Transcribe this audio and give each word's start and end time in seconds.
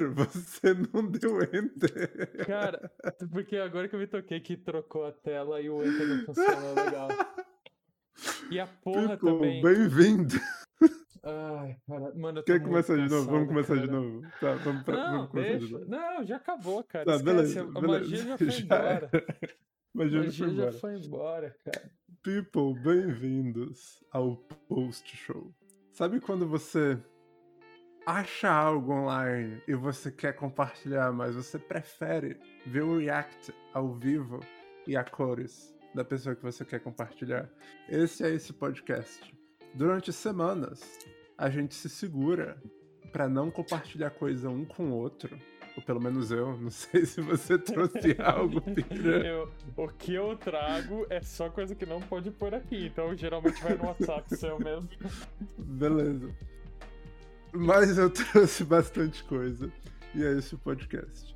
Você 0.14 0.74
não 0.74 1.10
deu 1.10 1.40
enter. 1.42 2.44
Cara, 2.46 2.90
porque 3.30 3.56
agora 3.56 3.88
que 3.88 3.94
eu 3.94 4.00
me 4.00 4.06
toquei 4.06 4.40
que 4.40 4.56
trocou 4.56 5.06
a 5.06 5.12
tela 5.12 5.60
e 5.60 5.68
o 5.70 5.82
enter 5.84 6.06
não 6.08 6.24
funcionou 6.24 6.74
legal. 6.74 7.08
E 8.50 8.58
a 8.60 8.66
porra 8.66 9.16
Ficou 9.16 9.38
também. 9.38 9.62
bem-vindo. 9.62 10.34
Ai, 11.22 11.76
cara, 11.86 12.14
mano, 12.14 12.38
eu 12.40 12.42
tô 12.44 12.52
Quer 12.52 12.62
começar 12.62 12.96
de 12.96 13.08
novo? 13.08 13.30
Vamos 13.30 13.48
começar 13.48 13.74
de 13.76 13.86
cara. 13.86 13.92
novo. 13.92 14.22
Tá, 14.40 14.54
vamos, 14.56 14.82
pra, 14.82 14.96
Não, 14.96 15.12
vamos 15.16 15.30
começar 15.30 15.52
de 15.52 15.58
deixa. 15.58 15.78
novo. 15.78 15.90
Não, 15.90 16.24
já 16.24 16.36
acabou, 16.36 16.84
cara. 16.84 17.04
Tá, 17.06 17.18
beleza, 17.18 17.62
a 17.62 17.64
beleza. 17.80 17.88
magia 17.88 18.16
já 18.18 18.36
foi 18.38 18.46
embora. 18.60 19.10
Imagina 19.94 20.20
A 20.20 20.24
que 20.30 20.40
magia 20.42 20.46
foi 20.46 20.48
já 20.48 20.52
embora. 20.62 20.72
foi 20.72 20.94
embora, 20.98 21.56
cara. 21.64 21.90
People, 22.22 22.74
bem-vindos 22.82 24.04
ao 24.12 24.36
Post 24.68 25.16
Show. 25.16 25.54
Sabe 25.92 26.20
quando 26.20 26.46
você 26.46 26.98
acha 28.06 28.50
algo 28.50 28.92
online 28.92 29.62
e 29.66 29.74
você 29.74 30.10
quer 30.10 30.34
compartilhar, 30.34 31.12
mas 31.12 31.34
você 31.34 31.58
prefere 31.58 32.36
ver 32.66 32.82
o 32.82 32.98
react 32.98 33.54
ao 33.72 33.92
vivo 33.94 34.40
e 34.86 34.96
a 34.96 35.04
cores 35.04 35.74
da 35.94 36.04
pessoa 36.04 36.34
que 36.34 36.42
você 36.42 36.64
quer 36.64 36.80
compartilhar? 36.80 37.48
Esse 37.88 38.24
é 38.24 38.30
esse 38.30 38.52
podcast. 38.52 39.34
Durante 39.74 40.12
semanas, 40.12 40.98
a 41.38 41.48
gente 41.48 41.74
se 41.74 41.88
segura 41.88 42.60
para 43.12 43.28
não 43.28 43.50
compartilhar 43.50 44.10
coisa 44.10 44.48
um 44.50 44.64
com 44.64 44.90
o 44.90 44.94
outro. 44.94 45.38
Ou 45.76 45.82
pelo 45.82 46.00
menos 46.00 46.30
eu, 46.30 46.56
não 46.56 46.70
sei 46.70 47.04
se 47.04 47.20
você 47.20 47.58
trouxe 47.58 48.16
algo, 48.22 48.60
Pira. 48.60 49.26
Eu- 49.26 49.50
o 49.76 49.88
que 49.88 50.14
eu 50.14 50.36
trago 50.36 51.04
é 51.10 51.20
só 51.20 51.48
coisa 51.50 51.74
que 51.74 51.84
não 51.86 52.00
pode 52.00 52.30
pôr 52.30 52.54
aqui. 52.54 52.86
Então 52.86 53.16
geralmente 53.16 53.60
vai 53.62 53.74
no 53.76 53.86
WhatsApp 53.86 54.36
seu 54.36 54.58
mesmo. 54.58 54.88
Beleza. 55.58 56.32
Mas 57.54 57.96
eu 57.98 58.10
trouxe 58.10 58.64
bastante 58.64 59.22
coisa. 59.24 59.70
E 60.14 60.24
é 60.24 60.32
esse 60.32 60.54
o 60.54 60.58
podcast. 60.58 61.34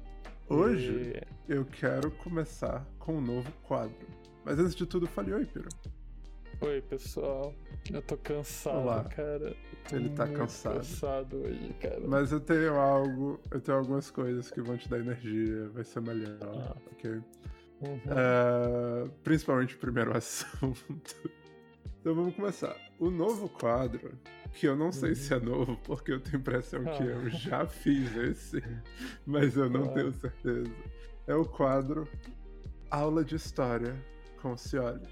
Hoje 0.48 1.12
E- 1.48 1.52
eu 1.54 1.64
quero 1.64 2.10
começar 2.10 2.86
com 2.98 3.16
um 3.16 3.20
novo 3.20 3.50
quadro. 3.62 4.06
Mas 4.44 4.58
antes 4.58 4.74
de 4.74 4.86
tudo, 4.86 5.06
fale 5.06 5.32
oi, 5.32 5.44
Piro. 5.44 5.68
Oi, 6.60 6.80
pessoal. 6.82 7.54
Eu 7.92 8.02
tô 8.02 8.16
cansado, 8.16 8.78
Olá. 8.78 9.04
cara. 9.04 9.54
Ele 9.92 10.08
tá 10.10 10.26
cansado. 10.26 10.76
cansado 10.76 11.36
hoje, 11.38 11.72
cara. 11.80 12.00
Mas 12.06 12.32
eu 12.32 12.40
tenho 12.40 12.74
algo, 12.74 13.40
eu 13.50 13.60
tenho 13.60 13.78
algumas 13.78 14.10
coisas 14.10 14.50
que 14.50 14.60
vão 14.60 14.76
te 14.76 14.88
dar 14.88 14.98
energia, 14.98 15.68
vai 15.68 15.84
ser 15.84 16.00
melhor, 16.00 16.38
Ah. 16.42 16.76
ok? 16.92 17.10
Uhum. 17.80 18.00
É, 18.06 19.08
principalmente 19.22 19.76
o 19.76 19.78
primeiro 19.78 20.10
assunto. 20.16 21.30
Então 22.00 22.14
vamos 22.14 22.34
começar. 22.34 22.74
O 22.98 23.10
novo 23.10 23.48
quadro, 23.48 24.12
que 24.54 24.66
eu 24.66 24.74
não 24.76 24.90
sei 24.90 25.14
se 25.14 25.32
é 25.32 25.38
novo, 25.38 25.76
porque 25.84 26.12
eu 26.12 26.20
tenho 26.20 26.36
a 26.36 26.40
impressão 26.40 26.82
que 26.84 27.02
eu 27.04 27.18
Ah. 27.26 27.30
já 27.30 27.66
fiz 27.66 28.16
esse, 28.16 28.62
mas 29.24 29.56
eu 29.56 29.70
não 29.70 29.84
Ah. 29.84 29.88
tenho 29.88 30.12
certeza. 30.12 30.70
É 31.26 31.34
o 31.34 31.44
quadro 31.44 32.08
Aula 32.90 33.24
de 33.24 33.36
História 33.36 33.94
com 34.42 34.52
o 34.52 34.56
Cioli. 34.58 35.06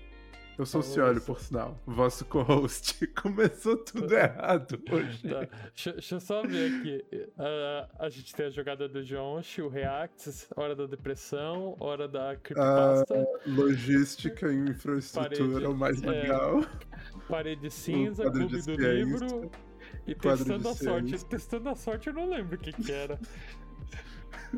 Eu 0.58 0.64
sou 0.64 0.80
o 0.80 0.82
Cioli, 0.82 1.20
por 1.20 1.38
sinal, 1.38 1.78
vosso 1.86 2.24
co-host. 2.24 3.06
Começou 3.22 3.76
tudo 3.76 4.10
errado 4.14 4.82
hoje. 4.90 5.28
Tá, 5.28 5.40
deixa, 5.74 5.92
deixa 5.92 6.14
eu 6.14 6.20
só 6.20 6.42
ver 6.46 6.72
aqui. 6.80 7.28
Ah, 7.38 7.88
a 8.00 8.08
gente 8.08 8.34
tem 8.34 8.46
a 8.46 8.50
jogada 8.50 8.88
do 8.88 9.04
Jonch, 9.04 9.60
o 9.60 9.68
Reacts, 9.68 10.48
Hora 10.56 10.74
da 10.74 10.86
Depressão, 10.86 11.76
Hora 11.78 12.08
da 12.08 12.34
Creepypasta, 12.36 13.26
Logística 13.46 14.50
e 14.50 14.56
infraestrutura, 14.56 15.50
Parede, 15.52 15.66
o 15.66 15.74
mais 15.76 16.02
é, 16.02 16.06
legal. 16.06 16.62
Parede 17.28 17.70
Cinza, 17.70 18.22
quadro 18.24 18.48
Clube 18.48 18.62
do 18.62 18.72
Livro 18.76 19.50
e 20.06 20.14
Testando 20.14 20.68
a 20.68 20.74
Sorte. 20.74 21.24
Testando 21.24 21.68
a 21.68 21.74
Sorte 21.74 22.06
eu 22.08 22.14
não 22.14 22.28
lembro 22.28 22.56
o 22.56 22.58
que 22.58 22.72
que 22.72 22.92
era. 22.92 23.18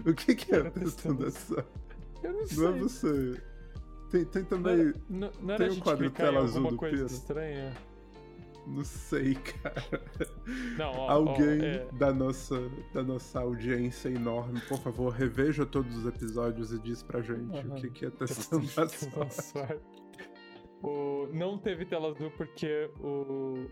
O 0.04 0.12
que, 0.14 0.34
que 0.34 0.54
é 0.54 0.58
Era 0.58 0.70
testando 0.70 1.24
testando- 1.24 1.60
essa? 1.60 1.66
Eu 2.22 2.32
não 2.34 2.46
sei. 2.46 2.58
Não 2.58 2.68
é 2.76 2.78
você. 2.78 3.42
Tem, 4.10 4.24
tem 4.26 4.44
também. 4.44 4.80
era, 4.80 4.94
não, 5.08 5.30
não 5.40 5.54
era 5.54 5.64
tem 5.64 5.68
a 5.68 5.78
um 5.78 5.80
quadro 5.80 6.10
tela 6.10 6.38
azul 6.40 6.56
alguma 6.58 6.70
do 6.70 6.76
coisa 6.76 6.96
Piro? 7.06 7.06
estranha? 7.06 7.72
Não 8.66 8.84
sei, 8.84 9.34
cara. 9.34 10.02
Não, 10.76 10.90
ó, 10.92 11.06
ó, 11.06 11.10
Alguém 11.10 11.64
é, 11.64 11.86
da, 11.94 12.12
nossa, 12.12 12.60
da 12.92 13.02
nossa 13.02 13.40
audiência 13.40 14.10
enorme, 14.10 14.60
por 14.68 14.78
favor, 14.78 15.10
reveja 15.10 15.64
todos 15.64 15.96
os 15.96 16.06
episódios 16.06 16.70
e 16.70 16.78
diz 16.78 17.02
pra 17.02 17.22
gente 17.22 17.50
o 17.50 17.56
Aham. 17.56 17.74
que, 17.76 17.90
que 17.90 18.04
é 18.04 18.08
a 18.08 18.10
Testando 18.10 18.66
a 18.66 18.88
sorte. 19.30 19.80
O, 20.82 21.28
não 21.32 21.58
teve 21.58 21.84
tela 21.84 22.08
azul 22.10 22.30
porque 22.36 22.90
o. 23.00 23.66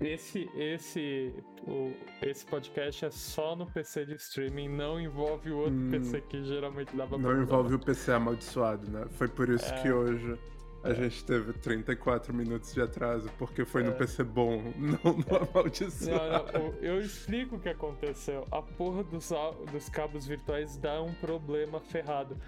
Esse, 0.00 0.48
esse, 0.56 1.34
o, 1.66 1.92
esse 2.22 2.46
podcast 2.46 3.04
é 3.04 3.10
só 3.10 3.54
no 3.54 3.66
PC 3.66 4.06
de 4.06 4.14
streaming, 4.14 4.68
não 4.68 4.98
envolve 4.98 5.50
o 5.50 5.58
outro 5.58 5.74
Hum. 5.74 5.90
PC 5.90 6.22
que 6.22 6.42
geralmente 6.42 6.96
dava 6.96 7.16
Não 7.18 7.20
problema. 7.24 7.42
envolve 7.42 7.74
o 7.74 7.78
PC 7.78 8.12
amaldiçoado, 8.12 8.90
né? 8.90 9.04
Foi 9.10 9.28
por 9.28 9.50
isso 9.50 9.66
É. 9.74 9.82
que 9.82 9.92
hoje 9.92 10.38
a 10.82 10.94
gente 10.94 11.22
teve 11.26 11.52
34 11.52 12.32
minutos 12.32 12.72
de 12.72 12.80
atraso, 12.80 13.30
porque 13.38 13.66
foi 13.66 13.82
no 13.82 13.90
É. 13.90 13.94
PC 13.94 14.24
bom, 14.24 14.62
não 14.80 15.12
no 15.18 15.36
amaldiçoado. 15.36 16.50
Não, 16.58 16.68
não, 16.70 16.74
eu 16.80 16.98
explico 16.98 17.56
o 17.56 17.60
que 17.60 17.68
aconteceu. 17.68 18.46
A 18.50 18.62
porra 18.62 19.04
dos, 19.04 19.30
dos 19.70 19.90
cabos 19.90 20.26
virtuais 20.26 20.78
dá 20.78 21.02
um 21.02 21.12
problema 21.12 21.78
ferrado. 21.78 22.38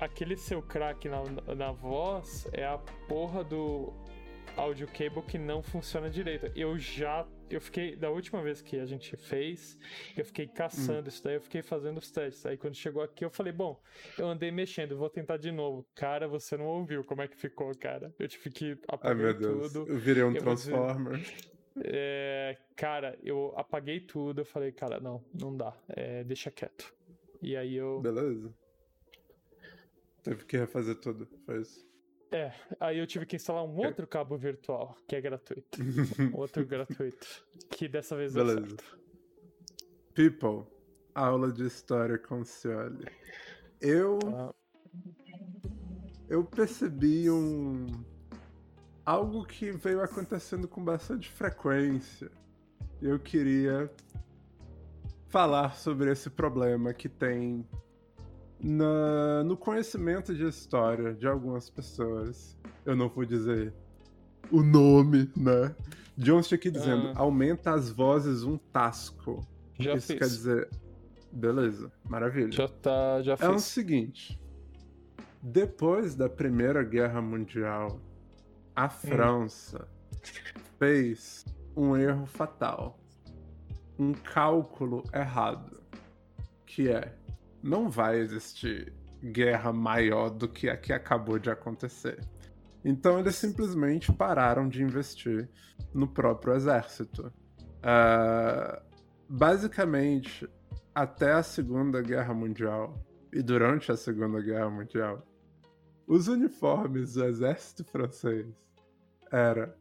Aquele 0.00 0.36
seu 0.36 0.62
crack 0.62 1.08
na, 1.08 1.22
na 1.54 1.72
voz 1.72 2.48
é 2.52 2.64
a 2.64 2.78
porra 3.06 3.44
do 3.44 3.92
audio 4.56 4.86
cable 4.88 5.22
que 5.22 5.38
não 5.38 5.62
funciona 5.62 6.08
direito. 6.08 6.50
Eu 6.56 6.78
já. 6.78 7.26
Eu 7.50 7.60
fiquei. 7.60 7.96
Da 7.96 8.10
última 8.10 8.42
vez 8.42 8.62
que 8.62 8.78
a 8.78 8.86
gente 8.86 9.16
fez, 9.16 9.78
eu 10.16 10.24
fiquei 10.24 10.46
caçando 10.46 11.08
isso 11.08 11.22
daí, 11.22 11.34
eu 11.34 11.40
fiquei 11.40 11.62
fazendo 11.62 11.98
os 11.98 12.10
testes. 12.10 12.46
Aí 12.46 12.56
quando 12.56 12.74
chegou 12.74 13.02
aqui, 13.02 13.24
eu 13.24 13.30
falei, 13.30 13.52
bom, 13.52 13.80
eu 14.16 14.26
andei 14.28 14.50
mexendo, 14.50 14.96
vou 14.96 15.10
tentar 15.10 15.36
de 15.36 15.50
novo. 15.50 15.86
Cara, 15.94 16.26
você 16.26 16.56
não 16.56 16.66
ouviu 16.66 17.04
como 17.04 17.22
é 17.22 17.28
que 17.28 17.36
ficou, 17.36 17.70
cara. 17.76 18.14
Eu 18.18 18.28
tive 18.28 18.50
que 18.50 18.70
Ai 18.70 18.78
apagar 18.88 19.16
meu 19.16 19.34
Deus, 19.34 19.72
tudo. 19.72 19.90
eu 19.92 19.98
virei 19.98 20.22
um 20.22 20.28
Eu 20.28 20.42
vou 20.42 20.54
Transformer. 20.54 21.20
É, 21.84 22.56
cara, 22.76 23.18
eu 23.22 23.52
apaguei 23.56 24.00
tudo. 24.00 24.40
Eu 24.40 24.44
falei, 24.44 24.72
cara, 24.72 24.98
não, 25.00 25.22
não 25.34 25.56
dá. 25.56 25.74
É, 25.88 26.24
deixa 26.24 26.50
quieto. 26.50 26.92
E 27.42 27.56
aí 27.56 27.76
eu. 27.76 28.00
Beleza. 28.00 28.52
Teve 30.22 30.44
que 30.44 30.56
refazer 30.56 30.96
tudo, 30.96 31.26
foi 31.46 31.60
isso. 31.62 31.88
É, 32.32 32.52
aí 32.78 32.98
eu 32.98 33.06
tive 33.06 33.26
que 33.26 33.36
instalar 33.36 33.64
um 33.64 33.76
outro 33.76 34.06
cabo 34.06 34.36
virtual, 34.36 34.96
que 35.08 35.16
é 35.16 35.20
gratuito. 35.20 35.78
Outro 36.32 36.64
gratuito. 36.64 37.26
Que 37.70 37.88
dessa 37.88 38.14
vez 38.14 38.32
deu 38.32 38.44
Beleza. 38.46 38.68
certo. 38.68 38.98
People, 40.14 40.64
aula 41.12 41.50
de 41.50 41.66
história 41.66 42.16
com 42.18 42.44
Cioli. 42.44 43.04
Eu, 43.80 44.18
Ah, 44.32 44.54
eu 46.28 46.44
percebi 46.44 47.28
um. 47.28 47.86
Algo 49.04 49.44
que 49.44 49.72
veio 49.72 50.00
acontecendo 50.00 50.68
com 50.68 50.84
bastante 50.84 51.28
frequência. 51.28 52.30
Eu 53.02 53.18
queria 53.18 53.90
falar 55.26 55.74
sobre 55.74 56.12
esse 56.12 56.30
problema 56.30 56.94
que 56.94 57.08
tem 57.08 57.66
na, 58.62 59.42
no 59.44 59.56
conhecimento 59.56 60.34
de 60.34 60.44
história 60.46 61.14
de 61.14 61.26
algumas 61.26 61.70
pessoas. 61.70 62.56
Eu 62.84 62.94
não 62.96 63.08
vou 63.08 63.24
dizer 63.24 63.72
o 64.50 64.62
nome, 64.62 65.30
né? 65.36 65.74
John 66.16 66.40
tinha 66.42 66.56
aqui 66.56 66.70
dizendo: 66.70 67.08
Ah. 67.08 67.20
aumenta 67.20 67.72
as 67.72 67.90
vozes 67.90 68.42
um 68.42 68.56
tasco. 68.58 69.46
já 69.78 69.94
Isso 69.94 70.08
fiz. 70.08 70.18
quer 70.18 70.26
dizer. 70.26 70.68
Beleza, 71.32 71.90
maravilha. 72.08 72.50
Já 72.52 72.66
tá, 72.68 73.22
já 73.22 73.36
É 73.40 73.48
o 73.48 73.54
fiz. 73.54 73.62
seguinte: 73.64 74.38
depois 75.42 76.14
da 76.14 76.28
Primeira 76.28 76.82
Guerra 76.82 77.22
Mundial, 77.22 78.00
a 78.74 78.86
Hum. 78.86 78.90
França 78.90 79.88
fez 80.78 81.44
um 81.76 81.96
erro 81.96 82.26
fatal, 82.26 82.98
um 83.98 84.12
cálculo 84.12 85.02
errado, 85.14 85.80
que 86.66 86.88
é 86.88 87.14
não 87.62 87.88
vai 87.88 88.18
existir 88.18 88.92
guerra 89.22 89.72
maior 89.72 90.30
do 90.30 90.48
que 90.48 90.68
a 90.68 90.76
que 90.76 90.92
acabou 90.92 91.38
de 91.38 91.50
acontecer. 91.50 92.18
Então 92.84 93.18
eles 93.18 93.36
simplesmente 93.36 94.12
pararam 94.12 94.68
de 94.68 94.82
investir 94.82 95.48
no 95.92 96.08
próprio 96.08 96.54
exército. 96.54 97.32
Ah, 97.82 98.82
basicamente, 99.28 100.48
até 100.94 101.32
a 101.32 101.42
Segunda 101.42 102.00
Guerra 102.00 102.34
Mundial 102.34 102.94
e 103.32 103.42
durante 103.42 103.92
a 103.92 103.96
Segunda 103.96 104.40
Guerra 104.40 104.70
Mundial, 104.70 105.26
os 106.06 106.26
uniformes 106.26 107.14
do 107.14 107.24
exército 107.24 107.84
francês 107.84 108.46
era 109.30 109.76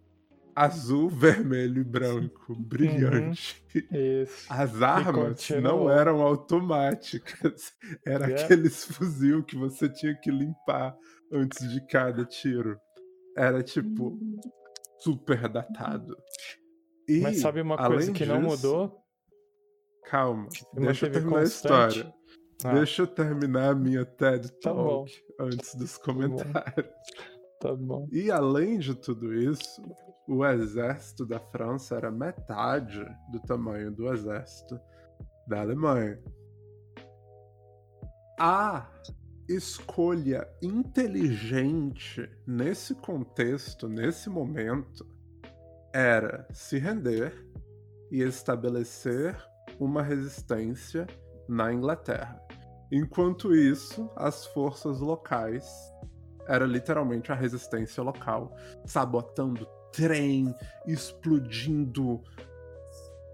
azul, 0.55 1.09
vermelho 1.09 1.81
e 1.81 1.83
branco, 1.83 2.55
brilhante. 2.55 3.63
Isso. 3.91 4.45
As 4.49 4.81
armas 4.81 5.49
não 5.61 5.89
eram 5.89 6.21
automáticas, 6.21 7.73
era 8.05 8.25
Yeah. 8.27 8.45
aqueles 8.45 8.83
fuzil 8.85 9.43
que 9.43 9.55
você 9.55 9.87
tinha 9.89 10.15
que 10.15 10.29
limpar 10.31 10.95
antes 11.31 11.69
de 11.69 11.85
cada 11.87 12.25
tiro. 12.25 12.77
Era 13.37 13.61
tipo 13.63 14.19
super 14.99 15.47
datado. 15.47 16.15
E, 17.07 17.21
Mas 17.21 17.39
sabe 17.39 17.61
uma 17.61 17.77
coisa 17.77 18.11
que 18.11 18.25
não 18.25 18.41
disso- 18.43 18.67
mudou? 18.67 18.99
calma. 20.05 20.47
Deixa 20.73 21.05
eu 21.05 21.11
terminar 21.11 21.39
a 21.39 21.43
história. 21.43 22.13
Ah, 22.63 22.73
Deixa 22.73 23.03
eu 23.03 23.07
terminar 23.07 23.69
a 23.71 23.75
minha 23.75 24.03
TED 24.05 24.49
Tá. 24.59 24.71
Talk 24.73 25.11
antes 25.39 25.75
dos 25.75 25.97
comentários. 25.97 26.53
tá 26.53 26.83
bom. 27.75 28.07
E 28.11 28.31
além 28.31 28.79
de 28.79 28.95
tudo 28.95 29.33
isso, 29.33 29.81
o 30.27 30.45
exército 30.45 31.25
da 31.25 31.39
França 31.39 31.95
era 31.95 32.11
metade 32.11 33.05
do 33.31 33.39
tamanho 33.41 33.91
do 33.91 34.11
exército 34.11 34.79
da 35.47 35.61
Alemanha. 35.61 36.21
A 38.39 38.89
escolha 39.49 40.47
inteligente 40.61 42.29
nesse 42.47 42.95
contexto, 42.95 43.87
nesse 43.89 44.29
momento, 44.29 45.05
era 45.93 46.47
se 46.53 46.77
render 46.77 47.33
e 48.11 48.21
estabelecer 48.21 49.35
uma 49.79 50.01
resistência 50.01 51.07
na 51.47 51.73
Inglaterra. 51.73 52.39
Enquanto 52.91 53.55
isso, 53.55 54.09
as 54.15 54.45
forças 54.47 54.99
locais 54.99 55.67
era 56.49 56.65
literalmente 56.65 57.31
a 57.31 57.35
resistência 57.35 58.03
local, 58.03 58.53
sabotando 58.85 59.65
trem, 59.93 60.53
explodindo. 60.85 62.21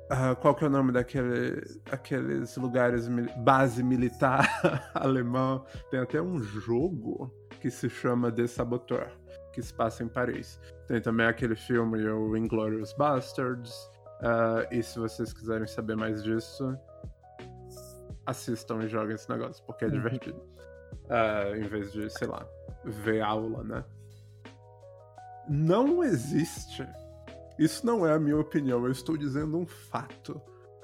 ah, 0.10 0.36
qual 0.36 0.54
que 0.54 0.64
é 0.64 0.68
o 0.68 0.70
nome 0.70 0.92
daquele, 0.92 1.62
aqueles 1.92 2.56
lugares? 2.58 3.08
Base 3.38 3.82
militar 3.84 4.48
alemã. 4.94 5.64
Tem 5.90 6.00
até 6.00 6.22
um 6.22 6.38
jogo 6.40 7.34
que 7.60 7.72
se 7.72 7.90
chama 7.90 8.32
The 8.32 8.46
Saboteur, 8.48 9.10
que 9.54 9.62
se 9.62 9.74
passa 9.74 10.04
em 10.04 10.08
Paris. 10.08 10.60
Tem 10.88 11.02
também 11.02 11.26
aquele 11.26 11.56
filme, 11.56 12.08
o 12.08 12.38
Inglourious 12.38 12.94
Bastards. 12.94 13.74
ah, 14.22 14.68
e 14.72 14.84
se 14.84 15.00
vocês 15.00 15.34
quiserem 15.34 15.66
saber 15.68 15.96
mais 15.98 16.24
disso, 16.24 16.78
assistam 18.26 18.84
e 18.84 18.88
joguem 18.88 19.16
esse 19.16 19.30
negócio, 19.30 19.64
porque 19.66 19.86
é 19.86 19.88
Uhum. 19.88 19.94
divertido. 19.94 20.42
Ah, 21.10 21.52
em 21.56 21.64
vez 21.68 21.92
de, 21.92 22.10
sei 22.10 22.28
lá, 22.28 22.48
ver 22.84 23.22
aula, 23.22 23.64
né? 23.64 23.86
Não 25.48 26.04
existe. 26.04 26.88
Isso 27.58 27.86
não 27.86 28.06
é 28.06 28.14
a 28.14 28.20
minha 28.20 28.38
opinião, 28.38 28.84
eu 28.86 28.92
estou 28.92 29.16
dizendo 29.16 29.58
um 29.58 29.66
fato. 29.66 30.42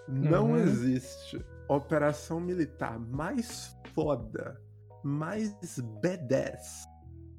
Não 0.08 0.52
Uhum. 0.52 0.58
existe 0.58 1.44
operação 1.68 2.40
militar 2.40 3.00
mais 3.00 3.76
foda, 3.94 4.62
mais 5.04 5.54
B10 6.02 6.58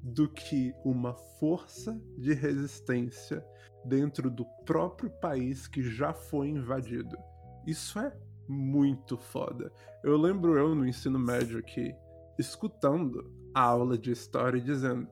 do 0.01 0.27
que 0.27 0.73
uma 0.83 1.13
força 1.39 1.99
de 2.17 2.33
resistência 2.33 3.45
dentro 3.85 4.29
do 4.29 4.45
próprio 4.65 5.09
país 5.09 5.67
que 5.67 5.81
já 5.83 6.13
foi 6.13 6.49
invadido. 6.49 7.15
Isso 7.65 7.99
é 7.99 8.11
muito 8.47 9.17
foda. 9.17 9.71
Eu 10.03 10.17
lembro 10.17 10.57
eu 10.57 10.75
no 10.75 10.85
ensino 10.85 11.17
médio 11.17 11.59
aqui, 11.59 11.95
escutando 12.37 13.31
a 13.53 13.61
aula 13.61 13.97
de 13.97 14.11
história 14.11 14.57
e 14.57 14.61
dizendo: 14.61 15.07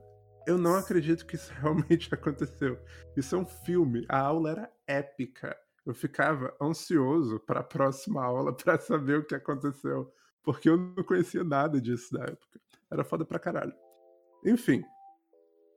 Eu 0.46 0.58
não 0.58 0.74
acredito 0.74 1.26
que 1.26 1.36
isso 1.36 1.52
realmente 1.60 2.12
aconteceu. 2.12 2.78
Isso 3.16 3.34
é 3.34 3.38
um 3.38 3.46
filme. 3.46 4.04
A 4.08 4.18
aula 4.18 4.50
era 4.50 4.72
épica. 4.86 5.56
Eu 5.84 5.94
ficava 5.94 6.54
ansioso 6.60 7.40
para 7.40 7.60
a 7.60 7.64
próxima 7.64 8.22
aula 8.24 8.52
para 8.56 8.78
saber 8.78 9.18
o 9.18 9.24
que 9.24 9.34
aconteceu, 9.34 10.12
porque 10.42 10.68
eu 10.68 10.76
não 10.76 11.02
conhecia 11.04 11.42
nada 11.42 11.80
disso 11.80 12.12
da 12.12 12.24
época. 12.24 12.60
Era 12.90 13.04
foda 13.04 13.24
pra 13.24 13.38
caralho. 13.38 13.74
Enfim. 14.44 14.84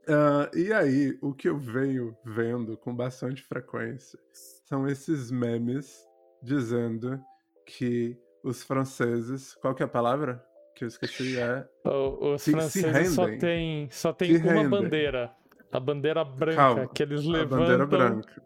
ah, 0.08 0.50
e 0.54 0.72
aí, 0.74 1.18
o 1.22 1.34
que 1.34 1.50
eu 1.50 1.58
venho 1.58 2.16
vendo 2.26 2.78
com 2.78 2.96
bastante 2.96 3.42
frequência 3.42 4.20
são 4.66 4.88
esses 4.88 5.32
memes 5.32 6.06
dizendo 6.42 7.20
que 7.66 8.20
os 8.44 8.64
franceses. 8.64 9.56
Qual 9.56 9.74
que 9.74 9.82
é 9.82 9.86
a 9.86 9.90
palavra? 9.90 10.46
Que 10.76 10.84
eu 10.84 10.88
esqueci 10.90 11.40
é. 11.40 11.66
O- 11.86 12.34
Os 12.34 12.42
Se- 12.42 12.52
se 12.52 12.82
franceses 12.82 13.14
só 13.14 13.26
tem, 13.38 13.90
só 13.90 14.12
tem 14.14 14.36
Se 14.36 14.44
uma 14.44 14.54
rendem. 14.54 14.70
bandeira. 14.70 15.32
A 15.72 15.80
bandeira 15.80 16.24
branca 16.24 16.56
Calma, 16.56 16.88
que 16.88 17.02
eles 17.04 17.26
A 17.26 17.32
levantam 17.32 17.60
bandeira 17.60 17.86
branca. 17.86 18.42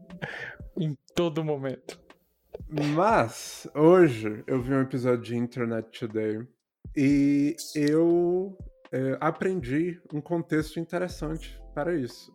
em 0.78 0.98
todo 1.16 1.44
momento. 1.44 2.00
Mas, 2.96 3.68
hoje, 3.76 4.44
eu 4.48 4.62
vi 4.62 4.74
um 4.74 4.82
episódio 4.82 5.22
de 5.24 5.36
Internet 5.38 6.00
Today 6.00 6.48
e 6.96 7.56
eu 7.76 8.58
eh, 8.92 9.18
aprendi 9.20 10.00
um 10.14 10.22
contexto 10.22 10.80
interessante 10.80 11.60
para 11.74 11.96
isso. 11.96 12.32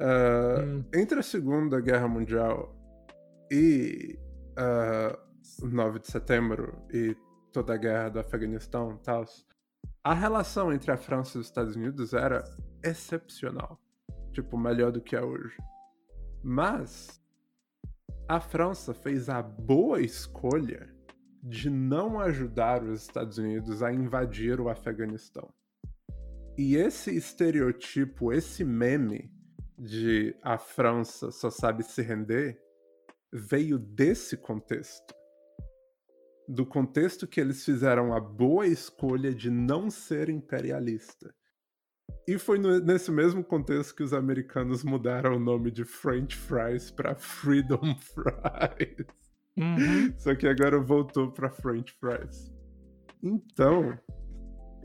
Ah, 0.00 0.62
Hum, 0.64 0.84
entre 0.94 1.18
a 1.18 1.22
Segunda 1.22 1.80
Guerra 1.80 2.06
Mundial 2.08 2.74
e 3.50 4.18
ah, 4.56 5.18
o 5.62 5.66
9 5.66 5.98
de 6.00 6.06
setembro 6.10 6.82
e 6.92 7.16
toda 7.58 7.74
a 7.74 7.76
guerra 7.76 8.08
do 8.10 8.20
Afeganistão 8.20 8.92
e 8.92 8.98
tal, 8.98 9.24
a 10.04 10.14
relação 10.14 10.72
entre 10.72 10.92
a 10.92 10.96
França 10.96 11.36
e 11.36 11.40
os 11.40 11.46
Estados 11.48 11.74
Unidos 11.74 12.12
era 12.12 12.44
excepcional. 12.84 13.80
Tipo, 14.32 14.56
melhor 14.56 14.92
do 14.92 15.00
que 15.00 15.16
é 15.16 15.20
hoje. 15.20 15.56
Mas 16.40 17.20
a 18.28 18.38
França 18.38 18.94
fez 18.94 19.28
a 19.28 19.42
boa 19.42 20.00
escolha 20.00 20.88
de 21.42 21.68
não 21.68 22.20
ajudar 22.20 22.84
os 22.84 23.02
Estados 23.02 23.38
Unidos 23.38 23.82
a 23.82 23.92
invadir 23.92 24.60
o 24.60 24.68
Afeganistão. 24.68 25.52
E 26.56 26.76
esse 26.76 27.10
estereotipo, 27.16 28.32
esse 28.32 28.64
meme 28.64 29.32
de 29.76 30.36
a 30.42 30.58
França 30.58 31.32
só 31.32 31.50
sabe 31.50 31.82
se 31.82 32.02
render, 32.02 32.60
veio 33.32 33.78
desse 33.78 34.36
contexto. 34.36 35.17
Do 36.48 36.64
contexto 36.64 37.26
que 37.26 37.40
eles 37.40 37.64
fizeram 37.64 38.14
a 38.14 38.20
boa 38.20 38.66
escolha 38.66 39.34
de 39.34 39.50
não 39.50 39.90
ser 39.90 40.30
imperialista. 40.30 41.34
E 42.26 42.38
foi 42.38 42.58
no- 42.58 42.80
nesse 42.80 43.10
mesmo 43.10 43.44
contexto 43.44 43.94
que 43.94 44.02
os 44.02 44.12
americanos 44.14 44.82
mudaram 44.82 45.36
o 45.36 45.38
nome 45.38 45.70
de 45.70 45.84
French 45.84 46.34
fries 46.36 46.90
para 46.90 47.14
Freedom 47.14 47.80
Fries. 48.00 49.06
uhum. 49.58 50.14
Só 50.18 50.34
que 50.34 50.46
agora 50.46 50.80
voltou 50.80 51.30
pra 51.30 51.50
French 51.50 51.92
fries. 52.00 52.50
Então, 53.22 53.98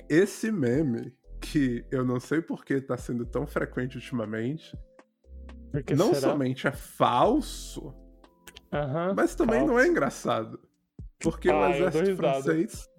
esse 0.09 0.51
meme, 0.51 1.13
que 1.41 1.85
eu 1.91 2.03
não 2.03 2.19
sei 2.19 2.41
por 2.41 2.65
que 2.65 2.81
tá 2.81 2.97
sendo 2.97 3.25
tão 3.25 3.45
frequente 3.47 3.95
ultimamente, 3.95 4.77
Por 5.71 5.83
que 5.83 5.95
não 5.95 6.13
será? 6.13 6.31
somente 6.31 6.67
é 6.67 6.71
falso, 6.71 7.93
Aham, 8.73 9.13
mas 9.15 9.35
também 9.35 9.65
não 9.65 9.77
é 9.79 9.87
engraçado. 9.87 10.59
Porque 11.23 11.49
o 11.49 11.55
Ah, 11.57 11.69
dou 11.69 11.87
exército 11.87 12.15
francês. 12.17 12.89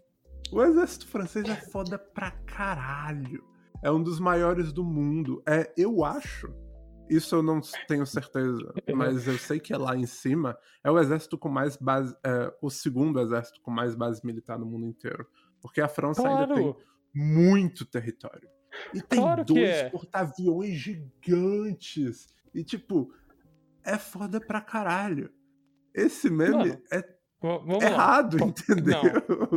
O 0.50 0.62
exército 0.62 1.07
francês 1.07 1.49
é 1.49 1.57
foda 1.57 1.99
pra 1.99 2.31
caralho. 2.31 3.45
É 3.83 3.90
um 3.90 4.02
dos 4.02 4.19
maiores 4.19 4.73
do 4.73 4.83
mundo. 4.83 5.43
É, 5.47 5.73
eu 5.76 6.04
acho. 6.04 6.52
Isso 7.11 7.35
eu 7.35 7.43
não 7.43 7.61
tenho 7.87 8.07
certeza, 8.07 8.73
mas 8.97 9.26
eu 9.28 9.37
sei 9.37 9.61
que 9.61 9.75
é 9.75 9.76
lá 9.76 9.95
em 9.95 10.07
cima. 10.07 10.57
É 10.83 10.90
o 10.90 10.99
exército 10.99 11.37
com 11.37 11.50
mais 11.50 11.76
base. 11.76 12.16
É, 12.25 12.52
o 12.62 12.71
segundo 12.71 13.21
exército 13.21 13.61
com 13.61 13.71
mais 13.71 13.95
base 13.95 14.25
militar 14.25 14.59
no 14.59 14.64
mundo 14.64 14.87
inteiro. 14.87 15.26
Porque 15.61 15.81
a 15.83 15.88
França 15.88 16.26
ainda 16.26 16.47
tem 16.54 16.62
Claro! 16.73 16.78
muito 17.14 17.85
território. 17.85 18.49
E 18.95 19.00
tem 19.02 19.21
Claro 19.21 19.45
dois 19.45 19.61
é. 19.69 19.90
porta-aviões 19.90 20.75
gigantes. 20.78 22.35
E, 22.54 22.64
tipo, 22.64 23.12
é 23.85 23.99
foda 23.99 24.40
pra 24.40 24.61
caralho. 24.61 25.31
Esse 25.95 26.28
meme 26.31 26.57
Mano, 26.57 26.83
é 26.90 27.02
Vamos 27.45 27.85
lá. 27.85 27.91
errado, 27.91 28.39
Pô, 28.39 28.47
entendeu? 28.47 29.03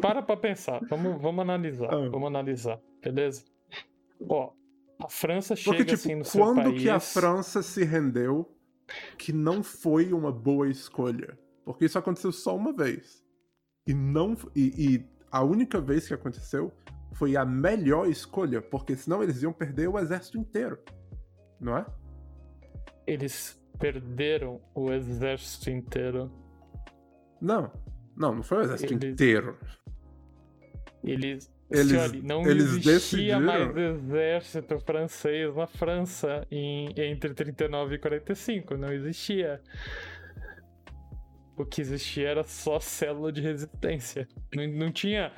Para 0.02 0.22
pra 0.22 0.36
pensar. 0.36 0.82
Vamos, 0.90 1.22
vamos 1.22 1.42
analisar. 1.42 1.94
Ah. 1.94 2.10
Vamos 2.10 2.28
analisar. 2.28 2.82
Beleza? 3.02 3.46
Ó, 4.28 4.52
a 5.00 5.10
França 5.10 5.56
chega 5.56 5.78
Porque, 5.78 5.94
assim 5.94 6.10
tipo, 6.10 6.20
no 6.20 6.26
seu 6.26 6.42
quando 6.42 6.64
país... 6.64 6.82
que 6.82 6.90
a 6.90 7.00
França 7.00 7.62
se 7.62 7.86
rendeu 7.86 8.54
que 9.18 9.32
não 9.32 9.64
foi 9.64 10.12
uma 10.12 10.34
boa 10.34 10.70
escolha? 10.70 11.40
Porque 11.64 11.86
isso 11.86 11.98
aconteceu 11.98 12.34
só 12.34 12.58
uma 12.58 12.74
vez. 12.74 13.24
E 13.88 13.94
não. 13.94 14.36
E, 14.54 14.74
e 14.78 15.06
a 15.32 15.42
única 15.42 15.80
vez 15.80 16.08
que 16.10 16.14
aconteceu 16.14 16.74
foi 17.14 17.38
a 17.38 17.46
melhor 17.46 18.10
escolha, 18.10 18.62
porque 18.62 18.98
senão 18.98 19.24
eles 19.24 19.42
iam 19.42 19.54
perder 19.54 19.88
o 19.88 19.98
exército 19.98 20.38
inteiro. 20.38 20.78
Não 21.58 21.78
é? 21.78 21.86
Eles 23.06 23.58
perderam 23.80 24.62
o 24.76 24.92
exército 24.92 25.70
inteiro. 25.70 26.30
Não. 27.42 27.72
Não, 28.16 28.36
não 28.36 28.44
foi 28.44 28.60
o 28.60 28.62
exército 28.62 28.94
Eles- 28.94 29.14
inteiro. 29.14 29.58
Eles, 31.04 31.52
Eles- 31.70 31.88
senhor, 31.88 32.24
não 32.24 32.42
eles 32.50 32.64
existia 32.66 32.94
decidiram- 32.94 33.42
mais 33.42 33.78
exército 33.78 34.80
francês 34.80 35.56
na 35.56 35.68
França 35.68 36.46
em, 36.50 36.90
entre 36.98 37.34
39 37.34 37.96
e 37.96 38.00
45. 38.00 38.76
Não 38.76 38.92
existia. 38.92 39.62
O 41.56 41.66
que 41.66 41.82
existia 41.82 42.30
era 42.30 42.44
só 42.44 42.80
célula 42.80 43.32
de 43.32 43.42
resistência. 43.42 44.28
Não, 44.56 44.68
não 44.68 44.92
tinha. 44.92 45.32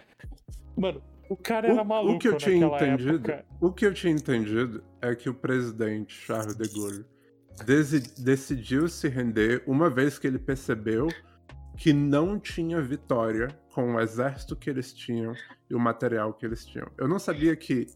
Mano, 0.77 1.01
o 1.29 1.36
cara 1.36 1.68
era 1.70 1.82
O, 1.82 1.86
maluco 1.86 2.15
o 2.15 2.20
que 2.20 2.27
eu 2.27 2.38
tinha 2.38 2.65
entendido, 2.65 3.32
época. 3.32 3.46
o 3.62 3.72
que 3.72 3.86
eu 3.86 3.94
tinha 3.94 4.13
entendido 4.13 4.84
é 5.01 5.15
que 5.15 5.29
o 5.29 5.34
presidente 5.34 6.13
Charles 6.13 6.56
de 6.56 6.68
Gaulle 6.74 7.06
decidiu 8.18 8.88
se 8.88 9.08
render 9.10 9.62
uma 9.68 9.89
vez 9.89 10.18
que 10.18 10.25
ele 10.27 10.39
percebeu 10.39 11.08
que 11.79 11.93
não 11.93 12.38
tinha 12.38 12.81
vitória 12.81 13.48
com 13.74 13.95
o 13.95 14.00
exército 14.01 14.53
que 14.53 14.69
eles 14.69 14.93
tinham 14.93 15.33
e 15.69 15.74
o 15.74 15.79
material 15.79 16.33
que 16.33 16.45
eles 16.45 16.65
tinham. 16.65 16.91
Eu 16.98 17.07
não 17.07 17.17
sabia 17.17 17.55
que 17.55 17.88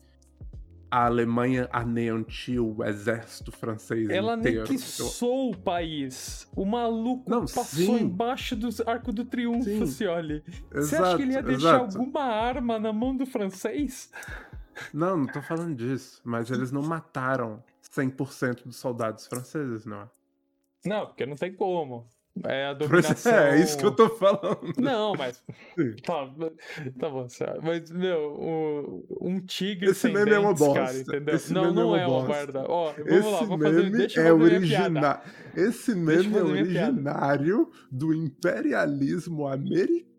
a 0.89 1.05
Alemanha 1.05 1.67
aneantia 1.69 2.63
o 2.63 2.81
exército 2.85 3.51
francês 3.51 4.09
Ela 4.09 4.35
inteiro. 4.35 4.65
anexou 4.65 5.51
o 5.51 5.57
país. 5.57 6.47
O 6.55 6.65
maluco 6.65 7.29
Não, 7.29 7.41
passou 7.41 7.97
sim. 7.97 8.03
embaixo 8.03 8.55
do 8.55 8.69
arco 8.85 9.11
do 9.11 9.25
triunfo, 9.25 9.63
Sim. 9.65 9.85
Cioli. 9.85 10.41
Eu... 10.71 10.81
Você 10.83 10.95
acha 10.95 11.17
que 11.17 11.23
ele 11.23 11.33
ia 11.33 11.43
deixar 11.43 11.75
exato. 11.83 11.97
alguma 11.97 12.21
arma 12.23 12.79
na 12.79 12.93
mão 12.93 13.17
do 13.17 13.25
francês? 13.25 14.11
Não, 14.93 15.17
não 15.17 15.27
tô 15.27 15.41
falando 15.41 15.75
disso. 15.75 16.21
Mas 16.23 16.49
eles 16.49 16.71
não 16.71 16.83
mataram 16.83 17.61
100% 17.93 18.63
dos 18.63 18.77
soldados 18.77 19.27
franceses, 19.27 19.85
não 19.85 20.03
é? 20.03 20.09
Não, 20.85 21.05
porque 21.07 21.25
não 21.25 21.35
tem 21.35 21.53
como. 21.53 22.07
É 22.45 22.65
a 22.65 22.73
dominação. 22.73 23.31
é, 23.31 23.59
é 23.59 23.61
isso 23.61 23.77
que 23.77 23.85
eu 23.85 23.91
tô 23.91 24.09
falando. 24.09 24.73
Não, 24.77 25.13
mas. 25.15 25.41
Tá, 26.05 26.27
tá 26.99 27.09
bom, 27.09 27.27
certo. 27.29 27.61
Mas, 27.63 27.89
meu, 27.91 29.03
um 29.21 29.39
tigre 29.39 29.91
Esse 29.91 30.01
sem 30.01 30.13
meme 30.13 30.31
é 30.31 30.39
uma 30.39 30.53
dentes, 30.53 30.67
cara, 30.73 30.85
bosta. 30.93 30.99
entendeu? 30.99 31.35
Esse 31.35 31.53
não, 31.53 31.65
é 31.65 31.71
não 31.71 31.87
uma 31.89 31.99
é 32.01 32.07
uma 32.07 32.19
bosta. 32.25 32.33
merda. 32.33 32.65
Ó, 32.67 32.93
vamos 32.93 33.11
Esse 33.11 33.29
lá, 33.29 33.43
vou 33.43 33.59
fazer. 33.59 33.89
Deixa 33.91 34.21
é 34.21 34.29
eu 34.29 34.37
piada. 34.37 34.55
original. 34.55 35.23
Esse 35.55 35.95
meme 35.95 36.37
é 36.37 36.43
originário 36.43 37.71
do 37.91 38.13
imperialismo 38.13 39.47
americano. 39.47 40.12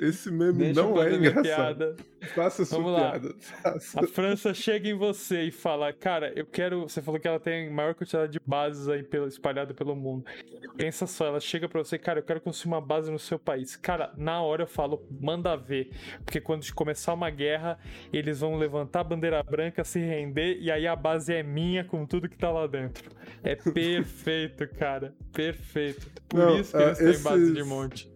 Esse 0.00 0.30
meme 0.30 0.52
Deixa 0.58 0.82
não 0.82 1.00
é 1.00 1.14
engraçado. 1.14 1.96
Faça 2.34 2.64
sua 2.64 2.78
Vamos 2.78 2.92
lá. 2.92 3.10
piada. 3.10 3.34
Faça. 3.38 4.00
A 4.00 4.06
França 4.06 4.52
chega 4.54 4.88
em 4.88 4.94
você 4.94 5.42
e 5.44 5.50
fala, 5.50 5.92
cara, 5.92 6.32
eu 6.34 6.44
quero. 6.44 6.82
Você 6.88 7.00
falou 7.00 7.20
que 7.20 7.28
ela 7.28 7.38
tem 7.40 7.70
maior 7.70 7.94
quantidade 7.94 8.32
de 8.32 8.40
bases 8.44 8.88
aí 8.88 9.02
pelo, 9.02 9.26
espalhada 9.28 9.72
pelo 9.74 9.94
mundo. 9.94 10.24
Pensa 10.76 11.06
só, 11.06 11.26
ela 11.26 11.40
chega 11.40 11.68
pra 11.68 11.82
você, 11.82 11.98
cara, 11.98 12.18
eu 12.20 12.22
quero 12.22 12.40
construir 12.40 12.72
uma 12.74 12.80
base 12.80 13.10
no 13.10 13.18
seu 13.18 13.38
país. 13.38 13.76
Cara, 13.76 14.12
na 14.16 14.40
hora 14.42 14.62
eu 14.64 14.66
falo, 14.66 15.06
manda 15.20 15.56
ver. 15.56 15.90
Porque 16.24 16.40
quando 16.40 16.62
começar 16.72 17.12
uma 17.14 17.30
guerra, 17.30 17.78
eles 18.12 18.40
vão 18.40 18.56
levantar 18.56 19.00
a 19.00 19.04
bandeira 19.04 19.42
branca, 19.42 19.84
se 19.84 19.98
render, 20.00 20.58
e 20.60 20.70
aí 20.70 20.86
a 20.86 20.96
base 20.96 21.32
é 21.32 21.42
minha 21.42 21.84
com 21.84 22.04
tudo 22.06 22.28
que 22.28 22.36
tá 22.36 22.50
lá 22.50 22.66
dentro. 22.66 23.10
É 23.44 23.54
perfeito, 23.72 24.66
cara. 24.78 25.14
Perfeito. 25.32 26.08
Por 26.28 26.38
Não, 26.38 26.58
isso 26.58 26.76
que 26.76 26.82
eles 26.82 27.00
ah, 27.00 27.12
têm 27.12 27.22
base 27.22 27.52
de 27.52 27.58
esses- 27.58 27.66
monte. 27.68 28.12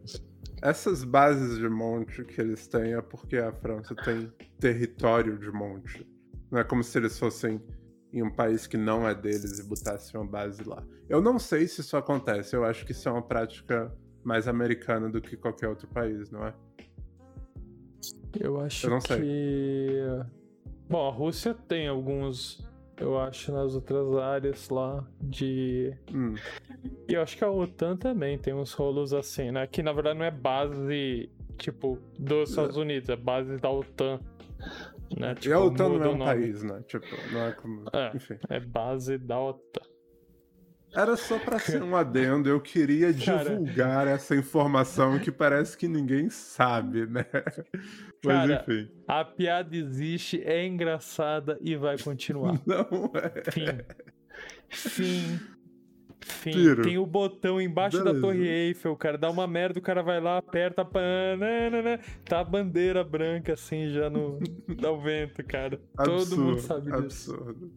Essas 0.67 1.05
bases 1.05 1.59
de 1.59 1.69
monte 1.69 2.25
que 2.25 2.41
eles 2.41 2.67
têm 2.67 2.95
é 2.95 3.01
porque 3.01 3.37
a 3.37 3.53
França 3.53 3.95
tem 3.95 4.33
território 4.59 5.39
de 5.39 5.49
monte. 5.53 6.05
Não 6.51 6.59
é 6.59 6.65
como 6.65 6.83
se 6.83 6.99
eles 6.99 7.17
fossem 7.17 7.63
em 8.13 8.21
um 8.21 8.35
país 8.35 8.67
que 8.67 8.77
não 8.77 9.07
é 9.07 9.15
deles 9.15 9.61
e 9.61 9.63
botassem 9.63 10.19
uma 10.19 10.27
base 10.27 10.65
lá. 10.65 10.85
Eu 11.09 11.23
não 11.23 11.39
sei 11.39 11.69
se 11.69 11.83
isso 11.83 11.97
acontece. 11.97 12.57
Eu 12.57 12.65
acho 12.65 12.85
que 12.85 12.91
isso 12.91 13.09
é 13.09 13.13
uma 13.13 13.23
prática 13.23 13.97
mais 14.25 14.49
americana 14.49 15.09
do 15.09 15.21
que 15.21 15.37
qualquer 15.37 15.69
outro 15.69 15.87
país, 15.87 16.33
não 16.33 16.45
é? 16.45 16.53
Eu 18.37 18.61
acho 18.61 18.87
Eu 18.87 18.91
não 18.91 19.01
sei. 19.01 19.21
que. 19.21 20.01
Bom, 20.91 21.09
a 21.09 21.13
Rússia 21.13 21.55
tem 21.55 21.87
alguns, 21.87 22.69
eu 22.99 23.19
acho, 23.19 23.53
nas 23.53 23.75
outras 23.75 24.15
áreas 24.17 24.69
lá 24.69 25.07
de. 25.21 25.95
Hum. 26.13 26.35
E 27.09 27.15
eu 27.15 27.23
acho 27.23 27.37
que 27.37 27.45
a 27.45 27.51
OTAN 27.51 27.97
também 27.97 28.39
tem 28.39 28.55
uns 28.55 28.73
rolos 28.73 29.13
assim, 29.13 29.51
né? 29.51 29.67
Que 29.67 29.83
na 29.83 29.93
verdade 29.93 30.19
não 30.19 30.25
é 30.25 30.31
base, 30.31 31.31
tipo, 31.59 31.99
dos 32.19 32.51
Estados 32.51 32.77
Unidos, 32.77 33.09
é 33.09 33.17
base 33.17 33.57
da 33.59 33.71
OTAN. 33.71 34.21
Né? 35.17 35.35
e 35.47 35.53
a 35.53 35.61
OTAN 35.61 35.85
não 35.85 35.93
muda 35.93 36.07
é 36.07 36.09
um 36.09 36.19
país, 36.19 36.63
né? 36.63 36.83
Tipo, 36.87 37.07
não 37.33 37.47
é 37.47 37.53
como. 37.53 37.85
É. 37.93 38.17
Enfim. 38.17 38.39
É 38.49 38.59
base 38.59 39.19
da 39.19 39.39
OTAN. 39.41 39.86
Era 40.97 41.17
só 41.17 41.39
pra 41.39 41.59
ser 41.59 41.83
um 41.83 41.95
adendo, 41.95 42.49
eu 42.49 42.61
queria 42.61 43.13
Cara. 43.13 43.51
divulgar 43.51 44.07
essa 44.07 44.35
informação 44.35 45.19
que 45.19 45.31
parece 45.31 45.77
que 45.77 45.87
ninguém 45.87 46.31
sabe, 46.31 47.07
né? 47.07 47.27
Mas 48.25 48.51
Cara. 48.51 48.65
enfim. 48.67 48.91
A 49.07 49.25
piada 49.25 49.77
existe, 49.77 50.43
é 50.43 50.67
engraçada 50.67 51.59
e 51.61 51.77
vai 51.77 51.99
continuar. 51.99 52.59
Não 52.67 53.13
é. 53.15 53.43
Fim. 53.51 53.67
Fim. 54.71 55.39
Fim. 56.21 56.83
Tem 56.83 56.99
o 56.99 57.07
botão 57.07 57.61
embaixo 57.61 57.99
da 57.99 58.05
Beleza. 58.13 58.21
Torre 58.23 58.49
Eiffel, 58.49 58.97
cara. 58.97 59.17
Dá 59.17 59.31
uma 59.31 59.47
merda, 59.47 59.79
o 59.79 59.83
cara 59.83 60.03
vai 60.03 60.21
lá, 60.21 60.39
aperta, 60.39 60.85
pananana, 60.85 62.01
tá 62.25 62.41
a 62.41 62.45
bandeira 62.45 63.05
branca 63.05 63.53
assim 63.53 63.91
já 63.91 64.11
no, 64.11 64.39
no 64.67 65.01
vento, 65.01 65.45
cara. 65.45 65.81
Todo 65.97 66.37
mundo 66.37 66.53
Absurdo, 66.55 66.61
sabe 66.61 66.91
disso. 66.91 67.33
absurdo. 67.33 67.73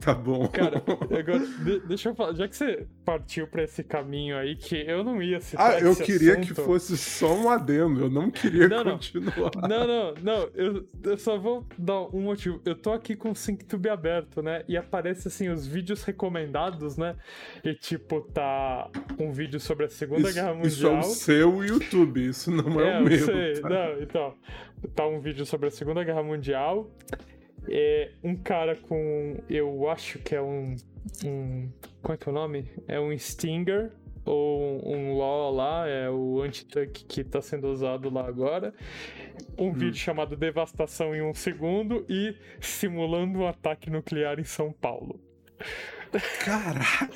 Tá 0.00 0.14
bom. 0.14 0.48
Cara, 0.48 0.78
agora, 1.18 1.38
de- 1.46 1.80
deixa 1.80 2.08
eu 2.08 2.14
falar, 2.14 2.32
já 2.34 2.48
que 2.48 2.56
você 2.56 2.86
partiu 3.04 3.46
pra 3.46 3.62
esse 3.64 3.84
caminho 3.84 4.36
aí, 4.36 4.56
que 4.56 4.74
eu 4.76 5.04
não 5.04 5.22
ia 5.22 5.40
citar 5.40 5.72
Ah, 5.74 5.78
eu 5.78 5.94
queria 5.94 6.32
assunto. 6.32 6.46
que 6.46 6.54
fosse 6.54 6.96
só 6.96 7.34
um 7.34 7.50
adendo, 7.50 8.00
eu 8.00 8.10
não 8.10 8.30
queria 8.30 8.66
Não, 8.66 8.82
continuar. 8.82 9.50
Não, 9.68 9.86
não, 9.86 10.14
não, 10.22 10.48
eu, 10.54 10.86
eu 11.04 11.18
só 11.18 11.36
vou 11.38 11.66
dar 11.76 12.00
um 12.14 12.22
motivo. 12.22 12.60
Eu 12.64 12.74
tô 12.74 12.92
aqui 12.92 13.14
com 13.14 13.30
o 13.32 13.36
SyncTube 13.36 13.88
aberto, 13.90 14.40
né? 14.42 14.64
E 14.66 14.74
aparece 14.76 15.28
assim 15.28 15.50
os 15.50 15.66
vídeos 15.66 16.02
recomendados, 16.02 16.96
né? 16.96 17.14
E 17.62 17.74
tipo, 17.74 18.22
tá 18.22 18.88
um 19.18 19.32
vídeo 19.32 19.60
sobre 19.60 19.84
a 19.84 19.88
Segunda 19.90 20.32
Guerra 20.32 20.52
Isso, 20.60 20.66
isso 20.66 20.86
é 20.86 20.90
Mundial. 20.90 21.10
o 21.10 21.14
seu 21.14 21.64
YouTube, 21.64 22.26
isso 22.26 22.50
não 22.50 22.80
é, 22.80 22.88
É, 22.88 22.96
o 22.96 23.00
eu 23.00 23.04
meu. 23.04 23.26
sei. 23.26 23.60
tá? 23.60 23.68
Não, 23.68 24.02
então. 24.02 24.34
Tá 24.94 25.06
um 25.06 25.20
vídeo 25.20 25.44
sobre 25.44 25.68
a 25.68 25.70
Segunda 25.70 26.02
Guerra 26.02 26.22
Mundial. 26.22 26.90
É 27.68 28.10
um 28.22 28.34
cara 28.36 28.76
com. 28.76 29.36
Eu 29.48 29.88
acho 29.88 30.18
que 30.18 30.34
é 30.34 30.42
um. 30.42 30.76
um 31.24 31.68
qual 32.02 32.14
é 32.14 32.16
que 32.16 32.28
é 32.28 32.32
o 32.32 32.34
nome? 32.34 32.70
É 32.88 33.00
um 33.00 33.16
Stinger. 33.16 33.90
Ou 34.22 34.86
um 34.86 35.14
LOL 35.14 35.54
lá, 35.54 35.88
é 35.88 36.10
o 36.10 36.42
anti-tank 36.42 37.04
que 37.06 37.24
tá 37.24 37.40
sendo 37.40 37.68
usado 37.68 38.10
lá 38.10 38.28
agora. 38.28 38.74
Um 39.56 39.68
Hum. 39.70 39.72
vídeo 39.72 39.96
chamado 39.96 40.36
Devastação 40.36 41.14
em 41.14 41.22
um 41.22 41.32
Segundo 41.32 42.04
e 42.06 42.36
simulando 42.60 43.38
um 43.38 43.46
ataque 43.46 43.88
nuclear 43.88 44.38
em 44.38 44.44
São 44.44 44.72
Paulo. 44.72 45.18
Caralho! 46.44 47.10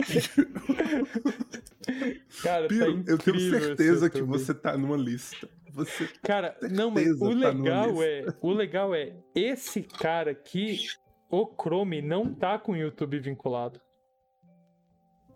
Cara, 2.42 2.68
tá 2.68 2.74
eu 3.06 3.18
tenho 3.18 3.38
certeza 3.50 4.08
que 4.08 4.22
você 4.22 4.54
tá 4.54 4.76
numa 4.78 4.96
lista. 4.96 5.48
Você. 5.74 6.08
Cara, 6.22 6.56
não, 6.70 6.90
mas 6.90 7.08
o 7.20 7.30
tá 7.30 7.50
legal 7.50 8.02
é, 8.02 8.24
o 8.40 8.52
legal 8.52 8.94
é, 8.94 9.16
esse 9.34 9.82
cara 9.82 10.30
aqui, 10.30 10.78
o 11.30 11.46
Chrome 11.60 12.00
não 12.00 12.32
tá 12.32 12.58
com 12.58 12.72
o 12.72 12.76
YouTube 12.76 13.18
vinculado. 13.18 13.80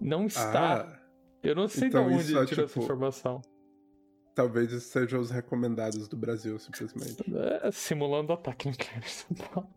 Não 0.01 0.27
está. 0.27 0.83
Ah, 0.83 0.99
Eu 1.43 1.55
não 1.55 1.67
sei 1.67 1.89
então 1.89 2.07
de 2.09 2.15
onde 2.15 2.23
isso 2.25 2.39
é, 2.39 2.47
tirou 2.47 2.65
essa 2.65 2.73
tipo, 2.75 2.85
informação. 2.85 3.43
talvez 4.35 4.73
esses 4.73 4.89
sejam 4.91 5.21
os 5.21 5.31
recomendados 5.31 6.07
do 6.09 6.17
Brasil, 6.17 6.59
simplesmente. 6.59 7.17
É, 7.65 7.71
simulando 7.73 8.33
ataque 8.33 8.69
nuclear 8.69 8.99
em 8.99 9.09
São 9.09 9.37
Paulo. 9.37 9.69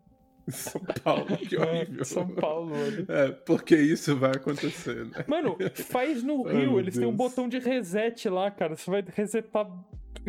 São 0.48 0.80
Paulo, 1.04 1.36
que 1.38 1.56
horrível. 1.58 2.00
É, 2.00 2.04
São 2.04 2.28
Paulo, 2.28 2.70
mano. 2.70 3.04
É, 3.08 3.30
porque 3.32 3.76
isso 3.76 4.16
vai 4.16 4.30
acontecer, 4.32 5.06
né? 5.06 5.24
Mano, 5.26 5.56
faz 5.74 6.22
no 6.22 6.42
Rio, 6.46 6.72
meu 6.72 6.80
eles 6.80 6.98
têm 6.98 7.06
um 7.08 7.14
Deus. 7.14 7.30
botão 7.30 7.48
de 7.48 7.58
reset 7.58 8.28
lá, 8.28 8.50
cara. 8.50 8.76
Você 8.76 8.88
vai 8.90 9.04
resetar 9.08 9.66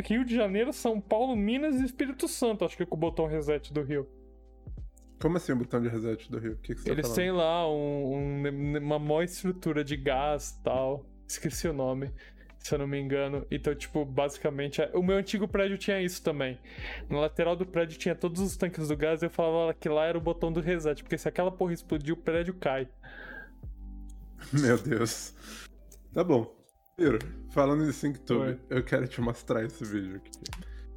Rio 0.02 0.26
de 0.26 0.36
Janeiro, 0.36 0.74
São 0.74 1.00
Paulo, 1.00 1.36
Minas 1.36 1.76
e 1.80 1.86
Espírito 1.86 2.28
Santo, 2.28 2.66
acho 2.66 2.76
que 2.78 2.86
com 2.86 2.96
o 2.96 3.00
botão 3.00 3.26
reset 3.28 3.72
do 3.74 3.82
Rio. 3.84 4.08
Como 5.22 5.38
assim 5.38 5.52
o 5.54 5.56
botão 5.56 5.82
de 5.82 5.88
reset 5.88 6.30
do 6.32 6.38
Rio? 6.40 6.54
O 6.54 6.58
que, 6.58 6.76
que 6.76 6.82
você 6.82 6.92
Eles 6.92 7.08
tá 7.10 7.16
têm 7.16 7.32
lá 7.32 7.70
um- 7.72 8.42
um- 8.44 8.78
uma 8.80 9.00
maior 9.00 9.24
estrutura 9.24 9.84
de 9.84 9.96
gás 9.96 10.50
e 10.60 10.64
tal. 10.64 11.06
Esqueci 11.28 11.68
o 11.68 11.74
nome, 11.74 12.12
se 12.60 12.74
eu 12.76 12.80
não 12.80 12.88
me 12.88 13.00
engano. 13.00 13.46
Então, 13.50 13.74
tipo, 13.74 14.04
basicamente. 14.04 14.82
é- 14.82 14.92
O 14.94 15.02
meu 15.02 15.16
antigo 15.16 15.48
prédio 15.48 15.78
tinha 15.78 16.02
isso 16.02 16.22
também. 16.22 16.60
Na 17.10 17.20
lateral 17.22 17.56
do 17.56 17.66
prédio 17.66 17.98
tinha 17.98 18.14
todos 18.16 18.42
os 18.42 18.58
tanques 18.58 18.88
do 18.90 18.98
gás 18.98 19.22
e 19.22 19.28
eu 19.28 19.30
falava 19.30 19.74
que 19.74 19.88
lá 19.88 20.06
era 20.06 20.18
o 20.18 20.22
botão 20.22 20.52
do 20.52 20.60
reset. 20.60 21.02
Porque 21.02 21.18
se 21.18 21.28
aquela 21.30 21.52
porra 21.52 21.72
explodir, 21.74 22.14
o 22.14 22.18
prédio 22.18 22.54
cai. 22.56 22.88
Meu 24.52 24.78
Deus. 24.78 25.34
Tá 26.14 26.22
bom. 26.24 26.54
Piro, 26.96 27.18
falando 27.50 27.84
em 27.86 27.92
SyncTube, 27.92 28.50
Oi. 28.52 28.60
eu 28.70 28.84
quero 28.84 29.08
te 29.08 29.20
mostrar 29.20 29.64
esse 29.64 29.84
vídeo 29.84 30.18
aqui. 30.18 30.30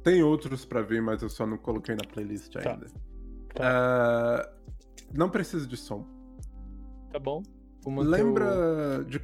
Tem 0.03 0.21
outros 0.21 0.63
pra 0.63 0.81
ver, 0.83 1.01
mas 1.01 1.23
eu 1.23 1.29
só 1.29 1.45
não 1.45 1.57
coloquei 1.57 1.95
na 1.95 2.03
playlist 2.07 2.53
Tá. 2.53 2.71
ainda. 2.71 2.85
Ah, 3.59 4.47
não 5.15 5.27
precisa 5.29 5.65
de 5.65 5.75
som. 5.75 6.05
Tá 7.11 7.17
bom? 7.17 7.41
Lembra 7.87 9.03
de. 9.05 9.19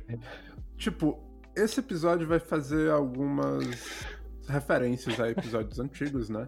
Tipo, 0.77 1.20
esse 1.56 1.80
episódio 1.80 2.27
vai 2.27 2.39
fazer 2.39 2.89
algumas 2.89 4.03
referências 4.48 5.20
a 5.20 5.30
episódios 5.30 5.80
antigos, 5.80 6.27
né? 6.30 6.48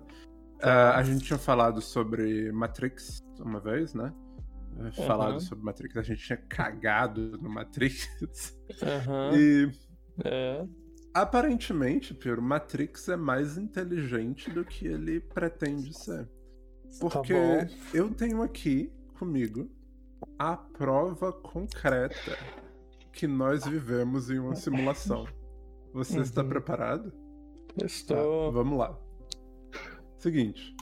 Ah, 0.61 0.97
a 0.97 1.03
gente 1.03 1.23
tinha 1.23 1.37
falado 1.37 1.81
sobre 1.81 2.51
Matrix 2.51 3.23
uma 3.39 3.59
vez, 3.59 3.93
né? 3.93 4.11
Falado 5.05 5.31
Aham. 5.33 5.39
sobre 5.39 5.63
Matrix, 5.63 5.95
a 5.95 6.01
gente 6.01 6.25
tinha 6.25 6.37
cagado 6.37 7.37
no 7.37 7.49
Matrix. 7.49 8.09
Aham. 8.81 9.31
E 9.37 9.71
É. 10.23 10.65
aparentemente, 11.13 12.13
Piro, 12.13 12.41
Matrix 12.41 13.09
é 13.09 13.15
mais 13.17 13.57
inteligente 13.57 14.49
do 14.49 14.63
que 14.63 14.87
ele 14.87 15.19
pretende 15.19 15.93
ser. 15.93 16.27
Porque 16.99 17.33
Tá 17.33 17.67
eu 17.93 18.09
tenho 18.13 18.41
aqui 18.41 18.91
comigo 19.19 19.69
a 20.39 20.55
prova 20.55 21.31
concreta 21.33 22.37
que 23.11 23.27
nós 23.27 23.65
vivemos 23.65 24.29
em 24.29 24.39
uma 24.39 24.55
simulação. 24.55 25.25
Você 25.93 26.19
está 26.19 26.41
Uhum. 26.41 26.49
preparado? 26.49 27.11
Tá, 27.77 27.85
Estou. 27.85 28.51
vamos 28.51 28.77
lá. 28.77 28.97
Seguinte. 30.17 30.75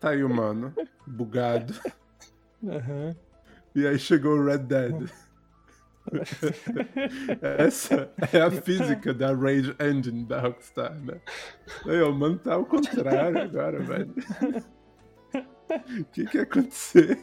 Tá 0.00 0.10
aí 0.10 0.22
o 0.22 0.28
mano, 0.28 0.72
bugado. 1.06 1.72
Aham. 2.64 3.16
E 3.74 3.86
aí 3.86 3.98
chegou 3.98 4.36
o 4.36 4.44
Red 4.44 4.58
Dead. 4.58 5.10
Essa 7.40 8.10
é 8.32 8.40
a 8.42 8.50
física 8.50 9.12
da 9.14 9.34
Rage 9.34 9.74
Engine 9.80 10.24
da 10.26 10.40
Rockstar, 10.40 10.94
né? 11.00 11.20
Aí, 11.86 12.00
o 12.02 12.12
mano 12.12 12.38
tá 12.38 12.54
ao 12.54 12.64
contrário 12.66 13.42
agora, 13.42 13.78
velho. 13.80 14.14
O 15.34 16.04
que 16.12 16.26
que 16.26 16.38
aconteceu? 16.38 17.16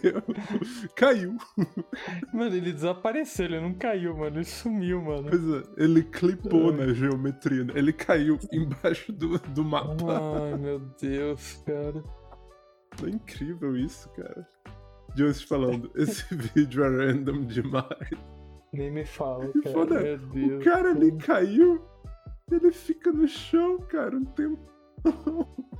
Caiu. 0.95 1.38
Mano, 2.33 2.55
ele 2.55 2.73
desapareceu, 2.73 3.45
ele 3.45 3.61
não 3.61 3.73
caiu, 3.75 4.17
mano. 4.17 4.38
Ele 4.38 4.43
sumiu, 4.45 5.01
mano. 5.01 5.29
Pois 5.29 5.41
é, 5.43 5.63
ele 5.83 6.03
clipou 6.03 6.73
na 6.73 6.91
geometria. 6.93 7.63
né? 7.63 7.73
Ele 7.75 7.93
caiu 7.93 8.39
embaixo 8.51 9.13
do, 9.13 9.38
do 9.39 9.63
mapa. 9.63 9.93
Ai, 10.43 10.57
meu 10.57 10.79
Deus, 11.00 11.63
cara. 11.65 12.03
É 13.05 13.09
incrível 13.09 13.77
isso, 13.77 14.09
cara. 14.09 14.45
Jones 15.15 15.41
falando, 15.43 15.91
esse 15.95 16.25
vídeo 16.35 16.83
é 16.83 16.89
random 16.89 17.45
demais. 17.45 18.09
Nem 18.73 18.89
me 18.89 19.05
fala, 19.05 19.51
cara. 19.51 19.73
foda, 19.73 19.99
Meu 19.99 20.17
Deus. 20.17 20.61
O 20.61 20.63
cara 20.63 20.91
ali 20.91 21.11
caiu, 21.17 21.85
ele 22.49 22.71
fica 22.71 23.11
no 23.11 23.27
chão, 23.27 23.79
cara, 23.79 24.15
um 24.15 24.23
tempo. 24.25 24.61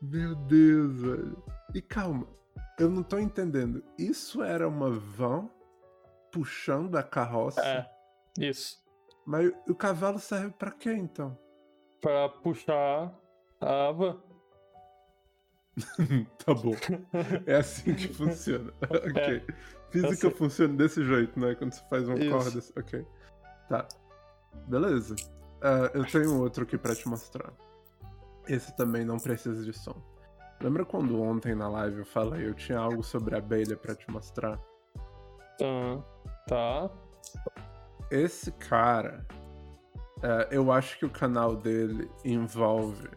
Meu 0.00 0.34
Deus, 0.34 1.00
velho. 1.00 1.42
E 1.74 1.82
calma, 1.82 2.26
eu 2.78 2.88
não 2.88 3.02
tô 3.02 3.18
entendendo. 3.18 3.82
Isso 3.98 4.42
era 4.42 4.68
uma 4.68 4.90
van 4.90 5.50
puxando 6.30 6.96
a 6.96 7.02
carroça? 7.02 7.60
É, 7.64 7.90
isso. 8.38 8.78
Mas 9.26 9.52
o 9.68 9.74
cavalo 9.74 10.18
serve 10.18 10.50
pra 10.52 10.70
quê, 10.70 10.92
então? 10.92 11.36
Pra 12.00 12.28
puxar 12.28 13.12
a 13.60 13.90
van. 13.92 14.22
tá 16.44 16.54
bom. 16.54 16.72
É 17.46 17.56
assim 17.56 17.94
que 17.94 18.08
funciona. 18.14 18.72
ok. 18.82 19.44
Física 19.90 20.16
sei. 20.16 20.30
funciona 20.30 20.74
desse 20.74 21.04
jeito, 21.04 21.38
né? 21.38 21.54
Quando 21.54 21.72
você 21.72 21.82
faz 21.88 22.08
uma 22.08 22.18
Isso. 22.18 22.30
corda. 22.30 22.60
Ok. 22.76 23.06
Tá. 23.68 23.88
Beleza. 24.66 25.16
Ah, 25.62 25.90
eu 25.94 26.04
tenho 26.04 26.40
outro 26.40 26.64
aqui 26.64 26.76
pra 26.76 26.94
te 26.94 27.08
mostrar. 27.08 27.52
Esse 28.46 28.74
também 28.76 29.04
não 29.04 29.18
precisa 29.18 29.64
de 29.64 29.72
som. 29.72 29.96
Lembra 30.60 30.84
quando 30.84 31.20
ontem 31.20 31.54
na 31.54 31.68
live 31.68 31.98
eu 31.98 32.06
falei 32.06 32.46
eu 32.46 32.54
tinha 32.54 32.78
algo 32.78 33.02
sobre 33.02 33.36
abelha 33.36 33.76
pra 33.76 33.94
te 33.94 34.10
mostrar? 34.10 34.58
Tá. 35.58 36.04
Tá. 36.46 36.90
Esse 38.10 38.50
cara, 38.52 39.26
é, 40.22 40.48
eu 40.50 40.72
acho 40.72 40.98
que 40.98 41.04
o 41.04 41.10
canal 41.10 41.56
dele 41.56 42.10
envolve. 42.24 43.08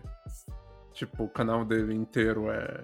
Tipo, 0.93 1.23
o 1.23 1.29
canal 1.29 1.63
dele 1.63 1.93
inteiro 1.93 2.51
é 2.51 2.83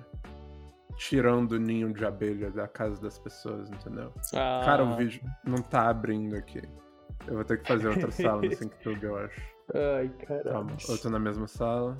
tirando 0.98 1.54
o 1.54 1.60
ninho 1.60 1.94
de 1.94 2.06
abelha 2.06 2.50
da 2.52 2.68
casa 2.68 3.00
das 3.02 3.18
pessoas, 3.20 3.70
entendeu? 3.70 4.12
Ah, 4.34 4.62
Cara, 4.66 4.84
o 4.84 4.96
vídeo 4.96 5.22
não 5.44 5.62
tá 5.62 5.90
abrindo 5.90 6.36
aqui. 6.36 6.62
Eu 7.28 7.36
vou 7.36 7.44
ter 7.44 7.62
que 7.62 7.68
fazer 7.68 7.88
outra 7.90 8.12
sala 8.12 8.42
no 8.42 8.52
SyncTube, 8.56 9.04
eu 9.04 9.18
acho. 9.18 9.42
Ai, 9.74 10.10
Calma, 10.26 10.72
caralho. 10.72 10.78
eu 10.90 10.98
tô 11.02 11.10
na 11.10 11.20
mesma 11.20 11.48
sala. 11.48 11.98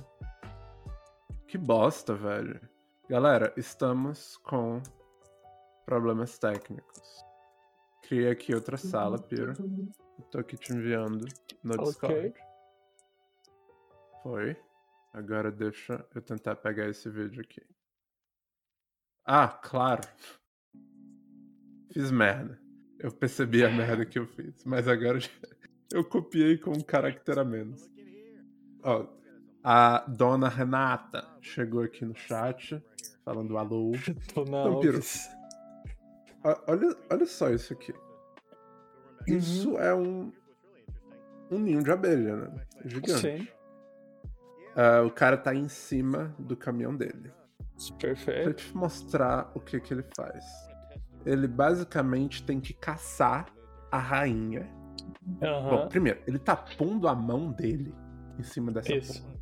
Que 1.46 1.58
bosta, 1.58 2.14
velho. 2.14 2.60
Galera, 3.08 3.52
estamos 3.56 4.36
com 4.38 4.82
problemas 5.86 6.38
técnicos. 6.38 7.24
Criei 8.02 8.30
aqui 8.30 8.54
outra 8.54 8.76
sala, 8.76 9.18
Piro. 9.18 9.52
Eu 10.18 10.24
tô 10.30 10.38
aqui 10.38 10.56
te 10.56 10.72
enviando 10.74 11.26
no 11.62 11.74
Ok. 11.74 11.84
Discord. 11.84 12.34
Foi. 14.22 14.56
Agora 15.12 15.50
deixa 15.50 16.04
eu 16.14 16.22
tentar 16.22 16.56
pegar 16.56 16.88
esse 16.88 17.08
vídeo 17.10 17.42
aqui. 17.42 17.62
Ah, 19.30 19.46
claro. 19.46 20.00
Fiz 21.92 22.10
merda. 22.10 22.58
Eu 22.98 23.12
percebi 23.12 23.62
a 23.62 23.68
merda 23.68 24.06
que 24.06 24.18
eu 24.18 24.26
fiz. 24.26 24.64
Mas 24.64 24.88
agora 24.88 25.18
eu 25.92 26.02
copiei 26.08 26.56
com 26.56 26.70
um 26.70 26.80
caractere 26.80 27.38
a 27.38 27.44
menos. 27.44 27.90
Ó, 28.82 29.06
a 29.62 30.02
dona 30.08 30.48
Renata 30.48 31.28
chegou 31.42 31.82
aqui 31.82 32.06
no 32.06 32.14
chat, 32.14 32.82
falando 33.22 33.58
alô. 33.58 33.92
Dona 34.34 34.80
Piro. 34.80 35.00
Ó, 36.42 36.62
Olha, 36.66 36.96
olha 37.10 37.26
só 37.26 37.50
isso 37.50 37.74
aqui. 37.74 37.92
Isso 39.26 39.76
é 39.76 39.94
um, 39.94 40.32
um 41.50 41.58
ninho 41.58 41.82
de 41.82 41.90
abelha, 41.90 42.34
né? 42.34 42.66
Gigante. 42.86 43.20
Sim. 43.20 43.48
Ah, 44.74 45.02
o 45.02 45.10
cara 45.10 45.36
tá 45.36 45.54
em 45.54 45.68
cima 45.68 46.34
do 46.38 46.56
caminhão 46.56 46.96
dele. 46.96 47.30
Pra 47.86 47.96
Perfeito. 47.98 48.54
te 48.54 48.76
mostrar 48.76 49.50
o 49.54 49.60
que, 49.60 49.78
que 49.80 49.94
ele 49.94 50.04
faz. 50.16 50.44
Ele 51.24 51.46
basicamente 51.46 52.42
tem 52.42 52.60
que 52.60 52.72
caçar 52.72 53.46
a 53.90 53.98
rainha. 53.98 54.68
Bom, 55.22 55.46
Aham. 55.46 55.88
primeiro, 55.88 56.20
ele 56.26 56.38
tá 56.38 56.56
pondo 56.56 57.06
a 57.06 57.14
mão 57.14 57.52
dele 57.52 57.94
em 58.38 58.42
cima 58.42 58.72
dessa 58.72 58.92
Isso. 58.92 59.22
porra. 59.22 59.38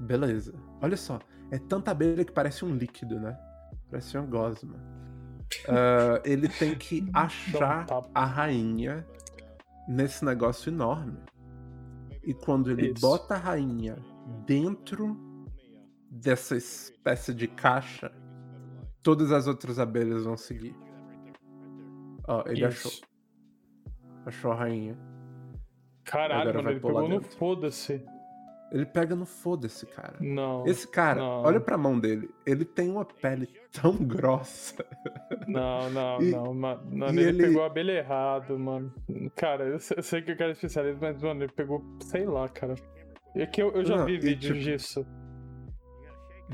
Beleza. 0.00 0.54
Olha 0.80 0.96
só. 0.96 1.18
É 1.50 1.58
tanta 1.58 1.90
abelha 1.90 2.24
que 2.24 2.32
parece 2.32 2.64
um 2.64 2.74
líquido, 2.74 3.20
né? 3.20 3.36
Parece 3.90 4.16
uma 4.16 4.26
gosma. 4.26 4.74
Ah, 5.68 6.20
ele 6.24 6.48
tem 6.48 6.74
que 6.74 7.06
achar 7.12 7.86
a 8.14 8.24
rainha 8.24 9.06
nesse 9.86 10.24
negócio 10.24 10.70
enorme. 10.70 11.18
E 12.24 12.32
quando 12.32 12.70
ele 12.70 12.92
Isso. 12.92 13.00
bota 13.00 13.34
a 13.34 13.38
rainha 13.38 13.96
dentro 14.46 15.16
dessa 16.14 16.54
espécie 16.56 17.32
de 17.32 17.48
caixa, 17.48 18.12
todas 19.02 19.32
as 19.32 19.46
outras 19.46 19.78
abelhas 19.78 20.24
vão 20.24 20.36
seguir. 20.36 20.74
Ó, 22.28 22.44
ele 22.46 22.66
Isso. 22.66 22.88
achou. 22.88 23.08
Achou 24.26 24.52
a 24.52 24.54
rainha. 24.54 24.96
Caralho, 26.04 26.50
Agora 26.50 26.58
mano, 26.58 26.70
ele 26.70 26.80
pegou 26.80 27.08
no 27.08 27.20
dentro. 27.20 27.36
foda-se. 27.38 28.04
Ele 28.70 28.86
pega 28.86 29.14
no 29.14 29.26
foda-se, 29.26 29.84
cara. 29.86 30.16
Não. 30.20 30.66
Esse 30.66 30.88
cara, 30.88 31.20
não. 31.20 31.42
olha 31.42 31.60
pra 31.60 31.76
mão 31.76 31.98
dele. 31.98 32.30
Ele 32.46 32.64
tem 32.64 32.90
uma 32.90 33.04
pele 33.04 33.48
tão 33.70 33.94
grossa. 33.96 34.84
Não, 35.46 35.90
não, 35.90 36.22
E- 36.22 36.30
não, 36.30 36.54
mano. 36.54 37.06
Ele, 37.08 37.22
ele- 37.22 37.46
pegou 37.46 37.62
a 37.62 37.66
abelha 37.66 37.92
errado, 37.92 38.58
mano. 38.58 38.92
Cara, 39.36 39.64
eu 39.64 39.78
sei, 39.78 40.22
que 40.22 40.32
o 40.32 40.36
cara 40.36 40.50
é 40.50 40.52
especialista, 40.52 40.98
mas, 41.00 41.22
mano, 41.22 41.42
ele 41.42 41.52
pegou, 41.52 41.82
sei 42.00 42.24
lá, 42.26 42.48
cara. 42.48 42.74
É 43.34 43.44
que 43.46 43.62
eu, 43.62 43.72
eu 43.72 43.84
já 43.84 43.96
Não, 43.96 44.06
vi 44.06 44.18
vídeos 44.18 44.56
tipo, 44.58 44.58
disso. 44.60 45.06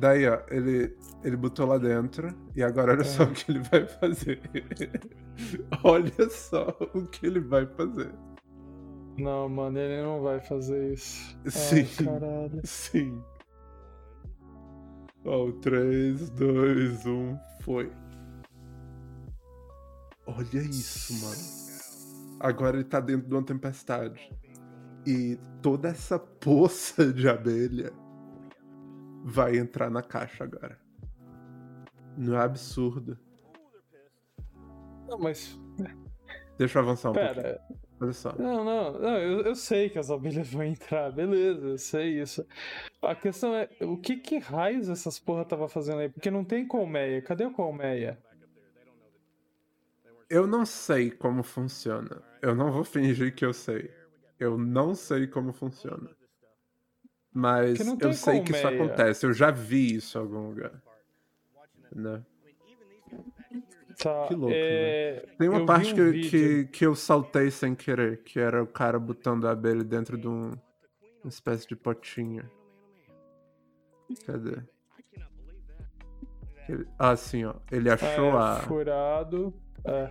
Daí, 0.00 0.28
ó, 0.28 0.40
ele, 0.50 0.96
ele 1.24 1.37
botou 1.37 1.66
lá 1.66 1.78
dentro. 1.78 2.32
E 2.54 2.62
agora 2.62 2.92
olha 2.92 3.04
só 3.04 3.24
É. 3.24 3.26
o 3.26 3.32
que 3.32 3.50
ele 3.50 3.61
vai 3.61 3.87
fazer. 3.87 4.40
olha 5.84 6.30
só 6.30 6.76
o 6.94 7.06
que 7.06 7.26
ele 7.26 7.40
vai 7.40 7.66
fazer. 7.66 8.12
Não, 9.18 9.48
mano, 9.48 9.78
ele 9.78 10.02
não 10.02 10.22
vai 10.22 10.40
fazer 10.40 10.92
isso. 10.92 11.37
Sim. 11.46 11.87
Ai, 11.98 12.04
caralho. 12.04 12.61
Sim. 12.64 13.22
Ó, 15.24 15.46
o 15.46 15.52
3, 15.54 16.30
2, 16.30 17.06
1, 17.06 17.38
foi. 17.62 17.90
Olha 20.26 20.61
isso, 20.61 21.12
mano. 21.24 22.38
Agora 22.40 22.76
ele 22.76 22.84
tá 22.84 23.00
dentro 23.00 23.26
de 23.28 23.34
uma 23.34 23.42
tempestade. 23.44 24.32
E 25.06 25.38
toda 25.61 25.88
essa 25.88 26.18
poça 26.18 27.12
de 27.12 27.28
abelha 27.28 27.92
vai 29.28 29.58
entrar 29.58 29.90
na 29.90 30.02
caixa 30.02 30.44
agora. 30.44 30.78
Não 32.16 32.34
é 32.34 32.42
absurdo. 32.42 33.18
Não, 35.06 35.18
mas, 35.18 35.58
Deixa 36.56 36.78
eu 36.78 36.82
avançar 36.82 37.10
um 37.10 37.12
pouquinho. 37.12 37.34
pera. 37.34 37.60
Olha 38.00 38.12
só. 38.12 38.34
Não, 38.38 38.64
não, 38.64 38.92
não 38.98 39.16
eu, 39.18 39.40
eu 39.42 39.54
sei 39.54 39.90
que 39.90 39.98
as 39.98 40.10
abelhas 40.10 40.48
vão 40.48 40.62
entrar, 40.64 41.12
beleza, 41.12 41.66
eu 41.66 41.78
sei 41.78 42.20
isso. 42.20 42.46
A 43.02 43.14
questão 43.14 43.54
é, 43.54 43.68
o 43.82 43.96
que 43.96 44.16
que 44.16 44.38
raios 44.38 44.88
essas 44.88 45.18
porra 45.18 45.44
tava 45.44 45.68
fazendo 45.68 46.00
aí? 46.00 46.08
Porque 46.08 46.30
não 46.30 46.44
tem 46.44 46.66
colmeia. 46.66 47.20
Cadê 47.20 47.44
a 47.44 47.50
colmeia? 47.50 48.18
Eu 50.30 50.46
não 50.46 50.64
sei 50.64 51.10
como 51.10 51.42
funciona. 51.42 52.22
Eu 52.40 52.54
não 52.54 52.72
vou 52.72 52.84
fingir 52.84 53.34
que 53.34 53.44
eu 53.44 53.52
sei. 53.52 53.90
Eu 54.38 54.56
não 54.56 54.94
sei 54.94 55.26
como 55.26 55.52
funciona. 55.52 56.17
Mas 57.38 57.79
eu 58.01 58.12
sei 58.12 58.40
que 58.42 58.51
isso 58.53 58.62
colmeia. 58.62 58.85
acontece. 58.85 59.24
Eu 59.24 59.33
já 59.33 59.51
vi 59.51 59.94
isso 59.94 60.18
em 60.18 60.20
algum 60.20 60.48
lugar. 60.48 60.72
Né? 61.94 62.22
Tá, 63.96 64.27
Que 64.29 64.35
louco, 64.35 64.53
é... 64.55 65.24
Tem 65.38 65.48
uma 65.48 65.61
eu 65.61 65.66
parte 65.66 65.92
um 65.92 65.94
que, 65.96 66.03
vídeo- 66.11 66.31
que, 66.31 66.64
que 66.66 66.87
eu 66.87 66.94
saltei 66.94 67.51
sem 67.51 67.74
querer, 67.74 68.22
que 68.22 68.38
era 68.38 68.62
o 68.62 68.66
cara 68.66 68.98
botando 68.98 69.46
a 69.46 69.53
abelha 69.53 69.83
dentro 69.85 70.16
de 70.18 70.29
um, 70.29 70.51
uma 71.22 71.29
espécie 71.29 71.66
de 71.66 71.74
potinho. 71.77 72.48
Cadê? 74.27 74.57
Ele- 76.68 76.87
ah, 76.98 77.16
sim, 77.16 77.44
ó. 77.44 77.55
Ele 77.72 77.90
achou 77.90 78.09
é, 78.27 78.37
a. 78.38 78.57
furado. 78.61 79.55
É. 79.85 80.11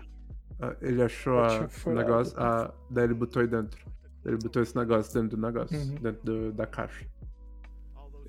Ah, 0.59 0.75
Ele 0.81 1.01
achou 1.03 1.39
a, 1.39 1.67
furado. 1.69 2.01
negócio, 2.07 2.39
a, 2.39 2.73
daí 2.89 3.03
ele 3.05 3.13
botou 3.13 3.41
aí 3.41 3.47
dentro. 3.47 3.85
Ele 4.25 4.37
botou 4.37 4.61
esse 4.61 4.75
negócio 4.75 5.13
dentro 5.13 5.37
do 5.37 5.45
negócio, 5.45 5.77
Uhum. 5.77 5.95
dentro 5.95 6.23
do- 6.23 6.51
da 6.51 6.65
caixa. 6.65 7.05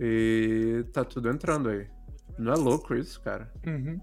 E 0.00 0.84
tá 0.92 1.04
tudo 1.04 1.28
entrando 1.28 1.68
aí. 1.68 1.86
Não 2.38 2.52
é 2.52 2.56
louco 2.56 2.94
isso, 2.94 3.20
cara? 3.20 3.50
Uhum. 3.66 4.00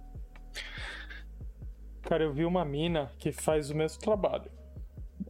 Cara, 2.02 2.24
eu 2.24 2.34
vi 2.34 2.46
uma 2.46 2.64
mina 2.66 3.12
que 3.18 3.32
faz 3.32 3.70
o 3.70 3.76
mesmo 3.76 4.00
trabalho. 4.00 4.52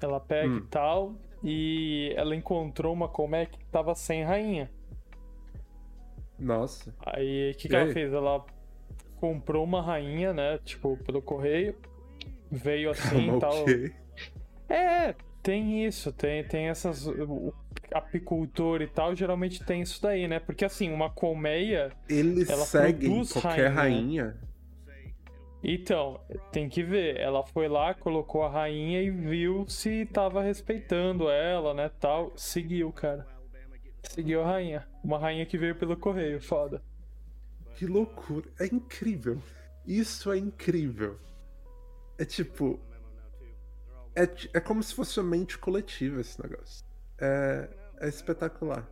Ela 0.01 0.19
pega 0.19 0.49
Hum. 0.49 0.57
e 0.57 0.61
tal, 0.67 1.15
e 1.43 2.13
ela 2.17 2.35
encontrou 2.35 2.91
uma 2.93 3.07
colmeia 3.07 3.45
que 3.45 3.63
tava 3.65 3.93
sem 3.95 4.23
rainha. 4.23 4.69
Nossa. 6.37 6.93
Aí, 7.05 7.51
o 7.51 7.57
que, 7.57 7.69
que 7.69 7.75
ela 7.75 7.93
fez? 7.93 8.11
Ela 8.11 8.43
comprou 9.17 9.63
uma 9.63 9.81
rainha, 9.81 10.33
né? 10.33 10.57
Tipo, 10.65 10.97
pelo 10.97 11.21
correio. 11.21 11.75
Veio 12.51 12.89
assim 12.91 13.35
e 13.35 13.39
tal. 13.39 13.61
ok. 13.61 13.93
É, 14.67 15.15
tem 15.41 15.85
isso, 15.85 16.11
tem, 16.11 16.43
tem 16.43 16.67
essas. 16.67 17.07
O 17.07 17.53
apicultor 17.95 18.81
e 18.81 18.87
tal, 18.87 19.15
geralmente 19.15 19.63
tem 19.63 19.81
isso 19.81 20.01
daí, 20.01 20.27
né? 20.27 20.39
Porque 20.39 20.65
assim, 20.65 20.91
uma 20.91 21.09
colmeia. 21.09 21.91
Eles 22.09 22.49
Ela 22.49 22.65
seguem 22.65 23.09
produz 23.09 23.31
qualquer 23.31 23.69
rainha. 23.71 24.23
rainha. 24.23 24.37
Então, 25.63 26.19
tem 26.51 26.69
que 26.69 26.83
ver. 26.83 27.17
Ela 27.17 27.43
foi 27.43 27.67
lá, 27.67 27.93
colocou 27.93 28.43
a 28.43 28.49
rainha 28.49 29.01
e 29.01 29.09
viu 29.09 29.65
se 29.67 30.05
tava 30.05 30.43
respeitando 30.43 31.29
ela, 31.29 31.73
né? 31.73 31.89
Tal. 31.99 32.33
Seguiu, 32.35 32.91
cara. 32.91 33.25
Seguiu 34.03 34.43
a 34.43 34.45
rainha. 34.45 34.85
Uma 35.03 35.17
rainha 35.17 35.45
que 35.45 35.57
veio 35.57 35.75
pelo 35.75 35.97
correio, 35.97 36.39
foda. 36.39 36.83
Que 37.75 37.85
loucura. 37.87 38.47
É 38.59 38.65
incrível. 38.67 39.41
Isso 39.87 40.31
é 40.31 40.37
incrível. 40.37 41.17
É 42.17 42.25
tipo. 42.25 42.79
É, 44.15 44.23
é 44.53 44.59
como 44.59 44.83
se 44.83 44.93
fosse 44.93 45.19
uma 45.19 45.29
mente 45.29 45.57
coletiva 45.57 46.21
esse 46.21 46.41
negócio. 46.41 46.85
É, 47.19 47.67
é 47.99 48.07
espetacular. 48.07 48.89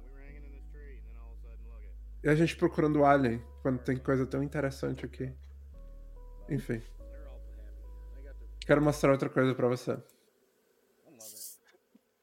E 2.24 2.30
a 2.30 2.36
gente 2.36 2.56
procurando 2.56 3.04
Alien 3.04 3.42
quando 3.62 3.80
tem 3.84 3.98
coisa 3.98 4.26
tão 4.26 4.42
interessante 4.42 5.06
aqui. 5.06 5.34
Enfim. 6.50 6.82
Quero 8.66 8.82
mostrar 8.82 9.12
outra 9.12 9.30
coisa 9.30 9.54
pra 9.54 9.68
você. 9.68 9.98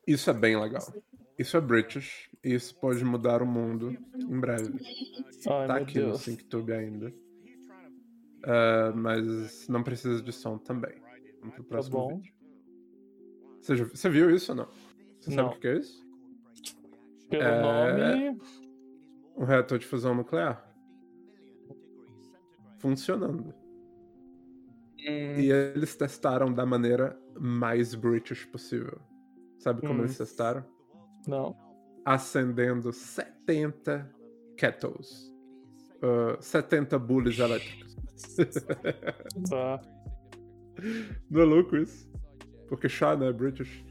Isso 0.07 0.31
é 0.31 0.33
bem 0.33 0.59
legal. 0.59 0.83
Isso 1.39 1.57
é 1.57 1.61
British. 1.61 2.31
E 2.43 2.55
isso 2.55 2.75
pode 2.77 3.05
mudar 3.05 3.43
o 3.43 3.47
mundo 3.47 3.91
em 4.15 4.41
breve. 4.41 4.73
Ai, 5.49 5.67
Tá 5.67 5.77
aqui 5.77 5.99
no 5.99 6.07
Deus. 6.07 6.23
SyncTube 6.23 6.73
ainda. 6.73 7.13
Ah, 8.45 8.93
mas 8.95 9.69
não 9.69 9.83
precisa 9.83 10.23
de 10.23 10.33
som 10.33 10.57
também. 10.57 10.95
Vamos 11.41 11.55
pro 11.57 11.65
próximo 11.65 11.97
Tá 11.97 12.03
bom. 12.03 12.17
vídeo. 12.21 12.35
Você, 13.61 13.77
já- 13.77 13.85
você 13.85 14.09
viu 14.09 14.31
isso 14.35 14.53
ou 14.53 14.57
não? 14.57 14.69
Você 15.21 15.31
sabe 15.31 15.37
Não. 15.37 15.49
o 15.49 15.53
que 15.53 15.61
que 15.61 15.69
é 15.69 15.77
isso? 15.79 16.10
Pelo 17.31 17.43
É, 17.43 17.61
nome. 17.63 18.41
Um 19.37 19.45
reator 19.45 19.79
de 19.79 19.87
fusão 19.87 20.15
nuclear. 20.15 20.67
Funcionando. 22.79 23.55
hum, 24.99 25.39
E 25.39 25.51
eles 25.51 25.95
testaram 25.97 26.53
da 26.53 26.65
maneira 26.67 27.19
mais 27.39 27.95
British 27.95 28.45
possível. 28.47 29.01
Sabe 29.59 29.81
como 29.83 29.95
Hum. 30.01 30.05
eles 30.05 30.17
testaram? 30.17 30.65
Não. 31.27 31.57
Acendendo 32.05 32.93
70 32.93 34.11
kettles. 34.57 35.31
Ah, 36.03 36.37
70 36.41 36.99
bullies 36.99 37.39
elétricos. 37.39 37.95
Tá. 39.49 39.81
Não 41.31 41.41
é 41.43 41.45
louco 41.45 41.77
isso? 41.77 42.11
Porque 42.69 42.89
chá, 42.89 43.15
né? 43.17 43.31
British. 43.33 43.85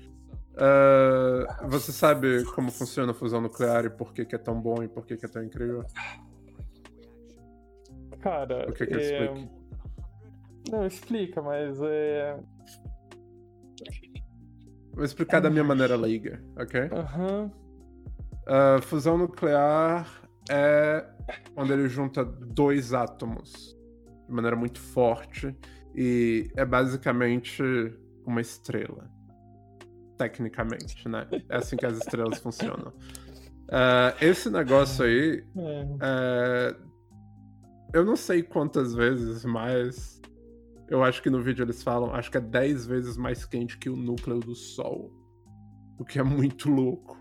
Ah, 0.59 1.65
você 1.67 1.91
sabe 1.93 2.43
como 2.53 2.69
funciona 2.69 3.11
a 3.13 3.15
fusão 3.15 3.39
nuclear 3.39 3.85
e 3.85 3.89
por 3.89 4.13
que, 4.13 4.25
que 4.25 4.35
é 4.35 4.37
tão 4.37 4.59
bom 4.59 4.83
e 4.83 4.89
por 4.89 5.05
que, 5.05 5.15
que 5.15 5.25
é 5.25 5.29
tão 5.29 5.41
incrível? 5.41 5.85
Cara. 8.19 8.69
O 8.69 8.73
que 8.73 8.85
que 8.85 8.93
é... 8.93 9.01
explico? 9.01 9.59
Não, 10.69 10.85
explica, 10.85 11.41
mas 11.41 11.79
é. 11.81 12.37
Vou 14.93 15.05
explicar 15.05 15.39
da 15.39 15.49
minha 15.49 15.63
maneira 15.63 15.95
leiga, 15.95 16.43
ok? 16.57 16.89
Aham. 16.91 17.51
Ah, 18.45 18.79
fusão 18.81 19.17
nuclear 19.17 20.07
é 20.49 21.05
onde 21.55 21.71
ele 21.71 21.87
junta 21.87 22.25
dois 22.25 22.93
átomos 22.93 23.77
de 24.27 24.33
maneira 24.33 24.57
muito 24.57 24.79
forte 24.79 25.55
e 25.95 26.51
é 26.55 26.65
basicamente 26.65 27.63
uma 28.25 28.41
estrela. 28.41 29.09
Tecnicamente, 30.19 31.07
né? 31.07 31.29
É 31.47 31.55
assim 31.55 31.77
que 31.77 31.85
as 31.85 31.97
estrelas 31.97 32.39
funcionam. 32.39 32.91
Ah, 33.71 34.13
esse 34.19 34.49
negócio 34.49 35.05
aí 35.05 35.45
É. 35.55 35.87
É, 36.01 36.75
Eu 37.93 38.03
não 38.03 38.17
sei 38.17 38.43
quantas 38.43 38.93
vezes, 38.93 39.45
mas 39.45 40.21
eu 40.89 41.01
acho 41.03 41.23
que 41.23 41.29
no 41.29 41.41
vídeo 41.41 41.63
eles 41.63 41.81
falam, 41.81 42.13
acho 42.13 42.29
que 42.29 42.37
é 42.37 42.41
10 42.41 42.85
vezes 42.85 43.15
mais 43.15 43.45
quente 43.45 43.77
que 43.77 43.89
o 43.89 43.95
núcleo 43.95 44.39
do 44.41 44.53
Sol. 44.53 45.09
O 45.97 46.03
que 46.03 46.19
é 46.19 46.23
muito 46.23 46.69
louco. 46.69 47.17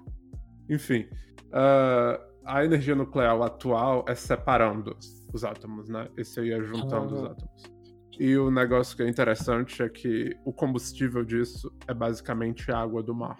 Enfim, 0.68 1.06
ah, 1.52 2.20
a 2.44 2.64
energia 2.64 2.96
nuclear 2.96 3.40
atual 3.40 4.04
é 4.08 4.14
separando 4.16 4.96
os 5.32 5.44
átomos, 5.44 5.88
né? 5.88 6.08
Esse 6.16 6.40
aí 6.40 6.50
é 6.50 6.60
juntando 6.64 7.14
os 7.14 7.22
Aham. 7.22 7.30
átomos. 7.30 7.77
E 8.18 8.36
o 8.36 8.50
negócio 8.50 8.96
que 8.96 9.02
é 9.02 9.08
interessante 9.08 9.82
é 9.82 9.88
que 9.88 10.36
o 10.44 10.52
combustível 10.52 11.24
disso 11.24 11.72
é 11.86 11.94
basicamente 11.94 12.70
a 12.70 12.78
água 12.78 13.02
do 13.02 13.14
mar. 13.14 13.38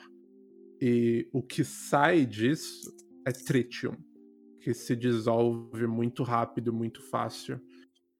E 0.80 1.28
o 1.32 1.42
que 1.42 1.64
sai 1.64 2.24
disso 2.24 2.94
é 3.26 3.32
tritium 3.32 3.96
que 4.60 4.74
se 4.74 4.94
dissolve 4.94 5.86
muito 5.86 6.22
rápido, 6.22 6.72
muito 6.72 7.02
fácil 7.10 7.60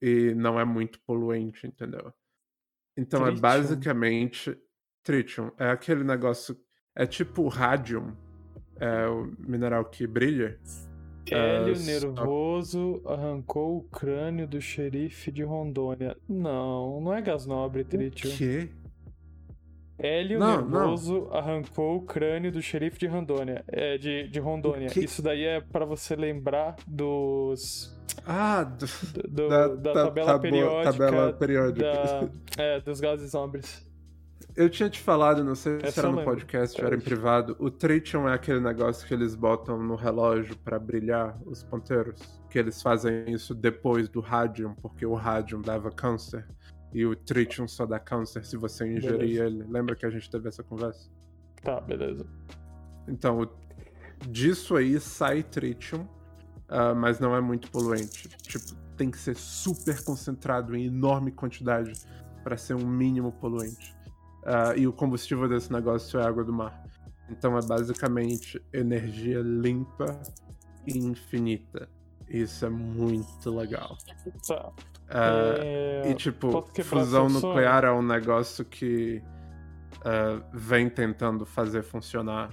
e 0.00 0.34
não 0.34 0.58
é 0.58 0.64
muito 0.64 1.00
poluente, 1.06 1.66
entendeu? 1.66 2.12
Então 2.96 3.20
é 3.20 3.24
Tritium? 3.26 3.40
basicamente 3.40 4.58
tritium, 5.02 5.50
é 5.58 5.70
aquele 5.70 6.02
negócio, 6.04 6.56
é 6.94 7.06
tipo 7.06 7.42
o 7.42 7.48
radium, 7.48 8.16
é 8.76 9.06
o 9.06 9.26
mineral 9.38 9.84
que 9.84 10.06
brilha. 10.06 10.60
Hélio 11.34 11.72
Ah, 11.72 11.76
só- 11.76 11.84
nervoso 11.86 13.02
arrancou 13.06 13.76
o 13.78 13.82
crânio 13.82 14.46
do 14.46 14.60
xerife 14.60 15.30
de 15.30 15.42
Rondônia. 15.42 16.16
Não, 16.28 17.00
não 17.00 17.12
é 17.14 17.20
gás 17.22 17.46
nobre, 17.46 17.84
Tritium. 17.84 18.30
Que? 18.36 18.70
Hélio 19.98 20.38
Não, 20.38 20.60
nervoso 20.68 21.28
arrancou 21.32 21.96
o 21.96 22.02
crânio 22.02 22.52
do 22.52 22.62
xerife 22.62 22.98
de 23.00 23.06
Rondônia. 23.08 23.64
É, 23.66 23.98
de, 23.98 24.28
de 24.28 24.38
Rondônia. 24.38 24.88
O 24.94 24.98
Isso 25.00 25.20
daí 25.20 25.42
é 25.44 25.60
pra 25.60 25.84
você 25.84 26.14
lembrar 26.14 26.76
dos. 26.86 27.96
Ah, 28.24 28.62
do- 28.62 29.28
do- 29.28 29.48
da, 29.48 29.68
da, 29.68 29.92
ta- 29.92 30.04
tabela 30.04 30.26
tabu- 30.32 30.42
periódica. 30.42 30.92
tabela 30.92 31.32
periódica. 31.32 31.92
da- 31.92 32.28
é, 32.62 32.80
dos 32.80 33.00
gases 33.00 33.32
nobres. 33.32 33.87
Eu 34.58 34.68
tinha 34.68 34.90
te 34.90 34.98
falado, 35.00 35.44
não 35.44 35.54
sei 35.54 35.78
se 35.78 35.86
Essa 35.86 36.00
era 36.00 36.10
no 36.10 36.16
lembro. 36.16 36.32
podcast 36.34 36.80
ou 36.80 36.86
era 36.88 36.96
em 36.96 37.00
privado. 37.00 37.54
O 37.60 37.70
tritium 37.70 38.28
é 38.28 38.34
aquele 38.34 38.58
negócio 38.58 39.06
que 39.06 39.14
eles 39.14 39.36
botam 39.36 39.80
no 39.80 39.94
relógio 39.94 40.56
pra 40.58 40.78
brilhar 40.80 41.38
os 41.46 41.62
ponteiros. 41.62 42.20
Que 42.50 42.58
eles 42.58 42.82
fazem 42.82 43.30
isso 43.30 43.54
depois 43.54 44.08
do 44.08 44.20
radium, 44.20 44.74
porque 44.74 45.06
o 45.06 45.14
radium 45.14 45.60
dava 45.62 45.90
câncer. 45.92 46.44
E 46.92 47.06
o 47.06 47.14
tritium 47.14 47.68
só 47.68 47.86
dá 47.86 48.00
câncer 48.00 48.44
se 48.44 48.56
você 48.56 48.84
ingerir 48.84 49.18
Beleza. 49.18 49.44
ele. 49.44 49.64
Lembra 49.68 49.94
que 49.94 50.04
a 50.04 50.10
gente 50.10 50.28
teve 50.28 50.48
essa 50.48 50.64
conversa? 50.64 51.08
Tá, 51.62 51.80
beleza. 51.80 52.26
Então, 53.06 53.40
o- 53.42 53.48
disso 54.28 54.74
aí 54.76 54.98
sai 54.98 55.42
tritium, 55.44 56.04
ah, 56.68 56.94
mas 56.94 57.20
não 57.20 57.34
é 57.36 57.40
muito 57.40 57.70
poluente. 57.70 58.28
Tipo, 58.42 58.74
tem 58.96 59.08
que 59.10 59.18
ser 59.18 59.36
super 59.36 60.02
concentrado 60.02 60.74
em 60.74 60.86
enorme 60.86 61.30
quantidade 61.30 61.92
para 62.42 62.56
ser 62.56 62.74
um 62.74 62.86
mínimo 62.88 63.30
poluente. 63.32 63.94
Ah, 64.44 64.74
e 64.76 64.86
o 64.86 64.92
combustível 64.92 65.48
desse 65.48 65.72
negócio 65.72 66.18
é 66.18 66.24
água 66.24 66.44
do 66.44 66.52
mar. 66.52 66.82
Então 67.28 67.56
é 67.58 67.62
basicamente 67.62 68.62
energia 68.72 69.40
limpa 69.40 70.20
e 70.86 70.98
infinita. 70.98 71.88
Isso 72.28 72.64
é 72.66 72.70
muito 72.70 73.50
legal. 73.54 73.96
Tá. 74.46 74.70
Ah, 75.10 75.54
É, 75.60 76.10
e 76.10 76.14
tipo, 76.14 76.62
fusão 76.82 77.28
nuclear 77.28 77.84
é 77.84 77.90
um 77.90 78.02
negócio 78.02 78.64
que 78.64 79.22
ah, 80.04 80.40
vem 80.52 80.88
tentando 80.88 81.44
fazer 81.44 81.82
funcionar 81.82 82.50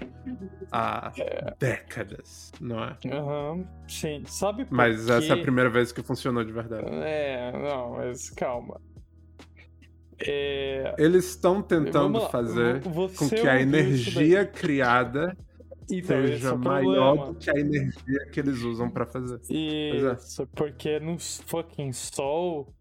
há 0.71 1.11
décadas, 1.59 2.51
não 2.59 2.83
é? 2.83 2.97
Aham, 3.11 3.65
sim. 3.87 4.23
Sabe 4.25 4.65
por 4.65 4.75
Mas 4.75 5.09
essa 5.09 5.33
é 5.33 5.39
a 5.39 5.41
primeira 5.41 5.69
vez 5.69 5.91
que 5.91 6.01
funcionou 6.01 6.43
de 6.43 6.51
verdade. 6.51 6.85
É, 6.87 7.51
não, 7.51 7.91
mas 7.93 8.29
calma. 8.31 8.81
É, 10.19 10.95
Eles 10.97 11.25
estão 11.25 11.61
tentando 11.61 12.19
fazer 12.29 12.79
vo- 12.79 13.09
com 13.09 13.09
você 13.17 13.35
que 13.35 13.47
a 13.47 13.61
energia 13.61 14.45
criada. 14.45 15.35
Então, 15.91 16.17
é 16.17 16.27
seja 16.27 16.55
o 16.55 16.57
maior 16.57 17.15
problema. 17.15 17.33
do 17.33 17.35
que 17.39 17.49
a 17.49 17.59
energia 17.59 18.25
que 18.31 18.39
eles 18.39 18.61
usam 18.61 18.89
pra 18.89 19.05
fazer. 19.05 19.39
é. 19.51 20.13
Isso, 20.13 20.47
porque 20.55 20.99
no 20.99 21.19
fucking 21.19 21.91
Sol, 21.91 22.73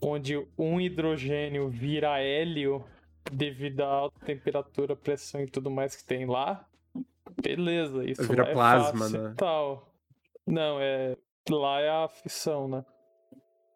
onde 0.00 0.46
um 0.58 0.80
hidrogênio 0.80 1.68
vira 1.68 2.20
hélio, 2.20 2.84
devido 3.32 3.80
à 3.80 3.86
alta 3.88 4.24
temperatura, 4.24 4.94
pressão 4.94 5.40
e 5.40 5.46
tudo 5.46 5.70
mais 5.70 5.96
que 5.96 6.04
tem 6.04 6.24
lá, 6.26 6.64
beleza, 7.42 8.04
isso 8.04 8.22
Vira 8.24 8.44
é 8.44 8.52
plasma, 8.52 9.00
fácil 9.00 9.22
né? 9.22 9.34
tal. 9.36 9.88
Não, 10.46 10.78
é 10.80 11.16
lá 11.50 11.80
é 11.80 11.88
a 11.88 12.08
fissão, 12.08 12.68
né? 12.68 12.84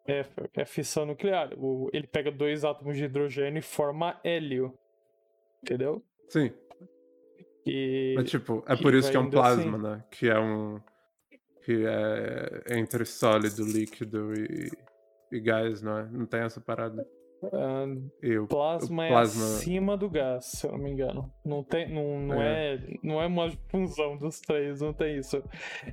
É, 0.07 0.25
é 0.53 0.65
fissão 0.65 1.05
nuclear. 1.05 1.49
O, 1.57 1.89
ele 1.93 2.07
pega 2.07 2.31
dois 2.31 2.63
átomos 2.63 2.95
de 2.95 3.03
hidrogênio 3.03 3.59
e 3.59 3.61
forma 3.61 4.19
hélio. 4.23 4.73
Entendeu? 5.61 6.01
Sim. 6.29 6.51
E 7.65 8.13
Mas, 8.15 8.29
tipo, 8.29 8.63
é 8.65 8.75
por 8.77 8.93
isso 8.93 9.11
que 9.11 9.17
é 9.17 9.19
um 9.19 9.23
assim. 9.23 9.31
plasma, 9.31 9.77
né? 9.77 10.03
Que 10.09 10.29
é 10.29 10.39
um. 10.39 10.79
Que 11.63 11.85
é 11.85 12.77
entre 12.77 13.03
sólido, 13.03 13.65
líquido 13.65 14.33
e, 14.33 14.71
e 15.29 15.39
gás, 15.41 15.81
não 15.81 15.97
é? 15.97 16.03
Não 16.09 16.25
tem 16.25 16.39
essa 16.39 16.61
parada. 16.61 17.05
Ah, 17.53 17.85
E 18.21 18.37
o, 18.37 18.47
plasma, 18.47 19.03
o 19.03 19.05
é 19.05 19.09
plasma. 19.09 19.43
acima 19.43 19.97
do 19.97 20.09
gás, 20.09 20.45
se 20.45 20.65
eu 20.67 20.71
não 20.71 20.79
me 20.79 20.91
engano. 20.91 21.31
Não 21.45 21.63
tem, 21.63 21.93
não, 21.93 22.19
não 22.19 22.41
é. 22.41 22.79
não 23.03 23.21
é 23.21 23.27
uma 23.27 23.51
função 23.69 24.17
dos 24.17 24.39
três, 24.39 24.81
não 24.81 24.93
tem 24.93 25.17
isso. 25.17 25.41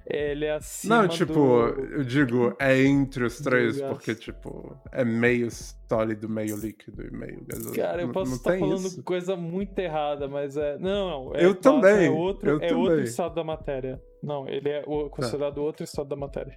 Ele 0.06 0.44
é 0.46 0.52
acima 0.54 1.02
Não, 1.02 1.08
tipo, 1.08 1.32
do... 1.34 1.84
eu 1.96 2.04
digo, 2.04 2.56
é 2.58 2.82
entre 2.84 3.24
os 3.24 3.38
três, 3.40 3.80
porque, 3.80 4.14
tipo, 4.14 4.76
é 4.92 5.04
meio 5.04 5.48
sólido, 5.50 6.28
meio 6.28 6.56
líquido 6.56 7.02
e 7.06 7.10
meio 7.10 7.44
gasoso. 7.46 7.74
Cara, 7.74 8.02
eu 8.02 8.10
posso 8.10 8.30
não 8.30 8.36
estar 8.38 8.58
falando 8.58 8.86
isso. 8.86 9.02
coisa 9.02 9.36
muito 9.36 9.78
errada, 9.78 10.26
mas 10.26 10.56
é. 10.56 10.78
Não, 10.78 11.26
não. 11.26 11.34
É, 11.36 11.44
Eu 11.44 11.54
plasma 11.54 11.80
também, 11.80 12.06
É 12.06 12.10
outro, 12.10 12.48
eu 12.50 12.60
é 12.60 12.74
outro 12.74 12.88
também. 12.90 13.04
estado 13.04 13.34
da 13.34 13.44
matéria. 13.44 14.02
Não, 14.22 14.48
ele 14.48 14.70
é 14.70 14.82
considerado 15.10 15.58
outro 15.58 15.84
estado 15.84 16.08
da 16.08 16.16
matéria. 16.16 16.56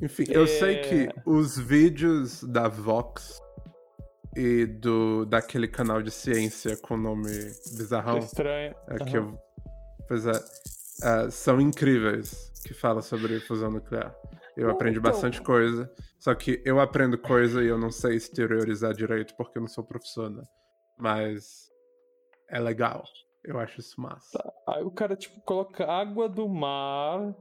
Enfim, 0.00 0.24
eu 0.30 0.46
sei 0.46 0.76
É. 0.76 0.78
que 0.78 1.08
os 1.26 1.58
vídeos 1.58 2.42
da 2.42 2.68
Vox 2.68 3.38
e 4.36 4.66
do 4.66 5.24
daquele 5.24 5.66
canal 5.66 6.02
de 6.02 6.10
ciência 6.10 6.76
com 6.76 6.96
nome 6.96 7.30
bizarrão, 7.76 8.18
Estranho. 8.18 8.74
é 8.88 8.98
que 9.04 9.16
eu, 9.16 9.38
pois 10.06 10.26
é, 10.26 10.32
é, 11.02 11.30
são 11.30 11.60
incríveis 11.60 12.52
que 12.64 12.74
fala 12.74 13.00
sobre 13.00 13.40
fusão 13.40 13.70
nuclear. 13.70 14.14
Eu 14.56 14.70
aprendi 14.70 14.98
então- 14.98 15.10
bastante 15.10 15.40
coisa, 15.40 15.90
só 16.18 16.34
que 16.34 16.62
eu 16.64 16.80
aprendo 16.80 17.16
coisa 17.18 17.62
e 17.62 17.66
eu 17.66 17.78
não 17.78 17.90
sei 17.90 18.16
exteriorizar 18.16 18.92
direito 18.94 19.34
porque 19.36 19.58
eu 19.58 19.62
não 19.62 19.68
sou 19.68 19.84
professor, 19.84 20.30
né? 20.30 20.42
Mas 20.98 21.70
é 22.50 22.58
legal. 22.58 23.04
Eu 23.44 23.58
acho 23.58 23.80
isso 23.80 24.00
massa. 24.00 24.42
Aí 24.66 24.82
o 24.82 24.90
cara, 24.90 25.14
tipo, 25.14 25.40
coloca 25.42 25.86
água 25.86 26.28
do 26.28 26.48
mar, 26.48 27.34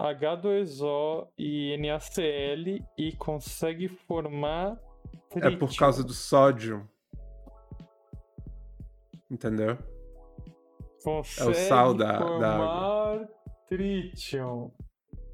H2O 0.00 1.28
e 1.36 1.76
NaCl 1.76 2.82
e 2.96 3.12
consegue 3.16 3.88
formar. 3.88 4.78
É 5.36 5.50
por 5.50 5.66
trítio. 5.68 5.78
causa 5.78 6.02
do 6.04 6.12
sódio. 6.12 6.88
Entendeu? 9.30 9.78
Consegue 11.02 11.54
sal 11.54 11.94
da- 11.94 12.12
da 12.12 12.18
formar 12.18 13.28
trítio. 13.68 14.72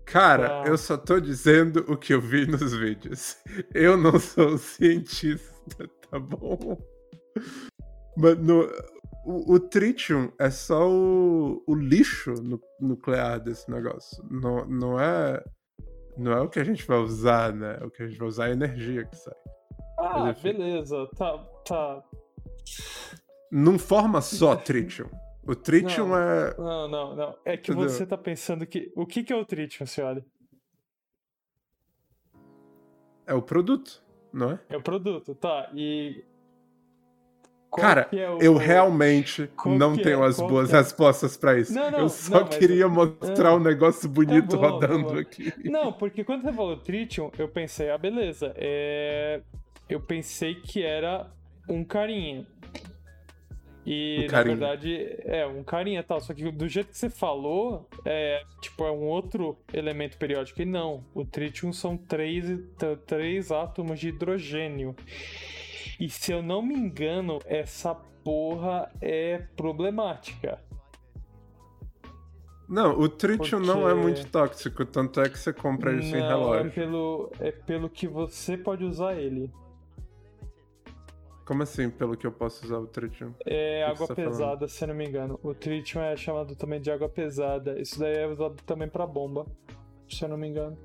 Cara, 0.05 0.49
Tá. 0.63 0.65
eu 0.71 0.79
só 0.79 0.97
tô 0.97 1.19
dizendo 1.19 1.85
o 1.91 1.97
que 1.97 2.15
eu 2.15 2.21
vi 2.21 2.47
nos 2.47 2.73
vídeos. 2.75 3.37
Eu 3.75 3.97
não 3.97 4.21
sou 4.21 4.57
cientista, 4.59 5.53
tá 6.11 6.19
bom? 6.21 6.79
Mas 8.17 8.39
no, 8.39 8.63
o, 9.25 9.55
o 9.55 9.59
tritium 9.61 10.31
é 10.39 10.49
só 10.51 10.89
o, 10.89 11.65
o 11.67 11.75
lixo 11.75 12.35
nu- 12.35 12.61
nuclear 12.81 13.41
desse 13.41 13.69
negócio. 13.71 14.23
Não, 14.31 14.65
não 14.67 15.01
é. 15.01 15.43
Não 16.17 16.33
é 16.33 16.41
o 16.41 16.49
que 16.49 16.59
a 16.59 16.65
gente 16.65 16.87
vai 16.87 16.99
usar, 16.99 17.53
né? 17.53 17.79
O 17.83 17.91
que 17.91 18.03
a 18.03 18.09
gente 18.09 18.19
vai 18.19 18.29
usar 18.29 18.47
é 18.47 18.51
a 18.51 18.53
energia 18.53 19.05
que 19.05 19.17
sai. 19.17 19.35
Ah, 19.99 20.31
enfim. 20.31 20.53
beleza. 20.53 21.09
Tá, 21.17 21.39
tá. 21.67 22.05
Não 23.51 23.79
forma 23.79 24.21
só 24.21 24.57
tritium. 24.57 25.09
O 25.47 25.55
tritium 25.55 26.09
Não. 26.09 26.19
é. 26.19 26.57
Não, 26.57 26.89
não, 26.89 27.17
não. 27.17 27.39
É 27.45 27.57
que 27.57 27.71
Entendeu? 27.71 27.89
você 27.89 28.05
tá 28.07 28.17
pensando 28.19 28.67
que. 28.67 28.93
O 28.97 29.07
que, 29.07 29.23
que 29.23 29.33
é 29.33 29.37
o 29.37 29.45
trítio, 29.45 29.87
senhora? 29.87 30.25
É 33.27 33.35
o 33.35 33.43
produto, 33.43 34.05
não 34.33 34.53
é? 34.53 34.61
É 34.69 34.77
o 34.77 34.83
produto, 34.83 35.35
tá. 35.35 35.71
E. 35.75 36.25
qual 37.71 37.87
Cara, 37.87 38.09
é 38.13 38.31
o- 38.31 38.39
eu 38.41 38.55
realmente 38.57 39.49
Qual 39.57 39.75
não 39.77 39.97
que 39.97 40.03
tenho 40.03 40.23
é? 40.25 40.27
as 40.27 40.37
Qual 40.37 40.49
boas 40.49 40.73
é? 40.73 40.77
respostas 40.79 41.37
pra 41.37 41.59
isso. 41.59 41.75
Não, 41.75 41.91
não, 41.91 41.99
eu 42.01 42.09
só 42.09 42.41
não, 42.41 42.47
mas- 42.47 42.57
queria 42.57 42.89
mostrar 42.89 43.51
Ah. 43.51 43.55
um 43.55 43.61
negócio 43.61 44.09
bonito 44.09 44.57
bom, 44.57 44.63
tá 44.63 44.69
rodando 44.87 45.05
bom. 45.15 45.19
aqui. 45.19 45.53
Não, 45.65 45.93
porque 45.95 46.25
quando 46.25 46.43
você 46.43 46.53
falou 46.53 46.77
tritium, 46.77 47.31
eu 47.39 47.49
pensei, 47.49 47.91
ah, 47.91 47.99
beleza. 47.99 48.53
É... 48.57 49.41
Eu 49.89 50.01
pensei 50.01 50.55
que 50.57 50.83
era 50.83 51.27
um 51.69 51.85
carinha. 51.85 52.47
E, 53.89 54.27
Um 54.29 54.33
na 54.33 54.43
verdade, 54.43 55.17
é 55.25 55.47
um 55.47 55.63
carinha 55.63 56.03
tal. 56.03 56.21
Só 56.21 56.35
que 56.35 56.51
do 56.51 56.67
jeito 56.69 56.89
que 56.89 56.99
você 56.99 57.09
falou, 57.09 57.89
é 58.05 58.43
tipo, 58.61 58.85
é 58.85 58.91
um 58.91 59.05
outro 59.05 59.57
elemento 59.73 60.19
periódico. 60.19 60.61
E 60.61 60.65
não, 60.65 61.05
o 61.15 61.25
tritium 61.25 61.73
são 61.73 61.97
três, 61.97 62.45
três 63.07 63.53
átomos 63.53 64.01
de 64.01 64.09
hidrogênio. 64.09 64.97
E 66.01 66.09
se 66.09 66.33
eu 66.33 66.43
não 66.43 66.63
me 66.63 66.75
engano, 66.75 67.39
essa 67.47 67.95
porra 68.25 68.91
é 69.01 69.39
problemática. 69.57 70.61
Não, 72.69 72.99
o 72.99 73.09
tritium 73.09 73.61
não 73.61 73.83
é 73.89 73.93
Porque- 73.93 74.03
muito 74.03 74.27
tóxico, 74.29 74.85
tanto 74.85 75.21
é 75.21 75.29
que 75.29 75.39
você 75.39 75.53
compra 75.53 75.93
isso 75.95 76.09
em 76.17 76.21
Não, 76.21 76.27
é 76.27 76.29
relógio. 76.63 76.73
pelo, 76.73 77.31
é 77.39 77.53
pelo 77.53 77.89
que 77.89 78.09
você 78.09 78.57
pode 78.57 78.85
usar 78.85 79.15
ele. 79.15 79.53
Como 81.45 81.63
assim, 81.63 81.89
pelo 81.89 82.17
que 82.17 82.27
eu 82.27 82.33
posso 82.33 82.65
usar 82.65 82.79
o 82.79 82.89
tritium? 82.89 83.33
É 83.47 83.85
que 83.85 83.91
água 83.93 84.09
tá 84.09 84.15
falando? 84.17 84.31
pesada, 84.33 84.67
se 84.67 84.83
eu 84.83 84.89
não 84.89 84.97
me 84.97 85.07
engano. 85.07 85.39
O 85.45 85.55
tritium 85.55 86.03
é 86.03 86.17
chamado 86.17 86.57
também 86.57 86.81
de 86.81 86.91
água 86.91 87.09
pesada. 87.09 87.81
Isso 87.81 88.01
daí 88.01 88.17
é 88.17 88.27
usado 88.27 88.57
também 88.65 88.89
pra 88.89 89.07
bomba, 89.07 89.47
se 90.09 90.25
eu 90.25 90.29
não 90.29 90.37
me 90.37 90.49
engano. 90.49 90.77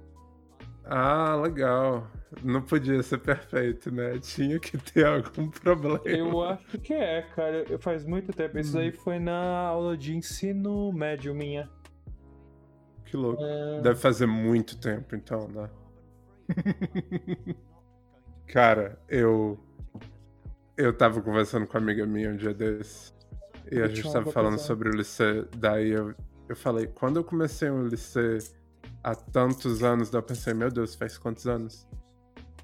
Ah, 0.85 1.35
legal. 1.35 2.05
Não 2.43 2.61
podia 2.61 3.01
ser 3.03 3.17
perfeito, 3.17 3.91
né? 3.91 4.17
Tinha 4.19 4.57
que 4.59 4.77
ter 4.77 5.05
algum 5.05 5.49
problema. 5.49 5.99
Eu 6.05 6.41
acho 6.43 6.79
que 6.79 6.93
é, 6.93 7.23
cara. 7.35 7.65
Faz 7.79 8.05
muito 8.05 8.31
tempo. 8.31 8.57
Isso 8.57 8.71
Hum. 8.77 8.79
daí 8.79 8.91
foi 8.91 9.19
na 9.19 9.67
aula 9.67 9.97
de 9.97 10.15
ensino 10.15 10.91
médio 10.93 11.35
minha. 11.35 11.69
Que 13.05 13.17
louco. 13.17 13.43
É, 13.43 13.81
Deve 13.81 13.99
fazer 13.99 14.25
muito 14.27 14.79
tempo, 14.79 15.15
então, 15.15 15.47
né? 15.49 15.69
Cara, 18.47 18.97
eu. 19.09 19.59
Eu 20.77 20.93
tava 20.95 21.21
conversando 21.21 21.67
com 21.67 21.77
uma 21.77 21.83
amiga 21.83 22.05
minha 22.05 22.29
um 22.29 22.35
dia 22.37 22.53
desses. 22.53 23.13
E 23.71 23.79
a 23.79 23.87
gente 23.87 24.11
tava 24.11 24.31
falando 24.31 24.53
pesado. 24.53 24.67
sobre 24.67 24.89
o 24.89 24.93
liceu. 24.93 25.47
Daí 25.57 25.91
eu, 25.91 26.15
eu 26.49 26.55
falei, 26.55 26.87
quando 26.87 27.17
eu 27.17 27.23
comecei 27.23 27.69
o 27.69 27.85
liceu 27.85 28.37
há 29.03 29.13
tantos 29.13 29.83
anos, 29.83 30.09
daí 30.09 30.19
eu 30.19 30.23
pensei, 30.23 30.53
meu 30.53 30.69
Deus, 30.71 30.95
faz 30.95 31.17
quantos 31.17 31.45
anos? 31.45 31.87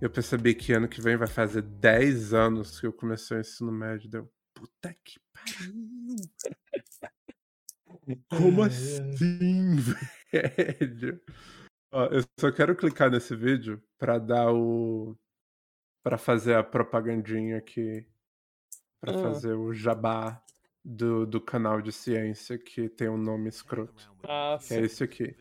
Eu 0.02 0.10
percebi 0.10 0.54
que 0.54 0.74
ano 0.74 0.88
que 0.88 1.02
vem 1.02 1.18
vai 1.18 1.28
fazer 1.28 1.62
10 1.62 2.34
anos 2.34 2.80
que 2.80 2.86
eu 2.86 2.94
comecei 2.94 3.38
o 3.38 3.40
ensino 3.40 3.72
médio. 3.72 4.10
Deu, 4.10 4.32
puta 4.54 4.96
que 5.04 5.20
pariu! 5.34 6.16
Como 8.30 8.64
assim, 8.64 9.76
velho? 10.32 11.22
Ó, 11.92 12.06
eu 12.08 12.24
só 12.40 12.52
quero 12.52 12.76
clicar 12.76 13.10
nesse 13.10 13.36
vídeo 13.36 13.82
pra 13.98 14.18
dar 14.20 14.52
o. 14.54 15.18
pra 16.04 16.18
fazer 16.18 16.56
a 16.56 16.64
propagandinha 16.64 17.58
aqui. 17.58 18.06
Pra 19.02 19.14
Ah. 19.14 19.22
fazer 19.24 19.54
o 19.54 19.74
jabá 19.74 20.42
do, 20.84 21.26
do 21.26 21.42
canal 21.42 21.82
de 21.82 21.92
ciência 21.92 22.58
que 22.58 22.88
tem 22.90 23.10
um 23.10 23.18
nome 23.18 23.50
escroto. 23.50 24.12
Ah, 24.24 24.58
Que 24.66 24.74
é 24.76 24.82
esse 24.82 25.04
aqui. 25.04 25.36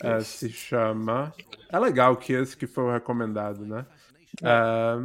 É, 0.00 0.20
se 0.20 0.50
chama. 0.50 1.32
É 1.70 1.78
legal 1.78 2.16
que 2.16 2.32
esse 2.32 2.56
que 2.56 2.66
foi 2.66 2.82
o 2.84 2.92
recomendado, 2.92 3.64
né? 3.64 3.86
É... 4.42 4.96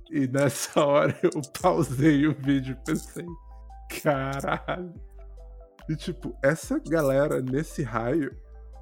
E 0.09 0.27
nessa 0.27 0.83
hora 0.85 1.17
eu 1.21 1.41
pausei 1.61 2.27
o 2.27 2.33
vídeo 2.33 2.77
e 2.79 2.85
pensei: 2.85 3.25
caralho. 4.01 4.93
E 5.89 5.95
tipo, 5.95 6.35
essa 6.41 6.79
galera 6.79 7.41
nesse 7.41 7.83
raio 7.83 8.35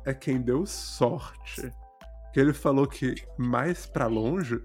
é 0.06 0.14
quem 0.14 0.42
deu 0.42 0.66
sorte. 0.66 1.72
Que 2.34 2.40
ele 2.40 2.54
falou 2.54 2.88
que 2.88 3.16
mais 3.38 3.86
para 3.86 4.08
longe 4.08 4.62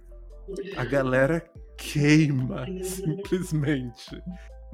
a 0.77 0.85
galera 0.85 1.45
queima 1.77 2.65
simplesmente 2.85 4.23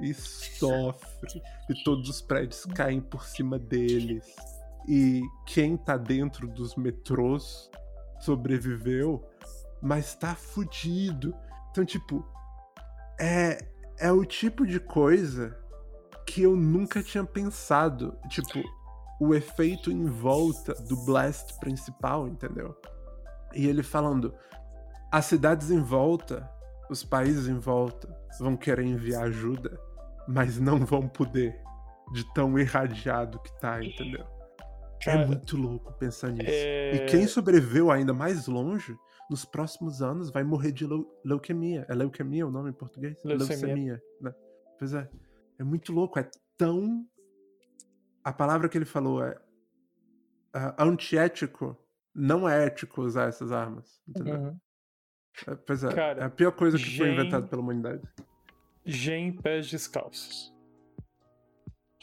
e 0.03 0.13
sofre 0.13 1.41
e 1.69 1.83
todos 1.83 2.09
os 2.09 2.21
prédios 2.21 2.65
caem 2.65 2.99
por 2.99 3.25
cima 3.25 3.57
deles 3.57 4.35
e 4.87 5.21
quem 5.45 5.77
tá 5.77 5.97
dentro 5.97 6.47
dos 6.47 6.75
metrôs 6.75 7.69
sobreviveu, 8.19 9.23
mas 9.81 10.15
tá 10.15 10.35
fudido. 10.35 11.33
Então, 11.71 11.85
tipo, 11.85 12.25
é, 13.19 13.57
é 13.97 14.11
o 14.11 14.25
tipo 14.25 14.65
de 14.65 14.79
coisa 14.79 15.57
que 16.25 16.41
eu 16.41 16.55
nunca 16.55 17.01
tinha 17.01 17.23
pensado. 17.23 18.17
Tipo, 18.29 18.61
o 19.19 19.33
efeito 19.33 19.91
em 19.91 20.05
volta 20.05 20.73
do 20.73 20.97
blast 21.05 21.59
principal, 21.59 22.27
entendeu? 22.27 22.75
E 23.53 23.67
ele 23.67 23.83
falando: 23.83 24.33
as 25.11 25.25
cidades 25.25 25.71
em 25.71 25.81
volta, 25.81 26.49
os 26.89 27.03
países 27.03 27.47
em 27.47 27.59
volta 27.59 28.13
vão 28.39 28.57
querer 28.57 28.85
enviar 28.85 29.23
ajuda, 29.23 29.79
mas 30.27 30.59
não 30.59 30.79
vão 30.79 31.07
poder, 31.07 31.59
de 32.11 32.33
tão 32.33 32.57
irradiado 32.57 33.39
que 33.39 33.59
tá, 33.59 33.83
entendeu? 33.83 34.25
É 35.01 35.05
Cara, 35.05 35.21
é 35.23 35.25
muito 35.25 35.57
louco 35.57 35.91
pensar 35.93 36.31
nisso. 36.31 36.49
É... 36.49 36.95
E 36.95 37.05
quem 37.07 37.27
sobreviveu 37.27 37.91
ainda 37.91 38.13
mais 38.13 38.47
longe, 38.47 38.95
nos 39.29 39.43
próximos 39.43 40.01
anos, 40.01 40.29
vai 40.29 40.43
morrer 40.43 40.71
de 40.71 40.87
leucemia. 41.25 41.85
É 41.89 41.93
leucemia 41.93 42.47
o 42.47 42.51
nome 42.51 42.69
em 42.69 42.73
português? 42.73 43.17
Leucemia. 43.23 43.65
Leucemia 43.65 44.01
né? 44.21 44.33
Pois 44.79 44.93
é. 44.93 45.09
É 45.59 45.63
muito 45.63 45.91
louco. 45.91 46.19
É 46.19 46.29
tão. 46.57 47.05
A 48.23 48.31
palavra 48.31 48.69
que 48.69 48.77
ele 48.77 48.85
falou 48.85 49.23
é. 49.23 49.35
Uh, 50.55 50.73
antiético. 50.77 51.77
Não 52.15 52.47
é 52.47 52.67
ético 52.67 53.01
usar 53.01 53.27
essas 53.27 53.51
armas. 53.51 53.99
Entendeu? 54.07 54.35
Uhum. 54.35 54.59
É, 55.47 55.55
pois 55.55 55.83
é. 55.83 55.93
Cara, 55.93 56.21
é 56.21 56.25
a 56.25 56.29
pior 56.29 56.51
coisa 56.51 56.77
que 56.77 56.83
gen... 56.83 56.97
foi 56.97 57.13
inventada 57.13 57.47
pela 57.47 57.61
humanidade. 57.61 58.07
Gen 58.85 59.33
pés 59.33 59.69
descalços. 59.69 60.53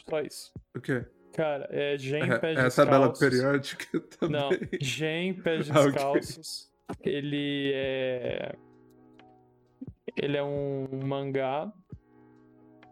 Só 0.09 0.21
isso. 0.21 0.53
O 0.75 0.81
quê? 0.81 1.05
Cara, 1.33 1.67
é 1.71 1.97
Gen 1.97 2.23
é, 2.23 2.37
pés 2.39 2.57
é 2.57 2.63
descalços. 2.63 2.77
É 2.77 2.81
a 2.81 2.85
tabela 2.85 3.13
periódica 3.13 3.99
também. 4.19 4.41
Não, 4.41 4.49
Gen 4.79 5.33
pés 5.41 5.67
descalços. 5.69 6.71
okay. 6.89 7.13
Ele 7.13 7.71
é. 7.73 8.55
Ele 10.17 10.37
é 10.37 10.43
um 10.43 10.87
mangá 11.05 11.71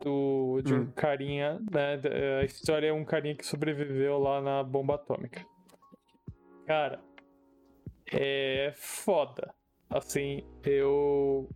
do, 0.02 0.62
de 0.64 0.74
um 0.74 0.82
hum. 0.82 0.92
carinha, 0.96 1.60
né? 1.72 2.00
A 2.42 2.46
história 2.46 2.88
é 2.88 2.94
um 2.94 3.04
carinha 3.04 3.36
que 3.36 3.46
sobreviveu 3.46 4.18
lá 4.18 4.42
na 4.42 4.64
bomba 4.64 4.96
atômica. 4.96 5.46
Cara, 6.66 7.02
é 8.12 8.72
foda. 8.76 9.54
Assim, 9.90 10.44
eu. 10.64 11.50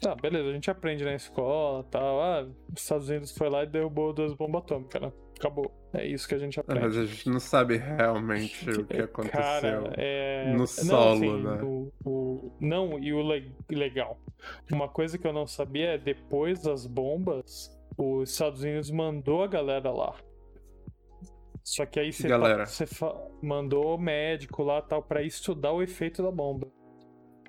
Tá, 0.00 0.14
beleza, 0.14 0.48
a 0.48 0.52
gente 0.52 0.70
aprende 0.70 1.04
na 1.04 1.14
escola 1.14 1.84
tal. 1.84 2.20
Ah, 2.20 2.42
os 2.42 2.82
Estados 2.82 3.08
Unidos 3.08 3.32
foi 3.36 3.48
lá 3.48 3.62
e 3.62 3.66
derrubou 3.66 4.12
duas 4.12 4.34
bombas 4.34 4.62
atômicas, 4.62 5.00
né? 5.00 5.12
Acabou. 5.38 5.72
É 5.92 6.06
isso 6.06 6.28
que 6.28 6.34
a 6.34 6.38
gente 6.38 6.58
aprende. 6.58 6.84
Mas 6.84 6.96
a 6.96 7.04
gente 7.04 7.28
não 7.28 7.40
sabe 7.40 7.76
realmente 7.76 8.68
o 8.70 8.84
que 8.86 8.96
aconteceu 9.02 9.40
Cara, 9.40 9.92
é... 9.96 10.52
no 10.52 10.66
solo, 10.66 10.92
não, 10.92 11.12
assim, 11.12 11.42
né? 11.42 11.62
O, 11.62 11.92
o... 12.04 12.52
Não, 12.60 12.98
e 12.98 13.12
o 13.12 13.22
le... 13.22 13.52
legal. 13.70 14.18
Uma 14.70 14.88
coisa 14.88 15.18
que 15.18 15.26
eu 15.26 15.32
não 15.32 15.46
sabia 15.46 15.94
é 15.94 15.98
depois 15.98 16.62
das 16.62 16.86
bombas, 16.86 17.76
os 17.96 18.30
Estados 18.30 18.62
Unidos 18.62 18.90
mandou 18.90 19.42
a 19.42 19.46
galera 19.46 19.90
lá. 19.90 20.14
Só 21.62 21.86
que 21.86 21.98
aí 21.98 22.12
você, 22.12 22.28
galera. 22.28 22.66
você 22.66 22.86
fa... 22.86 23.14
mandou 23.42 23.96
médico 23.98 24.62
lá 24.62 24.82
tal 24.82 25.02
para 25.02 25.22
estudar 25.22 25.72
o 25.72 25.82
efeito 25.82 26.22
da 26.22 26.30
bomba. 26.30 26.68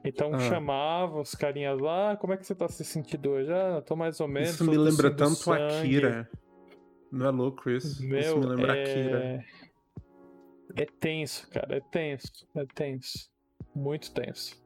Então 0.05 0.33
ah. 0.35 0.39
chamava 0.39 1.19
os 1.19 1.33
carinhas 1.33 1.79
lá, 1.79 2.11
ah, 2.11 2.17
como 2.17 2.33
é 2.33 2.37
que 2.37 2.45
você 2.45 2.53
tá 2.53 2.67
se 2.67 2.85
sentindo 2.85 3.31
hoje? 3.31 3.51
Ah, 3.51 3.81
tô 3.81 3.95
mais 3.95 4.19
ou 4.19 4.27
menos. 4.27 4.51
Isso 4.51 4.63
me 4.63 4.77
lembra 4.77 5.09
tanto 5.09 5.35
sangue. 5.35 5.79
Akira. 5.79 6.29
Não 7.11 7.25
é 7.25 7.31
louco 7.31 7.69
isso? 7.69 8.05
Meu, 8.05 8.19
isso 8.19 8.37
me 8.37 8.45
lembra 8.45 8.77
é... 8.77 8.83
Akira. 8.83 9.45
É 10.77 10.85
tenso, 10.85 11.49
cara, 11.49 11.77
é 11.77 11.79
tenso, 11.79 12.47
é 12.55 12.65
tenso. 12.65 13.29
Muito 13.73 14.13
tenso. 14.13 14.61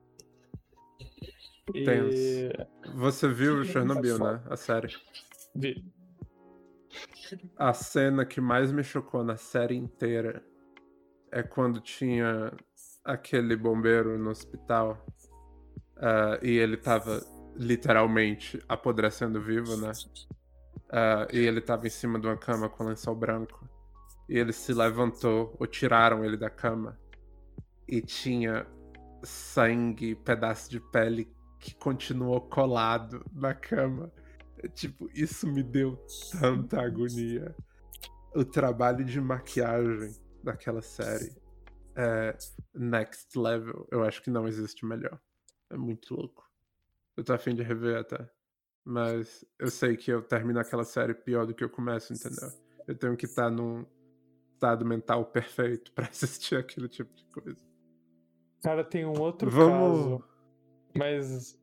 Tenso. 1.71 2.17
E... 2.17 2.52
Você 2.95 3.28
viu 3.28 3.63
Chernobyl, 3.63 4.17
né? 4.17 4.41
A 4.49 4.58
série. 4.58 4.93
Vi. 5.56 5.86
A 7.56 7.73
cena 7.73 8.25
que 8.25 8.41
mais 8.41 8.71
me 8.71 8.84
chocou 8.84 9.23
na 9.23 9.38
série 9.38 9.75
inteira 9.75 10.43
é 11.32 11.43
quando 11.43 11.80
tinha 11.80 12.52
aquele 13.04 13.56
bombeiro 13.56 14.17
no 14.17 14.32
hospital 14.32 15.06
Uh, 15.99 16.43
e 16.45 16.57
ele 16.57 16.77
tava 16.77 17.21
literalmente 17.55 18.63
apodrecendo 18.69 19.41
vivo, 19.41 19.75
né? 19.75 19.91
Uh, 20.89 21.35
e 21.35 21.39
ele 21.39 21.59
tava 21.59 21.88
em 21.88 21.89
cima 21.89 22.17
de 22.17 22.25
uma 22.25 22.38
cama 22.38 22.69
com 22.69 22.85
lençol 22.85 23.15
branco. 23.15 23.67
E 24.29 24.38
ele 24.38 24.53
se 24.53 24.73
levantou, 24.73 25.55
ou 25.59 25.67
tiraram 25.67 26.23
ele 26.23 26.38
da 26.38 26.49
cama. 26.49 26.97
E 27.88 28.01
tinha 28.01 28.65
sangue, 29.23 30.15
pedaço 30.15 30.69
de 30.69 30.79
pele 30.79 31.27
que 31.59 31.75
continuou 31.75 32.39
colado 32.41 33.25
na 33.33 33.53
cama. 33.53 34.12
Tipo, 34.73 35.09
isso 35.13 35.47
me 35.47 35.63
deu 35.63 35.97
tanta 36.39 36.81
agonia. 36.81 37.53
O 38.33 38.45
trabalho 38.45 39.03
de 39.03 39.19
maquiagem 39.19 40.15
daquela 40.43 40.81
série 40.81 41.35
é 41.95 42.38
next 42.73 43.38
level. 43.38 43.88
Eu 43.91 44.03
acho 44.03 44.21
que 44.21 44.29
não 44.29 44.47
existe 44.47 44.85
melhor. 44.85 45.19
É 45.69 45.77
muito 45.77 46.15
louco. 46.15 46.49
Eu 47.15 47.23
tô 47.23 47.34
afim 47.34 47.53
de 47.53 47.62
rever 47.62 47.97
até. 47.97 48.29
Mas 48.84 49.45
eu 49.60 49.69
sei 49.69 49.95
que 49.95 50.12
eu 50.12 50.21
termino 50.21 50.60
aquela 50.60 50.84
série 50.84 51.13
pior 51.13 51.45
do 51.45 51.53
que 51.53 51.63
eu 51.63 51.69
começo, 51.69 52.13
entendeu? 52.13 52.49
Eu 52.88 52.95
tenho 52.95 53.15
que 53.15 53.25
estar 53.25 53.43
tá 53.43 53.51
num 53.51 53.86
estado 54.53 54.86
mental 54.86 55.25
perfeito 55.32 55.91
para 55.91 56.08
assistir 56.08 56.55
aquele 56.55 56.88
tipo 56.88 57.13
de 57.15 57.25
coisa. 57.25 57.63
Cara, 58.63 58.84
tem 58.84 59.05
um 59.05 59.19
outro 59.19 59.49
Vamos... 59.49 59.99
caso. 59.99 60.23
Mas 60.95 61.60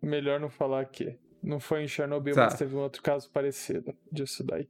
melhor 0.00 0.38
não 0.38 0.48
falar 0.48 0.80
aqui. 0.80 1.18
Não 1.42 1.58
foi 1.58 1.82
em 1.82 1.88
Chernobyl, 1.88 2.34
tá. 2.34 2.44
mas 2.44 2.54
teve 2.54 2.76
um 2.76 2.80
outro 2.80 3.02
caso 3.02 3.30
parecido 3.30 3.96
disso 4.12 4.44
daí. 4.44 4.68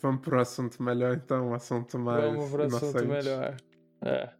Vamos 0.00 0.20
pro 0.20 0.40
assunto 0.40 0.82
melhor 0.82 1.14
então, 1.14 1.48
um 1.48 1.54
assunto 1.54 1.98
mais. 1.98 2.24
Vamos 2.24 2.50
pro 2.50 2.62
assunto 2.64 3.04
melhor. 3.06 3.56
É. 4.02 4.32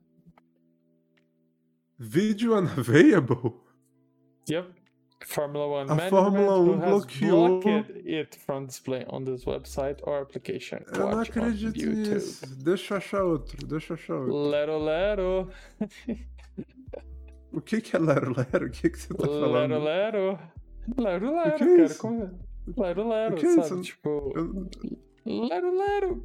Video 1.98 2.54
unavailable? 2.54 3.54
Yep. 4.48 4.66
Formula 5.24 5.66
One 5.66 5.90
a 5.90 6.11
Fórmula 6.11 6.61
1 6.61 6.80
bloqueou 6.80 7.61
it 8.06 8.37
from 8.37 8.66
display 8.66 9.04
on 9.08 9.25
this 9.25 9.44
website 9.44 9.98
or 10.02 10.21
application. 10.21 10.79
Eu 10.92 11.10
não 11.10 11.21
acredito 11.21 11.87
nisso. 11.87 12.46
Deixa 12.62 12.94
eu 12.94 12.98
achar 12.98 13.25
outro, 13.25 13.66
deixa 13.66 13.94
eu 13.94 13.96
achar 13.96 14.14
outro. 14.14 14.48
Lero 14.48 14.79
Lero. 14.79 15.50
o 17.52 17.60
que 17.60 17.81
que 17.81 17.96
é 17.96 17.98
Lero 17.98 18.35
Lero? 18.37 18.66
O 18.66 18.71
que 18.71 18.90
que 18.90 18.98
você 18.98 19.14
tá 19.14 19.27
falando? 19.27 19.52
Lero 19.52 19.83
Lero. 19.83 20.38
Lero 20.98 21.35
Lero, 21.35 21.54
o 21.54 21.58
que 21.58 21.64
é 21.64 21.77
cara. 21.77 21.94
Como... 21.94 22.25
É? 22.25 22.81
Lero 22.81 23.08
Lero, 23.08 23.37
é 23.37 23.62
sabe? 23.62 23.83
Tipo... 23.83 24.33
Eu... 24.37 24.68
Lero 25.27 25.77
Lero. 25.77 26.24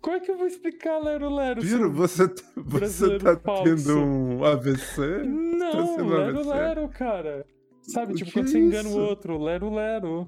Como 0.00 0.16
é 0.16 0.20
que 0.20 0.30
eu 0.30 0.36
vou 0.36 0.46
explicar 0.46 0.98
Lero 0.98 1.32
Lero? 1.32 1.62
Piro, 1.62 1.92
você, 1.92 2.28
tá, 2.28 2.42
você 2.56 3.18
tá 3.18 3.36
tendo 3.36 3.98
um 3.98 4.44
AVC? 4.44 5.22
Não, 5.24 5.96
tá 5.96 6.02
Lero 6.02 6.40
AVC? 6.40 6.48
Lero, 6.50 6.88
cara. 6.88 7.46
Sabe, 7.80 8.12
o 8.12 8.16
tipo, 8.16 8.32
quando 8.32 8.46
é 8.46 8.50
você 8.50 8.58
engana 8.58 8.88
o 8.88 8.98
outro, 8.98 9.38
Lero 9.38 9.72
Lero. 9.72 10.26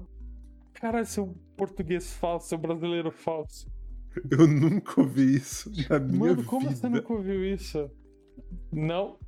Caralho, 0.75 1.07
seu 1.07 1.35
português 1.57 2.13
falso, 2.13 2.49
seu 2.49 2.59
brasileiro 2.59 3.11
falso. 3.11 3.67
Eu 4.31 4.47
nunca 4.47 5.01
ouvi 5.01 5.37
isso 5.37 5.71
na 5.91 5.99
minha 5.99 6.19
Mano, 6.19 6.37
vida. 6.37 6.49
como 6.49 6.71
você 6.71 6.89
nunca 6.89 7.13
ouviu 7.13 7.45
isso? 7.45 7.91
Não. 8.73 9.19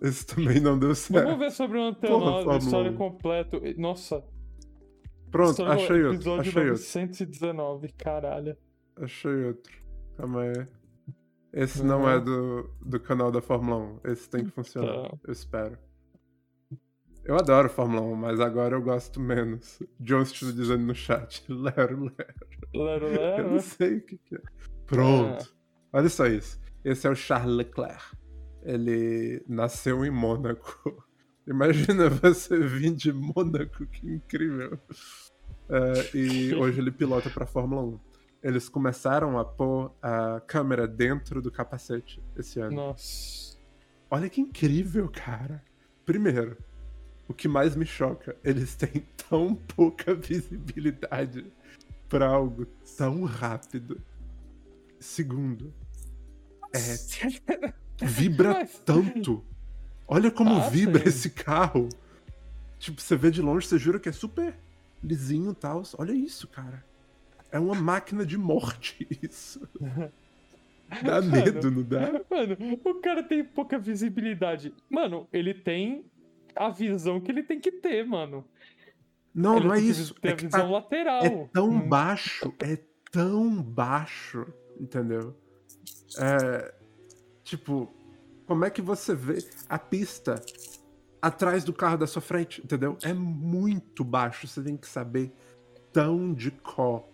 Esse 0.00 0.26
também 0.26 0.60
não 0.60 0.78
deu 0.78 0.94
certo. 0.94 1.24
Vamos 1.24 1.38
ver 1.38 1.50
sobre 1.52 1.78
o 1.78 1.82
Antenose, 1.82 2.64
história 2.64 2.92
completa. 2.92 3.60
Nossa, 3.76 4.24
Pronto, 5.34 5.64
achei 5.64 6.04
outro. 6.04 6.14
Episódio 6.14 6.40
achei 6.48 6.64
919, 6.64 7.86
outro. 7.86 7.96
caralho. 7.98 8.56
Achei 8.94 9.44
outro. 9.46 9.72
Calma 10.16 10.42
aí. 10.42 10.66
Esse 11.52 11.80
uhum. 11.80 11.88
não 11.88 12.08
é 12.08 12.20
do, 12.20 12.70
do 12.80 13.00
canal 13.00 13.32
da 13.32 13.42
Fórmula 13.42 13.98
1. 14.04 14.12
Esse 14.12 14.30
tem 14.30 14.44
que 14.44 14.52
funcionar. 14.52 15.08
Tá. 15.08 15.18
Eu 15.24 15.32
espero. 15.32 15.76
Eu 17.24 17.34
adoro 17.34 17.68
Fórmula 17.68 18.00
1, 18.02 18.14
mas 18.14 18.38
agora 18.38 18.76
eu 18.76 18.82
gosto 18.82 19.18
menos. 19.18 19.82
John 19.98 20.22
está 20.22 20.52
dizendo 20.52 20.84
no 20.84 20.94
chat, 20.94 21.44
lero, 21.50 22.04
lero. 22.04 22.34
Lero, 22.72 23.06
lero. 23.08 23.42
Eu 23.42 23.50
não 23.50 23.58
sei 23.58 23.96
o 23.96 24.02
que, 24.02 24.16
que 24.18 24.36
é. 24.36 24.42
Pronto. 24.86 25.42
É. 25.42 25.98
Olha 25.98 26.08
só 26.08 26.26
isso. 26.26 26.60
Esse 26.84 27.08
é 27.08 27.10
o 27.10 27.16
Charles 27.16 27.56
Leclerc. 27.56 28.04
Ele 28.62 29.42
nasceu 29.48 30.04
em 30.04 30.10
Mônaco. 30.12 31.04
Imagina 31.46 32.08
você 32.10 32.58
vir 32.58 32.94
de 32.94 33.12
Mônaco, 33.12 33.86
que 33.86 34.06
incrível. 34.06 34.78
É, 35.68 36.16
e 36.16 36.54
hoje 36.56 36.80
ele 36.80 36.90
pilota 36.90 37.28
para 37.30 37.46
Fórmula 37.46 37.82
1. 37.82 38.00
Eles 38.42 38.68
começaram 38.68 39.38
a 39.38 39.44
pôr 39.44 39.94
a 40.02 40.40
câmera 40.46 40.86
dentro 40.86 41.40
do 41.40 41.50
capacete 41.50 42.22
esse 42.36 42.60
ano. 42.60 42.76
Nossa. 42.76 43.56
Olha 44.10 44.28
que 44.28 44.40
incrível, 44.40 45.08
cara. 45.08 45.62
Primeiro, 46.04 46.58
o 47.26 47.32
que 47.32 47.48
mais 47.48 47.74
me 47.74 47.86
choca, 47.86 48.36
eles 48.44 48.76
têm 48.76 49.06
tão 49.28 49.54
pouca 49.54 50.14
visibilidade 50.14 51.50
para 52.08 52.26
algo 52.28 52.66
tão 52.96 53.24
rápido. 53.24 54.00
Segundo, 55.00 55.72
é, 56.72 58.04
vibra 58.04 58.66
tanto. 58.84 59.44
Olha 60.06 60.30
como 60.30 60.56
ah, 60.56 60.68
vibra 60.68 61.08
esse 61.08 61.30
carro. 61.30 61.88
Tipo, 62.78 63.00
você 63.00 63.16
vê 63.16 63.30
de 63.30 63.40
longe, 63.40 63.66
você 63.66 63.78
jura 63.78 63.98
que 63.98 64.08
é 64.08 64.12
super 64.12 64.54
lisinho 65.02 65.52
e 65.52 65.54
tal. 65.54 65.82
Olha 65.98 66.12
isso, 66.12 66.46
cara. 66.48 66.84
É 67.50 67.58
uma 67.58 67.74
máquina 67.74 68.26
de 68.26 68.36
morte, 68.36 69.06
isso. 69.22 69.66
Dá 71.02 71.20
medo, 71.22 71.64
mano, 71.64 71.76
não 71.76 71.82
dá? 71.82 72.12
Mano, 72.30 72.56
o 72.84 72.94
cara 72.96 73.22
tem 73.22 73.44
pouca 73.44 73.78
visibilidade. 73.78 74.72
Mano, 74.90 75.26
ele 75.32 75.54
tem 75.54 76.04
a 76.54 76.68
visão 76.68 77.20
que 77.20 77.30
ele 77.30 77.42
tem 77.42 77.58
que 77.58 77.72
ter, 77.72 78.06
mano. 78.06 78.44
Não, 79.34 79.56
ele 79.56 79.66
não 79.66 79.74
é 79.74 79.80
isso. 79.80 80.14
Tem 80.14 80.30
é 80.30 80.34
a 80.34 80.36
visão 80.36 80.60
tá, 80.60 80.70
lateral. 80.70 81.24
É 81.24 81.48
tão 81.52 81.70
hum. 81.70 81.88
baixo, 81.88 82.52
é 82.60 82.78
tão 83.10 83.62
baixo, 83.62 84.46
entendeu? 84.78 85.34
É, 86.18 86.74
tipo, 87.42 87.92
como 88.46 88.64
é 88.64 88.70
que 88.70 88.82
você 88.82 89.14
vê 89.14 89.44
a 89.68 89.78
pista 89.78 90.34
atrás 91.20 91.64
do 91.64 91.72
carro 91.72 91.96
da 91.96 92.06
sua 92.06 92.20
frente, 92.20 92.62
entendeu? 92.62 92.98
É 93.02 93.12
muito 93.12 94.04
baixo, 94.04 94.46
você 94.46 94.62
tem 94.62 94.76
que 94.76 94.86
saber 94.86 95.32
tão 95.92 96.34
de 96.34 96.50
có 96.50 97.08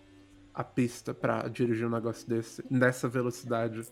a 0.53 0.65
pista 0.65 1.15
para 1.15 1.49
dirigir 1.49 1.87
um 1.87 1.91
negócio 1.91 2.29
desse, 2.29 2.65
nessa 2.71 3.09
velocidade, 3.09 3.87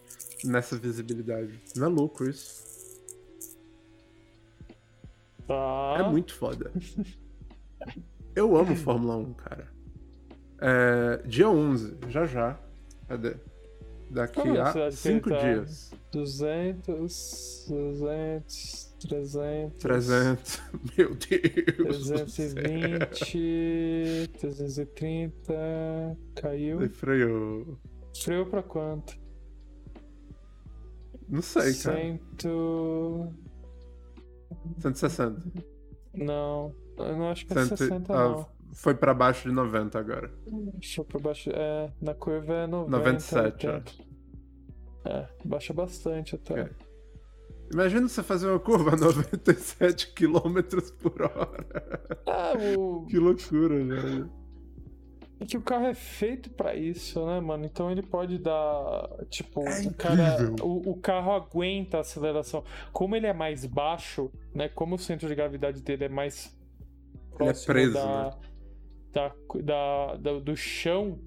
nessa 0.44 0.76
visibilidade. 0.76 1.58
Não 1.76 1.86
é 1.86 1.88
louco 1.88 2.24
isso? 2.24 2.66
Ah. 5.48 5.96
É 6.00 6.02
muito 6.10 6.34
foda. 6.34 6.72
Eu 8.34 8.56
amo 8.56 8.76
Fórmula 8.76 9.16
1, 9.16 9.34
cara. 9.34 9.68
É, 10.60 11.22
dia 11.24 11.48
11, 11.48 11.96
já 12.08 12.26
já. 12.26 12.58
Cadê? 13.06 13.36
Daqui 14.10 14.40
Como 14.40 14.58
a 14.58 14.90
5 14.90 15.28
dias. 15.28 15.92
200, 16.10 17.66
200, 17.68 18.94
300. 19.00 19.78
300, 19.78 20.62
meu 20.96 21.14
Deus. 21.14 22.08
320, 22.08 24.30
330, 24.40 26.16
caiu. 26.34 26.82
E 26.82 26.88
freou. 26.88 27.78
Freou 28.16 28.46
pra 28.46 28.62
quanto? 28.62 29.18
Não 31.28 31.42
sei, 31.42 31.74
cara. 31.74 31.98
Cento... 31.98 33.30
160. 34.78 35.42
Não, 36.14 36.74
eu 36.96 37.16
não 37.16 37.28
acho 37.28 37.46
que 37.46 37.52
é 37.52 37.66
60 37.66 38.12
ah, 38.12 38.28
não. 38.28 38.48
Foi 38.78 38.94
pra 38.94 39.12
baixo 39.12 39.48
de 39.48 39.54
90 39.54 39.98
agora. 39.98 40.30
Baixo, 41.20 41.50
é, 41.52 41.90
na 42.00 42.14
curva 42.14 42.54
é 42.54 42.66
90. 42.68 42.96
97, 42.96 43.66
80. 43.66 43.92
É, 45.04 45.26
baixa 45.44 45.74
bastante 45.74 46.36
até. 46.36 46.62
Okay. 46.62 46.76
Imagina 47.72 48.08
você 48.08 48.22
fazer 48.22 48.48
uma 48.48 48.60
curva 48.60 48.92
a 48.92 48.96
97 48.96 50.14
km 50.14 50.60
por 51.02 51.22
hora. 51.22 52.20
Ah, 52.24 52.52
o... 52.78 53.04
Que 53.06 53.18
loucura, 53.18 53.84
velho. 53.84 54.30
É 55.40 55.44
que 55.44 55.56
o 55.56 55.62
carro 55.62 55.86
é 55.86 55.94
feito 55.94 56.48
para 56.50 56.76
isso, 56.76 57.26
né, 57.26 57.40
mano? 57.40 57.64
Então 57.64 57.90
ele 57.90 58.02
pode 58.02 58.38
dar. 58.38 59.08
Tipo, 59.28 59.66
é 59.68 59.88
o, 59.88 59.94
cara, 59.94 60.54
o, 60.62 60.92
o, 60.92 60.96
carro 61.00 61.32
aguenta 61.32 61.96
a 61.96 62.00
aceleração. 62.00 62.62
Como 62.92 63.16
ele 63.16 63.26
é 63.26 63.32
mais 63.32 63.66
baixo, 63.66 64.30
né? 64.54 64.68
Como 64.68 64.94
o 64.94 64.98
centro 64.98 65.26
de 65.26 65.34
gravidade 65.34 65.82
dele 65.82 66.04
é 66.04 66.08
mais 66.08 66.56
ele 67.40 67.50
é 67.50 67.52
preso, 67.52 67.94
da, 67.94 68.24
né? 68.24 68.30
Da, 69.18 69.32
da, 69.62 70.16
da, 70.16 70.38
do 70.38 70.56
chão, 70.56 71.18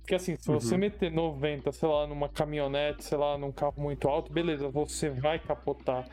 porque 0.00 0.16
assim, 0.16 0.36
se 0.36 0.48
você 0.48 0.74
uhum. 0.74 0.80
meter 0.80 1.12
90, 1.12 1.70
sei 1.70 1.88
lá, 1.88 2.06
numa 2.06 2.28
caminhonete, 2.28 3.04
sei 3.04 3.16
lá, 3.16 3.38
num 3.38 3.52
carro 3.52 3.74
muito 3.76 4.08
alto, 4.08 4.32
beleza, 4.32 4.68
você 4.68 5.08
vai 5.08 5.38
capotar. 5.38 6.08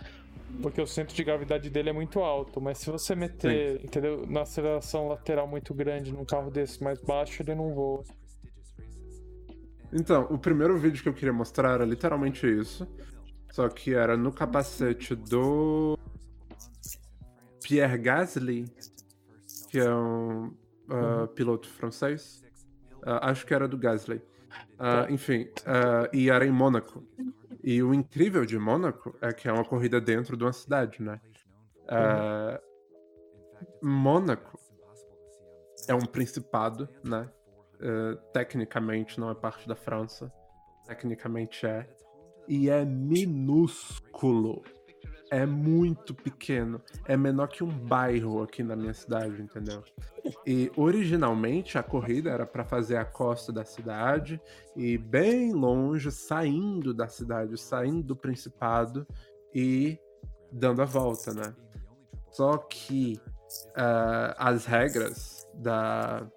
Porque 0.62 0.80
o 0.80 0.86
centro 0.86 1.16
de 1.16 1.24
gravidade 1.24 1.70
dele 1.70 1.90
é 1.90 1.94
muito 1.94 2.20
alto. 2.20 2.62
Mas 2.62 2.78
se 2.78 2.92
você 2.92 3.16
meter, 3.16 3.80
Sim. 3.80 3.86
entendeu? 3.86 4.26
Na 4.28 4.42
aceleração 4.42 5.08
lateral 5.08 5.48
muito 5.48 5.74
grande 5.74 6.14
num 6.14 6.24
carro 6.24 6.52
desse 6.52 6.82
mais 6.82 7.02
baixo, 7.02 7.42
ele 7.42 7.56
não 7.56 7.74
voa. 7.74 8.04
Então, 9.92 10.28
o 10.30 10.38
primeiro 10.38 10.78
vídeo 10.78 11.02
que 11.02 11.10
eu 11.10 11.14
queria 11.14 11.34
mostrar 11.34 11.74
era 11.74 11.86
literalmente 11.86 12.48
isso. 12.48 12.88
Só 13.52 13.68
que 13.68 13.96
era 13.96 14.16
no 14.16 14.32
capacete 14.32 15.16
do 15.16 15.98
Pierre 17.64 17.98
Gasly, 17.98 18.66
que 19.72 19.80
é 19.80 19.94
um 19.94 20.52
uh, 20.90 21.22
uhum. 21.22 21.28
piloto 21.28 21.68
francês. 21.68 22.44
Uh, 22.96 23.20
acho 23.22 23.46
que 23.46 23.54
era 23.54 23.68
do 23.68 23.78
Gasly. 23.78 24.22
Uh, 24.80 25.12
enfim, 25.12 25.48
e 26.14 26.30
era 26.30 26.46
em 26.46 26.52
Mônaco. 26.52 27.04
E 27.64 27.82
o 27.84 27.94
incrível 27.94 28.46
de 28.46 28.58
Mônaco 28.58 29.16
é 29.22 29.34
que 29.34 29.48
é 29.48 29.52
uma 29.52 29.66
corrida 29.66 30.00
dentro 30.00 30.38
de 30.38 30.44
uma 30.44 30.54
cidade, 30.54 31.02
né? 31.02 31.20
Mônaco 33.82 34.60
é 35.88 35.94
um 35.94 36.06
principado, 36.06 36.88
né? 37.04 37.30
tecnicamente 38.34 39.20
não 39.20 39.30
é 39.30 39.36
parte 39.36 39.68
da 39.68 39.76
França. 39.76 40.32
Tecnicamente 40.86 41.66
é. 41.66 41.88
E 42.48 42.70
é 42.70 42.86
minúsculo 42.86 44.64
é 45.30 45.46
muito 45.46 46.14
pequeno. 46.14 46.82
É 47.06 47.16
menor 47.18 47.48
que 47.48 47.64
um 47.64 47.70
bairro 47.70 48.42
aqui 48.42 48.64
na 48.64 48.76
minha 48.76 48.94
cidade, 48.94 49.42
entendeu? 49.42 49.84
E 50.46 50.72
originalmente 50.76 51.78
a 51.78 51.84
corrida 51.84 52.30
era 52.30 52.46
para 52.46 52.64
fazer 52.64 52.98
a 52.98 53.06
costa 53.06 53.52
da 53.52 53.64
cidade 53.64 54.42
e 54.76 54.98
bem 54.98 55.54
longe, 55.54 56.12
saindo 56.12 56.94
da 56.94 57.08
cidade, 57.08 57.58
saindo 57.58 58.04
do 58.04 58.16
Principado 58.16 59.08
e 59.54 60.00
dando 60.52 60.82
a 60.82 60.86
volta, 60.86 61.34
né? 61.34 61.56
Só 62.32 62.58
que 62.58 63.20
uh, 63.78 64.34
as 64.38 64.66
regras 64.66 65.48
da 65.54 66.28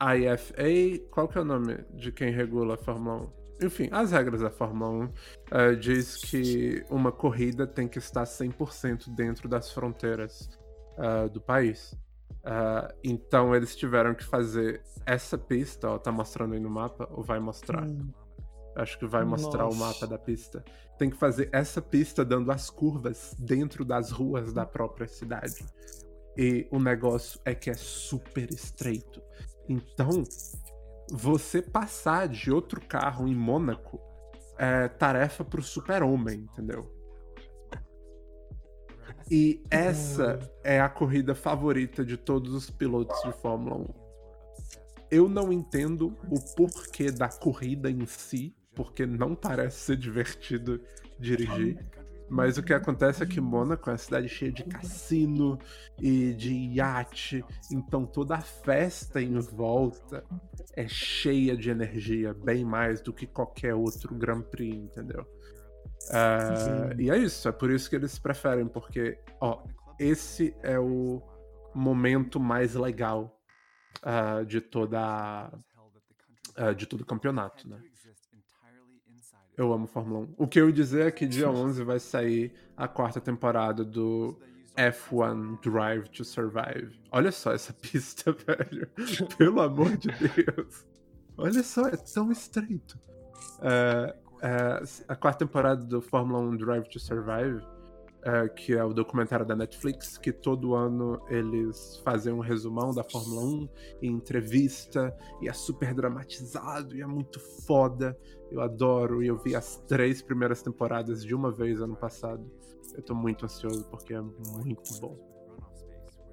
IFA, 0.00 1.08
qual 1.10 1.28
que 1.28 1.38
é 1.38 1.40
o 1.40 1.44
nome 1.44 1.84
de 1.94 2.10
quem 2.10 2.30
regula 2.32 2.74
a 2.74 2.78
Fórmula 2.78 3.26
1? 3.38 3.41
Enfim, 3.62 3.88
as 3.90 4.12
regras 4.12 4.40
da 4.40 4.50
Fórmula 4.50 4.90
1 4.90 5.04
uh, 5.04 5.12
eh, 5.50 5.74
diz 5.74 6.16
que 6.16 6.84
uma 6.90 7.12
corrida 7.12 7.66
tem 7.66 7.88
que 7.88 7.98
estar 7.98 8.24
100% 8.24 9.14
dentro 9.14 9.48
das 9.48 9.70
fronteiras 9.70 10.50
uh, 10.98 11.28
do 11.28 11.40
país. 11.40 11.92
Uh, 12.44 12.92
então 13.04 13.54
eles 13.54 13.76
tiveram 13.76 14.14
que 14.14 14.24
fazer 14.24 14.82
essa 15.06 15.38
pista, 15.38 15.90
ó, 15.90 15.98
tá 15.98 16.10
mostrando 16.10 16.54
aí 16.54 16.60
no 16.60 16.70
mapa, 16.70 17.08
ou 17.10 17.22
vai 17.22 17.38
mostrar? 17.38 17.84
Hum. 17.84 18.10
Acho 18.74 18.98
que 18.98 19.06
vai 19.06 19.24
mostrar 19.24 19.64
Nossa. 19.64 19.76
o 19.76 19.78
mapa 19.78 20.06
da 20.06 20.18
pista. 20.18 20.64
Tem 20.98 21.10
que 21.10 21.16
fazer 21.16 21.48
essa 21.52 21.82
pista 21.82 22.24
dando 22.24 22.50
as 22.50 22.70
curvas 22.70 23.34
dentro 23.38 23.84
das 23.84 24.10
ruas 24.10 24.52
da 24.52 24.64
própria 24.64 25.06
cidade. 25.06 25.64
E 26.36 26.66
o 26.70 26.78
negócio 26.78 27.38
é 27.44 27.54
que 27.54 27.68
é 27.68 27.74
super 27.74 28.50
estreito. 28.50 29.22
Então, 29.68 30.24
você 31.12 31.60
passar 31.60 32.26
de 32.26 32.50
outro 32.50 32.80
carro 32.80 33.28
em 33.28 33.34
Mônaco 33.34 34.00
é 34.58 34.88
tarefa 34.88 35.44
pro 35.44 35.62
super-homem, 35.62 36.40
entendeu? 36.50 36.90
E 39.30 39.62
essa 39.70 40.38
é 40.64 40.80
a 40.80 40.88
corrida 40.88 41.34
favorita 41.34 42.04
de 42.04 42.16
todos 42.16 42.54
os 42.54 42.70
pilotos 42.70 43.20
de 43.22 43.32
Fórmula 43.40 43.76
1. 43.76 43.86
Eu 45.10 45.28
não 45.28 45.52
entendo 45.52 46.16
o 46.30 46.40
porquê 46.56 47.10
da 47.10 47.28
corrida 47.28 47.90
em 47.90 48.06
si, 48.06 48.56
porque 48.74 49.04
não 49.04 49.34
parece 49.34 49.78
ser 49.80 49.96
divertido 49.96 50.80
dirigir. 51.18 51.84
Mas 52.32 52.56
o 52.56 52.62
que 52.62 52.72
acontece 52.72 53.22
é 53.22 53.26
que 53.26 53.42
Mônaco 53.42 53.90
é 53.90 53.92
uma 53.92 53.98
cidade 53.98 54.26
cheia 54.26 54.50
de 54.50 54.64
cassino 54.64 55.58
e 56.00 56.32
de 56.32 56.50
iate, 56.50 57.44
então 57.70 58.06
toda 58.06 58.36
a 58.36 58.40
festa 58.40 59.20
em 59.20 59.38
volta 59.38 60.24
é 60.74 60.88
cheia 60.88 61.54
de 61.54 61.68
energia, 61.68 62.32
bem 62.32 62.64
mais 62.64 63.02
do 63.02 63.12
que 63.12 63.26
qualquer 63.26 63.74
outro 63.74 64.14
Grand 64.14 64.40
Prix, 64.40 64.74
entendeu? 64.74 65.26
Uh, 66.08 66.98
e 66.98 67.10
é 67.10 67.18
isso, 67.18 67.46
é 67.46 67.52
por 67.52 67.70
isso 67.70 67.90
que 67.90 67.96
eles 67.96 68.18
preferem, 68.18 68.66
porque, 68.66 69.18
ó, 69.38 69.62
esse 70.00 70.56
é 70.62 70.78
o 70.78 71.22
momento 71.74 72.40
mais 72.40 72.74
legal 72.74 73.38
uh, 73.98 74.42
de 74.46 74.62
toda 74.62 75.52
uh, 76.58 76.74
de 76.74 76.86
todo 76.86 77.02
o 77.02 77.06
campeonato, 77.06 77.68
né? 77.68 77.78
Eu 79.56 79.72
amo 79.72 79.86
Fórmula 79.86 80.20
1. 80.20 80.34
O 80.38 80.46
que 80.46 80.60
eu 80.60 80.68
ia 80.68 80.72
dizer 80.72 81.06
é 81.06 81.10
que 81.10 81.26
dia 81.26 81.50
11 81.50 81.84
vai 81.84 81.98
sair 81.98 82.52
a 82.76 82.88
quarta 82.88 83.20
temporada 83.20 83.84
do 83.84 84.38
F1 84.76 85.60
Drive 85.60 86.08
to 86.08 86.24
Survive. 86.24 86.98
Olha 87.10 87.30
só 87.30 87.52
essa 87.52 87.72
pista, 87.80 88.32
velho. 88.32 88.88
Pelo 89.36 89.60
amor 89.60 89.96
de 89.96 90.08
Deus. 90.08 90.86
Olha 91.36 91.62
só, 91.62 91.86
é 91.88 91.96
tão 91.96 92.32
estreito. 92.32 92.98
Uh, 93.58 94.10
uh, 94.36 95.04
a 95.08 95.16
quarta 95.16 95.44
temporada 95.44 95.84
do 95.84 96.00
Fórmula 96.00 96.40
1 96.40 96.56
Drive 96.56 96.88
to 96.88 96.98
Survive 96.98 97.62
é, 98.24 98.48
que 98.48 98.72
é 98.72 98.84
o 98.84 98.92
documentário 98.92 99.44
da 99.44 99.56
Netflix, 99.56 100.16
que 100.16 100.32
todo 100.32 100.74
ano 100.74 101.20
eles 101.28 102.00
fazem 102.04 102.32
um 102.32 102.40
resumão 102.40 102.94
da 102.94 103.02
Fórmula 103.02 103.42
1 103.42 103.68
em 104.02 104.12
entrevista, 104.12 105.14
e 105.40 105.48
é 105.48 105.52
super 105.52 105.92
dramatizado, 105.92 106.96
e 106.96 107.02
é 107.02 107.06
muito 107.06 107.40
foda. 107.66 108.16
Eu 108.50 108.60
adoro, 108.60 109.22
e 109.22 109.26
eu 109.26 109.38
vi 109.38 109.56
as 109.56 109.78
três 109.88 110.22
primeiras 110.22 110.62
temporadas 110.62 111.24
de 111.24 111.34
uma 111.34 111.50
vez 111.50 111.80
ano 111.80 111.96
passado. 111.96 112.48
Eu 112.94 113.02
tô 113.02 113.14
muito 113.14 113.44
ansioso 113.44 113.84
porque 113.90 114.14
é 114.14 114.20
muito 114.20 115.00
bom. 115.00 115.32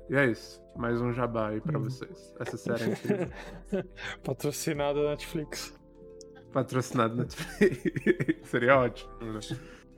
E 0.10 0.16
é 0.16 0.26
isso. 0.26 0.62
Mais 0.76 1.00
um 1.00 1.14
jabá 1.14 1.50
aí 1.50 1.62
pra 1.62 1.80
hum. 1.80 1.84
vocês. 1.84 2.34
Essa 2.40 2.58
série 2.58 2.84
é 2.84 2.88
incrível. 2.88 3.30
Patrocinado 4.24 5.04
Netflix. 5.04 5.74
Patrocinado 6.52 7.16
Netflix. 7.16 7.80
Seria 8.50 8.78
ótimo, 8.78 9.12
né? 9.22 9.40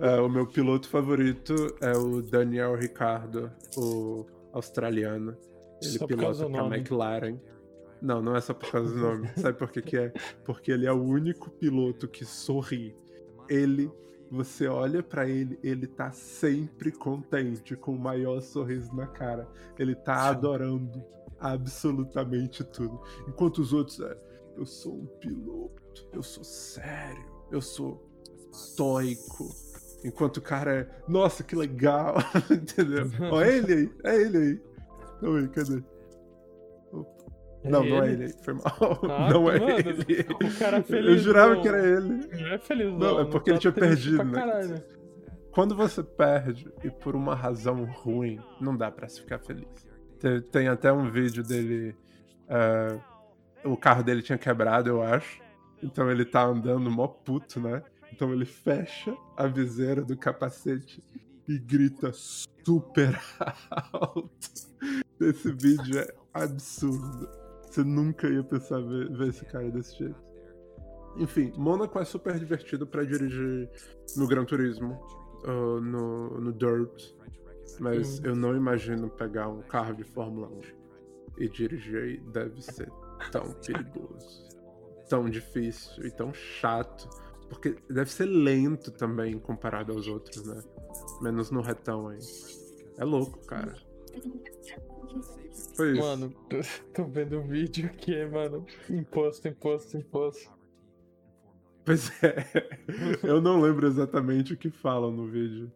Uh, 0.02 0.26
o 0.26 0.28
meu 0.28 0.48
piloto 0.48 0.90
favorito 0.90 1.54
é 1.80 1.96
o 1.96 2.24
Daniel 2.24 2.76
Ricardo, 2.76 3.52
o 3.78 4.26
australiano. 4.52 5.38
Ele 5.80 6.00
só 6.00 6.08
pilota 6.08 6.44
a 6.46 6.76
McLaren. 6.76 7.40
Não, 8.02 8.20
não 8.20 8.36
é 8.36 8.42
só 8.42 8.52
por 8.52 8.72
causa 8.72 8.92
do 8.92 9.00
nome. 9.00 9.30
Sabe 9.38 9.56
por 9.60 9.70
que, 9.70 9.80
que 9.80 9.98
é? 9.98 10.12
Porque 10.44 10.72
ele 10.72 10.88
é 10.88 10.92
o 10.92 11.04
único 11.04 11.52
piloto 11.52 12.08
que 12.08 12.26
sorri. 12.26 12.96
Ele, 13.48 13.92
você 14.32 14.68
olha 14.68 15.04
para 15.04 15.30
ele, 15.30 15.60
ele 15.62 15.86
tá 15.86 16.12
sempre 16.12 16.92
contente, 16.92 17.76
com 17.76 17.94
o 17.94 18.00
maior 18.00 18.42
sorriso 18.42 18.96
na 18.96 19.06
cara. 19.06 19.48
Ele 19.78 19.94
tá 19.94 20.30
adorando 20.30 21.00
absolutamente 21.40 22.64
tudo. 22.64 23.00
Enquanto 23.28 23.60
os 23.60 23.72
outros, 23.72 24.00
é, 24.00 24.18
eu 24.58 24.66
sou 24.66 24.96
um 24.96 25.06
piloto, 25.20 26.10
eu 26.12 26.24
sou 26.24 26.44
sério, 26.44 27.24
eu 27.52 27.62
sou 27.62 28.04
estoico, 28.52 29.71
Enquanto 30.04 30.38
o 30.38 30.42
cara 30.42 30.74
é, 30.74 30.88
nossa, 31.08 31.44
que 31.44 31.56
legal, 31.56 32.16
entendeu? 32.50 33.06
Ó, 33.32 33.42
é 33.42 33.58
ele 33.58 33.74
aí, 33.74 33.92
é 34.04 34.22
ele 34.22 34.38
aí. 34.38 34.62
Não, 35.22 35.36
aí, 35.36 35.48
cadê? 35.50 35.84
É 37.64 37.70
não, 37.70 37.84
ele? 37.84 37.92
não 37.92 38.04
é 38.04 38.12
ele 38.12 38.24
aí, 38.26 38.34
foi 38.44 38.54
mal. 38.56 39.00
Ah, 39.10 39.30
não 39.34 39.52
é 39.52 39.60
mano, 39.60 39.80
ele. 39.80 40.26
O 40.34 40.60
cara 40.60 40.82
feliz. 40.82 41.08
Eu 41.08 41.18
jurava 41.18 41.62
que 41.62 41.68
era 41.68 41.86
ele. 41.86 42.28
Não 42.28 42.48
é 42.48 42.58
feliz, 42.58 42.88
não. 42.88 42.98
Não, 42.98 43.20
é 43.20 43.26
porque 43.26 43.52
ele 43.52 43.60
tinha 43.60 43.74
perdido, 43.74 44.24
né? 44.24 44.84
Quando 45.52 45.76
você 45.76 46.02
perde 46.02 46.72
e 46.84 46.90
por 46.90 47.16
uma 47.16 47.36
razão 47.36 47.84
ruim, 47.84 48.40
não 48.60 48.76
dá 48.76 48.90
pra 48.90 49.08
se 49.08 49.22
ficar 49.22 49.38
feliz. 49.40 49.68
Tem, 50.20 50.42
tem 50.42 50.68
até 50.68 50.92
um 50.92 51.12
vídeo 51.12 51.44
dele. 51.44 51.96
Uh, 52.48 53.70
o 53.72 53.78
carro 53.78 54.02
dele 54.02 54.24
tinha 54.24 54.38
quebrado, 54.38 54.90
eu 54.90 55.04
acho. 55.04 55.42
Então 55.84 56.10
ele 56.10 56.26
tá 56.26 56.44
andando 56.44 56.90
mó 56.90 57.08
puto, 57.08 57.60
né? 57.60 57.84
Então 58.12 58.34
ele 58.34 58.46
fecha 58.46 59.16
a 59.38 59.48
viseira 59.48 60.04
do 60.04 60.18
capacete 60.18 61.04
e 61.48 61.58
grita 61.58 62.12
super 62.14 63.20
alto. 63.92 64.30
Esse 65.20 65.52
vídeo 65.52 66.00
é 66.00 66.14
absurdo. 66.34 67.30
Você 67.66 67.84
nunca 67.84 68.28
ia 68.28 68.44
pensar 68.44 68.80
ver, 68.82 69.10
ver 69.12 69.30
esse 69.30 69.46
cara 69.46 69.70
desse 69.72 69.98
jeito. 69.98 70.32
Enfim, 71.18 71.54
Mônaco 71.58 72.00
é 72.00 72.06
super 72.06 72.38
divertido 72.38 72.88
para 72.88 73.04
dirigir 73.04 73.70
no 74.16 74.28
Gran 74.28 74.46
Turismo, 74.46 75.00
uh, 75.44 75.82
no, 75.82 76.40
no 76.40 76.54
Dirt, 76.54 77.14
mas 77.80 78.20
hum. 78.20 78.24
eu 78.26 78.36
não 78.36 78.56
imagino 78.56 79.10
pegar 79.10 79.50
um 79.50 79.62
carro 79.62 79.94
de 79.94 80.04
Fórmula 80.04 80.48
1 80.48 80.62
e 81.38 81.50
dirigir 81.50 82.02
aí. 82.02 82.18
Deve 82.32 82.62
ser 82.62 82.90
tão 83.32 83.52
perigoso, 83.66 84.50
tão 85.10 85.30
difícil 85.30 86.06
e 86.06 86.12
tão 86.12 86.34
chato. 86.34 87.10
Porque 87.52 87.76
deve 87.90 88.10
ser 88.10 88.28
lento 88.28 88.92
também 88.92 89.38
comparado 89.38 89.92
aos 89.92 90.08
outros, 90.08 90.46
né? 90.46 90.64
Menos 91.22 91.52
no 91.52 91.60
retão 91.60 92.08
aí. 92.08 92.18
É 92.98 93.04
louco, 93.04 93.46
cara. 93.46 93.76
Mano, 96.00 96.34
tô 96.94 97.04
vendo 97.04 97.40
o 97.40 97.44
vídeo 97.44 97.88
aqui, 97.88 98.26
mano. 98.26 98.66
Imposto, 98.90 99.50
imposto, 99.50 99.98
imposto. 99.98 100.50
Pois 101.84 102.10
é. 102.24 102.48
Eu 103.22 103.42
não 103.42 103.60
lembro 103.60 103.86
exatamente 103.86 104.54
o 104.54 104.58
que 104.58 104.70
falam 104.70 105.12
no 105.12 105.28
vídeo. 105.28 105.70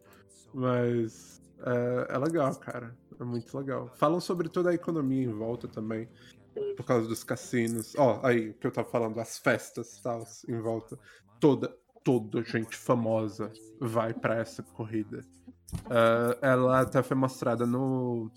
Mas 0.54 1.42
é, 1.60 2.14
é 2.14 2.18
legal, 2.18 2.54
cara. 2.56 2.96
É 3.20 3.24
muito 3.24 3.54
legal. 3.58 3.92
Falam 3.96 4.18
sobre 4.18 4.48
toda 4.48 4.70
a 4.70 4.74
economia 4.74 5.24
em 5.24 5.32
volta 5.32 5.68
também 5.68 6.08
por 6.76 6.84
causa 6.84 7.08
dos 7.08 7.24
cassinos. 7.24 7.94
Ó, 7.96 8.20
oh, 8.20 8.26
aí 8.26 8.52
que 8.54 8.66
eu 8.66 8.70
tava 8.70 8.88
falando, 8.88 9.18
as 9.18 9.38
festas 9.38 10.00
tal, 10.00 10.24
em 10.48 10.60
volta 10.60 10.98
toda, 11.40 11.74
toda 12.04 12.42
gente 12.42 12.76
famosa 12.76 13.52
vai 13.80 14.12
para 14.14 14.36
essa 14.36 14.62
corrida. 14.62 15.20
Uh, 15.86 16.38
ela 16.40 16.80
até 16.80 17.02
foi 17.02 17.16
mostrada 17.16 17.66
no 17.66 18.30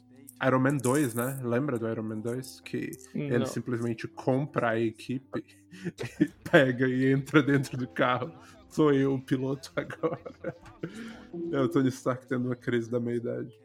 Iron 0.45 0.59
Man 0.59 0.77
2, 0.77 1.15
né? 1.15 1.39
Lembra 1.43 1.77
do 1.77 1.87
Iron 1.87 2.03
Man 2.03 2.19
2? 2.19 2.61
Que 2.61 2.91
Não. 3.13 3.21
ele 3.21 3.45
simplesmente 3.45 4.07
compra 4.07 4.71
a 4.71 4.79
equipe 4.79 5.45
e 6.19 6.25
pega 6.49 6.87
e 6.87 7.11
entra 7.11 7.43
dentro 7.43 7.77
do 7.77 7.87
carro. 7.87 8.31
Sou 8.69 8.93
eu 8.93 9.15
o 9.15 9.21
piloto 9.21 9.71
agora. 9.75 10.55
É 11.51 11.59
o 11.59 11.67
Tony 11.67 11.89
Stark 11.89 12.27
tendo 12.27 12.45
uma 12.45 12.55
crise 12.55 12.89
da 12.89 12.99
meia-idade. 12.99 13.59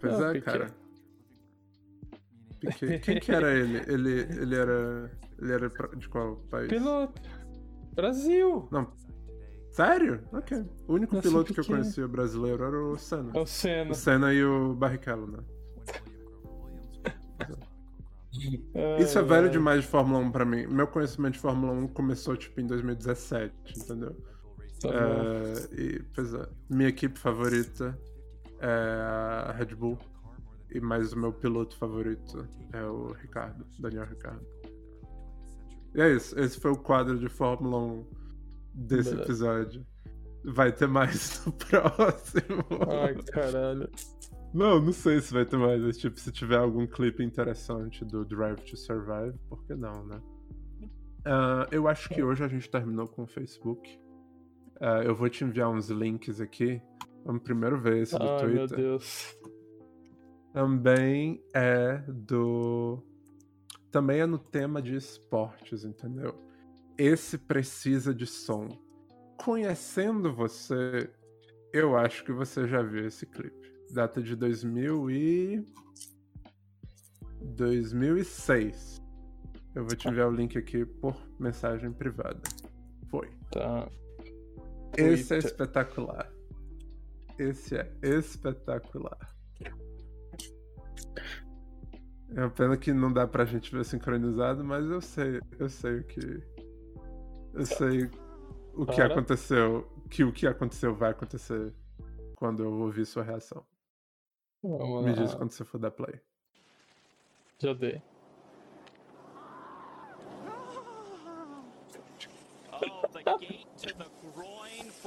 Pois 0.00 0.20
é, 0.20 0.40
cara. 0.40 0.81
Quem 3.02 3.20
que 3.20 3.32
era 3.32 3.52
ele? 3.52 3.78
Ele, 3.86 4.20
ele 4.20 4.54
era. 4.54 5.10
Ele 5.40 5.52
era 5.52 5.68
de 5.96 6.08
qual 6.08 6.36
país? 6.50 6.68
Piloto. 6.68 7.20
Brasil! 7.94 8.68
Não. 8.70 8.92
Sério? 9.70 10.22
Ok. 10.32 10.64
O 10.86 10.94
único 10.94 11.20
piloto 11.20 11.52
que 11.52 11.60
eu 11.60 11.64
conhecia 11.64 12.06
brasileiro 12.06 12.62
era 12.62 12.78
o 12.78 12.96
Senna. 12.98 13.32
É 13.34 13.40
o 13.40 13.46
Senna. 13.46 13.90
O 13.90 13.94
Senna 13.94 14.32
e 14.32 14.44
o 14.44 14.74
Barrichello, 14.74 15.26
né? 15.26 15.38
Isso 18.98 19.18
é 19.18 19.22
velho 19.22 19.50
demais 19.50 19.82
de 19.82 19.88
Fórmula 19.88 20.18
1 20.20 20.30
pra 20.30 20.44
mim. 20.44 20.66
Meu 20.66 20.86
conhecimento 20.86 21.34
de 21.34 21.40
Fórmula 21.40 21.72
1 21.72 21.88
começou 21.88 22.36
tipo 22.36 22.60
em 22.60 22.66
2017, 22.66 23.52
entendeu? 23.78 24.16
Tá 24.80 24.88
é, 24.88 25.80
e, 25.80 26.02
pois 26.14 26.34
é, 26.34 26.48
minha 26.68 26.88
equipe 26.88 27.18
favorita 27.18 27.96
é 28.58 29.48
a 29.48 29.52
Red 29.52 29.74
Bull. 29.74 29.98
E 30.74 30.80
mais 30.80 31.12
o 31.12 31.18
meu 31.18 31.32
piloto 31.32 31.76
favorito 31.76 32.46
é 32.72 32.82
o 32.84 33.12
Ricardo, 33.12 33.66
Daniel 33.78 34.06
Ricardo. 34.06 34.46
E 35.94 36.00
é 36.00 36.14
isso. 36.14 36.38
Esse 36.38 36.58
foi 36.58 36.70
o 36.70 36.76
quadro 36.76 37.18
de 37.18 37.28
Fórmula 37.28 37.78
1 37.78 38.06
desse 38.74 39.10
Beleza. 39.10 39.22
episódio. 39.22 39.86
Vai 40.44 40.72
ter 40.72 40.88
mais 40.88 41.44
no 41.44 41.52
próximo. 41.54 42.64
Ai, 42.90 43.14
caralho. 43.24 43.88
Não, 44.52 44.80
não 44.80 44.92
sei 44.92 45.20
se 45.20 45.32
vai 45.32 45.44
ter 45.44 45.56
mais. 45.56 45.96
Tipo, 45.98 46.18
se 46.18 46.32
tiver 46.32 46.58
algum 46.58 46.86
clipe 46.86 47.22
interessante 47.22 48.04
do 48.04 48.24
Drive 48.24 48.60
to 48.60 48.76
Survive, 48.76 49.38
por 49.48 49.64
que 49.64 49.74
não, 49.74 50.06
né? 50.06 50.20
Uh, 51.26 51.68
eu 51.70 51.86
acho 51.86 52.08
que 52.08 52.22
hoje 52.22 52.42
a 52.44 52.48
gente 52.48 52.68
terminou 52.68 53.06
com 53.06 53.22
o 53.22 53.26
Facebook. 53.26 53.98
Uh, 54.80 55.02
eu 55.04 55.14
vou 55.14 55.28
te 55.28 55.44
enviar 55.44 55.70
uns 55.70 55.88
links 55.90 56.40
aqui. 56.40 56.82
Vamos 57.24 57.42
primeiro 57.42 57.80
ver 57.80 57.98
esse 57.98 58.18
do 58.18 58.28
Ai, 58.28 58.40
Twitter. 58.40 58.78
Meu 58.78 58.88
Deus. 58.88 59.36
Também 60.52 61.42
é 61.54 61.98
do 62.08 63.02
também 63.90 64.20
é 64.20 64.26
no 64.26 64.38
tema 64.38 64.80
de 64.80 64.96
esportes, 64.96 65.84
entendeu? 65.84 66.34
Esse 66.96 67.36
precisa 67.36 68.14
de 68.14 68.26
som. 68.26 68.68
Conhecendo 69.36 70.32
você, 70.32 71.10
eu 71.72 71.96
acho 71.96 72.24
que 72.24 72.32
você 72.32 72.66
já 72.66 72.82
viu 72.82 73.06
esse 73.06 73.26
clipe. 73.26 73.70
Data 73.92 74.22
de 74.22 74.34
2000 74.34 75.10
e 75.10 75.66
2006. 77.42 79.02
Eu 79.74 79.84
vou 79.84 79.96
te 79.96 80.08
enviar 80.08 80.28
o 80.28 80.34
link 80.34 80.56
aqui 80.56 80.86
por 80.86 81.16
mensagem 81.38 81.92
privada. 81.92 82.40
Foi. 83.10 83.30
Tá. 83.50 83.90
Esse 84.96 85.34
é 85.34 85.38
espetacular. 85.38 86.32
Esse 87.38 87.76
é 87.76 87.92
espetacular. 88.02 89.18
É 92.34 92.40
uma 92.40 92.50
pena 92.50 92.76
que 92.76 92.92
não 92.92 93.12
dá 93.12 93.26
pra 93.26 93.44
gente 93.44 93.70
ver 93.74 93.84
sincronizado, 93.84 94.64
mas 94.64 94.84
eu 94.88 95.00
sei, 95.00 95.40
eu 95.58 95.68
sei 95.68 95.98
o 95.98 96.04
que. 96.04 96.42
Eu 97.54 97.66
sei 97.66 98.10
o 98.74 98.86
que 98.86 98.96
Para. 98.96 99.06
aconteceu. 99.06 99.86
Que 100.08 100.24
o 100.24 100.32
que 100.32 100.46
aconteceu 100.46 100.94
vai 100.94 101.10
acontecer 101.10 101.72
quando 102.36 102.62
eu 102.62 102.72
ouvir 102.72 103.04
sua 103.06 103.22
reação. 103.22 103.64
Vamos 104.62 105.04
Me 105.04 105.10
lá. 105.14 105.22
diz 105.22 105.34
quando 105.34 105.50
você 105.50 105.64
for 105.64 105.78
dar 105.78 105.90
play. 105.90 106.20
Já 107.58 107.72
dei. 107.74 108.00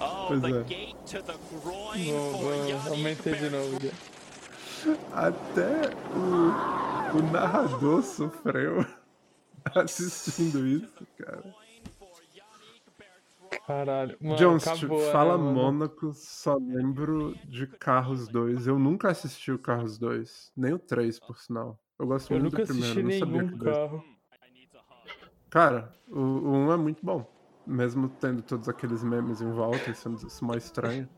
Oh, 0.00 0.26
Pois 0.28 0.40
the 0.40 0.48
é. 0.48 0.62
gate 0.62 0.96
to 1.06 1.22
the 1.22 1.34
groin 1.62 2.12
Vou, 2.12 2.32
vou, 2.32 2.92
aumentei 2.92 3.34
de 3.34 3.50
novo. 3.50 3.78
Até 5.12 5.90
o, 6.16 7.18
o 7.18 7.22
narrador 7.30 8.02
sofreu 8.02 8.86
assistindo 9.74 10.66
isso, 10.66 11.06
cara. 11.18 11.42
Caralho. 13.66 14.16
Mano, 14.20 14.36
Jones, 14.36 14.66
acabou, 14.66 14.98
fala 15.10 15.38
né? 15.38 15.52
Mônaco, 15.52 16.12
só 16.14 16.56
lembro 16.56 17.34
de 17.44 17.66
Carros 17.66 18.28
2. 18.28 18.66
Eu 18.66 18.78
nunca 18.78 19.10
assisti 19.10 19.52
o 19.52 19.58
Carros 19.58 19.98
2, 19.98 20.52
nem 20.56 20.72
o 20.72 20.78
3, 20.78 21.18
por 21.20 21.38
sinal. 21.38 21.78
Eu 21.98 22.06
gosto 22.06 22.32
Eu 22.32 22.40
muito 22.40 22.56
do 22.56 22.62
primeiro, 22.62 22.82
assisti 22.82 23.02
não 23.02 23.10
sabia 23.18 23.42
nenhum 23.42 23.58
que 23.58 23.64
carro. 23.64 24.04
Cara, 25.50 25.94
o, 26.08 26.20
o 26.20 26.52
1 26.66 26.72
é 26.72 26.76
muito 26.76 27.04
bom. 27.04 27.30
Mesmo 27.66 28.08
tendo 28.08 28.42
todos 28.42 28.68
aqueles 28.68 29.04
memes 29.04 29.40
em 29.40 29.50
volta 29.50 29.90
e 29.90 29.94
sendo 29.94 30.16
isso 30.26 30.44
mais 30.44 30.64
estranho. 30.64 31.08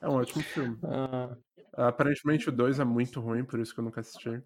É 0.00 0.08
um 0.08 0.16
ótimo 0.16 0.42
filme. 0.42 0.78
Ah, 0.82 1.34
Aparentemente 1.76 2.48
o 2.48 2.52
2 2.52 2.78
é 2.78 2.84
muito 2.84 3.20
ruim, 3.20 3.44
por 3.44 3.58
isso 3.58 3.74
que 3.74 3.80
eu 3.80 3.84
nunca 3.84 4.00
assisti. 4.00 4.42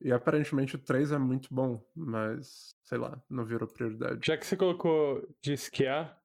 E 0.00 0.12
aparentemente 0.12 0.76
o 0.76 0.78
3 0.78 1.12
é 1.12 1.18
muito 1.18 1.52
bom, 1.52 1.84
mas 1.94 2.74
sei 2.84 2.96
lá, 2.96 3.20
não 3.28 3.44
virou 3.44 3.68
prioridade. 3.68 4.20
já 4.24 4.36
que 4.36 4.46
você 4.46 4.56
colocou 4.56 5.26
de 5.42 5.52
esquiar, 5.52 6.19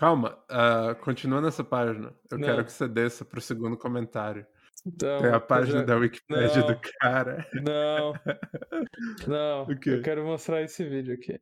Calma, 0.00 0.42
ah, 0.48 0.94
continua 0.94 1.42
nessa 1.42 1.62
página. 1.62 2.14
Eu 2.30 2.38
Não. 2.38 2.48
quero 2.48 2.64
que 2.64 2.72
você 2.72 2.88
desça 2.88 3.22
pro 3.22 3.38
segundo 3.38 3.76
comentário. 3.76 4.46
então. 4.86 5.20
Tem 5.20 5.30
a 5.30 5.38
página 5.38 5.80
já- 5.80 5.84
da 5.84 5.96
Wikipédia 5.96 6.60
Não. 6.62 6.66
do 6.68 6.80
cara. 6.98 7.46
Não. 7.52 8.14
Não. 9.28 9.62
O 9.70 9.78
quê? 9.78 9.90
Eu 9.90 10.00
quero 10.02 10.24
mostrar 10.24 10.62
esse 10.62 10.82
vídeo 10.88 11.12
aqui. 11.12 11.38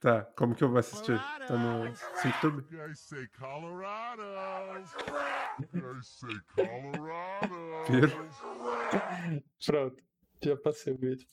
Tá, 0.00 0.24
como 0.36 0.56
que 0.56 0.64
eu 0.64 0.70
vou 0.70 0.78
assistir? 0.78 1.16
Tá 1.46 1.56
no 1.56 1.84
YouTube? 2.24 2.66
Pronto. 9.64 10.02
Já 10.42 10.56
passei 10.56 10.92
o 10.92 10.98
vídeo. 10.98 11.28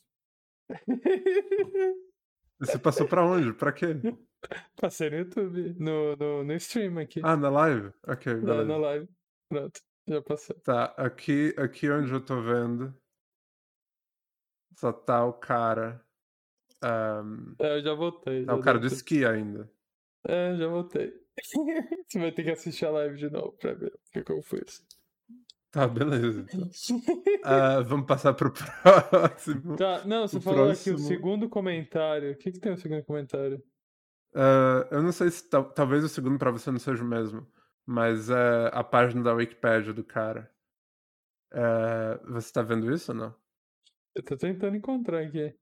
Você 2.65 2.79
passou 2.79 3.07
pra 3.07 3.25
onde? 3.25 3.53
Pra 3.53 3.71
quê? 3.71 3.87
Passei 4.79 5.09
no 5.09 5.17
YouTube. 5.17 5.75
No, 5.79 6.15
no, 6.15 6.43
no 6.43 6.53
stream 6.53 6.97
aqui. 6.99 7.21
Ah, 7.23 7.35
na 7.37 7.49
live? 7.49 7.91
Ok, 8.07 8.33
na, 8.35 8.41
beleza. 8.41 8.65
na 8.65 8.77
live. 8.77 9.09
Pronto. 9.49 9.79
Já 10.07 10.21
passou. 10.21 10.55
Tá, 10.61 10.85
aqui, 10.97 11.53
aqui 11.57 11.89
onde 11.89 12.11
eu 12.11 12.23
tô 12.23 12.41
vendo. 12.41 12.95
Só 14.77 14.91
tá 14.91 15.25
o 15.25 15.33
cara. 15.33 16.03
ahm, 16.83 17.55
É, 17.59 17.77
eu 17.77 17.81
já 17.83 17.93
voltei. 17.93 18.45
tá 18.45 18.53
já 18.53 18.59
o 18.59 18.61
cara 18.61 18.77
do 18.77 18.81
deu 18.81 18.89
tudo. 18.89 18.95
esqui 18.97 19.25
ainda. 19.25 19.71
É, 20.27 20.55
já 20.57 20.67
voltei. 20.67 21.13
Você 22.07 22.19
vai 22.19 22.31
ter 22.31 22.43
que 22.43 22.51
assistir 22.51 22.85
a 22.85 22.91
live 22.91 23.17
de 23.17 23.29
novo 23.29 23.53
pra 23.53 23.73
ver 23.73 23.93
o 24.15 24.23
que 24.23 24.31
eu 24.31 24.41
fiz. 24.41 24.83
Tá, 25.75 25.87
beleza. 25.89 26.45
então. 26.53 26.69
Ah, 27.43 27.81
vamos 27.81 28.07
passar 28.07 28.33
pro 28.33 28.49
próximo. 29.11 29.75
Tá, 29.75 30.05
não, 30.05 30.25
você 30.27 30.37
O 30.37 30.41
falou 30.41 30.71
aqui 30.71 30.89
o 30.89 30.93
próximo- 30.93 30.99
segundo 31.07 31.49
comentário. 31.49 32.31
O 32.31 32.35
que, 32.37 32.51
que 32.53 32.59
tem 32.59 32.71
o 32.73 32.77
segundo 32.77 33.03
comentário? 33.03 33.61
Ah, 34.33 34.87
eu 34.89 35.03
não 35.03 35.11
sei 35.11 35.29
se 35.29 35.49
tal- 35.49 35.69
talvez 35.73 36.03
o 36.03 36.09
segundo 36.09 36.39
pra 36.39 36.49
você 36.49 36.71
não 36.71 36.79
seja 36.79 37.03
o 37.03 37.07
mesmo, 37.07 37.45
mas 37.85 38.29
é 38.29 38.69
a 38.71 38.83
página 38.85 39.21
da 39.21 39.33
Wikipedia 39.33 39.91
do 39.93 40.03
cara. 40.03 40.49
É, 41.53 42.19
você 42.25 42.51
tá 42.53 42.61
vendo 42.61 42.91
isso 42.91 43.11
ou 43.11 43.17
não? 43.17 43.35
Eu 44.15 44.23
tô 44.23 44.37
tentando 44.37 44.77
encontrar 44.77 45.21
aqui. 45.21 45.53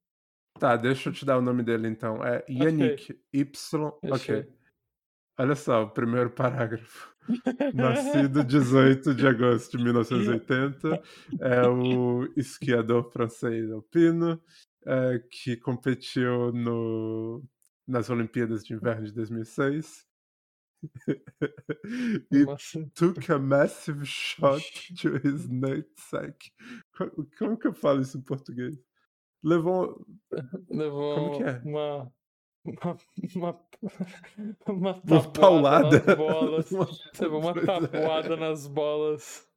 Tá, 0.59 0.76
deixa 0.76 1.09
eu 1.09 1.14
te 1.14 1.26
dar 1.26 1.38
o 1.39 1.41
nome 1.41 1.64
dele 1.64 1.88
então. 1.88 2.24
É 2.24 2.45
Yannick 2.47 3.20
Y. 3.34 3.91
Achei. 4.11 4.39
Ok. 4.41 4.53
Olha 5.39 5.55
só, 5.55 5.84
o 5.84 5.89
primeiro 5.89 6.30
parágrafo. 6.30 7.12
Nascido 7.74 8.43
18 8.43 9.13
de 9.15 9.28
agosto 9.28 9.78
de 9.78 9.84
1980, 9.84 11.01
é 11.39 11.67
o 11.67 12.26
esquiador 12.36 13.11
francês 13.11 13.71
alpino 13.71 14.41
é, 14.86 15.19
que 15.32 15.55
competiu 15.57 16.51
no, 16.51 17.43
nas 17.88 18.09
Olimpíadas 18.09 18.63
de 18.63 18.74
Inverno 18.74 19.05
de 19.05 19.13
2006 19.13 20.05
e 22.32 22.43
Nossa. 22.45 22.86
took 22.93 23.32
a 23.32 23.39
massive 23.39 24.05
shot 24.05 24.93
to 25.01 25.15
his 25.26 25.47
nutsack. 25.47 26.51
Co- 26.97 27.26
Como 27.38 27.57
que 27.57 27.67
eu 27.67 27.74
falo 27.74 28.01
isso 28.01 28.17
em 28.17 28.21
português? 28.21 28.78
Levou. 29.41 30.05
Levou 30.69 31.15
Como 31.15 31.38
que 31.38 31.43
é? 31.43 31.61
uma. 31.63 32.11
Uma. 32.66 32.97
Uma, 34.68 35.01
uma 35.03 35.32
paulada. 35.34 35.99
nas 36.01 36.16
bolas. 36.16 36.72
Uma 37.20 37.38
uma 37.38 37.53
tabuada 37.66 38.38
nas 38.38 38.68
bolas. 38.68 39.47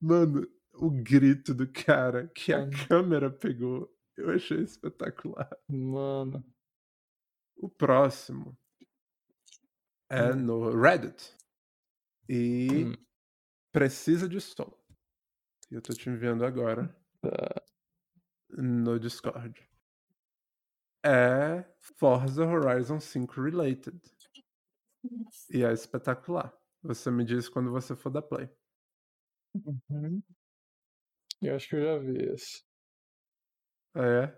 Mano, 0.00 0.46
o 0.74 0.90
grito 0.90 1.54
do 1.54 1.66
cara 1.72 2.28
que 2.34 2.52
a 2.52 2.60
Mano. 2.60 2.72
câmera 2.88 3.30
pegou, 3.30 3.90
eu 4.16 4.30
achei 4.30 4.60
espetacular. 4.62 5.48
Mano. 5.68 6.44
O 7.56 7.68
próximo 7.70 8.56
é 10.10 10.32
Hum. 10.32 10.36
no 10.36 10.80
Reddit. 10.80 11.34
E 12.28 12.68
Hum. 12.86 12.92
precisa 13.72 14.28
de 14.28 14.40
som. 14.40 14.70
Eu 15.70 15.80
tô 15.80 15.92
te 15.94 16.10
enviando 16.10 16.44
agora 16.44 16.94
Tá. 17.22 17.62
no 18.50 18.98
Discord. 19.00 19.58
É 21.04 21.62
Forza 21.98 22.46
Horizon 22.46 22.98
5 22.98 23.40
Related. 23.40 24.00
E 25.50 25.62
é 25.62 25.72
espetacular. 25.72 26.52
Você 26.82 27.10
me 27.10 27.24
diz 27.24 27.48
quando 27.48 27.70
você 27.70 27.94
for 27.94 28.10
dar 28.10 28.22
play. 28.22 28.48
Uhum. 29.54 30.22
Eu 31.42 31.56
acho 31.56 31.68
que 31.68 31.76
eu 31.76 31.82
já 31.82 31.98
vi 31.98 32.16
esse. 32.32 32.62
É. 33.94 34.32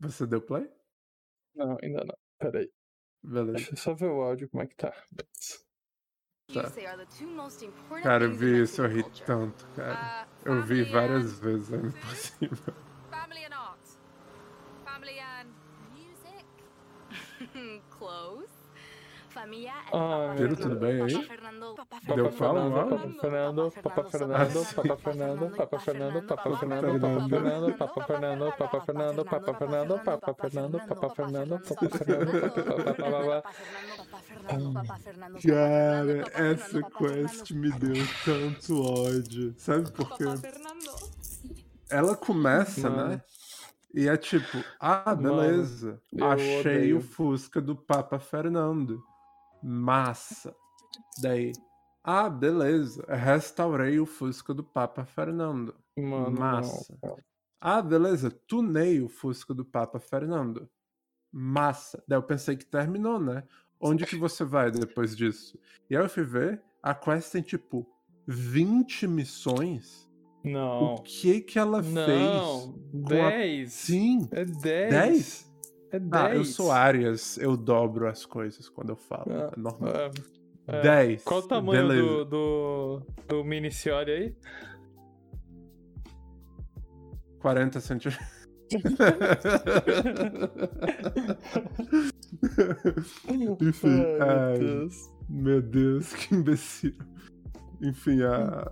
Você 0.00 0.26
deu 0.26 0.40
play? 0.40 0.68
Não, 1.54 1.76
ainda 1.82 2.04
não. 2.04 2.16
Peraí. 2.38 2.70
Beleza. 3.22 3.52
Deixa 3.52 3.72
eu 3.72 3.76
só 3.76 3.94
ver 3.94 4.10
o 4.10 4.22
áudio, 4.22 4.48
como 4.48 4.62
é 4.62 4.66
que 4.66 4.76
tá. 4.76 4.92
Tá. 6.48 6.70
Cara, 8.02 8.24
eu 8.24 8.34
vi 8.34 8.62
isso, 8.62 8.82
eu 8.82 8.88
ri 8.88 9.02
tanto. 9.24 9.66
cara. 9.74 9.94
Ah, 9.94 10.26
Eu 10.44 10.62
vi 10.62 10.82
várias 10.84 11.38
vezes 11.38 11.68
por 11.70 12.14
cima. 12.16 12.56
Family 13.10 13.44
and 13.46 13.54
art. 13.54 13.78
Family 14.84 15.18
and 15.20 15.48
music. 15.94 16.44
Close. 17.98 18.51
Ah, 19.34 19.88
Papa 19.92 20.34
Piro, 20.36 20.56
Fernando. 20.56 20.56
tudo 20.56 20.76
bem 20.76 21.02
aí? 21.02 21.12
Papa 21.14 21.26
Fernando. 21.26 21.74
Papa 21.74 22.14
Deu 22.14 22.30
Fernando, 22.30 22.32
fala 22.32 22.62
um 22.64 22.72
Papa? 22.72 23.20
Fernando, 23.20 23.72
Papa 23.82 24.04
Fernando, 24.04 24.32
Ah, 24.34 24.74
Papa 24.74 24.98
Fernando, 24.98 25.56
Papa 25.56 25.78
Fernando, 25.78 26.22
Papa 26.26 26.56
Fernando, 26.58 27.00
Papa 27.00 27.26
Fernando, 27.28 27.72
Papa 27.76 28.00
Fernando, 28.06 28.52
Papa 28.54 28.80
Fernando, 28.80 29.24
Papa 29.24 29.54
Fernando, 29.54 30.00
Papa 30.04 30.34
Fernando, 30.34 30.80
Papa 30.80 31.14
Fernando, 31.14 31.60
Papa 31.60 32.94
Fernando, 32.94 33.42
Cara, 35.42 36.24
essa 36.34 36.82
quest 36.82 37.50
me 37.52 37.70
deu 37.72 37.94
tanto 38.24 38.82
ódio. 38.82 39.54
Sabe 39.56 39.90
por 39.92 40.16
quê? 40.16 40.24
Papa 40.24 40.36
Fernando. 40.38 41.10
Ela 41.90 42.16
começa, 42.16 42.88
né? 42.90 43.22
E 43.94 44.08
é 44.08 44.16
tipo, 44.16 44.64
ah, 44.80 45.14
beleza. 45.14 46.00
Achei 46.20 46.60
odeio. 46.60 46.98
o 46.98 47.00
Fusca 47.02 47.60
do 47.60 47.76
Papa 47.76 48.18
Fernando. 48.18 49.04
Massa. 49.62 50.54
Daí, 51.20 51.52
ah, 52.02 52.28
beleza. 52.28 53.04
Restaurei 53.08 54.00
o 54.00 54.06
Fusca 54.06 54.52
do 54.52 54.64
Papa 54.64 55.04
Fernando. 55.04 55.74
Mano, 55.96 56.30
Massa. 56.38 56.98
não. 57.02 57.16
Ah, 57.60 57.80
beleza. 57.80 58.30
Tunei 58.30 59.00
o 59.00 59.08
Fusca 59.08 59.54
do 59.54 59.64
Papa 59.64 60.00
Fernando. 60.00 60.68
Massa. 61.30 62.02
Daí 62.08 62.18
eu 62.18 62.22
pensei 62.22 62.56
que 62.56 62.66
terminou, 62.66 63.18
né? 63.18 63.44
Onde 63.80 64.04
que 64.06 64.16
você 64.16 64.44
vai 64.44 64.70
depois 64.70 65.16
disso? 65.16 65.58
E 65.88 65.96
aí 65.96 66.02
eu 66.02 66.08
fui 66.08 66.24
ver, 66.24 66.62
a 66.82 66.94
quest 66.94 67.32
tem 67.32 67.42
tipo 67.42 67.86
20 68.26 69.06
missões 69.08 70.08
Não. 70.44 70.94
O 70.94 71.02
que 71.02 71.40
que 71.40 71.56
ela 71.58 71.80
Não. 71.80 72.04
fez? 72.04 73.04
a- 73.04 73.08
10. 73.08 73.72
Sim. 73.72 74.28
É 74.32 74.44
10. 74.44 74.90
10? 74.90 75.51
É 75.92 75.98
10. 75.98 76.12
Ah, 76.14 76.34
eu 76.34 76.44
sou 76.44 76.70
Arias, 76.72 77.36
eu 77.36 77.54
dobro 77.56 78.08
as 78.08 78.24
coisas 78.24 78.66
quando 78.68 78.90
eu 78.90 78.96
falo. 78.96 79.26
Ah, 79.28 79.50
é 79.54 79.60
normal. 79.60 79.92
É, 79.94 80.10
é. 80.68 80.80
10. 80.82 81.24
Qual 81.24 81.40
o 81.40 81.46
tamanho 81.46 81.86
Beleza. 81.86 82.02
do, 82.02 82.24
do, 82.24 83.02
do 83.28 83.44
mini 83.44 83.70
Ciori 83.70 84.10
aí? 84.10 84.34
40 87.40 87.80
centímetros. 87.80 88.42
Enfim, 93.60 94.00
Ai, 94.18 94.20
ai, 94.20 94.58
meu 94.58 94.58
Deus. 94.58 95.10
meu 95.28 95.62
Deus, 95.62 96.12
que 96.14 96.34
imbecil. 96.34 96.94
Enfim, 97.82 98.22
a. 98.22 98.70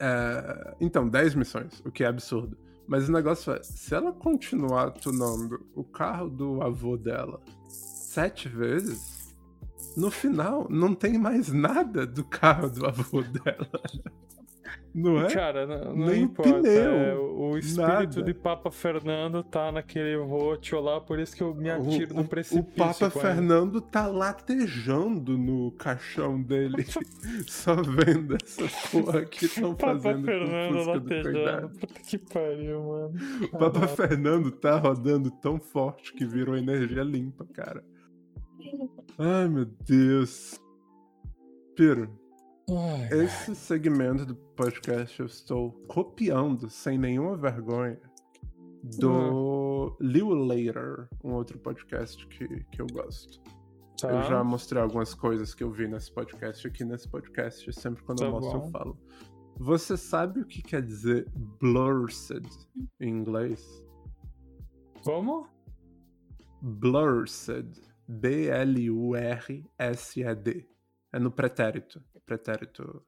é, 0.00 0.74
então, 0.80 1.08
10 1.08 1.34
missões, 1.36 1.80
o 1.84 1.92
que 1.92 2.02
é 2.02 2.06
absurdo. 2.06 2.56
Mas 2.88 3.06
o 3.06 3.12
negócio 3.12 3.52
é, 3.52 3.62
se 3.62 3.94
ela 3.94 4.12
continuar 4.12 4.92
tunando 4.92 5.64
o 5.74 5.84
carro 5.84 6.30
do 6.30 6.62
avô 6.62 6.96
dela 6.96 7.38
sete 7.68 8.48
vezes, 8.48 9.36
no 9.94 10.10
final 10.10 10.66
não 10.70 10.94
tem 10.94 11.18
mais 11.18 11.52
nada 11.52 12.06
do 12.06 12.24
carro 12.24 12.70
do 12.70 12.86
avô 12.86 13.20
dela. 13.20 13.68
Não 14.94 15.20
é? 15.20 15.32
Cara, 15.32 15.66
não, 15.66 15.94
não 15.96 16.06
Nem 16.06 16.22
importa. 16.24 16.54
pneu, 16.60 16.92
é, 16.92 17.14
o 17.14 17.56
espírito 17.56 17.82
nada. 17.82 18.22
de 18.22 18.34
Papa 18.34 18.70
Fernando 18.70 19.42
tá 19.44 19.70
naquele 19.70 20.16
roto 20.16 20.80
lá, 20.80 21.00
por 21.00 21.18
isso 21.20 21.36
que 21.36 21.42
eu 21.42 21.54
me 21.54 21.70
atiro 21.70 22.14
O, 22.14 22.16
no 22.22 22.28
precipício. 22.28 22.60
o 22.60 22.76
Papa. 22.76 23.10
Fernando 23.10 23.80
tá 23.80 24.06
latejando 24.06 25.38
no 25.38 25.70
caixão 25.72 26.42
dele, 26.42 26.84
só 27.46 27.76
vendo 27.76 28.36
essa 28.42 28.64
porra 28.90 29.24
que 29.24 29.44
estão 29.44 29.74
Papa 29.74 29.92
fazendo 30.00 30.22
o 30.22 30.24
Fernando 30.24 30.84
latejando. 30.86 31.68
Puta 31.78 32.00
que 32.00 32.18
pariu, 32.18 32.82
mano. 32.82 33.14
O 33.44 33.48
Papa. 33.58 33.88
Fernando 33.88 34.50
tá 34.50 34.76
rodando 34.78 35.30
tão 35.30 35.60
forte 35.60 36.12
que 36.14 36.24
virou 36.26 36.56
energia 36.56 37.02
limpa, 37.02 37.46
cara. 37.52 37.84
Ai, 39.18 39.48
meu 39.48 39.64
Deus. 39.86 40.60
Piro, 41.76 42.10
Ai, 42.70 43.08
esse 43.24 43.54
segmento 43.54 44.26
do 44.26 44.34
podcast 44.34 45.18
eu 45.20 45.26
estou 45.26 45.72
copiando 45.86 46.68
sem 46.68 46.98
nenhuma 46.98 47.34
vergonha 47.36 47.98
do 48.98 49.96
Liu 50.00 50.28
Later, 50.30 51.08
um 51.24 51.32
outro 51.32 51.58
podcast 51.58 52.26
que, 52.28 52.46
que 52.70 52.80
eu 52.82 52.86
gosto. 52.92 53.40
tá. 53.98 54.10
Eu 54.10 54.22
já 54.24 54.44
mostrei 54.44 54.82
algumas 54.82 55.14
coisas 55.14 55.54
que 55.54 55.64
eu 55.64 55.70
vi 55.72 55.88
nesse 55.88 56.12
podcast 56.12 56.66
aqui 56.66 56.84
nesse 56.84 57.08
podcast, 57.08 57.72
sempre 57.72 58.02
quando 58.04 58.22
eu 58.22 58.32
Tá 58.32 58.38
mostro 58.40 58.58
bom. 58.60 58.66
eu 58.66 58.70
falo. 58.70 58.98
Você 59.58 59.96
sabe 59.96 60.40
o 60.40 60.46
que 60.46 60.60
quer 60.62 60.82
dizer 60.82 61.26
blursed 61.60 62.46
em 63.00 63.08
inglês? 63.08 63.82
Como? 65.02 65.48
Blursed. 66.60 67.80
B-L-U-R-S-E-D. 68.06 68.68
É 71.12 71.18
no 71.18 71.30
pretérito. 71.30 72.02
Pretérito 72.28 73.02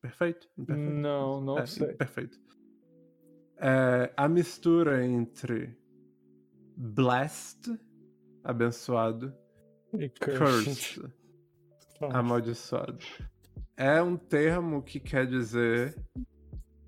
perfeito? 0.00 0.48
Imperfeito? 0.56 0.90
Não, 0.94 1.40
não 1.40 1.58
é, 1.58 1.66
sei. 1.66 1.92
Perfeito. 1.94 2.38
É 3.58 4.12
a 4.16 4.28
mistura 4.28 5.04
entre 5.04 5.76
blessed, 6.76 7.78
abençoado, 8.44 9.34
E 9.92 10.08
cursed. 10.08 11.00
cursed, 11.00 11.12
amaldiçoado. 12.12 12.98
É 13.76 14.00
um 14.00 14.16
termo 14.16 14.82
que 14.82 15.00
quer 15.00 15.26
dizer 15.26 15.94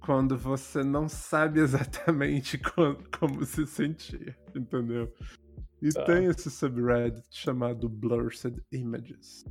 quando 0.01 0.39
você 0.39 0.83
não 0.85 1.09
sabe 1.09 1.61
exatamente 1.61 2.59
co- 2.63 2.97
como 3.19 3.45
se 3.45 3.67
sentir, 3.67 4.39
entendeu? 4.55 5.13
E 5.83 5.89
Tá. 5.91 6.05
tem 6.05 6.27
esse 6.27 6.49
subreddit 6.49 7.27
chamado 7.31 7.89
Blurred 7.89 8.55
Images. 8.71 9.45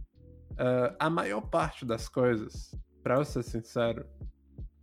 Ah, 0.64 0.96
a 1.00 1.10
maior 1.10 1.42
parte 1.42 1.84
das 1.86 2.08
coisas, 2.08 2.76
pra 3.02 3.16
eu 3.16 3.26
ser 3.26 3.42
sincero, 3.44 4.06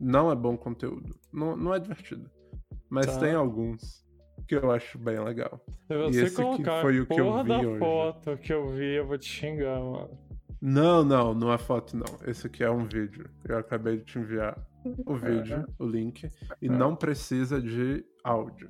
não 0.00 0.30
é 0.30 0.34
bom 0.34 0.56
conteúdo. 0.56 1.14
Não, 1.32 1.56
não 1.56 1.72
é 1.74 1.78
divertido. 1.78 2.28
Mas 2.90 3.06
Tá. 3.06 3.20
tem 3.20 3.34
alguns 3.34 4.04
que 4.48 4.54
eu 4.56 4.70
acho 4.72 4.98
bem 4.98 5.18
legal. 5.22 5.60
Se 5.86 5.94
E 5.94 5.98
você 5.98 6.24
esse 6.24 6.40
aqui 6.40 6.42
colocar 6.42 6.80
foi 6.82 7.00
o 7.00 7.06
que 7.06 7.20
eu 7.20 7.42
vi 7.42 7.48
da 7.48 7.58
hoje. 7.60 7.78
foto 7.78 8.36
que 8.38 8.52
eu 8.52 8.68
vi, 8.70 8.94
eu 8.96 9.06
vou 9.06 9.18
te 9.18 9.28
xingar, 9.28 9.78
mano. 9.78 10.18
Não, 10.60 11.04
não, 11.04 11.32
não 11.34 11.52
é 11.52 11.58
foto, 11.58 11.96
não. 11.96 12.18
Esse 12.26 12.46
aqui 12.48 12.64
é 12.64 12.70
um 12.70 12.84
vídeo. 12.84 13.30
Eu 13.44 13.58
acabei 13.58 13.98
de 13.98 14.04
te 14.04 14.18
enviar 14.18 14.58
o 15.06 15.14
É. 15.14 15.18
vídeo, 15.18 15.66
o 15.78 15.86
link, 15.86 16.28
e 16.60 16.68
não 16.68 16.96
precisa 16.96 17.60
de 17.62 18.04
áudio. 18.24 18.68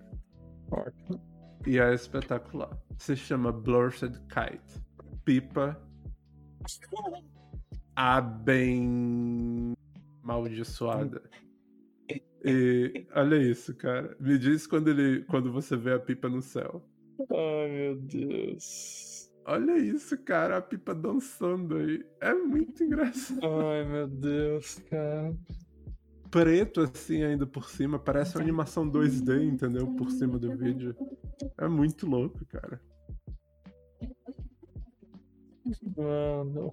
Ótimo. 0.70 1.18
E 1.66 1.78
é 1.78 1.94
espetacular. 1.94 2.76
Se 2.98 3.16
chama 3.16 3.50
Blurred 3.52 4.18
Kite. 4.28 4.84
Pipa 5.24 5.80
a 7.96 8.20
bem 8.20 9.74
maldiçoada. 10.22 11.22
E 12.44 13.06
olha 13.14 13.36
isso, 13.36 13.74
cara. 13.74 14.16
Me 14.20 14.38
diz 14.38 14.66
quando 14.66 14.88
ele, 14.88 15.24
quando 15.24 15.50
você 15.52 15.76
vê 15.76 15.92
a 15.94 15.98
pipa 15.98 16.28
no 16.28 16.40
céu. 16.40 16.84
Ai, 17.30 17.68
meu 17.70 17.96
Deus. 17.96 19.30
Olha 19.44 19.78
isso, 19.78 20.16
cara, 20.18 20.58
a 20.58 20.62
pipa 20.62 20.94
dançando 20.94 21.76
aí. 21.76 22.04
É 22.20 22.34
muito 22.34 22.84
engraçado. 22.84 23.40
Ai, 23.42 23.84
meu 23.84 24.06
Deus, 24.06 24.78
cara. 24.90 25.34
Preto 26.30 26.82
assim 26.82 27.22
ainda 27.22 27.46
por 27.46 27.68
cima, 27.70 27.98
parece 27.98 28.36
uma 28.36 28.42
animação 28.42 28.88
2D, 28.88 29.42
entendeu? 29.42 29.86
Por 29.96 30.10
cima 30.10 30.38
do 30.38 30.54
vídeo. 30.56 30.94
É 31.56 31.66
muito 31.66 32.06
louco, 32.06 32.44
cara. 32.46 32.80
Mano. 35.96 36.70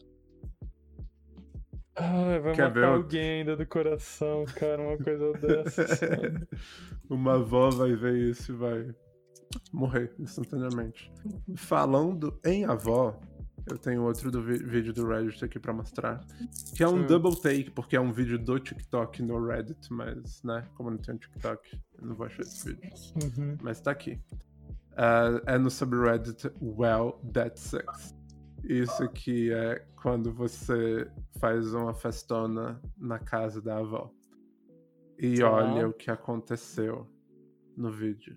Ai, 1.97 2.39
vai 2.39 2.53
Quer 2.53 2.67
matar 2.67 2.73
ver 2.73 2.85
alguém 2.85 3.39
ainda 3.39 3.55
do 3.55 3.65
coração, 3.65 4.43
cara, 4.55 4.81
uma 4.81 4.97
coisa 4.97 5.31
dessas. 5.33 5.99
Uma 7.09 7.35
avó 7.35 7.69
vai 7.69 7.95
ver 7.95 8.17
isso 8.17 8.51
e 8.51 8.55
vai 8.55 8.95
morrer 9.71 10.11
instantaneamente. 10.19 11.11
Falando 11.55 12.37
em 12.43 12.65
avó, 12.65 13.17
eu 13.69 13.77
tenho 13.77 14.03
outro 14.03 14.29
do 14.31 14.41
vídeo 14.41 14.91
do 14.91 15.07
Reddit 15.07 15.45
aqui 15.45 15.59
pra 15.59 15.71
mostrar. 15.71 16.25
Que 16.75 16.83
é 16.83 16.87
um 16.87 17.03
Hum. 17.03 17.05
double 17.07 17.39
take, 17.39 17.69
porque 17.71 17.95
é 17.95 18.01
um 18.01 18.11
vídeo 18.11 18.37
do 18.37 18.59
TikTok 18.59 19.21
no 19.21 19.39
Reddit, 19.45 19.87
mas, 19.93 20.41
né, 20.43 20.67
como 20.75 20.89
não 20.89 20.97
tem 20.97 21.15
um 21.15 21.17
TikTok, 21.17 21.79
eu 21.99 22.07
não 22.07 22.15
vou 22.15 22.25
achar 22.25 22.41
esse 22.41 22.73
vídeo. 22.73 22.91
Uhum. 23.23 23.57
Mas 23.61 23.79
tá 23.79 23.91
aqui. 23.91 24.19
Ah, 24.97 25.41
é 25.45 25.57
no 25.57 25.69
subreddit 25.69 26.51
Well 26.61 27.21
That 27.33 27.59
Sucks. 27.59 28.15
Isso 28.67 29.03
aqui 29.03 29.51
é 29.51 29.85
quando 30.01 30.31
você 30.31 31.09
faz 31.39 31.73
uma 31.73 31.93
festona 31.93 32.81
na 32.97 33.19
casa 33.19 33.61
da 33.61 33.77
avó. 33.77 34.11
E 35.19 35.39
Tá. 35.39 35.49
olha 35.51 35.87
o 35.87 35.93
que 35.93 36.09
aconteceu 36.09 37.07
no 37.77 37.91
vídeo. 37.91 38.35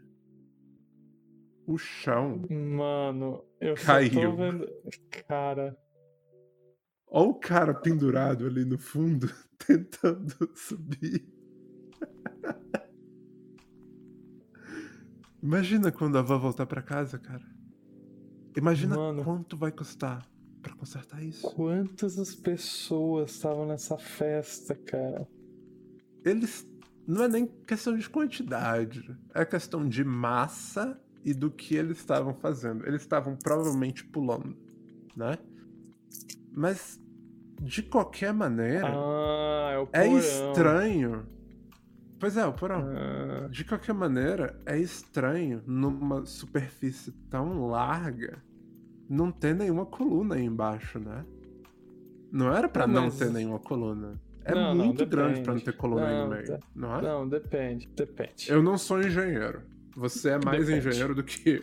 O 1.67 1.77
chão. 1.79 2.43
Mano, 2.51 3.45
eu 3.61 3.75
Caiu. 3.75 4.37
vendo. 4.37 4.67
Cara. 5.27 5.77
Olha 7.11 7.29
o 7.31 7.35
cara 7.35 7.75
pendurado 7.75 8.47
ali 8.47 8.65
no 8.65 8.79
fundo, 8.79 9.27
tentando 9.67 10.51
subir. 10.55 11.27
Imagina 15.43 15.91
quando 15.93 16.17
a 16.17 16.21
avó 16.21 16.37
voltar 16.39 16.67
pra 16.67 16.83
casa, 16.83 17.19
cara. 17.19 17.45
Imagina 18.59 18.97
Mano. 18.97 19.25
quanto 19.25 19.57
vai 19.57 19.71
custar 19.73 20.27
pra 20.61 20.75
consertar 20.75 21.23
isso. 21.23 21.49
Quantas 21.55 22.19
as 22.19 22.35
pessoas 22.35 23.31
estavam 23.31 23.67
nessa 23.67 23.97
festa, 23.97 24.75
cara? 24.75 25.27
Eles. 26.25 26.67
Não 27.07 27.25
é 27.25 27.29
nem 27.29 27.47
questão 27.67 27.97
de 27.97 28.09
quantidade, 28.11 29.17
é 29.35 29.43
questão 29.45 29.89
de 29.89 30.05
massa 30.05 31.01
e 31.25 31.33
do 31.33 31.51
que 31.51 31.75
eles 31.75 31.97
estavam 31.99 32.35
fazendo. 32.35 32.87
Eles 32.87 33.01
estavam 33.01 33.35
provavelmente 33.37 34.05
pulando, 34.05 34.55
né? 35.17 35.39
Mas, 36.53 37.01
de 37.63 37.83
qualquer 37.83 38.35
maneira, 38.35 38.89
Ah, 38.89 39.71
é 39.73 39.79
o 39.79 39.89
é 39.93 40.09
estranho. 40.19 41.27
Pois 42.21 42.37
é, 42.37 42.45
o 42.45 42.53
porão. 42.53 42.85
Ah, 42.91 43.49
De 43.49 43.65
qualquer 43.65 43.95
maneira, 43.95 44.61
é 44.67 44.77
estranho 44.79 45.63
numa 45.67 46.27
superfície 46.27 47.13
tão 47.31 47.69
larga 47.69 48.43
não 49.09 49.31
ter 49.33 49.55
nenhuma 49.55 49.87
coluna 49.87 50.35
aí 50.37 50.45
embaixo, 50.45 50.99
né? 50.99 51.25
Não 52.31 52.55
era 52.55 52.69
pra 52.69 52.87
Não, 52.87 52.95
não 52.95 53.03
mas- 53.05 53.19
ter 53.19 53.31
nenhuma 53.31 53.59
coluna. 53.59 54.21
É 54.45 54.55
Não, 54.55 54.75
não, 54.75 54.87
muito 54.87 55.05
grande 55.07 55.41
pra 55.43 55.53
não 55.55 55.61
ter 55.61 55.77
coluna 55.77 56.07
aí 56.07 56.15
no 56.15 56.21
Não, 56.23 56.29
meio, 56.29 56.59
não 56.75 56.97
é? 56.99 57.03
não, 57.03 57.29
depende, 57.29 57.89
depende. 57.95 58.51
Eu 58.51 58.63
não 58.63 58.79
sou 58.79 59.01
engenheiro. 59.01 59.63
Você 59.97 60.31
é 60.31 60.39
mais 60.45 60.65
Depende. 60.67 60.89
engenheiro 60.89 61.15
do 61.15 61.25
que 61.25 61.61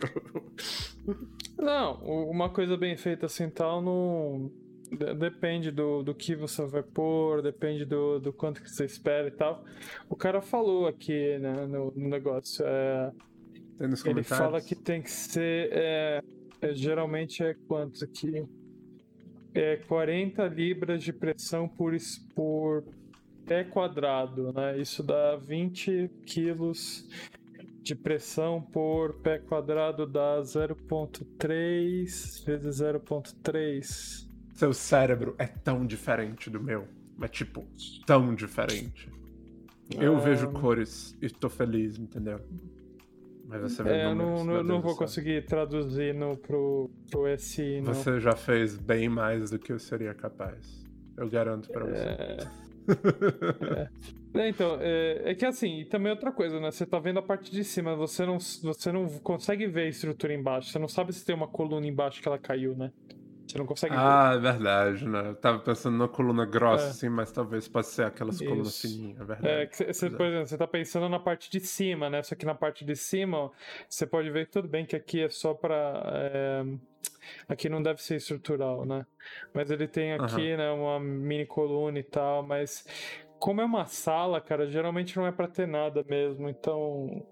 Não, 1.58 1.94
uma 2.30 2.50
coisa 2.50 2.76
bem 2.76 2.96
feita 2.96 3.26
assim 3.26 3.48
tal 3.48 3.80
não. 3.80 4.50
De- 4.90 5.14
Depende 5.14 5.70
do, 5.70 6.02
do 6.02 6.14
que 6.14 6.36
você 6.36 6.64
vai 6.66 6.82
pôr, 6.82 7.40
depende 7.42 7.84
do, 7.86 8.20
do 8.20 8.32
quanto 8.32 8.62
que 8.62 8.70
você 8.70 8.84
espera 8.84 9.26
e 9.28 9.30
tal. 9.30 9.64
O 10.08 10.14
cara 10.14 10.42
falou 10.42 10.86
aqui 10.86 11.38
né, 11.38 11.66
no, 11.66 11.90
no 11.96 12.08
negócio. 12.08 12.62
é, 12.66 13.10
ele 13.80 14.22
fala 14.22 14.60
que 14.60 14.74
tem 14.74 15.00
que 15.02 15.10
ser. 15.10 15.70
é, 15.72 16.22
é, 16.60 16.74
geralmente 16.74 17.42
é 17.42 17.54
quantos 17.66 18.02
aqui? 18.02 18.44
É 19.54 19.76
40 19.76 20.46
libras 20.48 21.02
de 21.02 21.12
pressão 21.12 21.66
por, 21.68 21.94
por 22.34 22.84
pé 23.46 23.64
quadrado, 23.64 24.52
né? 24.52 24.78
Isso 24.78 25.02
dá 25.02 25.36
20 25.36 26.10
quilos 26.26 27.08
de 27.82 27.94
pressão 27.94 28.60
por 28.60 29.14
pé 29.20 29.38
quadrado, 29.38 30.06
dá 30.06 30.40
0,3 30.42 32.44
vezes 32.44 32.80
0,3. 32.80 34.26
Seu 34.54 34.74
cérebro 34.74 35.34
é 35.38 35.46
tão 35.46 35.86
diferente 35.86 36.50
do 36.50 36.62
meu. 36.62 36.86
Mas, 37.16 37.30
tipo, 37.30 37.64
tão 38.06 38.34
diferente. 38.34 39.10
Eu 39.98 40.16
Ah. 40.16 40.20
vejo 40.20 40.50
cores 40.50 41.16
e 41.22 41.30
tô 41.30 41.48
feliz, 41.48 41.96
entendeu? 41.98 42.40
Mas 43.48 43.60
você 43.62 43.82
vê 43.82 43.90
É, 43.90 44.04
eu 44.06 44.14
números, 44.14 44.44
não, 44.44 44.62
não, 44.62 44.80
vou 44.82 44.96
conseguir 44.96 45.44
traduzir 45.44 46.12
no, 46.14 46.36
pro, 46.36 46.90
pro 47.10 47.26
SI, 47.38 47.80
não. 47.80 47.94
Você 47.94 48.18
já 48.18 48.32
fez 48.32 48.76
bem 48.76 49.08
mais 49.08 49.50
do 49.50 49.58
que 49.58 49.72
eu 49.72 49.78
seria 49.78 50.12
capaz. 50.12 50.84
Eu 51.16 51.28
garanto 51.28 51.68
pra 51.70 51.84
você. 51.84 52.36
É, 54.36 54.50
então, 54.50 54.76
é, 54.80 55.30
é 55.30 55.34
que 55.34 55.46
assim, 55.46 55.80
e 55.80 55.84
também 55.86 56.12
outra 56.12 56.30
coisa, 56.30 56.60
né? 56.60 56.70
Você 56.70 56.84
tá 56.84 56.98
vendo 56.98 57.18
a 57.18 57.22
parte 57.22 57.50
de 57.50 57.64
cima, 57.64 57.96
você 57.96 58.26
não, 58.26 58.38
você 58.38 58.92
não 58.92 59.08
consegue 59.20 59.66
ver 59.66 59.84
a 59.84 59.88
estrutura 59.88 60.34
embaixo. 60.34 60.70
Você 60.70 60.78
não 60.78 60.88
sabe 60.88 61.12
se 61.14 61.24
tem 61.24 61.34
uma 61.34 61.48
coluna 61.48 61.86
embaixo 61.86 62.20
que 62.20 62.28
ela 62.28 62.38
caiu, 62.38 62.76
né? 62.76 62.92
Você 63.46 63.58
não 63.58 63.66
consegue 63.66 63.94
ah, 63.96 64.32
é 64.34 64.38
verdade, 64.38 65.06
né? 65.08 65.28
Eu 65.28 65.34
tava 65.36 65.58
pensando 65.60 65.96
na 65.96 66.08
coluna 66.08 66.44
grossa, 66.44 66.86
É. 66.86 66.88
assim, 66.90 67.08
mas 67.08 67.30
talvez 67.30 67.68
possa 67.68 67.90
ser 67.90 68.02
aquelas 68.06 68.38
colunas 68.38 68.68
Isso. 68.68 68.88
fininhas, 68.88 69.20
é 69.20 69.24
ver. 69.24 69.26
verdade. 69.26 69.62
É, 69.62 69.66
que 69.66 69.76
você, 69.76 69.84
Exato. 69.84 70.16
por 70.16 70.26
exemplo, 70.26 70.46
você 70.48 70.58
tá 70.58 70.66
pensando 70.66 71.08
na 71.08 71.20
parte 71.20 71.50
de 71.50 71.60
cima, 71.60 72.10
né? 72.10 72.22
Só 72.22 72.34
que 72.34 72.44
na 72.44 72.54
parte 72.54 72.84
de 72.84 72.96
cima, 72.96 73.38
ó, 73.38 73.50
você 73.88 74.06
pode 74.06 74.30
ver 74.30 74.46
que 74.46 74.52
tudo 74.52 74.68
bem 74.68 74.84
que 74.84 74.96
aqui 74.96 75.22
é 75.22 75.28
só 75.28 75.54
pra. 75.54 76.02
é, 76.06 76.64
aqui 77.48 77.68
não 77.68 77.82
deve 77.82 78.02
ser 78.02 78.16
estrutural, 78.16 78.84
né? 78.84 79.06
Mas 79.54 79.70
ele 79.70 79.86
tem 79.86 80.12
aqui, 80.14 80.56
né, 80.56 80.70
uma 80.70 80.98
mini 80.98 81.46
coluna 81.46 81.98
e 81.98 82.02
tal, 82.02 82.42
mas 82.42 82.84
como 83.38 83.60
é 83.60 83.64
uma 83.64 83.86
sala, 83.86 84.40
cara, 84.40 84.66
geralmente 84.68 85.16
não 85.16 85.26
é 85.26 85.32
pra 85.32 85.46
ter 85.46 85.66
nada 85.68 86.04
mesmo, 86.08 86.48
então. 86.48 87.24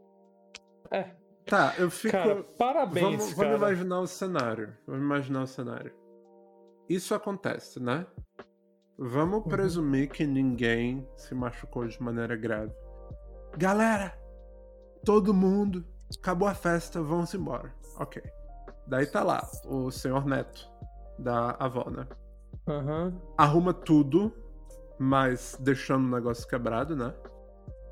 É, 0.91 1.11
Tá, 1.47 1.75
eu 1.79 1.91
fico. 1.91 2.13
Cara, 2.13 2.43
parabéns, 2.57 3.05
vamos, 3.05 3.35
cara. 3.35 3.49
vamos 3.49 3.57
imaginar 3.69 4.01
o 4.01 4.07
cenário. 4.07 4.75
Vamos 4.87 5.03
imaginar 5.03 5.43
o 5.43 5.47
cenário. 5.47 5.93
Isso 6.89 7.15
acontece, 7.15 7.81
né? 7.81 8.07
Vamos 8.99 9.43
Uhum. 9.43 9.49
presumir 9.49 10.09
que 10.11 10.27
ninguém 10.27 11.07
se 11.17 11.35
machucou 11.35 11.87
de 11.87 12.01
maneira 12.03 12.37
grave. 12.37 12.73
Galera, 13.57 14.17
todo 15.05 15.35
mundo, 15.35 15.85
acabou 16.19 16.47
a 16.47 16.55
festa, 16.55 17.03
vamos 17.03 17.35
embora. 17.35 17.73
Ok. 17.99 18.23
Daí 18.87 19.07
tá 19.07 19.23
lá, 19.23 19.49
o 19.65 19.91
senhor 19.91 20.27
Neto, 20.27 20.71
da 21.19 21.53
avó, 21.59 21.89
né? 21.91 22.07
Aham. 22.69 23.21
Arruma 23.37 23.73
tudo, 23.73 24.33
mas 24.99 25.57
deixando 25.61 26.05
o 26.07 26.11
negócio 26.15 26.47
quebrado, 26.47 26.95
né? 26.95 27.15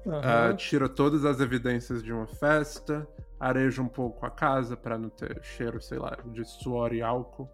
Ah, 0.06 0.46
aham. 0.48 0.56
tira 0.56 0.88
todas 0.88 1.24
as 1.24 1.40
evidências 1.40 2.02
de 2.02 2.12
uma 2.12 2.26
festa, 2.26 3.06
areja 3.40 3.80
um 3.80 3.88
pouco 3.88 4.26
a 4.26 4.30
casa 4.30 4.76
pra 4.76 4.98
não 4.98 5.08
ter 5.08 5.40
cheiro, 5.42 5.80
sei 5.80 5.98
lá, 5.98 6.16
de 6.26 6.44
suor 6.44 6.92
e 6.92 7.00
álcool. 7.02 7.48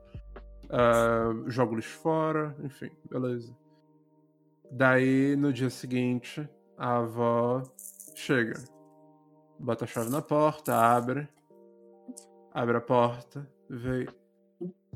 Ah, 0.70 1.30
joga 1.46 1.72
o 1.72 1.76
lixo 1.76 1.98
fora, 1.98 2.54
enfim, 2.62 2.90
beleza. 3.10 3.56
Daí, 4.70 5.34
no 5.36 5.52
dia 5.52 5.70
seguinte, 5.70 6.48
a 6.76 6.98
avó 6.98 7.62
chega, 8.14 8.62
bota 9.58 9.84
a 9.84 9.88
chave 9.88 10.10
na 10.10 10.20
porta, 10.20 10.74
abre, 10.74 11.28
abre 12.52 12.76
a 12.76 12.80
porta, 12.80 13.48
vê. 13.68 14.06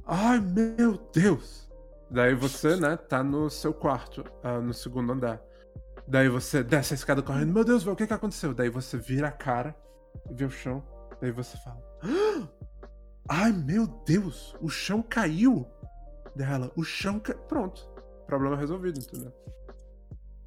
Ai, 0.07 0.41
meu 0.41 0.99
Deus! 1.13 1.71
Daí 2.11 2.35
você, 2.35 2.77
né, 2.77 2.97
tá 2.97 3.23
no 3.23 3.49
seu 3.49 3.73
quarto, 3.73 4.25
ah, 4.43 4.61
no 4.61 4.75
segundo 4.75 5.13
andar. 5.13 5.41
Daí 6.07 6.29
você 6.29 6.63
desce 6.63 6.93
a 6.93 6.97
escada 6.97 7.23
correndo, 7.23 7.55
meu 7.55 7.65
Deus, 7.65 7.83
velho, 7.83 7.95
o 7.95 7.97
que 7.97 8.07
que 8.07 8.13
aconteceu? 8.13 8.53
Daí 8.53 8.69
você 8.69 8.99
vira 8.99 9.29
a 9.29 9.33
cara 9.33 9.75
vê 10.31 10.45
o 10.45 10.51
chão. 10.51 10.83
Daí 11.21 11.31
você 11.31 11.57
fala: 11.59 11.81
"Ah! 12.03 12.49
Ai, 13.29 13.53
meu 13.53 13.87
Deus, 13.87 14.57
o 14.61 14.69
chão 14.69 15.03
caiu! 15.03 15.67
Dela, 16.35 16.73
o 16.77 16.83
chão 16.83 17.21
caiu. 17.21 17.39
Pronto. 17.43 17.89
Problema 18.27 18.57
resolvido, 18.57 18.99
entendeu? 18.99 19.33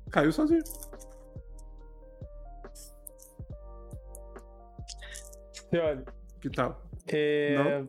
Caiu 0.09 0.31
sozinho. 0.31 0.63
E 5.71 5.77
olha, 5.77 6.05
Que 6.39 6.49
tal? 6.49 6.81
é... 7.07 7.83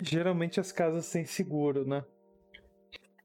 geralmente 0.00 0.58
as 0.60 0.72
casas 0.72 1.10
têm 1.10 1.24
seguro, 1.24 1.86
né? 1.86 2.04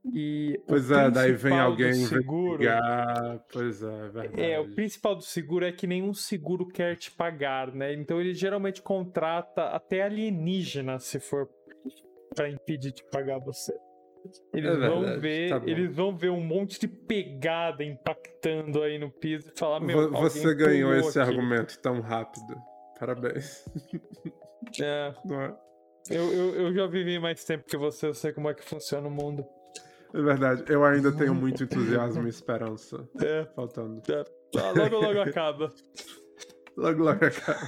E 0.06 0.62
Pois 0.68 0.89
é, 0.89 1.10
daí 1.12 1.34
vem 1.34 1.60
alguém 1.60 1.93
seguro 1.93 2.64
investigar. 2.64 3.43
Pois 3.52 3.84
é, 3.84 3.88
é 3.88 4.10
verdade. 4.10 4.41
É, 4.41 4.60
o 4.60 4.74
principal 4.74 5.16
do 5.16 5.24
seguro 5.24 5.66
é 5.66 5.72
que 5.72 5.86
nenhum 5.86 6.14
seguro 6.14 6.68
quer 6.68 6.95
te 6.95 7.12
pagar, 7.12 7.74
né? 7.74 7.93
Então 7.93 8.20
ele 8.22 8.34
geralmente 8.34 8.82
contrata 8.82 9.64
até 9.66 10.04
alienígena 10.04 11.00
se 11.00 11.20
for 11.20 11.50
pra 12.36 12.50
impedir 12.50 12.93
de 12.93 13.04
pagar 13.12 13.39
você. 13.39 13.74
Eles 14.54 14.72
É 14.72 14.89
vão 14.89 15.20
ver, 15.20 15.50
tá 15.50 15.62
eles 15.66 15.95
vão 15.95 16.16
ver 16.16 16.30
um 16.30 16.43
monte 16.43 16.80
de 16.80 16.88
pegada 16.88 17.84
impactando 17.84 18.82
aí 18.84 18.98
no 19.00 19.10
piso 19.10 19.50
e 19.54 19.58
falar, 19.58 19.80
meu, 19.80 20.12
Você 20.12 20.54
ganhou 20.54 20.93
esse 20.95 21.20
aqui." 21.20 21.30
argumento 21.32 21.80
tão 21.80 22.02
rápido. 22.02 22.56
Parabéns. 23.00 23.64
É, 24.82 25.14
Não 25.26 25.41
é? 25.41 25.56
eu, 26.10 26.34
eu, 26.34 26.56
eu 26.56 26.74
já 26.74 26.88
vivi 26.88 27.20
mais 27.20 27.43
tempo 27.43 27.66
que 27.66 27.78
você, 27.78 28.08
eu 28.08 28.14
sei 28.14 28.34
como 28.34 28.50
é 28.50 28.54
que 28.54 28.64
funciona 28.64 29.08
o 29.08 29.12
mundo. 29.12 29.45
É 30.14 30.22
verdade, 30.22 30.64
eu 30.70 30.84
ainda 30.86 31.12
tenho 31.12 31.36
muito 31.36 31.64
entusiasmo 31.64 32.26
e 32.26 32.30
esperança. 32.30 33.08
É, 33.22 33.45
Faltando. 33.55 34.01
tá, 34.01 34.24
logo 34.72 34.99
logo 34.99 35.22
acaba. 35.22 35.72
Logo, 36.78 37.03
logo 37.03 37.26
acaba. 37.26 37.60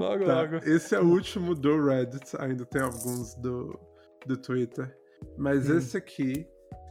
Logo 0.00 0.24
Tá, 0.24 0.40
logo. 0.40 0.56
Esse 0.64 0.94
é 0.94 0.98
o 1.00 1.04
último 1.04 1.54
do 1.54 1.84
Reddit, 1.84 2.34
ainda 2.38 2.64
tem 2.64 2.80
alguns 2.80 3.34
do, 3.34 3.78
do 4.26 4.38
Twitter. 4.38 4.90
Mas 5.36 5.68
Hum. 5.68 5.76
esse 5.76 5.98
aqui 5.98 6.46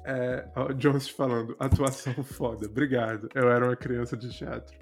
é. 0.06 0.48
Ó, 0.56 0.72
Jones 0.74 1.10
falando, 1.10 1.56
atuação 1.60 2.14
foda. 2.24 2.68
Obrigado. 2.68 3.28
Eu 3.34 3.50
era 3.50 3.66
uma 3.66 3.76
criança 3.76 4.16
de 4.16 4.30
teatro. 4.30 4.78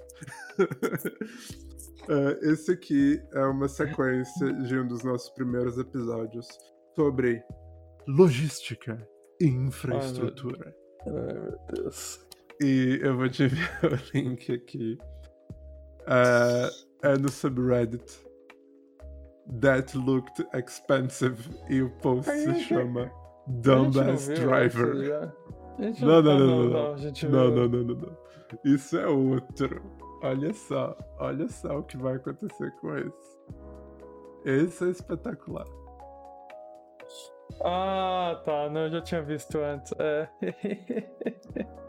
É, 2.08 2.50
esse 2.50 2.72
aqui 2.72 3.22
é 3.34 3.44
uma 3.44 3.68
sequência 3.68 4.52
de 4.54 4.76
um 4.78 4.88
dos 4.88 5.04
nossos 5.04 5.30
primeiros 5.30 5.78
episódios 5.78 6.48
sobre 6.96 7.42
logística 8.08 8.96
infraestrutura. 9.40 10.74
Ai, 11.06 11.12
meu 11.12 11.58
Deus. 11.74 12.20
E 12.60 12.98
eu 13.02 13.16
vou 13.16 13.28
te 13.28 13.44
enviar 13.44 13.80
o 13.84 14.16
link 14.18 14.52
aqui. 14.52 14.98
É, 16.06 17.10
é 17.10 17.18
no 17.18 17.28
subreddit. 17.28 18.28
That 19.60 19.96
looked 19.96 20.46
expensive. 20.54 21.36
E 21.68 21.82
o 21.82 21.90
post 21.98 22.30
Ai, 22.30 22.38
se 22.38 22.46
gente, 22.52 22.64
chama 22.64 23.10
Dumbass 23.46 24.28
Driver. 24.28 25.04
já? 25.04 25.32
A 25.78 25.82
gente 25.82 26.04
Não, 26.04 26.22
não, 26.22 26.32
ah, 26.32 26.38
não, 26.38 26.46
não, 26.46 26.68
não. 26.68 26.96
Não, 27.30 27.50
não, 27.50 27.68
não, 27.68 27.84
não, 27.84 27.94
não. 27.96 28.16
Isso 28.64 28.98
é 28.98 29.06
outro. 29.06 29.82
Olha 30.22 30.52
só, 30.52 30.96
olha 31.18 31.48
só 31.48 31.78
o 31.78 31.82
que 31.82 31.96
vai 31.96 32.16
acontecer 32.16 32.70
com 32.80 32.94
esse. 32.96 33.40
Esse 34.44 34.84
é 34.84 34.90
espetacular. 34.90 35.66
Ah, 37.62 38.40
tá. 38.44 38.68
Não, 38.70 38.82
eu 38.82 38.90
já 38.90 39.00
tinha 39.02 39.22
visto 39.22 39.58
antes. 39.58 39.92
É. 39.98 40.28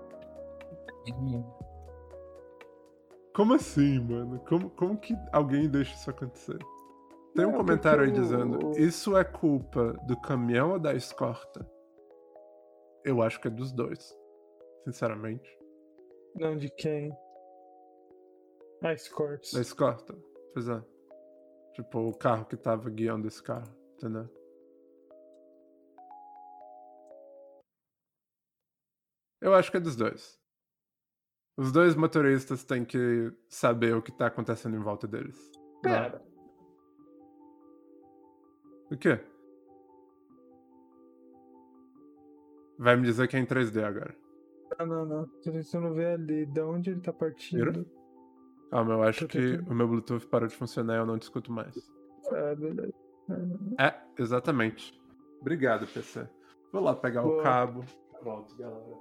Como 3.34 3.54
assim, 3.54 4.00
mano? 4.00 4.40
Como, 4.48 4.70
como 4.72 4.98
que 5.00 5.16
alguém 5.32 5.70
deixa 5.70 5.94
isso 5.96 6.10
acontecer? 6.10 6.58
Tem 7.34 7.46
um 7.46 7.54
É, 7.54 7.58
comentário 7.58 8.04
aí 8.04 8.12
dizendo: 8.12 8.78
Isso 8.78 9.16
é 9.16 9.24
culpa 9.24 9.94
do 10.06 10.20
caminhão 10.20 10.72
ou 10.74 10.80
da 10.80 10.94
escorta? 10.94 11.66
Eu 13.06 13.22
acho 13.22 13.40
que 13.40 13.48
é 13.48 13.52
dos 13.52 13.72
dois. 13.72 14.14
Sinceramente. 14.84 15.50
Não, 16.36 16.58
de 16.58 16.70
quem? 16.70 17.12
Ice 18.94 19.10
Corps. 19.10 19.52
Da 19.54 19.62
escorta. 19.62 20.14
Pois 20.54 20.68
é. 20.68 20.82
Tipo, 21.74 22.00
o 22.10 22.14
carro 22.18 22.46
que 22.46 22.58
tava 22.58 22.90
guiando 22.90 23.28
esse 23.28 23.42
carro, 23.42 23.72
entendeu? 23.96 24.28
Eu 29.42 29.56
acho 29.56 29.72
que 29.72 29.78
é 29.78 29.80
dos 29.80 29.96
dois. 29.96 30.40
Os 31.58 31.72
dois 31.72 31.96
motoristas 31.96 32.64
têm 32.64 32.86
que 32.86 33.32
saber 33.50 33.96
o 33.96 34.02
que 34.02 34.12
tá 34.12 34.28
acontecendo 34.28 34.76
em 34.78 34.80
volta 34.80 35.08
deles. 35.08 35.52
Não 35.84 35.92
é? 35.92 36.10
Pera. 36.10 36.22
O 38.92 38.98
quê? 38.98 39.20
Vai 42.78 42.96
me 42.96 43.04
dizer 43.04 43.28
que 43.28 43.36
é 43.36 43.40
em 43.40 43.46
3D 43.46 43.84
agora. 43.84 44.16
Ah, 44.78 44.86
não, 44.86 45.06
não. 45.06 45.28
Tô 45.44 45.52
tentando 45.52 45.94
ver 45.94 46.20
ali 46.20 46.46
de 46.46 46.62
onde 46.62 46.92
ele 46.92 47.02
tá 47.02 47.14
partindo. 47.14 47.86
Calma, 48.70 48.94
eu 48.94 49.04
acho 49.04 49.28
que 49.28 49.58
o 49.68 49.74
meu 49.74 49.88
Bluetooth 49.88 50.26
parou 50.28 50.48
de 50.48 50.56
funcionar 50.56 50.96
e 50.96 50.98
eu 50.98 51.06
não 51.06 51.20
te 51.20 51.24
escuto 51.24 51.52
mais. 51.52 51.76
Ah, 52.32 52.56
beleza. 52.56 52.94
É, 53.80 53.94
exatamente. 54.18 55.00
Obrigado, 55.42 55.86
PC. 55.88 56.28
Vou 56.72 56.82
lá 56.82 56.96
pegar 56.96 57.24
o 57.24 57.28
Boa. 57.28 57.44
cabo. 57.44 57.84
Pronto, 58.22 58.56
galera. 58.56 59.00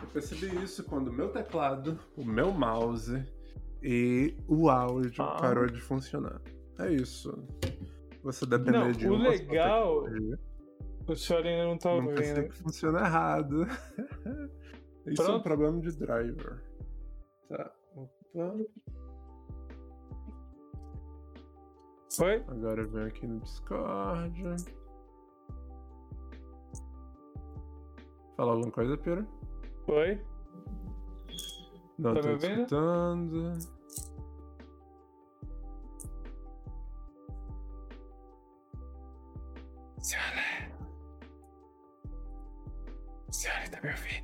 Eu 0.00 0.08
percebi 0.12 0.46
isso 0.62 0.84
quando 0.84 1.08
o 1.08 1.12
meu 1.12 1.28
teclado, 1.30 1.98
o 2.16 2.24
meu 2.24 2.52
mouse 2.52 3.24
e 3.82 4.34
o 4.48 4.68
áudio 4.68 5.22
Ah. 5.22 5.36
parou 5.40 5.66
de 5.66 5.80
funcionar. 5.80 6.40
É 6.78 6.90
isso. 6.92 7.32
Você 8.22 8.46
depender 8.46 8.78
Não, 8.78 8.92
de 8.92 9.06
o 9.08 9.14
uma 9.14 9.24
só 9.24 9.30
legal-. 9.30 10.04
O 11.06 11.14
senhor 11.14 11.44
ainda 11.46 11.64
não 11.66 11.76
tá 11.78 11.90
Não 11.90 12.06
ouvindo. 12.08 12.48
que 12.48 12.54
funciona 12.56 13.00
errado. 13.00 13.66
Isso 15.06 15.20
é 15.20 15.24
um 15.24 15.26
Pronto. 15.28 15.42
problema 15.42 15.80
de 15.82 15.92
driver. 15.98 16.62
Tá. 17.46 17.70
Opa. 17.94 18.56
Foi? 22.16 22.44
Agora 22.48 22.80
eu 22.82 22.88
venho 22.88 23.06
aqui 23.06 23.26
no 23.26 23.40
Discord. 23.40 24.42
Fala 28.36 28.52
alguma 28.52 28.70
coisa, 28.70 28.96
Pira? 28.96 29.26
Foi? 29.86 30.20
Não 31.98 32.14
Tá 32.14 32.20
tô 32.20 32.26
me 32.28 32.32
ouvindo? 32.34 32.52
escutando. 32.62 33.58
Senhora. 40.00 40.70
Senhora, 43.30 43.68
tá 43.70 43.80
me 43.82 43.90
ouvindo? 43.90 44.23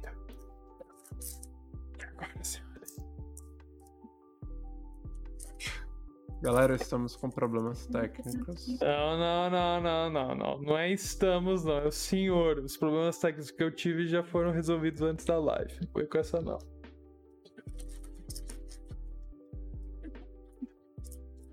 Galera, 6.43 6.75
estamos 6.75 7.17
com 7.17 7.29
problemas 7.29 7.87
técnicos. 7.87 8.67
Não, 8.81 9.19
não, 9.19 9.51
não, 9.51 9.81
não, 9.83 10.11
não, 10.11 10.35
não. 10.35 10.63
Não 10.63 10.79
é 10.79 10.91
estamos, 10.91 11.65
não. 11.65 11.79
É 11.79 11.87
o 11.87 11.93
senhor. 11.93 12.61
Os 12.61 12.79
problemas 12.79 13.19
técnicos 13.19 13.51
que 13.51 13.63
eu 13.63 13.71
tive 13.71 14.07
já 14.07 14.23
foram 14.23 14.51
resolvidos 14.51 15.03
antes 15.03 15.27
da 15.27 15.39
live. 15.39 15.75
Não 15.83 15.89
foi 15.93 16.07
com 16.07 16.19
essa, 16.19 16.41
não. 16.41 16.59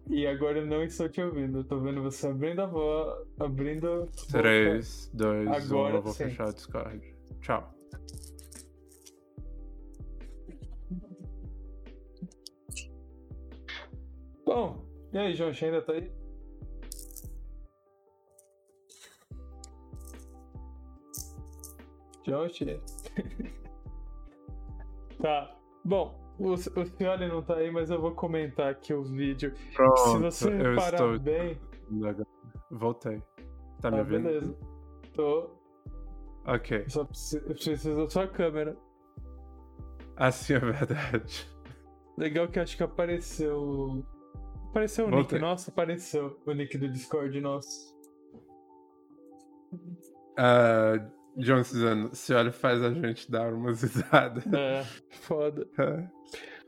E 0.09 0.25
agora 0.25 0.59
eu 0.59 0.65
não 0.65 0.81
estou 0.81 1.09
te 1.09 1.21
ouvindo. 1.21 1.59
Eu 1.59 1.63
tô 1.65 1.81
vendo 1.81 2.01
você 2.01 2.27
abrindo 2.27 2.61
a 2.61 2.65
voz. 2.65 3.27
Abrindo. 3.41 3.87
a 3.87 3.99
boca. 3.99 4.11
3, 4.31 5.11
2, 5.13 5.47
1, 5.49 5.53
Agora 5.53 5.95
eu 5.95 6.01
vou 6.01 6.13
sim. 6.13 6.23
fechar 6.25 6.47
o 6.47 6.53
Discord. 6.53 7.15
Tchau. 7.41 7.76
Bom, 14.47 14.81
e 15.11 15.17
aí, 15.17 15.35
João, 15.35 15.51
ainda 15.61 15.81
tá 15.81 15.91
aí? 15.91 16.09
Josh? 22.23 22.59
tá. 25.21 25.53
Bom, 25.83 26.17
o, 26.39 26.53
o 26.53 26.57
Fiore 26.57 27.27
não 27.27 27.41
tá 27.41 27.55
aí, 27.55 27.69
mas 27.69 27.89
eu 27.89 27.99
vou 28.01 28.15
comentar 28.15 28.71
aqui 28.71 28.93
o 28.93 29.03
vídeo. 29.03 29.53
Pronto, 29.75 29.99
Se 29.99 30.17
você 30.19 30.47
eu 30.49 30.69
reparar 30.71 30.93
estou. 30.93 31.19
bem. 31.19 31.59
Voltei. 32.71 33.21
Tá 33.81 33.91
me 33.91 33.97
Ah, 33.97 34.01
ouvindo? 34.01 34.23
beleza. 34.23 34.57
Tô. 35.13 35.49
Ok. 36.45 36.85
Só 36.87 37.03
preciso, 37.03 37.43
preciso 37.45 37.95
da 37.97 38.09
sua 38.09 38.27
câmera. 38.27 38.77
Assim 40.15 40.53
é 40.53 40.59
verdade. 40.59 41.49
Legal 42.17 42.47
que 42.47 42.59
acho 42.61 42.77
que 42.77 42.83
apareceu. 42.83 44.05
Apareceu 44.77 45.07
o 45.07 45.09
Voltei. 45.09 45.39
nick 45.39 45.41
nosso? 45.49 45.69
Apareceu 45.71 46.39
o 46.45 46.53
nick 46.53 46.77
do 46.77 46.87
Discord 46.87 47.41
nosso. 47.41 47.97
Ah, 50.37 50.93
John 51.35 51.63
Suzano, 51.63 52.13
se 52.13 52.31
olha 52.31 52.51
faz 52.51 52.83
a 52.83 52.93
gente 52.93 53.31
dar 53.31 53.51
umas 53.51 53.81
risadas. 53.81 54.45
É, 54.53 54.83
foda. 55.09 55.67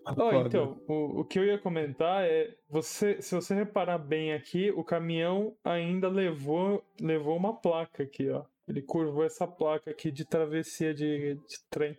Ó, 0.07 0.15
Foda. 0.15 0.47
então, 0.47 0.81
o, 0.87 1.19
o 1.19 1.23
que 1.25 1.37
eu 1.37 1.45
ia 1.45 1.59
comentar 1.59 2.23
é, 2.25 2.57
você, 2.67 3.21
se 3.21 3.35
você 3.35 3.53
reparar 3.53 3.99
bem 3.99 4.33
aqui, 4.33 4.71
o 4.71 4.83
caminhão 4.83 5.55
ainda 5.63 6.09
levou, 6.09 6.83
levou 6.99 7.37
uma 7.37 7.61
placa 7.61 8.01
aqui, 8.01 8.27
ó. 8.31 8.43
Ele 8.67 8.81
curvou 8.81 9.23
essa 9.23 9.45
placa 9.47 9.91
aqui 9.91 10.11
de 10.11 10.25
travessia 10.25 10.95
de, 10.95 11.35
de 11.35 11.63
trem 11.69 11.95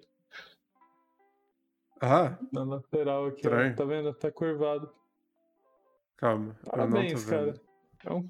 Ah, 2.00 2.36
na 2.52 2.64
lateral 2.64 3.26
aqui, 3.26 3.46
ó. 3.46 3.74
Tá 3.76 3.84
vendo? 3.84 4.12
Tá 4.14 4.32
curvado. 4.32 4.90
Calma. 6.20 6.54
Parabéns, 6.64 7.24
cara. 7.24 7.54
É 8.04 8.12
um 8.12 8.28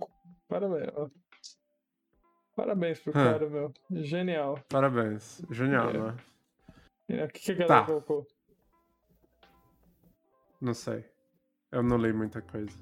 parabéns. 0.49 0.91
Parabéns 2.57 3.01
pro 3.01 3.11
Hã. 3.17 3.33
cara, 3.33 3.49
meu. 3.49 3.73
Genial. 3.91 4.59
Parabéns. 4.69 5.43
Genial, 5.51 5.91
É. 5.91 5.99
né? 5.99 7.25
O 7.25 7.29
que, 7.29 7.41
que 7.41 7.53
a 7.53 7.55
galera 7.55 7.81
Tá. 7.81 7.87
colocou? 7.87 8.27
Não 10.61 10.75
sei. 10.75 11.05
Eu 11.73 11.83
não 11.83 11.97
li 11.97 12.13
muita 12.13 12.41
coisa. 12.43 12.77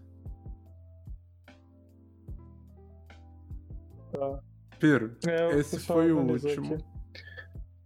Tá. 4.13 4.41
Piro, 4.79 5.17
É, 5.27 5.59
esse 5.59 5.79
foi 5.81 6.13
o 6.13 6.19
último. 6.21 6.79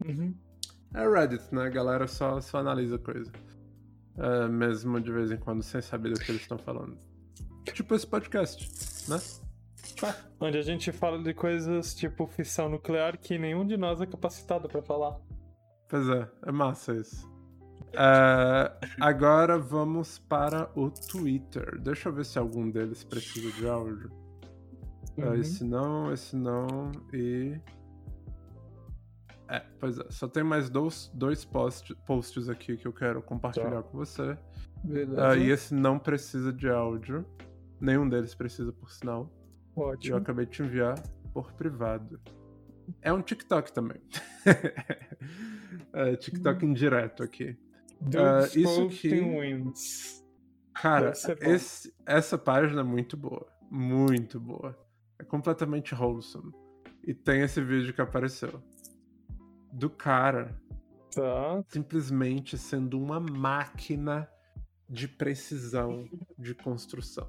Uhum. 0.04 0.34
É 0.94 1.08
Reddit, 1.08 1.54
né? 1.54 1.62
A 1.66 1.68
galera 1.70 2.06
só, 2.06 2.40
só 2.40 2.58
analisa 2.58 2.98
coisa. 2.98 3.32
É, 4.18 4.46
mesmo 4.48 5.00
de 5.00 5.10
vez 5.10 5.30
em 5.30 5.38
quando, 5.38 5.62
sem 5.62 5.80
saber 5.80 6.12
do 6.12 6.20
que 6.20 6.30
eles 6.30 6.42
estão 6.42 6.58
falando. 6.58 6.98
Tipo 7.64 7.94
esse 7.94 8.06
podcast, 8.06 9.10
né? 9.10 9.18
Onde 10.40 10.58
a 10.58 10.62
gente 10.62 10.90
fala 10.92 11.22
de 11.22 11.32
coisas 11.32 11.94
tipo 11.94 12.26
fissão 12.26 12.68
nuclear 12.68 13.16
que 13.18 13.38
nenhum 13.38 13.64
de 13.66 13.76
nós 13.76 14.00
é 14.00 14.06
capacitado 14.06 14.68
pra 14.68 14.82
falar. 14.82 15.18
Pois 15.88 16.08
é, 16.08 16.28
é 16.46 16.52
massa 16.52 16.94
isso. 16.94 17.30
É, 17.94 18.72
agora 19.00 19.58
vamos 19.58 20.18
para 20.18 20.70
o 20.74 20.90
Twitter. 20.90 21.78
Deixa 21.80 22.08
eu 22.08 22.12
ver 22.12 22.24
se 22.24 22.38
algum 22.38 22.70
deles 22.70 23.04
precisa 23.04 23.50
de 23.52 23.68
áudio. 23.68 24.10
É, 25.18 25.24
Uhum. 25.26 25.34
esse 25.34 25.62
não, 25.62 26.12
esse 26.12 26.34
não 26.34 26.90
e. 27.12 27.60
É, 29.48 29.60
pois 29.78 29.98
é. 29.98 30.04
Só 30.10 30.26
tem 30.26 30.42
mais 30.42 30.70
dois, 30.70 31.10
dois 31.14 31.44
post, 31.44 31.94
posts 32.06 32.48
aqui 32.48 32.76
que 32.78 32.88
eu 32.88 32.92
quero 32.92 33.20
compartilhar 33.22 33.70
Tá. 33.70 33.82
com 33.82 33.98
você. 33.98 34.36
Ah, 35.18 35.36
e 35.36 35.50
esse 35.50 35.74
não 35.74 35.98
precisa 35.98 36.50
de 36.52 36.68
áudio. 36.70 37.26
Nenhum 37.82 38.08
deles 38.08 38.32
precisa, 38.34 38.72
por 38.72 38.90
sinal. 38.92 39.28
Eu 39.76 39.82
Ótimo. 39.82 40.16
acabei 40.16 40.46
de 40.46 40.52
te 40.52 40.62
enviar 40.62 40.94
por 41.34 41.52
privado. 41.54 42.20
É 43.00 43.12
um 43.12 43.20
TikTok 43.20 43.72
também. 43.72 44.00
é, 45.92 46.16
TikTok 46.16 46.64
indireto 46.64 47.22
aqui. 47.22 47.56
Ah, 48.16 48.46
isso 48.54 48.82
aqui- 48.86 49.20
Wins. 49.20 50.22
Cara, 50.74 51.12
esse- 51.40 51.92
essa 52.06 52.38
página 52.38 52.80
é 52.80 52.84
muito 52.84 53.16
boa. 53.16 53.46
Muito 53.70 54.38
boa. 54.40 54.76
É 55.18 55.24
completamente 55.24 55.94
wholesome. 55.94 56.52
E 57.04 57.12
tem 57.14 57.42
esse 57.42 57.60
vídeo 57.60 57.92
que 57.94 58.00
apareceu. 58.00 58.62
Do 59.72 59.88
cara 59.90 60.56
Tá. 61.14 61.62
simplesmente 61.68 62.56
sendo 62.58 62.98
uma 63.00 63.18
máquina 63.20 64.28
de 64.88 65.08
precisão 65.08 66.08
de 66.38 66.54
construção. 66.54 67.28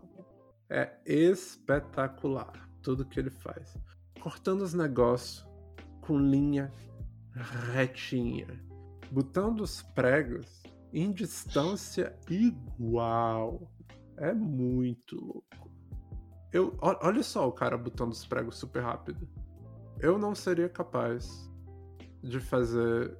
É 0.74 0.98
espetacular 1.06 2.68
tudo 2.82 3.06
que 3.06 3.20
ele 3.20 3.30
faz. 3.30 3.78
Cortando 4.20 4.64
os 4.64 4.74
negócios 4.74 5.48
com 6.02 6.18
linha 6.18 6.74
retinha, 7.72 8.48
botando 9.12 9.62
os 9.62 9.84
pregos 9.84 10.64
em 10.92 11.12
distância 11.12 12.18
igual. 12.28 13.72
É 14.18 14.34
muito 14.34 15.16
louco. 15.24 15.72
Eu, 16.52 16.76
olha 16.82 17.22
só 17.22 17.48
o 17.48 17.52
cara 17.52 17.78
botando 17.78 18.12
os 18.12 18.26
pregos 18.26 18.58
super 18.58 18.82
rápido. 18.82 19.30
Eu 20.00 20.18
não 20.18 20.34
seria 20.34 20.70
capaz 20.70 21.48
de 22.24 22.40
fazer 22.40 23.16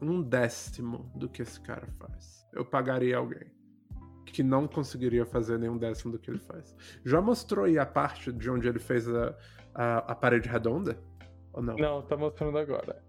um 0.00 0.22
décimo 0.22 1.12
do 1.14 1.28
que 1.28 1.42
esse 1.42 1.60
cara 1.60 1.86
faz. 1.98 2.48
Eu 2.54 2.64
pagaria 2.64 3.18
alguém 3.18 3.54
que 4.32 4.42
não 4.42 4.66
conseguiria 4.66 5.24
fazer 5.24 5.58
nenhum 5.58 5.78
décimo 5.78 6.12
do 6.12 6.18
que 6.18 6.30
ele 6.30 6.38
faz. 6.38 6.74
Já 7.04 7.20
mostrou 7.20 7.64
aí 7.64 7.78
a 7.78 7.86
parte 7.86 8.32
de 8.32 8.50
onde 8.50 8.68
ele 8.68 8.78
fez 8.78 9.08
a, 9.08 9.36
a, 9.74 9.98
a 9.98 10.14
parede 10.14 10.48
redonda? 10.48 10.98
Ou 11.52 11.62
não? 11.62 11.76
Não, 11.76 12.02
tá 12.02 12.16
mostrando 12.16 12.58
agora. 12.58 13.02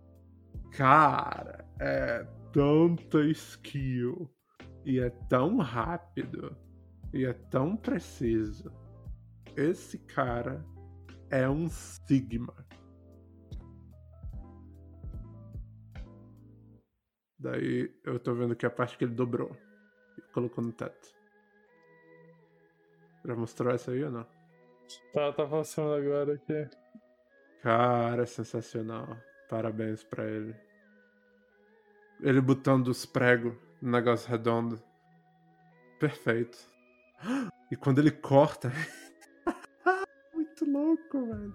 Cara, 0.71 1.65
é 1.79 2.25
tanta 2.53 3.23
skill 3.25 4.29
e 4.85 4.99
é 4.99 5.09
tão 5.29 5.57
rápido 5.57 6.55
E 7.13 7.25
é 7.25 7.33
tão 7.33 7.75
preciso. 7.75 8.71
Esse 9.55 9.97
cara 9.97 10.63
é 11.29 11.49
um 11.49 11.67
Sigma. 11.67 12.53
Daí 17.39 17.91
eu 18.03 18.19
tô 18.19 18.33
vendo 18.33 18.55
que 18.55 18.65
a 18.65 18.69
parte 18.69 18.97
que 18.97 19.03
ele 19.03 19.13
dobrou 19.13 19.55
colocou 20.37 20.63
no 20.63 20.71
teto. 20.71 21.15
Já 23.25 23.35
mostrou 23.35 23.73
essa 23.73 23.89
aí 23.89 24.03
ou 24.03 24.11
não? 24.11 24.27
Tá, 25.11 25.33
tá 25.33 25.47
passando 25.47 25.95
agora 25.95 26.35
aqui. 26.35 26.69
Cara, 27.63 28.23
sensacional. 28.27 29.17
Parabéns 29.49 30.03
pra 30.03 30.25
ele. 30.25 30.55
Ele 32.21 32.39
botando 32.39 32.89
os 32.89 33.03
pregos 33.03 33.55
no 33.81 33.91
negócio 33.91 34.29
redondo. 34.29 34.79
Perfeito. 35.99 36.57
E 37.71 37.75
quando 37.75 37.97
ele 37.97 38.11
corta. 38.11 38.71
Muito 40.35 40.65
louco, 40.65 41.25
velho. 41.25 41.53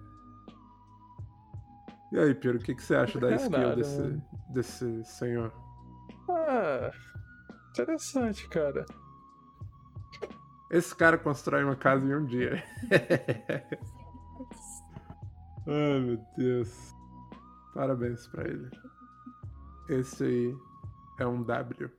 E 2.11 2.19
aí, 2.19 2.35
Piero, 2.35 2.57
o 2.57 2.61
que, 2.61 2.75
que 2.75 2.83
você 2.83 2.95
acha 2.95 3.17
da 3.17 3.33
skill 3.35 3.51
Caralho, 3.51 3.75
desse, 3.77 3.99
mano. 3.99 4.25
desse 4.49 5.05
senhor? 5.05 5.53
Ah, 6.29 6.91
interessante, 7.73 8.47
cara. 8.47 8.85
Esse 10.69 10.95
cara 10.95 11.17
constrói 11.17 11.63
uma 11.63 11.75
casa 11.75 12.05
em 12.05 12.15
um 12.15 12.25
dia. 12.25 12.63
Ai, 15.67 15.99
meu 15.99 16.19
Deus. 16.37 16.93
Parabéns 17.73 18.27
pra 18.27 18.43
ele. 18.47 18.69
Esse 19.89 20.23
aí 20.23 20.57
é 21.19 21.27
um 21.27 21.43
W. 21.43 21.91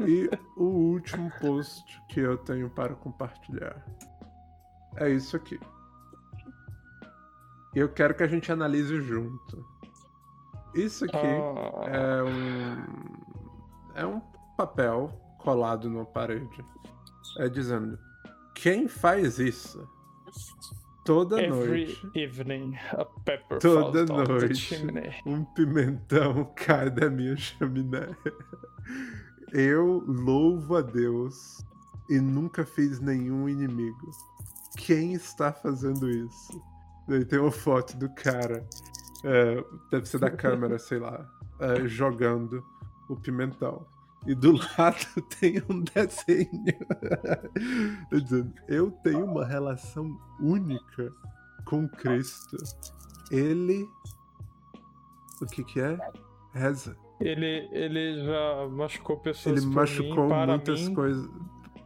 E 0.00 0.28
o 0.56 0.64
último 0.64 1.30
post 1.40 1.82
que 2.08 2.20
eu 2.20 2.36
tenho 2.38 2.68
para 2.68 2.94
compartilhar 2.94 3.84
é 4.96 5.08
isso 5.08 5.36
aqui. 5.36 5.58
Eu 7.74 7.88
quero 7.88 8.14
que 8.14 8.22
a 8.22 8.26
gente 8.26 8.50
analise 8.52 9.00
junto. 9.00 9.64
Isso 10.74 11.04
aqui 11.04 11.16
Ah, 11.16 11.84
é 11.86 12.22
um 12.22 12.84
é 13.94 14.06
um 14.06 14.20
papel 14.60 15.08
colado 15.38 15.88
numa 15.88 16.04
parede. 16.04 16.64
É 17.38 17.48
dizendo: 17.48 17.98
quem 18.54 18.88
faz 18.88 19.38
isso 19.38 19.88
toda 21.04 21.42
Every 21.42 21.86
noite, 21.86 22.10
evening, 22.14 22.76
a 22.92 23.04
pepper 23.04 23.58
Toda 23.58 24.04
noite. 24.04 24.76
um 25.24 25.44
pimentão 25.44 26.44
cai 26.56 26.90
da 26.90 27.08
minha 27.08 27.36
chaminé. 27.36 28.14
Eu 29.52 30.04
louvo 30.06 30.76
a 30.76 30.82
Deus 30.82 31.64
e 32.08 32.20
nunca 32.20 32.64
fiz 32.64 33.00
nenhum 33.00 33.48
inimigo. 33.48 34.10
Quem 34.76 35.14
está 35.14 35.52
fazendo 35.52 36.08
isso? 36.08 36.62
Daí 37.08 37.24
tem 37.24 37.38
uma 37.38 37.50
foto 37.50 37.96
do 37.96 38.08
cara, 38.10 38.64
é, 39.24 39.64
deve 39.90 40.06
ser 40.06 40.18
da 40.18 40.30
câmera, 40.30 40.78
sei 40.78 40.98
lá, 40.98 41.28
é, 41.58 41.88
jogando 41.88 42.64
o 43.08 43.16
pimentão. 43.16 43.84
E 44.26 44.34
do 44.34 44.52
lado 44.78 45.22
tem 45.38 45.62
um 45.68 45.82
desenho. 45.82 46.64
Eu 48.68 48.90
tenho 49.02 49.24
uma 49.24 49.46
relação 49.46 50.18
única 50.40 51.12
com 51.64 51.88
Cristo. 51.88 52.56
Ele. 53.30 53.88
O 55.40 55.46
que 55.46 55.64
que 55.64 55.80
é? 55.80 55.98
Reza. 56.52 56.96
Ele, 57.20 57.68
ele 57.72 58.24
já 58.24 58.68
machucou 58.68 59.18
pessoas 59.18 59.62
Ele 59.62 59.74
machucou 59.74 60.28
mim, 60.28 60.46
muitas 60.46 60.88
mim, 60.88 60.94
coisas. 60.94 61.30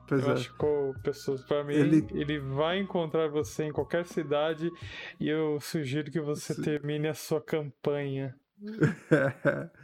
Pois 0.06 0.24
é. 0.24 0.28
machucou 0.28 0.94
pessoas 1.02 1.42
para 1.44 1.64
mim. 1.64 1.74
Ele- 1.74 2.06
Ele... 2.12 2.38
vai 2.38 2.78
encontrar 2.78 3.28
você 3.28 3.64
em 3.64 3.72
qualquer 3.72 4.06
cidade 4.06 4.70
e 5.18 5.28
eu 5.28 5.58
sugiro 5.60 6.10
que 6.10 6.20
você 6.20 6.54
termine 6.60 7.08
a 7.08 7.14
sua 7.14 7.40
campanha. 7.40 8.34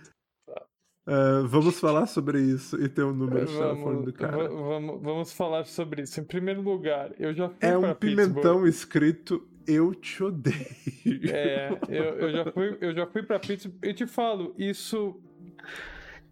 É, 1.10 1.42
vamos 1.46 1.78
falar 1.80 2.06
sobre 2.06 2.40
isso 2.40 2.80
e 2.80 2.88
ter 2.88 3.02
o 3.02 3.12
número 3.12 3.44
de 3.46 3.52
telefone 3.56 4.04
do 4.04 4.12
cara. 4.12 4.36
va- 4.36 4.48
vamos, 4.48 5.02
vamos 5.02 5.32
falar 5.32 5.64
sobre 5.66 6.02
isso. 6.02 6.20
Em 6.20 6.24
primeiro 6.24 6.60
lugar, 6.62 7.10
eu 7.18 7.34
já 7.34 7.48
fui 7.48 7.56
É 7.60 7.76
um 7.76 7.92
Pittsburgh. 7.94 7.98
pimentão 8.32 8.66
escrito 8.66 9.46
Eu 9.66 9.94
te 9.94 10.22
odeio. 10.22 10.54
É, 11.32 11.70
eu, 11.88 12.04
eu 12.04 12.32
já 12.32 12.52
fui, 12.52 12.78
eu 12.80 12.94
já 12.94 13.06
fui 13.06 13.22
pra 13.22 13.38
Pittsburgh. 13.38 13.78
Eu 13.82 13.94
te 13.94 14.06
falo, 14.06 14.54
isso 14.58 15.20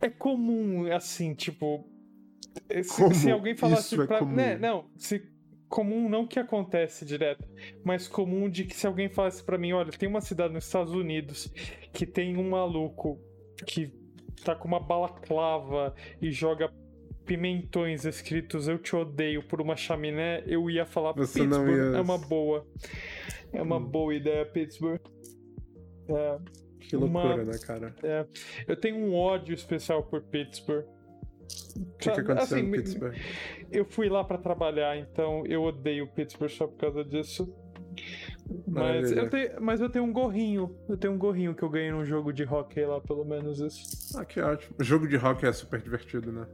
é 0.00 0.08
comum, 0.08 0.90
assim, 0.92 1.34
tipo. 1.34 1.84
Se, 2.82 2.96
Como 3.02 3.14
se 3.14 3.30
alguém 3.30 3.54
falasse 3.56 3.94
isso 3.94 4.02
é 4.02 4.06
pra. 4.06 4.18
comum? 4.18 4.34
Né, 4.34 4.58
não, 4.58 4.86
se 4.96 5.22
comum 5.68 6.08
não 6.08 6.26
que 6.26 6.38
acontece 6.38 7.04
direto, 7.04 7.44
mas 7.84 8.08
comum 8.08 8.48
de 8.48 8.64
que 8.64 8.74
se 8.74 8.86
alguém 8.86 9.08
falasse 9.08 9.42
pra 9.44 9.58
mim, 9.58 9.72
olha, 9.72 9.90
tem 9.92 10.08
uma 10.08 10.20
cidade 10.20 10.52
nos 10.54 10.64
Estados 10.64 10.92
Unidos 10.94 11.52
que 11.92 12.06
tem 12.06 12.36
um 12.36 12.50
maluco 12.50 13.20
que 13.66 13.92
tá 14.42 14.54
com 14.54 14.66
uma 14.68 14.80
balaclava 14.80 15.94
e 16.20 16.30
joga 16.30 16.70
pimentões 17.24 18.04
escritos 18.06 18.68
eu 18.68 18.78
te 18.78 18.96
odeio 18.96 19.42
por 19.42 19.60
uma 19.60 19.76
chaminé, 19.76 20.42
eu 20.46 20.70
ia 20.70 20.86
falar 20.86 21.12
Você 21.12 21.40
não 21.40 21.64
Pittsburgh 21.64 21.92
ia- 21.92 21.98
é 21.98 22.00
uma 22.00 22.16
boa. 22.18 22.66
É 23.52 23.60
uma 23.62 23.76
Hum. 23.76 23.84
boa 23.84 24.14
ideia, 24.14 24.46
Pittsburgh. 24.46 25.00
É, 26.08 26.38
Que 26.80 26.96
loucura, 26.96 27.34
uma- 27.34 27.44
né, 27.44 27.58
cara? 27.66 27.94
eu 28.66 28.76
tenho 28.76 28.96
um 28.96 29.14
ódio 29.14 29.54
especial 29.54 30.02
por 30.04 30.22
Pittsburgh. 30.22 30.86
O 31.76 31.96
que, 31.98 32.10
que 32.10 32.20
aconteceu 32.20 32.58
Assim, 32.58 32.66
em 32.66 32.70
Pittsburgh? 32.70 33.14
Eu 33.70 33.84
fui 33.84 34.08
lá 34.08 34.22
pra 34.24 34.36
trabalhar, 34.38 34.96
então 34.98 35.44
eu 35.46 35.62
odeio 35.62 36.06
Pittsburgh 36.08 36.50
só 36.50 36.66
por 36.66 36.76
causa 36.78 37.04
disso. 37.04 37.54
Mas 38.66 39.12
eu, 39.12 39.28
tenho, 39.28 39.60
mas 39.60 39.80
eu 39.80 39.90
tenho 39.90 40.04
um 40.04 40.12
gorrinho. 40.12 40.74
Eu 40.88 40.96
tenho 40.96 41.12
um 41.12 41.18
gorrinho 41.18 41.54
que 41.54 41.62
eu 41.62 41.68
ganhei 41.68 41.90
num 41.90 42.04
jogo 42.04 42.32
de 42.32 42.44
hockey 42.44 42.84
lá, 42.84 43.00
pelo 43.00 43.24
menos 43.24 43.60
isso. 43.60 44.18
Ah, 44.18 44.24
que 44.24 44.40
ótimo. 44.40 44.74
O 44.80 44.84
jogo 44.84 45.06
de 45.06 45.16
rock 45.16 45.44
é 45.46 45.52
super 45.52 45.80
divertido, 45.80 46.32
né? 46.32 46.46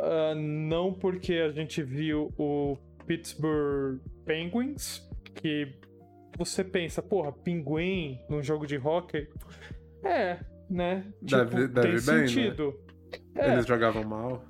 Ah, 0.00 0.34
não 0.34 0.92
porque 0.92 1.34
a 1.34 1.50
gente 1.50 1.82
viu 1.82 2.32
o 2.38 2.76
Pittsburgh 3.06 3.98
Penguins, 4.24 5.02
que 5.34 5.74
você 6.38 6.62
pensa, 6.64 7.02
porra, 7.02 7.32
pinguim 7.32 8.18
num 8.28 8.42
jogo 8.42 8.66
de 8.66 8.76
hockey? 8.78 9.28
É, 10.04 10.38
né? 10.70 11.04
Deve- 11.20 11.44
Tipo, 11.44 11.68
deve 11.68 11.70
tem 11.72 11.82
bem, 11.84 12.20
né? 12.22 12.26
sentido. 12.28 12.80
É, 13.34 13.52
Eles 13.52 13.66
jogavam 13.66 14.04
mal. 14.04 14.44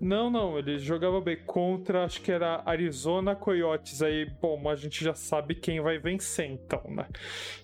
Não, 0.00 0.28
não, 0.30 0.58
ele 0.58 0.78
jogava 0.78 1.20
bem 1.20 1.38
contra, 1.46 2.04
acho 2.04 2.20
que 2.20 2.30
era 2.30 2.62
Arizona 2.66 3.34
Coyotes. 3.34 4.02
Aí, 4.02 4.26
bom, 4.40 4.68
a 4.68 4.74
gente 4.76 5.02
já 5.02 5.14
sabe 5.14 5.54
quem 5.54 5.80
vai 5.80 5.98
vencer, 5.98 6.50
então, 6.50 6.82
né? 6.88 7.06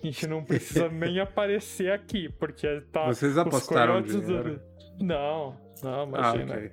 A 0.01 0.05
gente 0.05 0.25
não 0.25 0.43
precisa 0.43 0.89
nem 0.89 1.19
aparecer 1.19 1.91
aqui, 1.91 2.29
porque 2.39 2.81
tá. 2.91 3.05
Vocês 3.05 3.33
os 3.33 3.37
apostaram 3.37 3.93
Coyotes 4.01 4.15
do-? 4.21 4.59
Não, 4.99 5.55
não, 5.83 6.01
Ah, 6.01 6.03
imagina. 6.35 6.53
ok. 6.55 6.71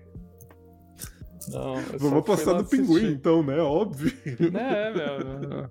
Não, 1.49 1.77
eu 1.77 1.83
só 1.83 1.99
Vamos 1.99 2.19
apostar 2.21 2.55
no 2.55 2.65
pinguim, 2.69 3.13
então, 3.13 3.43
né? 3.43 3.59
Óbvio. 3.59 4.13
É, 4.57 4.93
meu. 4.93 5.71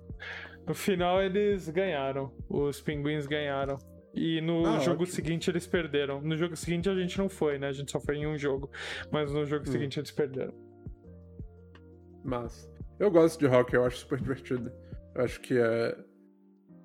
No 0.66 0.74
final 0.74 1.22
eles 1.22 1.68
ganharam. 1.68 2.32
Os 2.48 2.80
pinguins 2.80 3.26
ganharam. 3.26 3.78
E 4.12 4.40
no 4.40 4.66
Ah, 4.66 4.78
jogo 4.80 5.02
ótimo. 5.02 5.14
seguinte 5.16 5.48
eles 5.50 5.66
perderam. 5.66 6.20
No 6.20 6.36
jogo 6.36 6.56
seguinte 6.56 6.88
a 6.88 6.94
gente 6.94 7.16
não 7.18 7.28
foi, 7.28 7.58
né? 7.58 7.68
A 7.68 7.72
gente 7.72 7.92
só 7.92 8.00
foi 8.00 8.16
em 8.16 8.26
um 8.26 8.36
jogo. 8.36 8.70
Mas 9.10 9.32
no 9.32 9.44
jogo 9.46 9.68
Hum. 9.68 9.72
seguinte 9.72 9.98
eles 10.00 10.10
perderam. 10.10 10.52
Mas 12.24 12.68
eu 12.98 13.10
gosto 13.10 13.38
de 13.38 13.46
rock, 13.46 13.74
eu 13.74 13.84
acho 13.84 13.98
super 13.98 14.18
divertido. 14.20 14.72
Eu 15.14 15.24
acho 15.24 15.40
que 15.40 15.56
é 15.58 15.96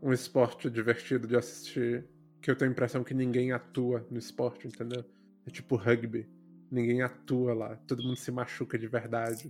um 0.01 0.13
esporte 0.13 0.69
divertido 0.69 1.27
de 1.27 1.35
assistir. 1.35 2.05
Que 2.41 2.51
eu 2.51 2.55
tenho 2.55 2.69
a 2.69 2.73
impressão 2.73 3.03
que 3.03 3.13
ninguém 3.13 3.51
atua 3.51 4.05
no 4.11 4.19
esporte, 4.19 4.67
entendeu? 4.67 5.03
É 5.47 5.49
tipo 5.49 5.75
rugby. 5.75 6.29
Ninguém 6.71 7.01
atua 7.01 7.53
lá. 7.55 7.75
Todo 7.87 8.03
mundo 8.03 8.17
se 8.17 8.31
machuca 8.31 8.77
de 8.77 8.87
verdade. 8.87 9.49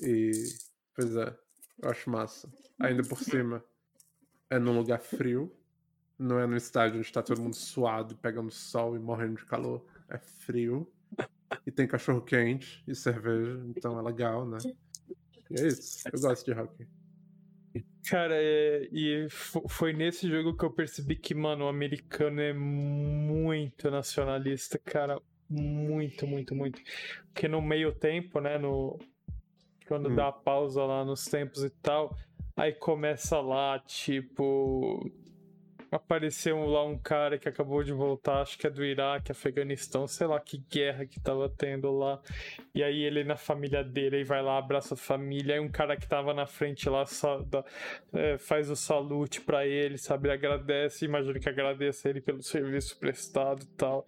E. 0.00 0.30
Pois 0.94 1.14
é, 1.16 1.34
eu 1.82 1.90
acho 1.90 2.08
massa. 2.10 2.50
Ainda 2.80 3.02
por 3.02 3.18
cima, 3.18 3.62
é 4.50 4.58
num 4.58 4.76
lugar 4.76 5.00
frio. 5.00 5.52
Não 6.22 6.38
é 6.38 6.46
no 6.46 6.56
estádio 6.56 6.98
onde 7.00 7.12
tá 7.12 7.22
todo 7.22 7.40
mundo 7.42 7.56
suado, 7.56 8.16
pegando 8.16 8.50
sol 8.50 8.94
e 8.94 8.98
morrendo 8.98 9.36
de 9.36 9.44
calor. 9.44 9.84
É 10.08 10.18
frio. 10.18 10.90
E 11.66 11.70
tem 11.70 11.86
cachorro 11.86 12.20
quente 12.22 12.82
e 12.86 12.94
cerveja, 12.94 13.60
então 13.68 13.98
é 13.98 14.02
legal, 14.02 14.46
né? 14.46 14.58
E 15.50 15.60
é 15.60 15.66
isso. 15.66 16.08
Eu 16.12 16.20
gosto 16.20 16.44
de 16.46 16.58
hockey. 16.58 16.86
Cara, 18.08 18.34
é, 18.36 18.88
e 18.92 19.28
fo- 19.30 19.66
foi 19.68 19.92
nesse 19.92 20.28
jogo 20.28 20.56
que 20.56 20.64
eu 20.64 20.70
percebi 20.70 21.14
que, 21.16 21.34
mano, 21.34 21.64
o 21.66 21.68
americano 21.68 22.40
é 22.40 22.52
muito 22.52 23.90
nacionalista, 23.90 24.78
cara. 24.78 25.20
Muito, 25.48 26.26
muito, 26.26 26.54
muito. 26.54 26.80
Porque 27.32 27.46
no 27.48 27.60
meio 27.60 27.92
tempo, 27.92 28.40
né, 28.40 28.58
no... 28.58 28.98
Quando 29.86 30.08
Hum. 30.08 30.14
dá 30.14 30.28
a 30.28 30.32
pausa 30.32 30.82
lá 30.84 31.04
nos 31.04 31.24
tempos 31.26 31.62
e 31.62 31.70
tal, 31.70 32.16
aí 32.56 32.72
começa 32.72 33.40
lá, 33.40 33.78
tipo... 33.78 35.10
apareceu 35.92 36.64
lá 36.64 36.84
um 36.84 36.96
cara 36.98 37.38
que 37.38 37.48
acabou 37.48 37.82
de 37.84 37.92
voltar, 37.92 38.40
acho 38.40 38.58
que 38.58 38.66
é 38.66 38.70
do 38.70 38.82
Iraque, 38.84 39.30
Afeganistão, 39.30 40.06
sei 40.06 40.26
lá 40.26 40.40
que 40.40 40.58
guerra 40.70 41.04
que 41.06 41.20
tava 41.20 41.48
tendo 41.48 41.92
lá. 41.92 42.20
E 42.74 42.82
aí 42.82 43.02
ele 43.02 43.22
na 43.24 43.36
família 43.36 43.84
dele, 43.84 44.16
aí 44.16 44.24
vai 44.24 44.42
lá, 44.42 44.56
abraça 44.58 44.94
a 44.94 44.96
família, 44.96 45.54
aí 45.54 45.60
um 45.60 45.70
cara 45.70 45.96
que 45.96 46.08
tava 46.08 46.32
na 46.32 46.46
frente 46.46 46.88
lá 46.88 47.04
só 47.04 47.40
dá- 47.42 47.64
é, 48.12 48.38
faz 48.38 48.70
o 48.70 48.74
salute 48.76 49.40
pra 49.42 49.66
ele, 49.66 49.98
sabe? 49.98 50.28
Ele 50.28 50.34
agradece, 50.34 51.04
imagino 51.04 51.38
que 51.38 51.48
agradeça 51.48 52.08
ele 52.08 52.20
pelo 52.20 52.42
serviço 52.42 52.98
prestado 52.98 53.62
e 53.62 53.66
tal. 53.76 54.06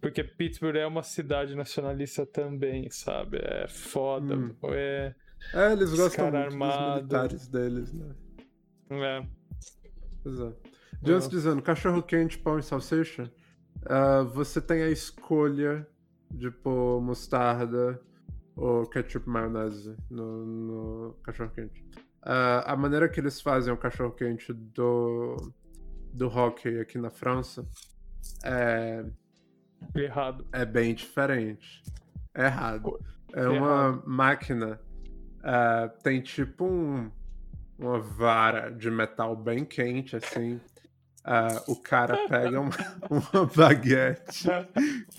Porque 0.00 0.22
Pittsburgh 0.22 0.76
é 0.76 0.86
uma 0.86 1.02
cidade 1.02 1.54
nacionalista 1.56 2.24
também, 2.24 2.88
sabe? 2.90 3.38
É 3.42 3.66
foda. 3.68 4.36
Hum. 4.36 4.54
É, 4.72 5.14
É, 5.52 5.72
eles 5.72 5.90
Os 5.90 5.98
gostam 5.98 6.30
muito 6.30 6.36
armado. 6.36 6.78
dos 6.78 6.94
militares 6.94 7.48
deles, 7.48 7.92
né? 7.92 8.14
é. 8.90 9.26
Pois 10.22 10.40
Jones 11.04 11.26
É. 11.26 11.28
dizendo, 11.28 11.62
cachorro 11.62 12.02
quente, 12.02 12.38
pão 12.38 12.58
e 12.58 12.62
salsicha. 12.62 13.30
ah, 13.86 14.22
você 14.22 14.60
tem 14.60 14.82
a 14.82 14.88
escolha 14.90 15.86
de 16.30 16.50
pôr 16.50 17.00
mostarda 17.02 18.00
ou 18.56 18.86
ketchup 18.86 19.28
maionese 19.28 19.96
no, 20.10 20.46
no 20.46 21.14
cachorro 21.22 21.50
quente. 21.50 21.84
Ah, 22.22 22.72
a 22.72 22.76
maneira 22.76 23.08
que 23.08 23.20
eles 23.20 23.40
fazem 23.40 23.72
o 23.72 23.76
cachorro 23.76 24.12
quente 24.12 24.52
do, 24.52 25.36
do 26.12 26.26
hockey 26.28 26.78
aqui 26.80 26.96
na 26.98 27.10
França 27.10 27.66
é, 28.42 29.04
Errado. 29.94 30.46
é 30.52 30.64
bem 30.64 30.94
diferente. 30.94 31.82
É 32.34 32.46
errado. 32.46 32.98
É 33.34 33.40
Errado. 33.40 33.56
uma 33.56 34.02
máquina. 34.06 34.80
ah, 35.42 35.88
tem 36.02 36.20
tipo 36.22 36.64
um, 36.64 37.10
uma 37.78 37.98
vara 38.00 38.70
de 38.70 38.90
metal 38.90 39.36
bem 39.36 39.64
quente, 39.64 40.16
assim. 40.16 40.58
Ah, 41.26 41.62
o 41.68 41.74
cara 41.76 42.28
pega 42.28 42.60
uma, 42.60 42.70
uma 43.10 43.46
baguete, 43.46 44.44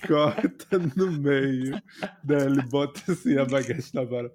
corta 0.07 0.77
no 0.95 1.11
meio, 1.11 1.81
daí 2.23 2.45
ele 2.45 2.61
bota 2.61 3.11
assim 3.11 3.37
a 3.39 3.45
baguete 3.45 3.93
na 3.95 4.03
vara. 4.03 4.31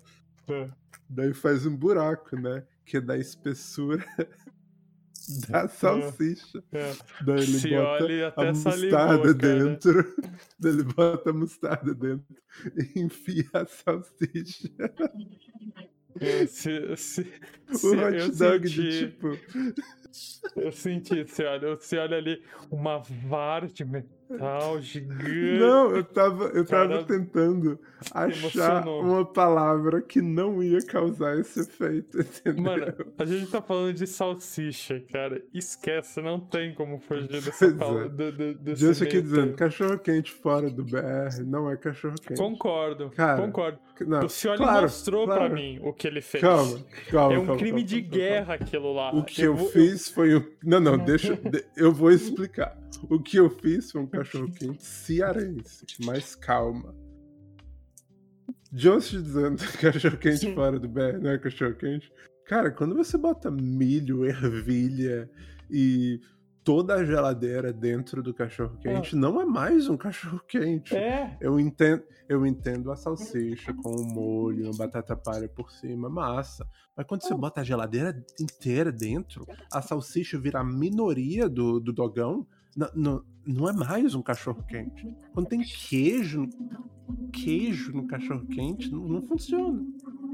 É. 0.49 0.69
Daí 1.09 1.33
faz 1.33 1.65
um 1.67 1.77
buraco, 1.77 2.35
né? 2.37 2.65
Que 2.85 3.01
dá 3.01 3.17
espessura 3.17 4.05
da 5.49 5.69
salsicha. 5.69 6.61
É. 6.73 6.93
Daí 7.25 7.37
ele 7.37 7.47
Se 7.47 7.69
bota 7.71 8.41
a 8.41 8.53
mostarda 8.53 9.35
dentro. 9.35 10.15
Daí 10.59 10.73
ele 10.73 10.83
bota 10.83 11.31
a 11.31 11.33
mostarda 11.33 11.95
dentro 11.95 12.37
e 12.77 13.01
enfia 13.01 13.49
a 13.53 13.65
salsicha. 13.65 14.69
Eu, 16.21 16.47
se, 16.49 16.97
se, 16.97 17.33
O 17.71 17.75
se- 17.77 17.97
hot 17.97 18.33
dog 18.37 18.69
senti, 18.69 18.83
de 18.83 18.99
tipo. 19.11 19.29
Eu 20.57 20.73
senti, 20.73 21.23
você 21.25 21.45
olha, 21.45 21.77
você 21.77 21.99
olha 21.99 22.17
ali 22.17 22.43
uma 22.71 22.99
vara 22.99 23.67
de 23.69 23.85
metal 23.85 24.81
gigante. 24.81 25.59
Não, 25.59 25.91
eu 25.97 26.05
tava, 26.05 26.45
eu 26.47 26.65
tava 26.65 26.89
Cara, 26.89 27.05
tentando 27.05 27.79
achar 28.13 28.87
uma 28.87 29.25
palavra 29.25 30.01
que 30.01 30.21
não 30.23 30.63
ia 30.63 30.81
causar 30.87 31.39
esse 31.39 31.61
efeito, 31.61 32.21
entendeu? 32.21 32.63
Mano, 32.63 32.95
a 33.19 33.25
gente 33.25 33.51
tá 33.51 33.61
falando 33.61 33.93
de 33.95 34.07
salsicha, 34.07 35.03
cara. 35.13 35.43
Esquece, 35.53 36.21
não 36.23 36.39
tem 36.41 36.75
como 36.75 36.99
fugir 37.01 37.29
dessa 37.29 37.53
Pois 37.67 37.75
pala- 37.75 38.05
é. 38.05 38.09
do, 38.09 38.33
do, 38.33 38.55
desse 38.55 38.81
Just 38.87 39.03
aqui 39.03 39.21
dizendo, 39.21 39.55
cachorro 39.55 39.99
quente 39.99 40.33
fora 40.33 40.71
do 40.71 40.85
BR 40.85 41.43
não 41.47 41.71
é 41.71 41.77
cachorro 41.77 42.15
quente. 42.15 42.39
Concordo, 42.41 43.11
Cara, 43.11 43.41
concordo. 43.41 43.79
Não, 44.07 44.25
O 44.25 44.29
Cioli 44.31 44.57
claro, 44.59 44.83
mostrou 44.83 45.27
pra 45.27 45.37
claro. 45.37 45.55
mim 45.55 45.79
o 45.83 45.93
que 45.93 46.07
ele 46.07 46.23
fez. 46.23 46.41
Calma, 46.41 46.81
calma. 47.11 47.35
É 47.35 47.39
um 47.39 47.45
calma, 47.47 47.59
crime 47.59 47.71
calma, 47.73 47.87
de 47.87 48.03
calma, 48.03 48.17
guerra 48.17 48.55
aquilo 48.55 48.93
lá. 48.95 49.15
O 49.15 49.23
que 49.25 49.43
eu, 49.43 49.55
vou- 49.55 49.69
fiz 49.69 50.00
foi 50.09 50.37
um. 50.37 50.45
Não, 50.65 50.81
não, 50.81 50.97
deixa. 50.97 51.35
de- 51.37 51.65
Eu 51.77 51.93
vou 51.93 52.11
explicar. 52.13 52.79
O 53.09 53.19
que 53.21 53.37
eu 53.39 53.51
fiz 53.51 53.91
foi 53.91 54.01
um 54.03 54.07
cachorro-quente 54.07 54.85
cearense. 54.85 55.85
Mas 56.05 56.35
calma. 56.35 56.95
Jones 58.73 59.11
dizendo 59.11 59.57
cachorro-quente 59.81 60.55
fora 60.55 60.79
do 60.79 60.89
BR 60.89 61.19
não 61.21 61.31
é 61.31 61.39
cachorro-quente. 61.39 62.13
Cara, 62.47 62.71
quando 62.71 62.95
você 62.95 63.17
bota 63.19 63.51
milho, 63.51 64.25
ervilha 64.25 65.29
e 65.71 66.21
toda 66.63 66.95
a 66.95 67.05
geladeira 67.05 67.73
dentro 67.73 68.23
do 68.23 68.35
cachorro-quente, 68.35 69.17
não 69.17 69.41
é 69.41 69.45
mais 69.45 69.89
um 69.89 69.97
cachorro-quente. 69.97 70.95
É, 70.97 71.37
Eu 71.41 71.59
entendo, 71.59 72.03
eu 72.29 72.47
entendo 72.47 72.91
a 72.93 72.97
salsicha 72.97 73.73
com 73.75 73.91
o 73.91 74.05
molho, 74.05 74.69
a 74.71 74.77
batata 74.77 75.17
palha 75.17 75.49
por 75.49 75.71
cima, 75.73 76.09
massa. 76.09 76.67
Mas 76.97 77.07
quando 77.07 77.23
você 77.23 77.35
bota 77.35 77.61
a 77.61 77.65
geladeira 77.65 78.23
inteira 78.41 78.93
dentro, 78.93 79.47
a 79.73 79.81
salsicha 79.81 80.39
vira 80.39 80.61
a 80.61 80.65
minoria 80.65 81.49
do, 81.49 81.81
do 81.81 81.93
dogão, 81.93 82.47
n- 82.77 82.87
n- 82.95 83.21
não 83.47 83.69
é 83.69 83.73
mais 83.73 84.15
um 84.15 84.21
cachorro 84.23 84.63
quente. 84.69 85.09
Quando 85.33 85.49
tem 85.49 85.61
queijo, 85.63 86.47
queijo 87.33 87.93
no 87.93 88.07
cachorro 88.07 88.47
quente, 88.47 88.91
não, 88.91 89.09
não 89.09 89.23
funciona. 89.23 89.85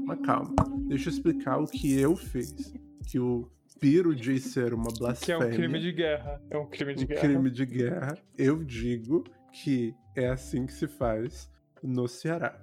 Mas 0.05 0.19
calma, 0.21 0.53
deixa 0.87 1.09
eu 1.09 1.13
explicar 1.13 1.57
o 1.59 1.65
que 1.65 1.93
eu 1.99 2.15
fiz. 2.15 2.73
Que 3.07 3.19
o 3.19 3.49
Piro 3.79 4.15
diz 4.15 4.45
ser 4.45 4.73
uma 4.73 4.87
que 4.87 4.95
é 4.95 4.99
blasfêmia 4.99 5.47
um 5.47 5.51
crime 5.51 5.79
de 5.79 5.91
guerra. 5.91 6.41
É 6.49 6.57
um 6.57 6.65
crime 6.65 6.95
de 6.95 7.03
um 7.03 7.07
guerra. 7.07 7.21
crime 7.21 7.51
de 7.51 7.65
guerra, 7.65 8.17
eu 8.37 8.63
digo 8.63 9.23
que 9.51 9.93
é 10.15 10.27
assim 10.29 10.65
que 10.65 10.73
se 10.73 10.87
faz 10.87 11.51
no 11.83 12.07
Ceará. 12.07 12.59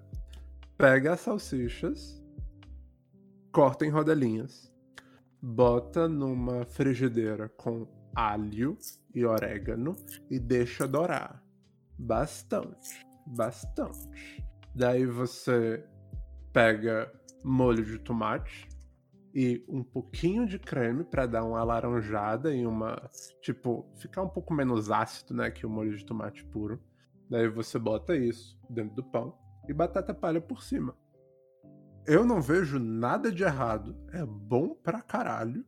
Pega 0.77 1.13
as 1.13 1.21
salsichas, 1.21 2.23
corta 3.53 3.87
em 3.87 3.91
rodelinhas, 3.91 4.73
bota 5.41 6.09
numa 6.09 6.65
frigideira 6.65 7.49
com 7.49 7.87
alho 8.15 8.77
e 9.15 9.25
orégano 9.25 9.95
e 10.31 10.39
deixa 10.39 10.89
dourar. 10.89 11.43
Bastante, 11.97 13.07
bastante. 13.27 14.45
Daí 14.75 15.07
você 15.07 15.85
pega 16.53 17.13
molho 17.45 17.85
de 17.85 17.99
tomate 17.99 18.69
e 19.35 19.65
um 19.69 19.83
pouquinho 19.83 20.47
de 20.47 20.61
creme 20.61 21.03
pra 21.03 21.27
dar 21.27 21.43
uma 21.43 21.59
alaranjada 21.59 22.55
e 22.55 22.65
uma, 22.65 23.11
tipo, 23.43 23.91
ficar 23.97 24.23
um 24.23 24.29
pouco 24.29 24.55
menos 24.55 24.93
ácido, 24.93 25.35
né, 25.35 25.51
que 25.51 25.67
o 25.67 25.71
molho 25.71 25.97
de 25.97 26.07
tomate 26.07 26.45
puro. 26.45 26.81
Daí 27.29 27.49
você 27.49 27.77
bota 27.77 28.17
isso 28.17 28.57
dentro 28.71 28.95
do 28.95 29.03
pão 29.03 29.37
e 29.69 29.73
batata 29.73 30.15
palha 30.15 30.41
por 30.41 30.63
cima. 30.63 30.97
Eu 32.07 32.25
não 32.25 32.41
vejo 32.41 32.79
nada 32.79 33.33
de 33.33 33.43
errado, 33.43 33.97
é 34.13 34.25
bom 34.25 34.75
pra 34.75 35.03
caralho. 35.03 35.65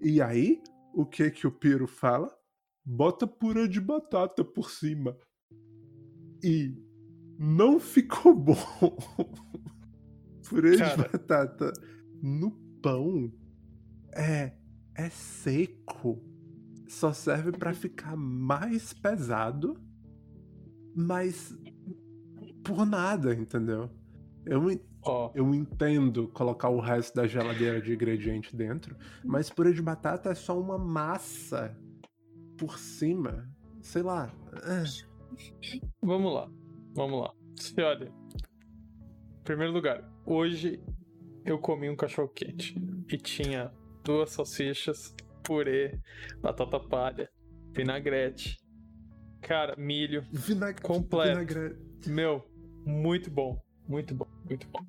E 0.00 0.22
aí, 0.22 0.62
o 0.94 1.04
que 1.04 1.28
que 1.30 1.46
o 1.46 1.50
Piro 1.50 1.88
fala? 1.88 2.32
Bota 2.84 3.26
purê 3.26 3.66
de 3.66 3.80
batata 3.80 4.44
por 4.44 4.70
cima. 4.70 5.16
E 6.44 6.72
não 7.36 7.80
ficou 7.80 8.32
bom. 8.36 8.54
purê 10.48 10.72
de 10.72 10.78
Cara. 10.78 11.08
batata 11.10 11.72
no 12.22 12.67
pão 12.82 13.32
é 14.12 14.52
é 14.98 15.08
seco. 15.08 16.20
Só 16.88 17.12
serve 17.12 17.52
pra 17.52 17.72
ficar 17.72 18.16
mais 18.16 18.92
pesado, 18.92 19.78
mas 20.96 21.56
por 22.64 22.84
nada, 22.84 23.34
entendeu? 23.34 23.90
Eu, 24.44 24.62
Ó, 25.02 25.30
eu 25.34 25.54
entendo 25.54 26.28
colocar 26.28 26.68
o 26.70 26.80
resto 26.80 27.14
da 27.14 27.26
geladeira 27.26 27.80
de 27.80 27.94
ingrediente 27.94 28.56
dentro, 28.56 28.96
mas 29.24 29.48
purê 29.48 29.72
de 29.72 29.80
batata 29.80 30.30
é 30.30 30.34
só 30.34 30.58
uma 30.58 30.76
massa 30.76 31.76
por 32.56 32.78
cima. 32.78 33.48
Sei 33.80 34.02
lá. 34.02 34.30
vamos 36.02 36.34
lá. 36.34 36.50
Vamos 36.94 37.20
lá. 37.20 37.32
Se 37.54 37.80
olha. 37.80 38.12
Em 39.40 39.44
primeiro 39.44 39.72
lugar, 39.72 40.02
hoje 40.26 40.82
eu 41.50 41.58
comi 41.58 41.88
um 41.88 41.96
cachorro 41.96 42.28
quente 42.28 42.74
e 43.10 43.16
tinha 43.16 43.72
duas 44.04 44.30
salsichas, 44.30 45.14
purê, 45.42 45.98
batata 46.40 46.78
palha, 46.80 47.30
vinagrete, 47.72 48.58
cara, 49.40 49.74
milho. 49.76 50.24
Vinagre, 50.32 50.82
Completo. 50.82 51.30
vinagrete. 51.30 51.78
Meu, 52.06 52.44
muito 52.84 53.30
bom, 53.30 53.60
muito 53.88 54.14
bom, 54.14 54.26
muito 54.48 54.68
bom. 54.68 54.84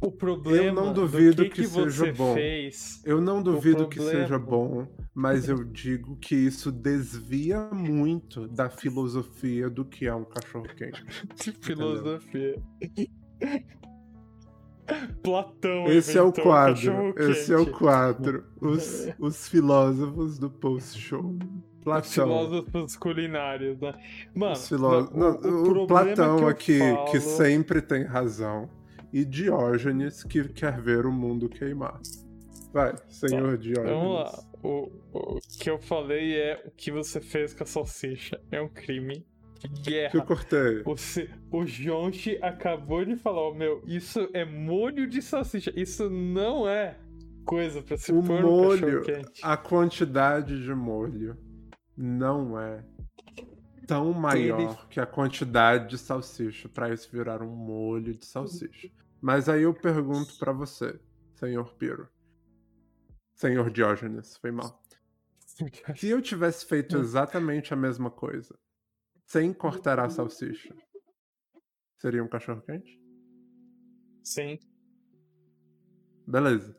O 0.00 0.12
problema 0.12 0.80
não 0.80 0.92
do 0.92 1.02
duvido 1.02 1.42
que, 1.44 1.50
que 1.50 1.66
seja 1.66 1.90
você 1.90 2.12
bom. 2.12 2.34
fez 2.34 3.02
Eu 3.04 3.20
não 3.20 3.42
duvido 3.42 3.88
que 3.88 4.00
seja 4.00 4.38
bom, 4.38 4.86
mas 5.12 5.48
eu 5.48 5.64
digo 5.64 6.16
que 6.16 6.36
isso 6.36 6.70
desvia 6.70 7.68
muito 7.72 8.46
da 8.46 8.70
filosofia 8.70 9.68
do 9.68 9.84
que 9.84 10.06
é 10.06 10.14
um 10.14 10.24
cachorro 10.24 10.68
quente. 10.76 11.04
filosofia. 11.60 12.62
Platão. 15.22 15.86
Esse 15.86 16.16
é 16.18 16.22
o 16.22 16.32
quadro. 16.32 17.14
Esse 17.16 17.52
é 17.52 17.56
o 17.56 17.70
quadro. 17.70 18.44
Os, 18.60 19.08
os 19.18 19.48
filósofos 19.48 20.38
do 20.38 20.50
post-show. 20.50 21.36
Os 21.78 21.84
Platão. 21.84 22.10
filósofos 22.10 22.96
culinários, 22.96 23.78
né? 23.80 23.94
Mano, 24.34 24.52
Os 24.52 24.68
filó- 24.68 25.08
não, 25.10 25.40
não, 25.40 25.52
o, 25.52 25.82
o 25.82 25.86
problema 25.86 25.86
Platão 25.86 26.36
que 26.36 26.42
eu 26.42 26.48
aqui, 26.48 26.78
falo... 26.78 27.04
que 27.10 27.20
sempre 27.20 27.82
tem 27.82 28.04
razão. 28.04 28.68
E 29.12 29.24
Diógenes, 29.24 30.22
que 30.22 30.46
quer 30.48 30.80
ver 30.80 31.06
o 31.06 31.12
mundo 31.12 31.48
queimar. 31.48 31.98
Vai, 32.72 32.94
senhor 33.08 33.56
Diógenes. 33.56 33.90
Vamos 33.90 34.14
lá. 34.14 34.44
O, 34.62 34.90
o 35.12 35.38
que 35.58 35.70
eu 35.70 35.78
falei 35.78 36.36
é 36.36 36.62
o 36.66 36.70
que 36.70 36.90
você 36.90 37.20
fez 37.20 37.54
com 37.54 37.62
a 37.62 37.66
salsicha. 37.66 38.38
É 38.50 38.60
um 38.60 38.68
crime 38.68 39.24
Que 39.58 39.66
eu 39.66 39.82
guerra. 39.82 40.20
cortei. 40.24 40.82
O, 40.86 40.96
se- 40.96 41.28
o 41.50 41.64
Jonchi 41.64 42.38
acabou 42.42 43.04
de 43.04 43.16
falar, 43.16 43.40
ó, 43.40 43.54
meu, 43.54 43.82
isso 43.86 44.28
é 44.32 44.44
molho 44.44 45.06
de 45.08 45.20
salsicha. 45.20 45.72
Isso 45.74 46.08
não 46.08 46.68
é 46.68 46.96
coisa 47.44 47.82
pra 47.82 47.96
se 47.96 48.12
O 48.12 48.22
pôr 48.22 48.40
no 48.40 48.48
molho, 48.48 49.02
a 49.42 49.56
quantidade 49.56 50.62
de 50.62 50.74
molho 50.74 51.36
não 51.96 52.58
é 52.60 52.84
tão 53.86 54.12
maior 54.12 54.86
que 54.88 55.00
a 55.00 55.06
quantidade 55.06 55.88
de 55.90 55.98
salsicha 55.98 56.68
pra 56.68 56.92
isso 56.92 57.08
virar 57.10 57.42
um 57.42 57.54
molho 57.56 58.14
de 58.14 58.24
salsicha. 58.26 58.90
Mas 59.20 59.48
aí 59.48 59.62
eu 59.62 59.74
pergunto 59.74 60.38
pra 60.38 60.52
você, 60.52 61.00
senhor 61.34 61.74
Piro. 61.74 62.06
Senhor 63.34 63.70
Diógenes, 63.70 64.36
foi 64.36 64.50
mal. 64.52 64.80
Se 65.96 66.08
eu 66.10 66.20
tivesse 66.22 66.64
feito 66.66 66.96
exatamente 66.98 67.72
a 67.72 67.76
mesma 67.76 68.10
coisa, 68.10 68.54
sem 69.28 69.52
cortar 69.52 70.00
a 70.00 70.08
salsicha, 70.08 70.74
seria 71.98 72.24
um 72.24 72.28
cachorro 72.28 72.62
quente? 72.62 72.98
Sim. 74.24 74.58
Beleza. 76.26 76.74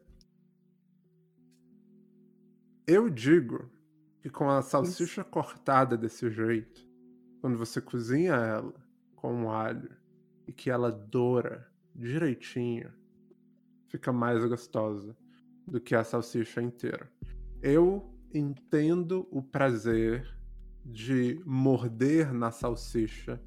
Eu 2.88 3.08
digo 3.08 3.70
que 4.20 4.32
com 4.32 4.50
a 4.50 4.64
salsicha 4.64 5.24
cortada 5.24 5.96
desse 5.96 6.28
jeito, 6.32 6.82
quando 7.40 7.56
você 7.56 7.80
cozinha 7.80 8.34
ela 8.34 8.74
com 9.16 9.52
alho 9.52 9.96
e 10.48 10.52
que 10.52 10.72
ela 10.72 10.92
doura 10.92 11.72
direitinho, 11.94 12.92
fica 13.90 14.12
mais 14.12 14.44
gostosa 14.44 15.16
do 15.68 15.80
que 15.80 15.94
a 15.94 16.04
salsicha 16.04 16.64
inteira. 16.64 17.12
Eu 17.62 18.12
entendo 18.34 19.28
o 19.30 19.44
prazer 19.44 20.39
de 20.92 21.42
morder 21.46 22.34
na 22.34 22.52
salsicha 22.52 23.42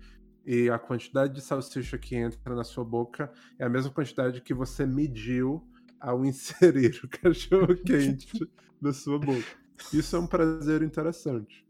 e 0.45 0.69
a 0.69 0.79
quantidade 0.79 1.35
de 1.35 1.41
salsicha 1.41 1.97
que 1.99 2.17
entra 2.17 2.55
na 2.55 2.65
sua 2.65 2.85
boca 2.85 3.33
é 3.59 3.65
a 3.65 3.69
mesma 3.69 3.93
quantidade 3.93 4.41
que 4.41 4.53
você 4.53 4.85
mediu 4.87 5.67
ao 6.01 6.25
inserir 6.27 7.01
o 7.05 7.09
cachorro 7.09 7.77
quente 7.85 8.51
na 8.81 8.93
sua 8.93 9.19
boca. 9.19 9.47
Isso 9.93 10.17
é 10.17 10.19
um 10.19 10.27
prazer 10.27 10.83
interessante. 10.83 11.67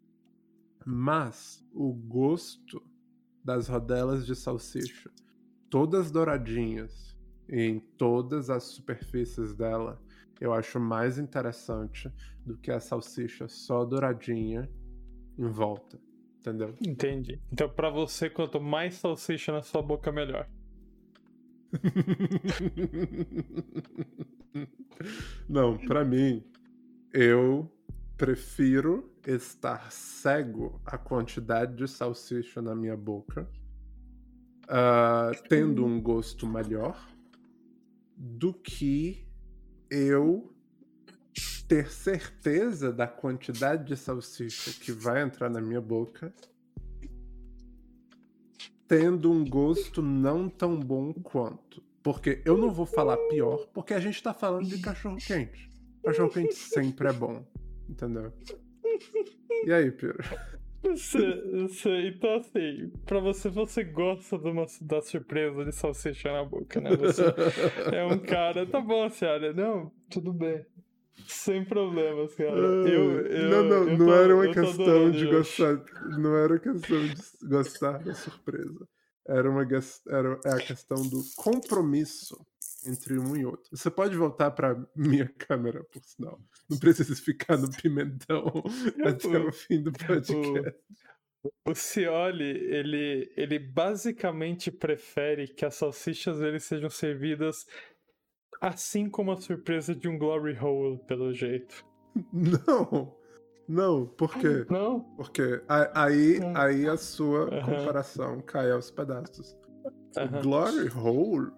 Mas 0.84 1.64
o 1.72 1.92
gosto 1.92 2.82
das 3.44 3.68
rodelas 3.68 4.26
de 4.26 4.34
salsicha, 4.34 5.10
todas 5.68 6.10
douradinhas 6.10 7.16
em 7.48 7.78
todas 7.78 8.50
as 8.50 8.64
superfícies 8.64 9.54
dela, 9.54 10.00
eu 10.40 10.52
acho 10.52 10.80
mais 10.80 11.18
interessante 11.18 12.12
do 12.44 12.56
que 12.56 12.70
a 12.70 12.80
salsicha 12.80 13.46
só 13.46 13.84
douradinha 13.84 14.68
em 15.42 15.50
volta. 15.50 16.00
Entendeu? 16.38 16.74
Entendi. 16.84 17.40
Então, 17.52 17.68
pra 17.68 17.90
você, 17.90 18.28
quanto 18.28 18.60
mais 18.60 18.94
salsicha 18.94 19.52
na 19.52 19.62
sua 19.62 19.82
boca, 19.82 20.10
melhor. 20.10 20.48
Não, 25.48 25.78
pra 25.78 26.04
mim, 26.04 26.44
eu 27.12 27.70
prefiro 28.16 29.10
estar 29.26 29.90
cego 29.90 30.80
à 30.84 30.98
quantidade 30.98 31.76
de 31.76 31.88
salsicha 31.88 32.60
na 32.60 32.74
minha 32.74 32.96
boca, 32.96 33.48
ah, 34.68 35.30
tendo 35.48 35.84
um 35.84 36.00
gosto 36.00 36.46
melhor, 36.46 37.08
do 38.16 38.52
que 38.52 39.26
eu 39.90 40.51
ter 41.72 41.90
certeza 41.90 42.92
da 42.92 43.06
quantidade 43.06 43.84
de 43.86 43.96
salsicha 43.96 44.78
que 44.78 44.92
vai 44.92 45.22
entrar 45.22 45.48
na 45.48 45.58
minha 45.58 45.80
boca, 45.80 46.30
tendo 48.86 49.32
um 49.32 49.42
gosto 49.42 50.02
não 50.02 50.50
tão 50.50 50.78
bom 50.78 51.14
quanto. 51.14 51.82
Porque 52.02 52.42
eu 52.44 52.58
não 52.58 52.70
vou 52.70 52.84
falar 52.84 53.16
pior, 53.30 53.66
porque 53.72 53.94
a 53.94 54.00
gente 54.00 54.22
tá 54.22 54.34
falando 54.34 54.66
de 54.66 54.82
cachorro 54.82 55.16
quente. 55.16 55.70
Cachorro 56.04 56.28
quente 56.28 56.54
sempre 56.54 57.08
é 57.08 57.12
bom, 57.14 57.42
entendeu? 57.88 58.30
E 59.64 59.72
aí? 59.72 59.90
Você, 60.82 61.42
você- 61.52 62.08
então, 62.08 62.34
assim, 62.36 62.92
pra 63.06 63.18
você, 63.18 63.48
você 63.48 63.82
gosta 63.82 64.36
de 64.36 64.48
uma, 64.50 64.66
da 64.82 65.00
surpresa 65.00 65.64
de 65.64 65.72
salsicha 65.72 66.30
na 66.30 66.44
boca, 66.44 66.82
né? 66.82 66.94
Você 66.96 67.22
é 67.94 68.04
um 68.04 68.18
cara. 68.18 68.66
Tá 68.66 68.78
bom, 68.78 69.08
senhora. 69.08 69.54
Não, 69.54 69.90
tudo 70.10 70.34
bem. 70.34 70.66
Sem 71.26 71.64
problemas, 71.64 72.34
cara. 72.34 72.50
Eu, 72.50 73.26
eu, 73.26 73.48
não, 73.50 73.62
não, 73.64 73.88
eu 73.88 73.98
não 73.98 74.06
tô- 74.06 74.14
era 74.14 74.34
uma 74.34 74.52
questão 74.52 75.10
de 75.10 75.26
gostar. 75.26 75.84
Não 76.18 76.36
era 76.36 76.58
questão 76.58 77.06
de 77.06 77.14
gostar 77.46 77.98
da 78.02 78.14
surpresa. 78.14 78.88
Era, 79.26 79.48
uma, 79.48 79.62
era 80.08 80.40
é 80.44 80.50
a 80.50 80.58
questão 80.58 81.00
do 81.08 81.22
compromisso 81.36 82.36
entre 82.86 83.18
um 83.18 83.36
e 83.36 83.44
outro. 83.44 83.76
Você 83.76 83.90
pode 83.90 84.16
voltar 84.16 84.50
pra 84.50 84.76
minha 84.96 85.28
câmera, 85.38 85.84
por 85.84 86.02
sinal. 86.04 86.40
Não 86.68 86.78
precisa 86.78 87.14
ficar 87.14 87.56
no 87.56 87.70
pimentão 87.70 88.46
até 89.04 89.38
o 89.38 89.52
fim 89.52 89.82
do 89.82 89.92
podcast. 89.92 90.74
O 91.66 91.74
Cioli, 91.74 92.44
ele, 92.44 93.32
ele 93.36 93.58
basicamente 93.58 94.70
prefere 94.70 95.48
que 95.48 95.64
as 95.64 95.74
salsichas 95.74 96.38
dele 96.38 96.60
sejam 96.60 96.88
servidas 96.88 97.66
assim 98.62 99.08
como 99.10 99.32
a 99.32 99.36
surpresa 99.40 99.94
de 99.94 100.08
um 100.08 100.16
Glory 100.18 100.56
Hole, 100.58 100.98
pelo 101.06 101.32
jeito. 101.34 101.84
Não, 102.32 103.14
não, 103.68 104.06
por 104.06 104.34
quê? 104.36 104.66
Não? 104.70 105.00
Porque 105.16 105.62
a- 105.68 106.04
aí, 106.04 106.38
aí 106.54 106.86
a 106.88 106.96
sua 106.96 107.46
comparação 107.62 108.40
cai 108.40 108.70
aos 108.70 108.90
pedaços. 108.90 109.56
O. 110.16 110.42
Glory 110.42 110.88
Hole, 110.94 111.50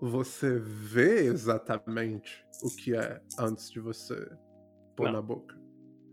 você 0.00 0.58
vê 0.58 1.20
exatamente 1.26 2.44
o 2.62 2.68
que 2.76 2.94
é 2.94 3.20
antes 3.38 3.70
de 3.70 3.80
você 3.80 4.14
pôr 4.96 5.04
Não. 5.06 5.12
na 5.12 5.22
boca. 5.22 5.56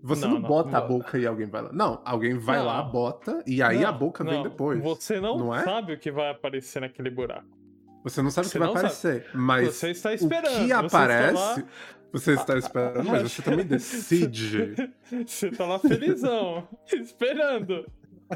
Você 0.04 0.22
Não, 0.28 0.34
não, 0.36 0.40
não, 0.42 0.48
bota 0.48 0.78
a 0.78 0.82
não. 0.82 0.88
boca 0.88 1.18
e 1.18 1.26
alguém 1.26 1.48
vai 1.48 1.64
lá. 1.64 1.74
Não, 1.74 2.00
alguém 2.06 2.38
vai 2.38 2.64
lá, 2.64 2.84
bota 2.84 3.44
e 3.48 3.64
aí 3.64 3.84
a 3.84 3.92
Não, 3.92 3.98
boca 3.98 4.24
vem 4.24 4.44
depois. 4.44 4.80
Você 4.84 5.20
não, 5.20 5.38
não 5.40 5.56
é? 5.56 5.64
sabe 5.64 5.94
o 5.94 6.00
que 6.00 6.12
vai 6.12 6.30
aparecer 6.30 6.80
naquele 6.82 7.10
buraco. 7.10 7.58
Você 8.06 8.22
não 8.22 8.30
sabe 8.32 8.48
o 8.48 8.52
que 8.52 8.60
vai 8.60 8.68
não 8.68 8.74
sabe. 8.76 8.86
aparecer, 8.88 9.26
mas 9.34 9.68
Você 9.76 9.90
está 9.90 10.12
o 10.12 10.14
esperando. 10.14 10.44
que 10.54 10.58
você 10.60 10.64
está 10.64 10.80
aparece, 10.80 11.34
lá- 11.34 11.68
você 12.14 12.32
está 12.34 12.58
esperando, 12.58 13.04
mas 13.10 13.32
você 13.34 13.42
também 13.42 13.66
decide. 13.68 14.94
Você 15.28 15.50
tá 15.52 15.66
lá 15.66 15.80
felizão, 15.80 16.68
esperando. 16.94 17.86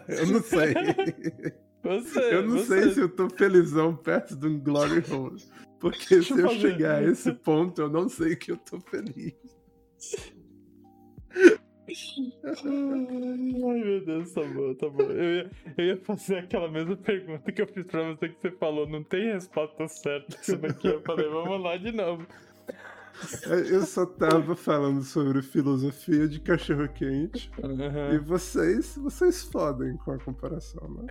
Eu 0.07 0.27
não 0.27 0.41
sei. 0.43 0.73
Você, 1.81 2.19
Eu 2.35 2.41
não 2.45 2.57
você. 2.57 2.81
sei 2.83 2.93
se 2.93 2.99
eu 2.99 3.07
tô 3.07 3.29
felizão 3.29 3.95
perto 3.95 4.35
de 4.35 4.45
um 4.47 4.59
Glory 4.59 5.01
Hole. 5.09 5.41
Porque 5.79 6.15
Deixa 6.15 6.35
se 6.35 6.41
eu 6.41 6.45
eu 6.45 6.47
fazer. 6.49 6.59
chegar 6.59 6.95
a 6.95 7.03
esse 7.03 7.31
ponto, 7.31 7.81
eu 7.81 7.89
não 7.89 8.09
sei 8.09 8.35
que 8.35 8.51
eu 8.51 8.57
tô 8.57 8.81
feliz. 8.81 9.33
Ai, 12.45 13.83
meu 13.83 14.05
Deus, 14.05 14.31
tá 14.31 14.41
bom, 14.43 14.73
tá 14.75 14.89
bom. 14.89 15.03
Eu 15.03 15.23
ia, 15.35 15.51
eu 15.77 15.85
ia 15.85 15.97
fazer 15.97 16.37
aquela 16.39 16.69
mesma 16.69 16.95
pergunta 16.95 17.51
que 17.51 17.61
eu 17.61 17.67
fiz 17.67 17.85
pra 17.85 18.11
você 18.13 18.29
que 18.29 18.41
você 18.41 18.51
falou. 18.51 18.87
Não 18.87 19.03
tem 19.03 19.33
resposta 19.33 19.87
certa 19.87 20.35
isso 20.41 20.57
daqui. 20.57 20.87
Eu 20.87 21.01
falei, 21.01 21.27
vamos 21.29 21.61
lá 21.61 21.77
de 21.77 21.91
novo. 21.91 22.25
É, 23.47 23.75
Eu 23.75 23.81
só 23.81 24.05
tava 24.05 24.55
falando 24.55 25.03
sobre 25.03 25.41
filosofia 25.41 26.27
de 26.27 26.39
cachorro 26.39 26.87
quente. 26.89 27.51
E 28.13 28.17
vocês, 28.19 28.95
vocês 28.97 29.43
fodem 29.43 29.97
com 29.97 30.11
a 30.11 30.17
comparação, 30.19 30.87
né? 30.89 31.07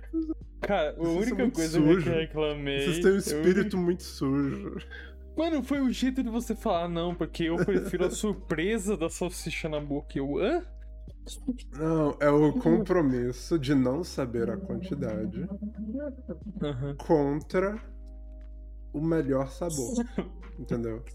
Cara, 0.61 0.89
a 0.89 0.93
Vocês 0.93 1.31
única 1.31 1.51
coisa 1.51 1.79
que 1.81 1.87
eu 1.87 1.93
sujo. 1.93 2.09
reclamei. 2.11 2.79
Vocês 2.81 2.99
têm 2.99 3.11
um 3.11 3.13
eu- 3.13 3.17
espírito 3.19 3.77
muito 3.77 4.03
sujo. 4.03 4.77
Mano, 5.39 5.63
foi 5.63 5.79
o 5.79 5.89
jeito 5.89 6.21
de 6.21 6.27
você 6.27 6.53
falar, 6.53 6.89
não, 6.89 7.15
porque 7.15 7.43
eu 7.43 7.55
prefiro 7.55 8.05
a 8.05 8.11
surpresa 8.11 8.97
da 8.97 9.09
salsicha 9.09 9.69
na 9.69 9.79
boca. 9.79 10.17
Eu, 10.19 10.37
hã? 10.37 10.61
Não, 11.71 12.17
é 12.19 12.29
o 12.29 12.51
compromisso 12.59 13.57
de 13.57 13.73
não 13.73 14.03
saber 14.03 14.49
a 14.49 14.57
quantidade 14.57 15.47
Aham. 16.61 16.93
contra 16.97 17.81
o 18.91 18.99
melhor 18.99 19.47
sabor. 19.47 20.05
Entendeu? 20.59 21.05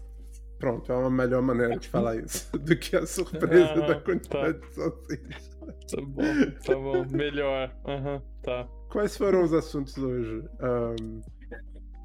Pronto, 0.57 0.91
é 0.91 0.95
uma 0.95 1.11
melhor 1.11 1.43
maneira 1.43 1.77
de 1.77 1.87
falar 1.87 2.15
isso 2.15 2.49
do 2.57 2.75
que 2.75 2.95
a 2.95 3.05
surpresa 3.05 3.75
da 3.75 4.01
quantidade 4.01 4.59
de 4.59 4.73
salsicha. 4.73 5.55
Tá 5.87 6.01
bom, 6.01 6.23
tá 6.65 6.73
bom. 6.73 7.05
Melhor. 7.11 7.71
Aham, 7.85 8.23
tá. 8.41 8.67
Quais 8.89 9.15
foram 9.15 9.43
os 9.43 9.53
assuntos 9.53 9.95
hoje? 9.99 10.49
Ahn, 10.59 11.21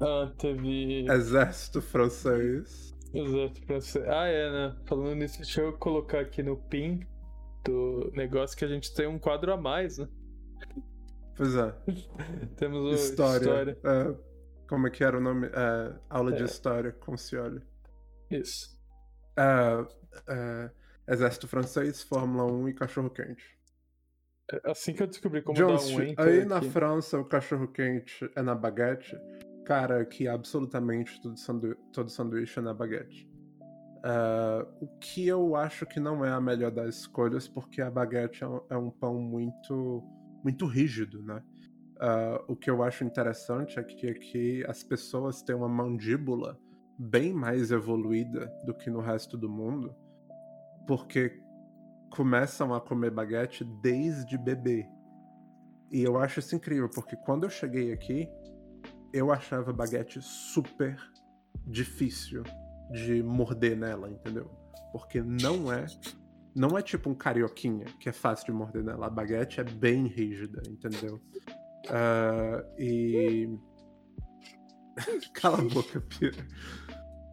Ah, 0.01 0.31
teve. 0.37 1.05
exército 1.09 1.81
francês. 1.81 2.95
Pra 3.65 3.75
você. 3.75 3.99
Ah, 4.07 4.25
é, 4.27 4.51
né? 4.51 4.75
Falando 4.85 5.15
nisso, 5.15 5.37
deixa 5.37 5.61
eu 5.61 5.73
colocar 5.77 6.19
aqui 6.21 6.41
no 6.41 6.57
pin 6.57 7.05
do 7.65 8.11
negócio 8.15 8.57
que 8.57 8.65
a 8.65 8.67
gente 8.67 8.93
tem 8.93 9.05
um 9.07 9.19
quadro 9.19 9.51
a 9.53 9.57
mais, 9.57 9.97
né? 9.97 10.07
Pois 11.35 11.55
é, 11.55 11.73
Temos 12.57 12.83
o 12.83 12.89
história. 12.91 13.77
É, 13.83 14.15
como 14.67 14.87
é 14.87 14.89
que 14.89 15.03
era 15.03 15.17
o 15.17 15.21
nome? 15.21 15.47
É, 15.47 15.93
aula 16.09 16.31
de 16.31 16.41
É. 16.41 16.45
história 16.45 16.91
com 16.91 17.17
Cioli. 17.17 17.61
Isso. 18.29 18.79
É, 19.37 19.85
é, 20.33 20.71
Exército 21.13 21.47
Francês, 21.47 22.01
Fórmula 22.03 22.45
1 22.51 22.69
e 22.69 22.73
Cachorro 22.73 23.09
Quente. 23.09 23.59
Assim 24.65 24.93
que 24.93 25.01
eu 25.01 25.07
descobri 25.07 25.41
como 25.41 25.57
Jones, 25.57 25.89
dar 25.89 25.95
um 25.95 26.01
enter 26.01 26.25
aí 26.25 26.45
na 26.45 26.57
aqui. 26.57 26.69
França 26.69 27.17
o 27.17 27.23
cachorro 27.23 27.69
quente 27.69 28.29
é 28.35 28.41
na 28.41 28.53
baguete. 28.53 29.17
Cara, 29.65 30.03
que 30.05 30.27
absolutamente 30.27 31.21
todo, 31.21 31.37
sandu 31.37 31.75
todo 31.93 32.09
sanduíche 32.09 32.59
é 32.59 32.61
na 32.61 32.73
baguete. 32.73 33.29
Ah, 34.03 34.65
o 34.81 34.87
que 34.99 35.27
eu 35.27 35.55
acho 35.55 35.85
que 35.85 35.99
não 35.99 36.25
é 36.25 36.31
a 36.31 36.41
melhor 36.41 36.71
das 36.71 36.95
escolhas, 36.95 37.47
porque 37.47 37.81
a 37.81 37.91
baguete 37.91 38.43
é 38.43 38.47
um, 38.47 38.61
é 38.69 38.91
pão 38.99 39.19
muito, 39.19 40.03
muito 40.43 40.65
rígido, 40.65 41.21
né? 41.23 41.43
Ah, 41.99 42.43
o 42.47 42.55
que 42.55 42.69
eu 42.69 42.81
acho 42.81 43.03
interessante 43.03 43.79
é 43.79 43.83
que 43.83 44.07
aqui 44.07 44.65
as 44.67 44.83
pessoas 44.83 45.43
têm 45.43 45.55
uma 45.55 45.69
mandíbula 45.69 46.59
bem 46.97 47.33
mais 47.33 47.71
evoluída 47.71 48.51
do 48.65 48.73
que 48.73 48.89
no 48.89 49.01
resto 49.01 49.37
do 49.37 49.49
mundo, 49.49 49.95
porque 50.87 51.39
começam 52.11 52.73
a 52.73 52.81
comer 52.81 53.11
baguete 53.11 53.63
desde 53.63 54.37
bebê. 54.37 54.87
E 55.91 56.01
eu 56.01 56.17
acho 56.17 56.39
isso 56.39 56.55
incrível, 56.55 56.89
porque 56.89 57.15
quando 57.15 57.43
eu 57.43 57.49
cheguei 57.49 57.91
aqui, 57.91 58.27
eu 59.13 59.31
achava 59.31 59.73
baguete 59.73 60.21
super 60.21 60.97
difícil 61.67 62.43
de 62.91 63.23
morder 63.23 63.77
nela, 63.77 64.09
entendeu? 64.09 64.49
Porque 64.91 65.21
não 65.21 65.71
é. 65.71 65.85
Não 66.53 66.77
é 66.77 66.81
tipo 66.81 67.09
um 67.09 67.15
carioquinha, 67.15 67.85
que 67.97 68.09
é 68.09 68.11
fácil 68.11 68.47
de 68.47 68.51
morder 68.51 68.83
nela. 68.83 69.07
A 69.07 69.09
baguete 69.09 69.61
é 69.61 69.63
bem 69.63 70.07
rígida, 70.07 70.61
entendeu? 70.69 71.21
Ah, 71.89 72.63
e. 72.77 73.49
Cala 75.33 75.59
a 75.59 75.63
boca, 75.63 76.01
Pira. 76.01 76.45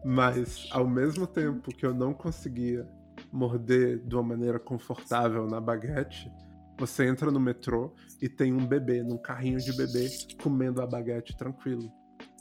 Mas, 0.05 0.69
ao 0.71 0.87
mesmo 0.87 1.27
tempo 1.27 1.75
que 1.75 1.85
eu 1.85 1.93
não 1.93 2.13
conseguia 2.13 2.87
morder 3.31 3.99
de 3.99 4.15
uma 4.15 4.23
maneira 4.23 4.57
confortável 4.57 5.45
na 5.45 5.59
baguete, 5.59 6.31
você 6.79 7.05
entra 7.05 7.29
no 7.29 7.39
metrô 7.39 7.93
e 8.21 8.29
tem 8.29 8.53
um 8.53 8.65
bebê, 8.65 9.03
num 9.03 9.17
carrinho 9.17 9.59
de 9.59 9.75
bebê, 9.75 10.07
comendo 10.41 10.81
a 10.81 10.87
baguete 10.87 11.35
tranquilo. 11.35 11.91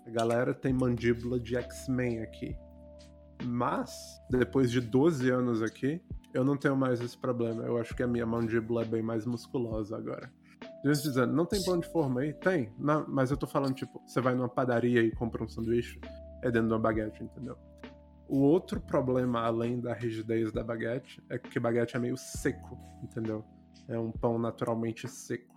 A 0.06 0.10
galera 0.10 0.54
tem 0.54 0.72
mandíbula 0.72 1.40
de 1.40 1.56
X-Men 1.56 2.20
aqui. 2.20 2.56
Mas, 3.44 3.90
depois 4.30 4.70
de 4.70 4.80
12 4.80 5.28
anos 5.28 5.60
aqui, 5.60 6.00
eu 6.32 6.44
não 6.44 6.56
tenho 6.56 6.76
mais 6.76 7.00
esse 7.00 7.18
problema. 7.18 7.64
Eu 7.64 7.78
acho 7.78 7.94
que 7.94 8.02
a 8.02 8.06
minha 8.06 8.24
mandíbula 8.24 8.82
é 8.82 8.84
bem 8.84 9.02
mais 9.02 9.26
musculosa 9.26 9.96
agora. 9.96 10.32
Gente 10.84 11.02
dizendo, 11.02 11.32
não 11.32 11.44
tem 11.44 11.62
pão 11.64 11.78
de 11.78 11.90
forma 11.90 12.20
aí? 12.20 12.32
Tem, 12.32 12.72
não, 12.78 13.04
mas 13.08 13.30
eu 13.30 13.36
tô 13.36 13.46
falando, 13.46 13.74
tipo, 13.74 14.00
você 14.06 14.20
vai 14.20 14.34
numa 14.34 14.48
padaria 14.48 15.02
e 15.02 15.10
compra 15.10 15.42
um 15.42 15.48
sanduíche, 15.48 16.00
é 16.42 16.50
dentro 16.50 16.68
de 16.68 16.74
uma 16.74 16.80
baguete, 16.80 17.22
entendeu? 17.22 17.56
O 18.28 18.38
outro 18.38 18.80
problema, 18.80 19.40
além 19.40 19.80
da 19.80 19.92
rigidez 19.94 20.52
da 20.52 20.62
baguete, 20.62 21.22
é 21.28 21.38
que 21.38 21.58
baguete 21.58 21.96
é 21.96 21.98
meio 21.98 22.16
seco, 22.16 22.78
entendeu? 23.02 23.44
É 23.88 23.98
um 23.98 24.12
pão 24.12 24.38
naturalmente 24.38 25.08
seco. 25.08 25.56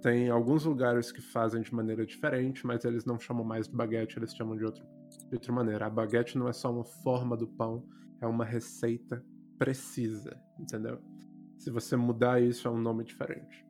Tem 0.00 0.30
alguns 0.30 0.64
lugares 0.64 1.10
que 1.10 1.20
fazem 1.20 1.62
de 1.62 1.74
maneira 1.74 2.06
diferente, 2.06 2.66
mas 2.66 2.84
eles 2.84 3.04
não 3.04 3.18
chamam 3.18 3.44
mais 3.44 3.66
de 3.66 3.74
baguete, 3.74 4.18
eles 4.18 4.34
chamam 4.34 4.56
de, 4.56 4.64
outro, 4.64 4.84
de 5.28 5.34
outra 5.34 5.52
maneira. 5.52 5.86
A 5.86 5.90
baguete 5.90 6.38
não 6.38 6.48
é 6.48 6.52
só 6.52 6.70
uma 6.70 6.84
forma 6.84 7.36
do 7.36 7.48
pão, 7.48 7.84
é 8.20 8.26
uma 8.26 8.44
receita 8.44 9.24
precisa, 9.58 10.40
entendeu? 10.58 11.00
Se 11.58 11.70
você 11.70 11.96
mudar 11.96 12.40
isso, 12.40 12.68
é 12.68 12.70
um 12.70 12.78
nome 12.78 13.04
diferente. 13.04 13.66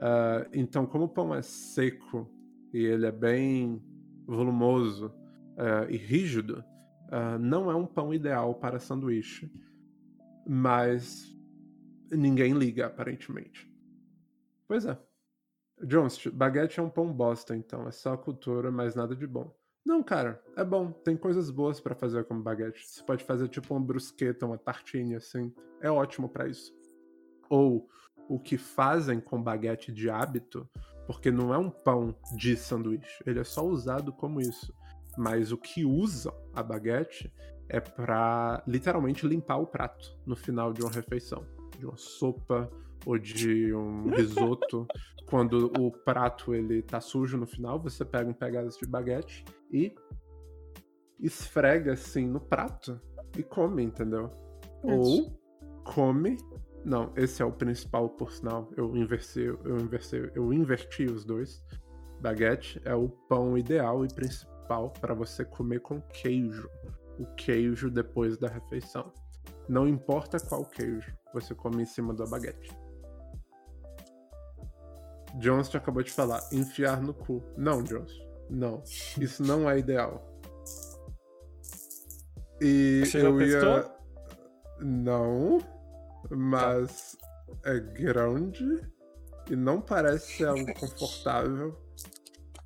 Ah, 0.00 0.46
então, 0.52 0.86
como 0.86 1.04
o 1.04 1.08
pão 1.08 1.34
é 1.34 1.42
seco 1.42 2.30
e 2.72 2.78
ele 2.78 3.06
é 3.06 3.12
bem 3.12 3.82
volumoso 4.26 5.12
ah, 5.56 5.86
e 5.90 5.96
rígido, 5.96 6.64
ah, 7.10 7.38
não 7.38 7.70
é 7.70 7.74
um 7.74 7.86
pão 7.86 8.14
ideal 8.14 8.54
para 8.54 8.78
sanduíche, 8.78 9.50
mas 10.46 11.36
ninguém 12.10 12.52
liga, 12.52 12.86
aparentemente. 12.86 13.70
Pois 14.66 14.84
é. 14.84 14.98
Jones, 15.82 16.26
baguete 16.26 16.80
é 16.80 16.82
um 16.82 16.90
pão 16.90 17.12
bosta, 17.12 17.56
então. 17.56 17.86
É 17.86 17.90
só 17.90 18.16
cultura, 18.16 18.70
mas 18.70 18.94
nada 18.94 19.14
de 19.14 19.26
bom. 19.26 19.54
Não, 19.84 20.02
cara, 20.02 20.42
é 20.56 20.64
bom. 20.64 20.92
Tem 20.92 21.16
coisas 21.16 21.50
boas 21.50 21.80
pra 21.80 21.94
fazer 21.94 22.24
com 22.24 22.40
baguete. 22.40 22.86
Você 22.86 23.02
pode 23.02 23.24
fazer 23.24 23.48
tipo 23.48 23.74
uma 23.74 23.84
brusqueta, 23.84 24.44
uma 24.44 24.58
tartine, 24.58 25.14
assim. 25.14 25.54
É 25.80 25.90
ótimo 25.90 26.28
pra 26.28 26.48
isso. 26.48 26.76
Ou 27.48 27.88
o 28.28 28.38
que 28.38 28.58
fazem 28.58 29.20
com 29.20 29.42
baguete 29.42 29.90
de 29.90 30.10
hábito, 30.10 30.68
porque 31.06 31.30
não 31.30 31.54
é 31.54 31.58
um 31.58 31.70
pão 31.70 32.14
de 32.36 32.56
sanduíche. 32.56 33.22
Ele 33.24 33.40
é 33.40 33.44
só 33.44 33.64
usado 33.64 34.12
como 34.12 34.40
isso. 34.40 34.74
Mas 35.16 35.52
o 35.52 35.56
que 35.56 35.84
usam 35.84 36.34
a 36.54 36.62
baguete 36.62 37.32
é 37.68 37.80
pra 37.80 38.62
literalmente 38.66 39.26
limpar 39.26 39.56
o 39.56 39.66
prato 39.66 40.18
no 40.26 40.36
final 40.36 40.72
de 40.72 40.82
uma 40.82 40.90
refeição. 40.90 41.46
De 41.78 41.86
uma 41.86 41.96
sopa 41.96 42.70
ou 43.06 43.18
de 43.18 43.72
um 43.74 44.10
risoto. 44.10 44.86
Quando 45.26 45.70
o 45.78 45.90
prato 45.90 46.54
ele 46.54 46.82
tá 46.82 47.00
sujo 47.00 47.36
no 47.36 47.46
final, 47.46 47.78
você 47.78 48.04
pega 48.04 48.28
um 48.28 48.34
pedaço 48.34 48.80
de 48.80 48.86
baguete 48.86 49.44
e 49.70 49.94
esfrega 51.20 51.92
assim 51.92 52.26
no 52.26 52.40
prato 52.40 53.00
e 53.36 53.42
come, 53.42 53.82
entendeu? 53.82 54.30
Ou 54.82 55.38
come. 55.84 56.36
Não, 56.84 57.12
esse 57.16 57.42
é 57.42 57.44
o 57.44 57.52
principal, 57.52 58.08
por 58.08 58.32
sinal. 58.32 58.70
Eu 58.76 58.96
inverti, 58.96 59.40
eu 59.40 59.78
inverti, 59.78 60.30
eu 60.34 60.52
inverti 60.52 61.04
os 61.04 61.24
dois. 61.24 61.62
Baguete 62.20 62.80
é 62.84 62.94
o 62.94 63.08
pão 63.08 63.58
ideal 63.58 64.04
e 64.04 64.08
principal 64.08 64.90
para 65.00 65.14
você 65.14 65.44
comer 65.44 65.80
com 65.80 66.00
queijo. 66.00 66.68
O 67.18 67.26
queijo 67.34 67.90
depois 67.90 68.38
da 68.38 68.48
refeição. 68.48 69.12
Não 69.68 69.86
importa 69.86 70.38
qual 70.38 70.64
queijo, 70.64 71.14
você 71.32 71.54
come 71.54 71.82
em 71.82 71.86
cima 71.86 72.14
da 72.14 72.24
baguete. 72.24 72.70
Jones 75.36 75.74
acabou 75.74 76.02
de 76.02 76.10
falar, 76.10 76.42
enfiar 76.52 77.00
no 77.00 77.12
cu. 77.12 77.42
Não, 77.56 77.82
Jones. 77.82 78.12
Não. 78.50 78.82
Isso 79.20 79.42
não 79.42 79.68
é 79.68 79.78
ideal. 79.78 80.24
E 82.60 83.02
Você 83.04 83.24
eu 83.24 83.40
ia. 83.40 83.60
testou? 83.60 83.98
Não. 84.80 85.58
Mas 86.30 87.16
é 87.64 87.78
grande 87.78 88.82
e 89.50 89.56
não 89.56 89.80
parece 89.80 90.38
ser 90.38 90.48
algo 90.48 90.74
confortável. 90.74 91.78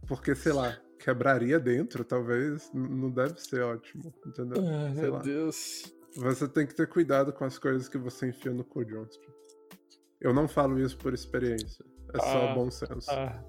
Porque, 0.06 0.34
sei 0.34 0.52
lá, 0.52 0.76
quebraria 0.98 1.60
dentro, 1.60 2.04
talvez. 2.04 2.70
Não 2.72 3.10
deve 3.10 3.40
ser 3.40 3.62
ótimo, 3.62 4.12
entendeu? 4.26 4.62
Ai, 4.66 4.92
sei 4.94 5.02
meu 5.02 5.12
lá. 5.12 5.18
Deus. 5.20 5.94
Você 6.16 6.46
tem 6.48 6.66
que 6.66 6.74
ter 6.74 6.86
cuidado 6.88 7.32
com 7.32 7.44
as 7.44 7.58
coisas 7.58 7.88
que 7.88 7.96
você 7.98 8.28
enfia 8.28 8.52
no 8.52 8.64
cu, 8.64 8.84
Johnston. 8.84 9.30
Eu 10.20 10.32
não 10.34 10.46
falo 10.46 10.78
isso 10.78 10.96
por 10.98 11.12
experiência. 11.14 11.84
É 12.14 12.18
só 12.18 12.50
Ah, 12.50 12.54
bom 12.54 12.70
senso. 12.70 13.10
Ah, 13.10 13.42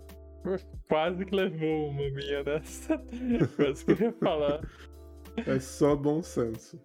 quase 0.87 1.25
que 1.25 1.35
levou 1.35 1.89
uma 1.89 2.09
minha 2.09 2.43
dessa. 2.43 2.97
Quase 3.55 3.85
que 3.85 3.91
eu 3.91 3.97
ia 4.07 4.13
falar. 4.13 4.61
É 5.45 5.59
só 5.59 5.95
bom 5.95 6.21
senso. 6.23 6.79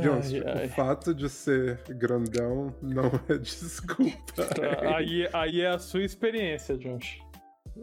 Johnston, 0.00 0.36
Ai, 0.46 0.58
ai. 0.60 0.66
o 0.66 0.68
fato 0.70 1.14
de 1.14 1.28
ser 1.30 1.80
grandão 1.88 2.74
não 2.82 3.06
é 3.28 3.36
desculpa. 3.38 4.12
Tá, 4.36 4.96
Aí, 4.96 5.26
aí 5.32 5.60
é 5.62 5.68
a 5.70 5.78
sua 5.78 6.02
experiência, 6.04 6.76
Josh. 6.76 7.18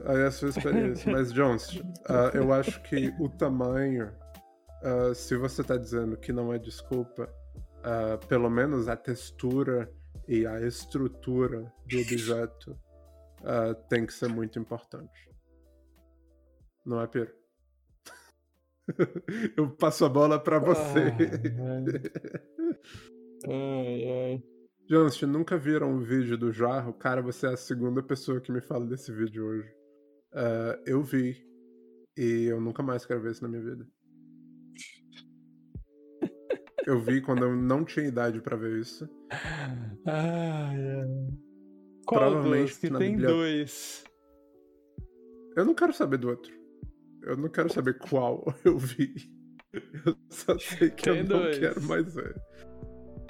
Aí 0.05 0.17
é 0.19 0.25
a 0.27 0.31
sua 0.31 0.49
experiência. 0.49 1.11
Mas, 1.11 1.33
Jones, 1.33 1.81
ah, 2.07 2.29
eu 2.33 2.53
acho 2.53 2.81
que 2.83 3.11
o 3.19 3.27
tamanho, 3.29 4.11
ah, 4.85 5.15
se 5.15 5.35
você 5.35 5.63
tá 5.63 5.75
dizendo 5.77 6.15
que 6.15 6.31
não 6.31 6.53
é 6.53 6.59
desculpa, 6.59 7.27
ah, 7.83 8.19
pelo 8.27 8.51
menos 8.51 8.87
a 8.87 8.95
textura 8.95 9.91
e 10.27 10.45
a 10.45 10.61
estrutura 10.61 11.73
do 11.87 11.99
objeto 11.99 12.79
ah, 13.43 13.73
tem 13.89 14.05
que 14.05 14.13
ser 14.13 14.29
muito 14.29 14.59
importante. 14.59 15.27
Não 16.85 17.01
é, 17.01 17.07
Pedro? 17.07 17.33
eu 19.57 19.71
passo 19.71 20.05
a 20.05 20.09
bola 20.09 20.39
pra 20.39 20.59
você. 20.59 21.11
Ai, 23.47 24.09
ai. 24.11 24.43
Jones, 24.87 25.19
nunca 25.23 25.57
viram 25.57 25.95
o 25.95 25.99
vídeo 25.99 26.37
do 26.37 26.51
jarro? 26.51 26.93
Cara, 26.93 27.23
você 27.23 27.47
é 27.47 27.53
a 27.53 27.57
segunda 27.57 28.03
pessoa 28.03 28.39
que 28.39 28.51
me 28.51 28.61
fala 28.61 28.85
desse 28.85 29.11
vídeo 29.11 29.47
hoje. 29.47 29.75
Ah, 30.31 30.79
eu 30.85 31.01
vi. 31.01 31.43
E 32.15 32.45
eu 32.45 32.61
nunca 32.61 32.83
mais 32.83 33.03
quero 33.03 33.21
ver 33.21 33.31
isso 33.31 33.41
na 33.41 33.49
minha 33.49 33.63
vida. 33.63 33.87
Eu 36.85 36.99
vi 36.99 37.21
quando 37.21 37.43
eu 37.43 37.55
não 37.55 37.83
tinha 37.83 38.05
idade 38.07 38.39
pra 38.41 38.55
ver 38.55 38.79
isso. 38.79 39.09
Ai, 40.05 40.77
ai. 40.77 41.07
Qual 42.05 42.21
Provavelmente 42.21 42.69
dos? 42.71 42.77
Que 42.77 42.89
tem 42.91 43.11
biblioteca. 43.13 43.27
dois. 43.33 44.03
Eu 45.55 45.65
não 45.65 45.73
quero 45.73 45.93
saber 45.93 46.17
do 46.17 46.29
outro. 46.29 46.53
Eu 47.23 47.37
não 47.37 47.49
quero 47.49 47.71
saber 47.73 47.97
qual 47.97 48.43
eu 48.63 48.77
vi. 48.77 49.13
Eu 49.73 50.15
só 50.29 50.57
sei 50.59 50.89
que 50.91 51.03
Tem 51.03 51.17
eu 51.19 51.23
não 51.23 51.39
dois. 51.39 51.57
quero 51.57 51.81
mais 51.81 52.13
ver. 52.13 52.35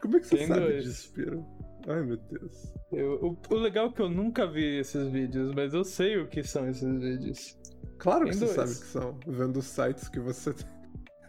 Como 0.01 0.17
é 0.17 0.19
que 0.19 0.27
você 0.27 0.37
Tem 0.37 0.47
sabe 0.47 0.59
dois. 0.59 0.83
disso, 0.83 1.13
Piro? 1.13 1.45
Ai, 1.87 2.03
meu 2.03 2.17
Deus. 2.17 2.73
Eu- 2.91 3.19
o, 3.23 3.53
o 3.53 3.55
legal 3.57 3.87
é 3.87 3.91
que 3.93 4.01
eu 4.01 4.09
nunca 4.09 4.45
vi 4.45 4.79
esses 4.79 5.07
vídeos, 5.09 5.53
mas 5.55 5.73
eu 5.73 5.83
sei 5.85 6.17
o 6.17 6.27
que 6.27 6.43
são 6.43 6.67
esses 6.67 6.99
vídeos. 6.99 7.57
Claro 7.99 8.25
que 8.25 8.31
Tem 8.31 8.39
você 8.39 8.45
dois. 8.55 8.55
sabe 8.55 8.69
que 8.85 8.91
são. 8.91 9.19
Vendo 9.25 9.57
os 9.59 9.65
sites 9.65 10.09
que 10.09 10.19
você 10.19 10.53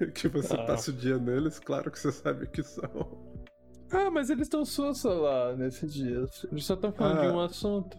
que 0.15 0.29
você 0.29 0.55
Ah. 0.55 0.65
passa 0.65 0.91
o 0.91 0.95
dia 0.95 1.19
neles, 1.19 1.59
claro 1.59 1.91
que 1.91 1.99
você 1.99 2.13
sabe 2.13 2.47
que 2.49 2.63
são. 2.63 3.27
Ah, 3.91 4.11
mas 4.11 4.31
eles 4.31 4.43
estão 4.47 4.65
sussa 4.65 5.09
lá 5.11 5.55
nesses 5.57 5.93
dias. 5.93 6.45
Eles 6.51 6.65
só 6.65 6.75
estão 6.75 6.93
falando 6.93 7.21
de 7.21 7.27
Ah. 7.27 7.33
um 7.33 7.41
assunto. 7.41 7.97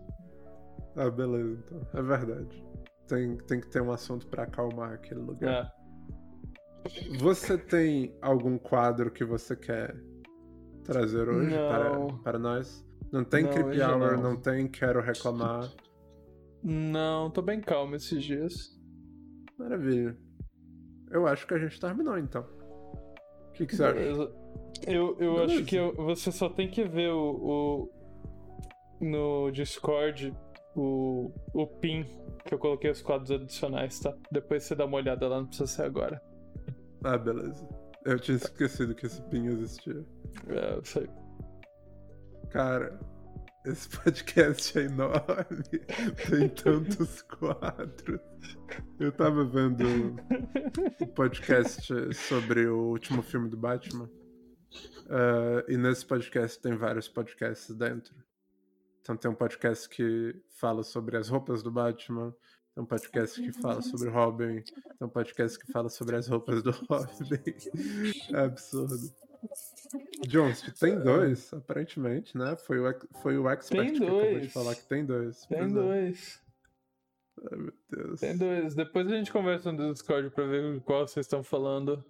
Ah, 0.96 1.10
beleza, 1.10 1.64
então. 1.66 1.88
É 1.94 2.02
verdade. 2.02 2.66
Tem, 3.08 3.38
tem 3.38 3.62
que 3.62 3.70
ter 3.70 3.82
um 3.82 3.92
assunto 3.92 4.28
pra 4.28 4.44
acalmar 4.44 4.94
aquele 4.94 5.22
lugar. 5.22 5.72
É. 5.74 7.18
Você 7.20 7.58
tem 7.58 8.18
algum 8.22 8.58
quadro 8.58 9.12
que 9.12 9.24
você 9.24 9.56
quer 9.56 9.96
trazer 10.84 11.28
hoje 11.30 11.52
para, 11.56 12.14
para 12.24 12.40
nós? 12.40 12.86
Não 13.12 13.24
tem 13.24 13.44
Não, 13.44 13.52
Hour, 13.52 14.14
não. 14.18 14.24
não 14.24 14.36
tem 14.36 14.68
Quero 14.68 15.02
Reclamar. 15.02 15.70
Não, 16.64 17.30
tô 17.32 17.42
bem 17.42 17.62
calmo 17.62 17.96
esses 17.96 18.22
dias. 18.24 18.78
Maravilha. 19.58 20.18
Eu 21.12 21.26
acho 21.28 21.46
que 21.48 21.54
a 21.54 21.58
gente 21.60 21.80
terminou 21.80 22.18
então. 22.18 22.42
O 22.42 23.52
que, 23.54 23.66
que 23.66 23.76
você 23.76 23.84
acha? 23.84 24.00
Eu, 24.00 25.18
eu 25.20 25.34
Beleza. 25.36 25.44
acho 25.46 25.66
que 25.66 25.76
eu- 25.76 25.96
você 25.96 26.32
só 26.32 26.50
tem 26.50 26.70
que 26.70 26.84
ver 26.84 27.10
o, 27.12 27.90
o- 27.90 27.92
no 29.02 29.52
Discord 29.52 30.34
o, 30.76 31.32
o 31.54 31.66
pin 31.68 32.06
que 32.46 32.54
eu 32.54 32.60
coloquei 32.60 32.92
os 32.92 33.02
quadros 33.02 33.32
adicionais, 33.32 34.00
tá? 34.00 34.14
Depois 34.32 34.64
você 34.64 34.76
dá 34.76 34.86
uma 34.86 34.98
olhada 34.98 35.28
lá, 35.28 35.38
não 35.40 35.48
precisa 35.48 35.68
ser 35.68 35.84
agora. 35.84 36.22
Ah, 37.04 37.18
beleza. 37.18 37.68
Eu 38.06 38.20
tinha 38.20 38.38
esquecido 38.38 38.94
que 38.96 39.06
esse 39.08 39.22
pin 39.24 39.48
existia. 39.48 40.06
É, 40.48 40.76
eu 40.76 40.86
sei. 40.86 41.08
Cara, 42.50 42.98
esse 43.68 43.90
podcast 43.90 44.80
é 44.80 44.84
enorme. 44.84 45.64
Tem 46.30 46.50
tantos 46.50 47.22
quadros. 47.24 48.22
Eu 49.00 49.12
tava 49.12 49.44
vendo 49.44 49.84
o 51.02 51.08
podcast 51.08 51.92
sobre 52.14 52.68
o 52.68 52.92
último 52.92 53.22
filme 53.22 53.50
do 53.50 53.58
Batman. 53.58 54.10
eh, 55.10 55.66
e 55.70 55.78
nesse 55.78 56.06
podcast 56.06 56.62
tem 56.62 56.76
vários 56.78 57.08
podcasts 57.08 57.76
dentro. 57.76 58.16
Então 59.02 59.16
tem 59.18 59.30
um 59.30 59.36
podcast 59.36 59.88
que 59.90 60.36
fala 60.50 60.84
sobre 60.84 61.18
as 61.18 61.30
roupas 61.30 61.62
do 61.62 61.72
Batman. 61.72 62.34
Tem 62.74 62.84
um 62.84 62.88
podcast 62.88 63.42
que 63.42 63.52
fala 63.52 63.82
sobre 63.82 64.10
Robin. 64.10 64.62
Tem 64.62 65.08
um 65.08 65.10
podcast 65.10 65.60
que 65.60 65.72
fala 65.72 65.90
sobre 65.90 66.16
as 66.16 66.28
roupas 66.28 66.64
do 66.64 66.72
Robin. 66.72 67.54
É 68.34 68.40
absurdo. 68.40 69.14
Jones, 70.28 70.62
tem 70.80 71.00
dois, 71.00 71.54
aparentemente, 71.54 72.38
né? 72.38 72.56
Foi 72.56 72.80
o, 72.80 73.00
foi 73.22 73.38
o 73.38 73.50
expert 73.50 73.86
Tem 73.88 73.94
que 73.98 74.04
acabou 74.04 74.22
de 74.24 74.32
dois. 74.40 74.54
falar 74.54 74.76
que 74.76 74.86
tem 74.88 75.06
dois. 75.06 75.46
Tem 75.46 75.60
é. 75.60 75.68
dois. 75.68 76.42
Ai, 77.52 77.58
meu 77.58 77.74
Deus. 77.90 78.20
Tem 78.20 78.38
dois. 78.38 78.76
Depois 78.76 79.08
a 79.08 79.16
gente 79.16 79.32
conversa 79.32 79.72
no 79.72 79.94
Discord 79.94 80.30
pra 80.32 80.46
ver 80.46 80.82
qual 80.82 81.08
vocês 81.08 81.26
estão 81.26 81.44
falando. 81.44 82.04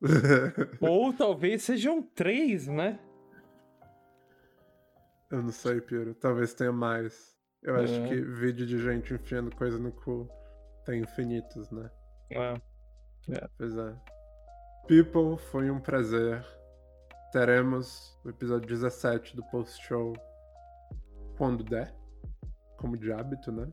Ou 0.80 1.12
talvez 1.14 1.62
sejam 1.62 2.02
três, 2.02 2.66
né? 2.66 2.98
Eu 5.30 5.42
não 5.42 5.50
sei, 5.50 5.80
Piro. 5.80 6.14
Talvez 6.14 6.54
tenha 6.54 6.72
mais. 6.72 7.34
Eu 7.62 7.76
acho 7.76 7.94
É. 7.94 8.08
que 8.08 8.20
vídeo 8.20 8.66
de 8.66 8.78
gente 8.78 9.12
enfiando 9.14 9.54
coisa 9.56 9.78
no 9.78 9.90
cu 9.90 10.28
tem 10.84 11.00
infinitos, 11.00 11.70
né? 11.70 11.90
É. 12.30 12.54
Pois 13.58 13.76
é. 13.76 13.96
People, 14.86 15.36
foi 15.50 15.68
um 15.70 15.80
prazer. 15.80 16.44
Teremos 17.36 18.18
o 18.24 18.30
episódio 18.30 18.66
17 18.66 19.36
do 19.36 19.42
post-show 19.50 20.14
quando 21.36 21.62
der. 21.62 21.94
Como 22.78 22.96
de 22.96 23.12
hábito, 23.12 23.52
né? 23.52 23.70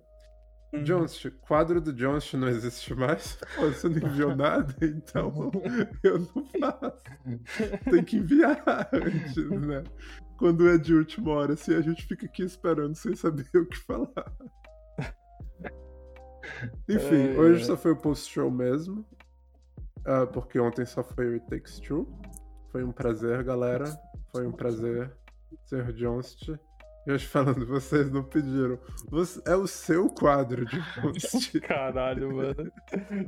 Uhum. 0.73 0.83
Jones, 0.83 1.23
quadro 1.47 1.79
do 1.79 1.93
Jones 1.93 2.33
não 2.33 2.49
existe 2.49 2.93
mais. 2.93 3.37
Pô, 3.55 3.67
Você 3.67 3.87
não 3.87 4.05
enviou 4.05 4.35
nada, 4.35 4.75
então 4.81 5.49
eu 6.03 6.19
não 6.19 6.45
faço. 6.59 6.97
Tem 7.89 8.03
que 8.03 8.17
enviar 8.17 8.61
antes, 8.91 9.49
né? 9.49 9.81
Quando 10.37 10.67
é 10.67 10.77
de 10.77 10.93
última 10.93 11.31
hora, 11.31 11.53
assim, 11.53 11.73
a 11.73 11.81
gente 11.81 12.05
fica 12.05 12.25
aqui 12.25 12.43
esperando 12.43 12.95
sem 12.95 13.15
saber 13.15 13.47
o 13.55 13.65
que 13.65 13.77
falar. 13.77 14.33
Enfim, 16.89 17.33
É, 17.33 17.39
hoje 17.39 17.61
é. 17.61 17.65
só 17.65 17.77
foi 17.77 17.93
o 17.93 17.97
post-show 17.97 18.51
mesmo. 18.51 19.05
ah, 20.05 20.27
porque 20.27 20.59
ontem 20.59 20.85
só 20.85 21.01
foi 21.01 21.29
o 21.29 21.33
It 21.35 21.47
Takes 21.47 21.79
Two. 21.79 22.05
Foi 22.73 22.83
um 22.83 22.91
prazer, 22.91 23.43
galera. 23.43 23.85
Foi 24.31 24.45
um 24.47 24.51
prazer 24.51 25.15
ser 25.67 25.93
Johnst. 25.93 26.49
E 27.05 27.11
hoje 27.11 27.27
falando, 27.27 27.65
vocês 27.67 28.09
não 28.09 28.23
pediram. 28.23 28.79
Você- 29.11 29.41
é 29.45 29.55
o 29.55 29.67
seu 29.67 30.09
quadro 30.09 30.65
de 30.65 30.79
Johnst. 30.95 31.59
Caralho, 31.61 32.35
mano. 32.35 32.71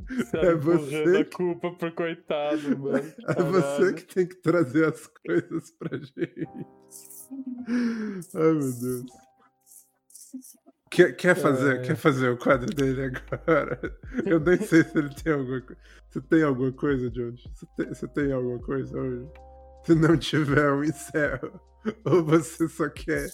Você 0.08 0.36
É 0.38 0.46
é 0.46 0.54
você 0.54 1.24
que- 1.24 1.36
culpa 1.36 1.70
pro 1.76 1.94
coitado, 1.94 2.76
mano. 2.78 2.98
É 2.98 3.42
você 3.42 3.62
Caralho. 3.62 3.94
que 3.94 4.04
tem 4.14 4.26
que 4.26 4.36
trazer 4.36 4.86
as 4.86 5.06
coisas 5.06 5.70
pra 5.78 5.96
gente. 5.96 6.48
Ai, 8.34 8.52
meu 8.52 8.60
Deus. 8.60 9.04
Quer, 10.96 11.12
quer, 11.14 11.36
fazer, 11.36 11.76
É. 11.76 11.82
quer 11.82 11.94
fazer 11.96 12.30
o 12.30 12.38
quadro 12.38 12.74
dele 12.74 13.12
agora? 13.30 13.78
Eu 14.24 14.40
nem 14.40 14.56
sei 14.56 14.82
se 14.82 14.96
ele 14.96 15.14
tem 15.14 15.32
alguma 15.34 15.60
coisa. 15.60 15.80
Você 16.08 16.20
tem 16.22 16.42
alguma 16.42 16.72
coisa, 16.72 17.10
Jones? 17.10 17.42
Você 17.52 17.66
tem, 17.76 17.88
você 17.88 18.08
tem 18.08 18.32
alguma 18.32 18.58
coisa 18.60 18.98
hoje? 18.98 19.28
Se 19.84 19.94
não 19.94 20.16
tiver, 20.16 20.64
eu 20.64 20.82
encerro. 20.82 21.60
Ou 22.06 22.24
você 22.24 22.66
só 22.66 22.88
quer 22.88 23.28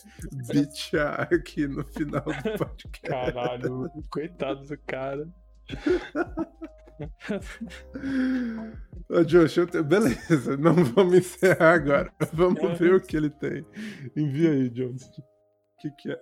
bitchar 0.52 1.28
aqui 1.32 1.68
no 1.68 1.84
final 1.84 2.24
do 2.24 2.32
podcast? 2.59 3.01
Caralho, 3.02 3.89
coitado 4.10 4.64
do 4.66 4.78
cara. 4.78 5.26
Ô, 9.09 9.22
Josh, 9.24 9.55
te- 9.70 9.82
beleza, 9.82 10.56
não 10.56 10.74
vamos 10.84 11.14
encerrar 11.14 11.74
agora. 11.74 12.12
Vamos 12.32 12.78
ver 12.78 12.94
o 12.94 13.01
que 13.01 13.16
ele 13.16 13.30
tem. 13.30 13.64
Envia 14.16 14.51
aí, 14.51 14.68
Jones. 14.68 15.02
O 15.05 15.22
que, 15.80 15.90
que 15.98 16.10
é? 16.12 16.18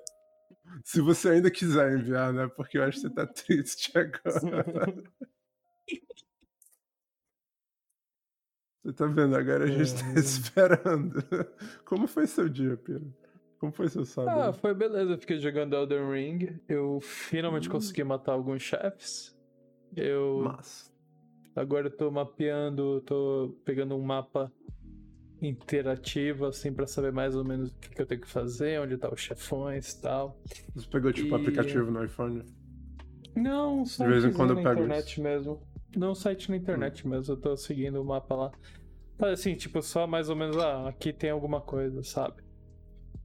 Se 0.85 1.01
você 1.01 1.31
ainda 1.31 1.51
quiser 1.51 1.93
enviar, 1.99 2.33
né? 2.33 2.49
Porque 2.49 2.79
eu 2.79 2.83
acho 2.85 3.01
que 3.01 3.09
você 3.09 3.15
tá 3.15 3.27
triste 3.27 3.93
agora. 3.99 4.95
Você 8.83 8.95
tá 8.95 9.07
vendo? 9.07 9.37
Agora 9.37 9.65
a 9.65 9.67
gente 9.67 9.95
tá 9.95 10.09
É. 10.17 10.19
esperando. 10.19 11.23
Como 11.85 12.07
foi 12.07 12.27
seu 12.27 12.49
dia, 12.49 12.77
Pedro? 12.79 13.13
Como 13.59 13.73
foi 13.73 13.89
seu 13.91 14.03
Ah, 14.03 14.07
sábado? 14.07 14.53
foi 14.55 14.73
beleza. 14.73 15.13
Eu 15.13 15.19
fiquei 15.19 15.39
jogando 15.39 15.77
Elden 15.77 16.11
Ring. 16.11 16.61
Eu 16.67 16.99
finalmente 17.03 17.69
Hum. 17.69 17.73
consegui 17.73 18.03
matar 18.05 18.33
alguns 18.33 18.63
chefes. 18.63 19.37
Eu 19.95 20.45
Massa. 20.45 20.91
agora 21.55 21.89
eu 21.89 21.97
tô 21.97 22.11
mapeando, 22.11 23.03
tô 23.03 23.55
pegando 23.67 23.95
um 23.97 24.01
mapa 24.03 24.51
interativo, 25.41 26.47
assim, 26.47 26.73
pra 26.73 26.87
saber 26.87 27.13
mais 27.13 27.35
ou 27.35 27.45
menos 27.45 27.71
o 27.71 27.75
que, 27.77 27.91
que 27.91 28.03
eu 28.03 28.07
tenho 28.07 28.21
que 28.21 28.29
fazer, 28.29 28.81
onde 28.81 28.97
tá 28.97 29.13
os 29.13 29.21
chefões 29.21 29.93
e 29.93 30.01
tal. 30.03 30.39
Você 30.75 30.87
pegou 30.89 31.13
tipo 31.13 31.35
E- 31.35 31.41
aplicativo 31.41 31.91
no 31.91 32.05
iPhone? 32.05 32.45
Não, 33.35 33.81
um 33.81 33.85
De 33.85 34.07
vez 34.07 34.25
em 34.25 34.33
quando 34.33 34.51
eu 34.51 34.57
pego 34.57 34.71
internet 34.83 35.21
mesmo. 35.21 35.61
Não, 35.97 36.15
site 36.15 36.51
na 36.51 36.57
internet 36.57 37.07
mesmo, 37.07 37.33
eu 37.35 37.41
tô 37.41 37.57
seguindo 37.57 38.01
o 38.01 38.05
mapa 38.05 38.35
lá. 38.35 38.53
Mas 39.19 39.41
assim, 39.41 39.55
tipo, 39.55 39.83
só 39.83 40.07
mais 40.07 40.29
ou 40.29 40.37
menos, 40.37 40.57
ah, 40.57 40.89
aqui 40.89 41.13
tem 41.13 41.31
alguma 41.31 41.61
coisa, 41.61 42.03
sabe? 42.03 42.43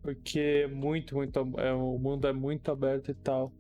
Porque 0.01 0.39
é 0.39 0.67
muito, 0.67 1.15
muito. 1.15 1.39
É, 1.57 1.73
o 1.73 1.97
mundo 1.97 2.27
é 2.27 2.33
muito 2.33 2.71
aberto 2.71 3.09
e 3.09 3.13
tal. 3.15 3.51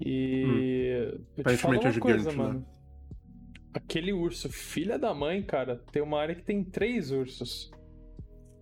E. 0.00 1.14
Eu 1.36 1.44
te 1.44 1.56
falo 1.56 1.74
é 1.74 1.78
uma 1.78 2.00
coisa, 2.00 2.18
gigante, 2.18 2.36
né? 2.36 2.44
mano. 2.44 2.66
Aquele 3.72 4.12
urso, 4.12 4.50
filha 4.50 4.98
da 4.98 5.14
mãe, 5.14 5.42
cara, 5.42 5.76
tem 5.92 6.02
uma 6.02 6.20
área 6.20 6.34
que 6.34 6.42
tem 6.42 6.64
três 6.64 7.10
ursos. 7.10 7.70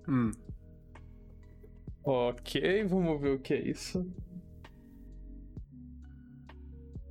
Hum. 0.08 0.30
Ok, 2.04 2.84
vamos 2.84 3.20
ver 3.20 3.34
o 3.36 3.40
que 3.40 3.54
é 3.54 3.68
isso. 3.68 4.06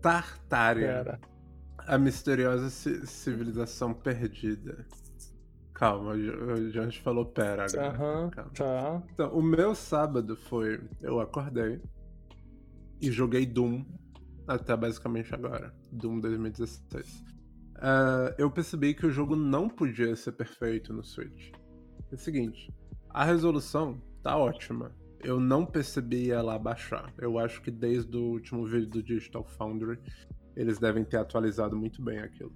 Tartária. 0.01 0.87
Pera. 0.87 1.19
A 1.79 1.97
misteriosa 1.97 2.69
ci- 2.69 3.05
civilização 3.05 3.93
perdida. 3.93 4.85
Calma, 5.73 6.11
o 6.13 6.53
o 6.53 6.71
Jones 6.71 6.95
falou 6.97 7.25
pera 7.25 7.65
agora. 7.65 7.89
Aham, 7.89 8.29
Calma. 8.29 8.51
tá. 8.51 9.03
Então, 9.11 9.33
o 9.37 9.41
meu 9.43 9.75
sábado 9.75 10.35
foi. 10.35 10.81
Eu 11.01 11.19
acordei 11.19 11.81
e 13.01 13.11
joguei 13.11 13.45
Doom 13.45 13.85
até 14.47 14.75
basicamente 14.75 15.35
agora. 15.35 15.75
Doom 15.91 16.21
2016. 16.21 17.23
Ah, 17.75 18.33
eu 18.37 18.49
percebi 18.49 18.93
que 18.93 19.05
o 19.05 19.11
jogo 19.11 19.35
não 19.35 19.67
podia 19.67 20.15
ser 20.15 20.31
perfeito 20.31 20.93
no 20.93 21.03
Switch. 21.03 21.51
É 22.11 22.15
o 22.15 22.17
seguinte: 22.17 22.73
a 23.15 23.23
resolução 23.23 24.01
tá 24.21 24.35
ótima. 24.35 24.91
Eu 25.21 25.39
não 25.39 25.65
percebi 25.65 26.31
ela 26.31 26.59
baixar. 26.59 27.13
Eu 27.17 27.39
acho 27.39 27.61
que 27.61 27.71
desde 27.71 28.17
o 28.17 28.23
último 28.23 28.67
vídeo 28.67 28.89
do 28.89 29.01
Digital 29.01 29.45
Foundry 29.45 29.97
eles 30.53 30.79
devem 30.79 31.05
ter 31.05 31.15
atualizado 31.15 31.77
muito 31.77 32.01
bem 32.03 32.19
aquilo. 32.19 32.51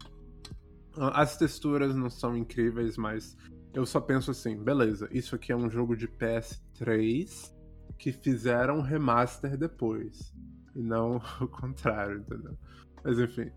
As 0.97 1.37
texturas 1.37 1.95
não 1.95 2.09
são 2.09 2.35
incríveis, 2.35 2.97
mas 2.97 3.37
eu 3.73 3.85
só 3.85 4.01
penso 4.01 4.31
assim, 4.31 4.61
beleza, 4.61 5.07
isso 5.13 5.33
aqui 5.33 5.53
é 5.53 5.55
um 5.55 5.69
jogo 5.69 5.95
de 5.95 6.09
PS3 6.09 7.53
que 7.97 8.11
fizeram 8.11 8.79
um 8.79 8.81
remaster 8.81 9.57
depois. 9.57 10.33
E 10.75 10.81
não 10.81 11.21
o 11.39 11.47
contrário, 11.47 12.17
entendeu? 12.19 12.57
Mas 13.01 13.17
enfim. 13.17 13.49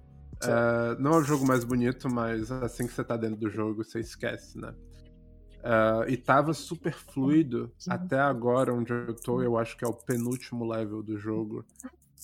É, 0.44 1.00
não 1.00 1.14
é 1.14 1.16
o 1.16 1.24
jogo 1.24 1.44
mais 1.44 1.64
bonito, 1.64 2.08
mas 2.08 2.52
assim 2.52 2.86
que 2.86 2.92
você 2.92 3.02
tá 3.02 3.16
dentro 3.16 3.36
do 3.38 3.50
jogo, 3.50 3.82
você 3.82 3.98
esquece, 3.98 4.56
né? 4.56 4.72
É, 5.62 6.10
e 6.10 6.16
tava 6.16 6.52
super 6.52 6.92
fluido 6.94 7.72
até 7.88 8.18
agora, 8.18 8.74
onde 8.74 8.92
eu 8.92 9.14
tô, 9.14 9.40
eu 9.42 9.56
acho 9.56 9.76
que 9.76 9.84
é 9.84 9.88
o 9.88 9.92
penúltimo 9.94 10.64
level 10.66 11.02
do 11.02 11.16
jogo. 11.16 11.64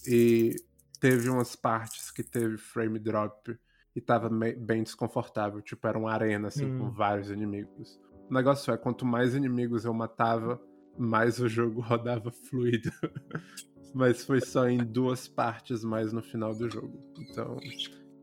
E 0.07 0.55
teve 1.01 1.29
umas 1.29 1.55
partes 1.55 2.11
que 2.11 2.23
teve 2.23 2.57
frame 2.57 2.99
drop 2.99 3.57
e 3.95 4.01
tava 4.01 4.29
bem 4.29 4.83
desconfortável. 4.83 5.61
Tipo, 5.63 5.87
era 5.87 5.99
uma 5.99 6.13
arena, 6.13 6.49
assim, 6.49 6.67
Hum. 6.67 6.79
com 6.79 6.91
vários 6.91 7.31
inimigos. 7.31 8.01
O 8.29 8.35
negócio 8.35 8.73
é, 8.73 8.77
quanto 8.77 9.07
mais 9.07 9.35
inimigos 9.35 9.85
eu 9.85 9.95
matava, 9.95 10.61
mais 10.97 11.39
o 11.41 11.49
jogo 11.49 11.81
rodava 11.81 12.31
fluido. 12.31 12.91
Mas 13.95 14.23
foi 14.25 14.41
só 14.41 14.69
em 14.69 14.79
duas 14.85 15.27
partes 15.27 15.83
mais 15.83 16.13
no 16.13 16.23
final 16.23 16.55
do 16.55 16.69
jogo. 16.69 17.01
Então, 17.19 17.57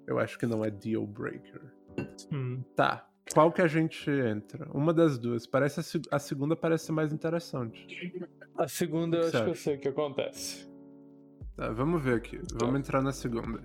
eu 0.06 0.20
acho 0.20 0.38
que 0.38 0.46
não 0.46 0.64
é 0.64 0.70
deal 0.70 1.08
breaker. 1.08 1.74
Hum. 2.32 2.64
Tá. 2.76 3.10
Qual 3.36 3.52
que 3.52 3.62
a 3.62 3.68
gente 3.68 4.10
entra? 4.10 4.68
Uma 4.74 4.94
das 4.94 5.20
duas. 5.20 5.46
Parece 5.46 5.82
a, 6.12 6.16
a 6.16 6.20
segunda 6.20 6.56
parece 6.56 6.92
mais 6.92 7.12
interessante. 7.14 7.86
A 8.58 8.68
segunda 8.68 9.20
acho 9.20 9.32
que 9.44 9.50
eu 9.50 9.56
sei 9.56 9.76
o 9.76 9.80
que 9.80 9.90
acontece. 9.90 10.66
Tá, 11.58 11.70
vamos 11.72 12.02
ver 12.02 12.16
aqui. 12.16 12.40
Vamos 12.54 12.80
entrar 12.80 13.02
na 13.02 13.12
segunda. 13.12 13.60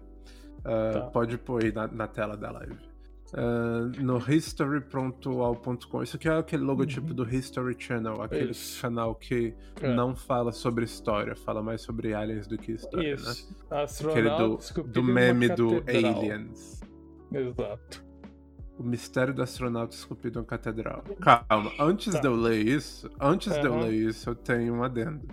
Ah, 0.65 0.91
Tá. 0.93 1.01
Pode 1.11 1.39
pôr 1.39 1.65
aí 1.65 1.73
na, 1.73 1.87
na 1.87 2.07
tela 2.09 2.37
da 2.37 2.51
live. 2.51 2.77
Ah, 3.33 3.89
no 4.03 4.19
history.al.com. 4.19 6.03
Isso 6.03 6.17
aqui 6.17 6.29
é 6.29 6.33
aquele 6.37 6.65
logotipo 6.65 7.15
do 7.15 7.23
History 7.29 7.77
Channel, 7.79 8.21
aquele 8.23 8.47
Uhum. 8.47 8.51
Isso. 8.51 8.83
canal 8.83 9.15
que 9.15 9.55
É. 9.81 9.95
não 9.95 10.17
fala 10.17 10.51
sobre 10.53 10.85
história, 10.85 11.35
fala 11.37 11.63
mais 11.63 11.81
sobre 11.81 12.13
aliens 12.13 12.47
do 12.49 12.59
que 12.59 12.73
história, 12.73 13.15
né? 13.15 13.15
Isso. 13.15 13.57
Aquele 14.11 14.31
do, 14.31 14.59
do 14.89 15.03
meme 15.05 15.49
do. 15.49 15.77
Aliens. 15.89 16.81
Exato. 17.33 18.10
O 18.81 18.83
mistério 18.83 19.35
do 19.35 19.43
astronauta 19.43 19.95
esculpido 19.95 20.41
em 20.41 20.45
catedral. 20.45 21.05
Calma, 21.21 21.71
antes 21.79 22.15
Tá. 22.15 22.21
de 22.21 22.27
eu 22.27 22.35
ler 22.35 22.67
isso, 22.67 23.11
antes 23.21 23.53
de 23.53 23.67
eu 23.67 23.79
ler 23.79 23.93
isso, 23.93 24.31
eu 24.31 24.35
tenho 24.35 24.75
um 24.75 24.83
adendo. 24.83 25.29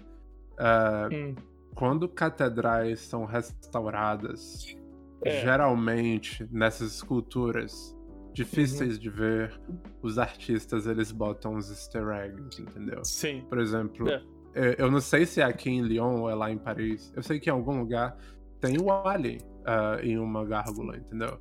Hum. 1.12 1.36
quando 1.76 2.10
catedrais 2.10 3.00
são 3.02 3.24
restauradas, 3.24 4.76
É. 5.24 5.42
geralmente 5.42 6.48
nessas 6.52 6.96
esculturas 6.96 7.96
difíceis 8.34 8.94
Uhum. 8.96 9.00
de 9.00 9.10
ver, 9.12 9.62
os 10.02 10.18
artistas 10.18 10.88
eles 10.88 11.12
botam 11.12 11.54
uns 11.54 11.70
easter 11.70 12.08
eggs, 12.10 12.60
entendeu? 12.62 13.00
Sim. 13.06 13.46
Por 13.48 13.60
exemplo, 13.60 14.10
É. 14.10 14.22
eu- 14.56 14.74
eu 14.86 14.92
não 14.92 15.00
sei 15.00 15.26
se 15.26 15.40
é 15.40 15.44
aqui 15.44 15.70
em 15.70 15.82
Lyon 15.84 16.22
ou 16.22 16.30
é 16.30 16.34
lá 16.36 16.52
em 16.52 16.58
Paris. 16.58 17.14
Eu 17.16 17.22
sei 17.24 17.40
que 17.40 17.50
em 17.50 17.54
algum 17.54 17.80
lugar 17.80 18.18
tem 18.60 18.78
o 18.82 18.92
Alien 18.92 19.38
ah, 19.66 20.00
em 20.02 20.18
uma 20.18 20.44
gárgula, 20.46 20.98
entendeu? 20.98 21.40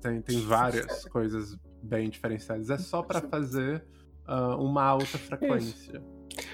Tem, 0.00 0.20
tem 0.20 0.40
várias 0.40 1.04
coisas 1.08 1.58
bem 1.82 2.08
diferenciadas. 2.08 2.70
É 2.70 2.78
só 2.78 3.02
pra 3.02 3.20
fazer 3.20 3.84
ah, 4.26 4.56
uma 4.56 4.82
alta 4.82 5.18
frequência. 5.18 6.02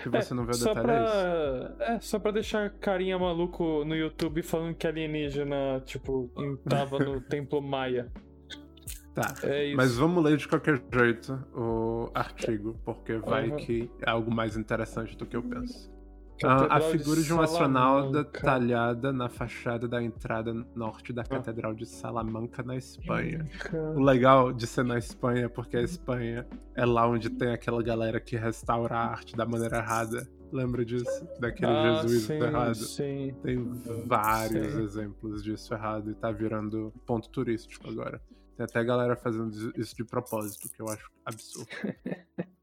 Se 0.03 0.09
você 0.09 0.35
não 0.35 0.47
vê 0.47 0.53
o 0.53 0.59
detalhe, 0.59 0.91
é 0.91 1.05
isso. 1.05 1.75
pra... 1.77 1.87
É, 1.87 2.01
só 2.01 2.19
pra 2.19 2.31
deixar 2.31 2.71
carinha 2.71 3.19
maluco 3.19 3.85
no 3.85 3.95
YouTube 3.95 4.43
falando 4.43 4.75
que 4.75 4.87
alienígena, 4.87 5.81
tipo, 5.85 6.31
tava 6.69 6.99
no 6.99 7.21
templo 7.29 7.61
maia. 7.61 8.11
Tá. 9.15 9.35
É 9.45 9.67
isso. 9.67 9.77
Mas 9.77 9.97
vamos 9.97 10.23
ler 10.23 10.37
de 10.37 10.47
qualquer 10.47 10.83
jeito 10.93 11.35
o 11.55 12.11
artigo, 12.15 12.79
porque 12.85 13.17
vai 13.17 13.49
Aham. 13.49 13.57
que 13.57 13.91
é 14.03 14.11
algo 14.11 14.31
mais 14.31 14.57
interessante 14.57 15.17
do 15.17 15.25
que 15.25 15.37
eu 15.37 15.43
penso. 15.43 15.91
A 16.45 16.69
Catedral 16.69 16.91
figura 16.91 17.23
de 17.23 17.33
um 17.33 17.41
astronauta 17.41 18.25
talhada 18.25 19.13
na 19.13 19.29
fachada 19.29 19.89
da 19.89 20.03
entrada 20.03 20.53
norte 20.75 21.13
da 21.13 21.25
Catedral 21.25 21.75
de 21.75 21.87
Salamanca, 21.87 22.63
na 22.63 22.77
Espanha. 22.77 23.49
O 23.95 24.01
legal 24.01 24.53
de 24.53 24.67
ser 24.67 24.85
na 24.85 24.99
Espanha 24.99 25.47
é 25.47 25.49
porque 25.49 25.77
a 25.77 25.83
Espanha 25.83 26.47
é 26.75 26.85
lá 26.85 27.09
onde 27.09 27.31
tem 27.31 27.53
aquela 27.53 27.83
galera 27.83 28.21
que 28.21 28.37
restaura 28.37 28.95
a 28.97 29.07
arte 29.07 29.35
da 29.37 29.47
maneira 29.47 29.79
errada. 29.79 30.29
Lembra 30.53 30.85
disso? 30.85 31.27
Daquele 31.41 31.73
Ah, 31.73 32.03
jesuíta 32.03 32.27
sim, 32.27 32.43
errado. 32.43 32.75
Sim. 32.77 33.37
Tem 33.43 33.65
vários 34.07 34.73
Sim. 34.75 34.83
exemplos 34.83 35.43
disso 35.43 35.75
errado 35.75 36.11
e 36.11 36.15
tá 36.15 36.31
virando 36.31 36.93
ponto 37.05 37.29
turístico 37.31 37.89
agora. 37.91 38.21
Tem 38.57 38.65
até 38.65 38.83
galera 38.85 39.17
fazendo 39.17 39.51
isso 39.77 39.95
de 39.97 40.05
propósito, 40.05 40.69
que 40.71 40.81
eu 40.81 40.89
acho 40.89 41.11
absurdo. 41.25 41.69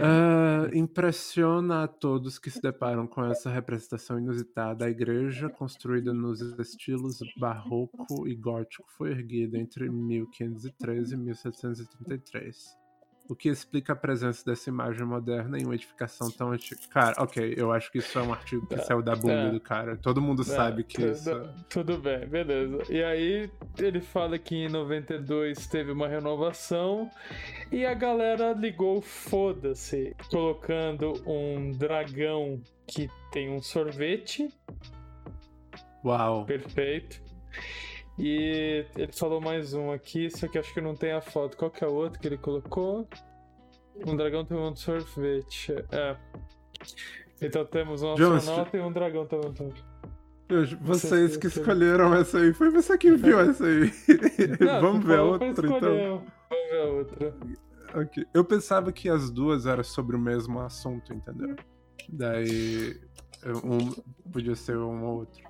Ah, 0.00 0.70
impressiona 0.72 1.82
a 1.82 1.88
todos 1.88 2.38
que 2.38 2.50
se 2.50 2.60
deparam 2.62 3.06
com 3.06 3.24
essa 3.24 3.50
representação 3.50 4.18
inusitada. 4.18 4.84
A 4.84 4.90
igreja, 4.90 5.48
construída 5.48 6.12
nos 6.12 6.40
estilos 6.40 7.18
barroco 7.36 8.28
e 8.28 8.34
gótico, 8.36 8.88
foi 8.96 9.10
erguida 9.10 9.58
entre 9.58 9.88
1513 9.90 11.14
e 11.14 11.16
1733. 11.16 12.77
O 13.28 13.36
que 13.36 13.50
explica 13.50 13.92
a 13.92 13.96
presença 13.96 14.42
dessa 14.44 14.70
imagem 14.70 15.04
moderna 15.04 15.58
em 15.58 15.64
uma 15.64 15.74
edificação 15.74 16.30
tão 16.30 16.50
antiga. 16.50 16.80
Cara, 16.88 17.22
ok, 17.22 17.54
eu 17.58 17.70
acho 17.70 17.92
que 17.92 17.98
isso 17.98 18.18
é 18.18 18.22
um 18.22 18.32
artigo 18.32 18.66
que 18.66 18.74
Tá, 18.76 18.82
saiu 18.84 19.02
da 19.02 19.14
bunda 19.14 19.34
é. 19.34 19.50
do 19.50 19.60
cara. 19.60 19.96
Todo 19.96 20.20
mundo 20.22 20.42
sabe 20.42 20.80
É, 20.80 20.84
que 20.84 20.94
tudo, 20.94 21.10
isso. 21.12 21.50
Tudo 21.68 21.98
bem, 21.98 22.26
beleza. 22.26 22.78
E 22.88 23.02
aí 23.02 23.50
ele 23.78 24.00
fala 24.00 24.38
que 24.38 24.54
em 24.56 24.68
92 24.70 25.66
teve 25.66 25.92
uma 25.92 26.08
renovação 26.08 27.10
e 27.70 27.84
a 27.84 27.92
galera 27.92 28.52
ligou 28.54 29.02
foda-se, 29.02 30.16
colocando 30.30 31.12
um 31.26 31.70
dragão 31.72 32.58
que 32.86 33.10
tem 33.30 33.50
um 33.50 33.60
sorvete, 33.60 34.48
Uau. 36.02 36.46
perfeito. 36.46 37.20
E 38.18 38.84
ele 38.96 39.12
falou 39.12 39.40
mais 39.40 39.74
um 39.74 39.92
aqui, 39.92 40.28
só 40.28 40.48
que 40.48 40.58
acho 40.58 40.74
que 40.74 40.80
não 40.80 40.94
tem 40.94 41.12
a 41.12 41.20
foto. 41.20 41.56
Qual 41.56 41.70
que 41.70 41.84
é 41.84 41.86
o 41.86 41.92
outro 41.92 42.18
que 42.18 42.26
ele 42.26 42.36
colocou? 42.36 43.08
Um 44.04 44.16
dragão 44.16 44.44
tomando 44.44 44.76
sorvete. 44.76 45.72
É. 45.92 46.16
Então 47.40 47.64
temos 47.64 48.02
um 48.02 48.14
John, 48.16 48.34
astronauta 48.34 48.76
e 48.76 48.80
um 48.80 48.92
dragão 48.92 49.24
tomando 49.24 49.56
sorvete. 49.56 49.84
Vocês 50.80 51.36
que 51.36 51.46
escolheram 51.46 52.12
essa 52.14 52.38
aí. 52.38 52.52
Foi 52.52 52.70
você 52.70 52.98
que 52.98 53.12
viu 53.14 53.38
essa 53.38 53.64
aí. 53.64 53.92
Não, 54.58 54.80
Vamos 54.82 55.06
ver 55.06 55.18
a 55.18 55.22
outra, 55.22 55.48
então. 55.48 55.78
Vamos 55.78 56.70
ver 56.70 56.80
a 56.80 56.84
outra. 56.86 57.34
Ok. 57.94 58.26
Eu 58.34 58.44
pensava 58.44 58.90
que 58.90 59.08
as 59.08 59.30
duas 59.30 59.66
eram 59.66 59.84
sobre 59.84 60.16
o 60.16 60.18
mesmo 60.18 60.60
assunto, 60.60 61.12
entendeu? 61.12 61.54
Daí. 62.08 63.00
Um 63.64 63.92
podia 64.32 64.56
ser 64.56 64.76
um 64.76 65.04
ou 65.04 65.18
outro. 65.18 65.47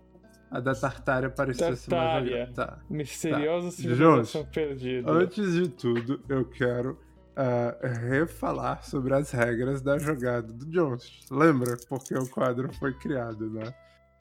A 0.50 0.60
da 0.60 0.74
Tartária 0.74 1.28
parecia 1.28 1.76
ser 1.76 1.90
mais 1.94 2.02
Tartária. 2.02 2.38
legal. 2.38 2.54
Tá. 2.54 2.78
Misteriosa 2.88 3.70
civilização 3.70 4.44
perdida. 4.46 5.10
Antes 5.10 5.52
de 5.52 5.68
tudo, 5.68 6.20
eu 6.28 6.44
quero 6.44 6.98
ah, 7.36 7.76
refalar 8.08 8.84
sobre 8.84 9.14
as 9.14 9.30
regras 9.30 9.80
da 9.80 9.98
jogada 9.98 10.52
do 10.52 10.66
Jones. 10.66 11.20
Lembra? 11.30 11.76
Porque 11.88 12.16
o 12.16 12.28
quadro 12.28 12.72
foi 12.74 12.92
criado, 12.94 13.48
né? 13.50 13.72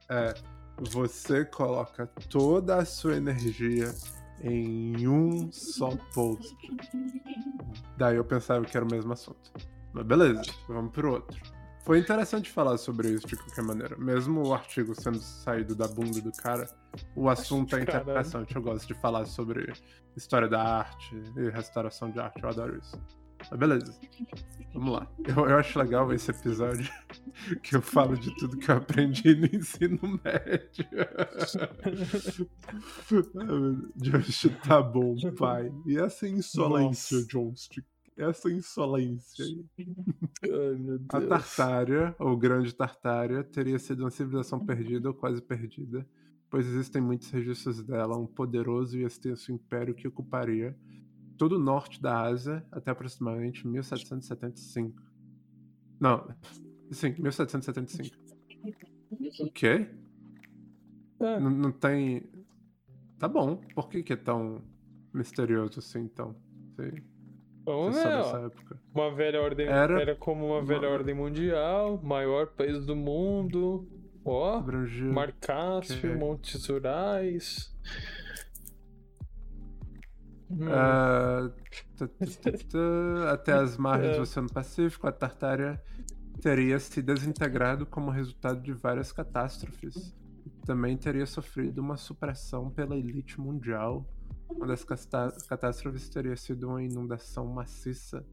É, 0.10 0.34
você 0.78 1.44
coloca 1.44 2.06
toda 2.30 2.76
a 2.76 2.86
sua 2.86 3.16
energia 3.16 3.92
em 4.42 5.08
um 5.08 5.52
só 5.52 5.90
post. 6.14 6.56
Daí 7.98 8.18
eu 8.18 8.24
pensava 8.24 8.64
que 8.64 8.78
era 8.78 8.86
o 8.86 8.92
mesmo 8.92 9.12
assunto. 9.14 9.52
Mas 9.94 10.06
beleza, 10.06 10.44
vamos 10.68 10.92
pro 10.92 11.14
outro. 11.14 11.57
Foi 11.88 12.00
interessante 12.00 12.52
falar 12.52 12.78
sobre 12.78 13.12
isso 13.12 13.26
de 13.26 13.38
qualquer 13.38 13.64
maneira. 13.64 13.98
Mesmo 13.98 14.46
o 14.46 14.54
artigo 14.54 14.94
sendo 14.94 15.22
saído 15.22 15.74
da 15.74 15.88
bunda 15.88 16.20
do 16.20 16.34
cara, 16.34 16.68
o 17.16 17.30
assunto 17.30 17.78
é 17.78 17.82
interessante. 17.82 18.54
Eu 18.54 18.62
gosto 18.62 18.86
de 18.86 18.94
falar 18.96 19.24
sobre 19.24 19.72
história 20.14 20.50
da 20.50 20.62
arte 20.62 21.16
e 21.38 21.50
restauração 21.50 22.12
de 22.12 22.20
arte. 22.20 22.44
Eu 22.44 22.50
adoro 22.50 22.78
isso. 22.78 23.02
Mas 23.50 23.58
beleza. 23.58 23.98
Vamos 24.74 24.96
lá. 24.96 25.08
Eu, 25.26 25.50
eu 25.50 25.58
acho 25.58 25.80
legal 25.80 26.12
esse 26.12 26.30
episódio 26.30 26.92
que 27.64 27.78
eu 27.78 27.82
falo 27.82 28.18
de 28.18 28.36
tudo 28.36 28.58
que 28.58 28.70
eu 28.70 28.76
aprendi 28.76 29.34
no 29.34 29.46
ensino 29.46 30.20
médio. 30.26 30.86
Josh, 33.96 34.50
tá 34.68 34.82
bom, 34.82 35.16
pai. 35.38 35.72
E 35.86 35.98
essa 35.98 36.28
insolência, 36.28 37.26
Nossa. 37.34 37.82
Essa 38.18 38.52
insolência 38.52 39.46
aí. 39.46 39.66
Ai, 40.44 40.96
A. 41.10 41.22
Tartária, 41.22 42.16
ou 42.20 42.36
Grande 42.36 42.74
Tartária, 42.74 43.44
teria 43.44 43.78
sido 43.78 44.02
uma 44.04 44.10
civilização 44.10 44.66
perdida 44.66 45.10
ou 45.10 45.14
quase 45.14 45.42
perdida, 45.42 46.08
pois 46.50 46.66
existem 46.66 47.02
muitos 47.02 47.30
registros 47.30 47.84
dela, 47.84 48.18
um 48.18 48.26
poderoso 48.26 48.98
e 48.98 49.04
extenso 49.04 49.52
império 49.52 49.94
que 49.94 50.08
ocuparia 50.08 50.76
todo 51.38 51.58
o 51.58 51.60
norte 51.60 52.02
da 52.02 52.22
Ásia 52.22 52.66
até 52.72 52.90
aproximadamente 52.92 53.68
1775. 53.68 55.02
Não, 56.00 56.28
sim, 56.92 57.14
1775. 57.20 58.18
O 59.40 59.52
quê? 59.52 59.88
É, 61.20 61.40
Não, 61.40 61.50
não 61.50 61.72
tem. 61.72 62.30
Tá 63.20 63.28
bom, 63.28 63.58
por 63.76 63.90
que, 63.90 64.04
que 64.04 64.14
é 64.14 64.16
tão 64.16 64.64
misterioso 65.14 65.80
assim 65.80 66.02
então? 66.02 66.36
Sei, 66.76 67.04
vamos 67.76 67.96
você 67.96 68.04
ver, 68.04 68.10
sabe 68.10 68.16
ó. 68.16 68.24
dessa 68.24 68.46
época. 68.48 68.80
Uma 68.96 69.16
velha 69.16 69.42
ordem. 69.42 69.68
Era- 69.68 70.02
Era, 70.02 70.16
como 70.16 70.46
uma 70.48 70.62
velha 70.64 70.90
ordem 70.90 71.14
mundial, 71.16 72.00
maior 72.04 72.48
país 72.48 72.86
do 72.86 72.96
mundo. 72.96 73.88
Ó, 74.26 74.58
Abrangia. 74.58 75.12
Mar 75.12 75.32
Cáspio, 75.40 76.10
Ok. 76.12 76.16
Montes 76.20 76.68
Urais. 76.70 77.74
Tá, 80.50 81.52
tá. 81.98 83.32
Até 83.34 83.54
as 83.54 83.78
margens 83.78 84.14
É. 84.14 84.16
do 84.16 84.22
Oceano 84.22 84.50
Pacífico, 84.50 85.08
a 85.08 85.12
Tartária 85.12 85.82
teria 86.42 86.80
se 86.80 87.02
desintegrado 87.02 87.86
como 87.86 88.10
resultado 88.12 88.62
de 88.62 88.72
várias 88.74 89.12
catástrofes. 89.12 90.16
Também 90.66 90.96
teria 90.98 91.26
sofrido 91.26 91.80
uma 91.80 91.98
supressão 91.98 92.70
pela 92.70 92.96
elite 92.96 93.40
mundial. 93.40 94.06
Uma 94.50 94.68
das 94.68 94.84
catástrofes 94.84 96.10
teria 96.10 96.36
sido 96.36 96.68
uma 96.70 96.84
inundação 96.84 97.46
maciça 97.48 98.26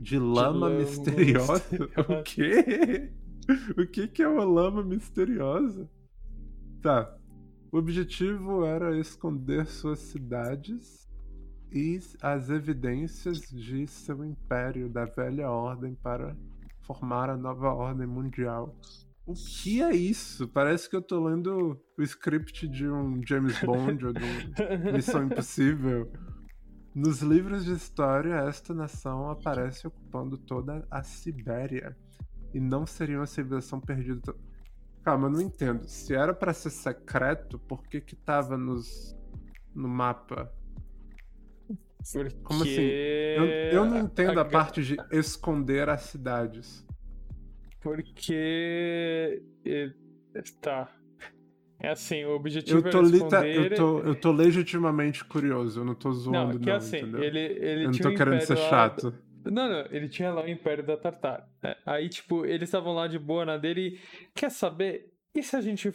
de 0.00 0.18
lama 0.18 0.68
lama 0.68 0.70
misteriosa. 0.70 1.52
misteriosa. 1.70 2.20
O 2.20 2.22
quê? 2.22 3.12
O 3.76 3.86
que, 3.86 4.08
que 4.08 4.22
é 4.22 4.28
uma 4.28 4.44
lama 4.44 4.82
misteriosa? 4.82 5.88
Tá. 6.80 7.16
O 7.70 7.78
objetivo 7.78 8.64
era 8.64 8.98
esconder 8.98 9.66
suas 9.66 9.98
cidades 10.00 11.08
e 11.72 11.98
as 12.20 12.50
evidências 12.50 13.40
de 13.40 13.86
seu 13.86 14.24
império 14.24 14.90
da 14.90 15.06
velha 15.06 15.50
ordem 15.50 15.94
para 15.94 16.36
formar 16.82 17.30
a 17.30 17.36
nova 17.36 17.72
ordem 17.72 18.06
mundial. 18.06 18.76
O 19.24 19.34
que 19.34 19.80
é 19.82 19.94
isso? 19.94 20.48
Parece 20.48 20.90
que 20.90 20.96
eu 20.96 21.02
tô 21.02 21.24
lendo 21.24 21.80
o 21.96 22.02
script 22.02 22.66
de 22.66 22.88
um 22.88 23.20
James 23.24 23.58
Bond 23.60 24.06
ou 24.06 24.12
de 24.12 24.22
um 24.22 24.92
Missão 24.92 25.24
Impossível. 25.24 26.10
Nos 26.94 27.22
livros 27.22 27.64
de 27.64 27.72
história, 27.72 28.34
esta 28.48 28.74
nação 28.74 29.30
aparece 29.30 29.86
ocupando 29.86 30.36
toda 30.36 30.86
a 30.90 31.02
Sibéria. 31.02 31.96
E 32.52 32.60
não 32.60 32.84
seria 32.84 33.18
uma 33.18 33.26
civilização 33.26 33.80
perdida. 33.80 34.34
Calma, 35.02 35.28
eu 35.28 35.30
não 35.30 35.40
entendo. 35.40 35.86
Se 35.88 36.14
era 36.14 36.34
pra 36.34 36.52
ser 36.52 36.70
secreto, 36.70 37.58
por 37.60 37.82
que 37.84 38.00
que 38.00 38.14
tava 38.14 38.58
nos... 38.58 39.16
no 39.74 39.88
mapa? 39.88 40.52
Porque... 42.12 42.36
Como 42.42 42.62
assim? 42.62 42.80
Eu, 42.80 43.44
eu 43.44 43.84
não 43.84 43.98
entendo 43.98 44.38
a 44.40 44.44
parte 44.44 44.82
de 44.82 44.96
esconder 45.12 45.88
as 45.88 46.02
cidades. 46.02 46.84
Porque. 47.82 49.42
Tá. 50.60 50.90
É 51.80 51.88
assim, 51.90 52.24
o 52.24 52.30
objetivo 52.36 52.78
Eu 52.78 52.82
tô, 52.90 52.98
era 52.98 53.06
lita... 53.06 53.24
esconder... 53.46 53.72
eu, 53.72 53.76
tô, 53.76 53.98
eu 54.00 54.14
tô 54.14 54.30
legitimamente 54.30 55.24
curioso, 55.24 55.80
eu 55.80 55.84
não 55.84 55.96
tô 55.96 56.10
Não, 56.10 56.14
zoando, 56.14 56.60
que 56.60 56.66
não, 56.66 56.76
assim, 56.76 56.98
entendeu? 56.98 57.22
ele, 57.24 57.40
ele 57.40 57.84
eu 57.86 57.90
não 57.90 57.98
tô 57.98 58.08
um 58.08 58.14
querendo 58.14 58.40
ser 58.42 58.54
lá- 58.56 58.68
chato. 58.70 59.12
Não, 59.44 59.68
não, 59.68 59.86
ele 59.90 60.08
tinha 60.08 60.32
lá 60.32 60.44
o 60.44 60.48
Império 60.48 60.86
da 60.86 60.96
Tartar. 60.96 61.48
né? 61.60 61.74
Aí, 61.84 62.08
tipo, 62.08 62.46
eles 62.46 62.68
estavam 62.68 62.94
lá 62.94 63.08
de 63.08 63.18
boa 63.18 63.44
na 63.44 63.56
dele 63.58 63.98
e 63.98 64.28
quer 64.32 64.50
saber? 64.52 65.12
E 65.34 65.42
se 65.42 65.56
a 65.56 65.60
gente 65.60 65.90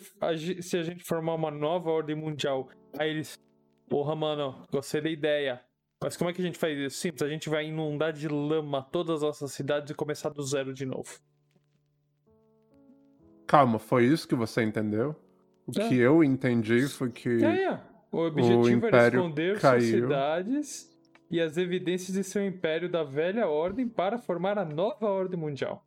se 0.62 0.78
a 0.78 0.84
gente 0.84 1.04
formar 1.06 1.36
uma 1.36 1.50
nova 1.50 1.90
ordem 1.90 2.16
mundial? 2.18 2.70
Aí 3.00 3.10
eles, 3.10 3.40
porra, 3.90 4.14
mano, 4.14 4.66
gostei 4.70 5.00
da 5.00 5.10
ideia. 5.10 5.62
Mas 6.04 6.18
como 6.18 6.30
é 6.30 6.34
que 6.34 6.42
a 6.42 6.46
gente 6.46 6.58
faz 6.58 6.78
isso? 6.78 6.98
Simples, 6.98 7.22
a 7.24 7.30
gente 7.30 7.48
vai 7.48 7.66
inundar 7.68 8.12
de 8.12 8.28
lama 8.28 8.82
todas 8.84 9.16
as 9.18 9.22
nossas 9.22 9.54
cidades 9.54 9.90
e 9.90 9.96
começar 9.96 10.28
do 10.30 10.44
zero 10.44 10.74
de 10.74 10.86
novo. 10.86 11.18
Calma, 13.48 13.80
foi 13.80 14.06
isso 14.06 14.28
que 14.28 14.36
você 14.36 14.62
entendeu? 14.62 15.16
O 15.66 15.72
É. 15.80 15.88
que 15.88 15.98
eu 15.98 16.24
entendi 16.24 16.88
foi 16.88 17.10
que. 17.10 17.44
É, 17.44 17.64
é. 17.66 17.80
O 18.12 18.20
objetivo 18.20 18.68
era 18.68 18.72
Império 18.88 19.20
esconder 19.20 19.60
caiu. 19.60 19.80
suas 19.82 19.90
cidades 19.92 20.98
e 21.30 21.42
as 21.42 21.58
evidências 21.58 22.16
de 22.16 22.24
seu 22.24 22.46
império 22.46 22.90
da 22.90 23.04
velha 23.04 23.48
ordem 23.48 23.88
para 23.88 24.18
formar 24.18 24.58
a 24.58 24.64
nova 24.66 25.08
ordem 25.08 25.40
mundial. 25.40 25.84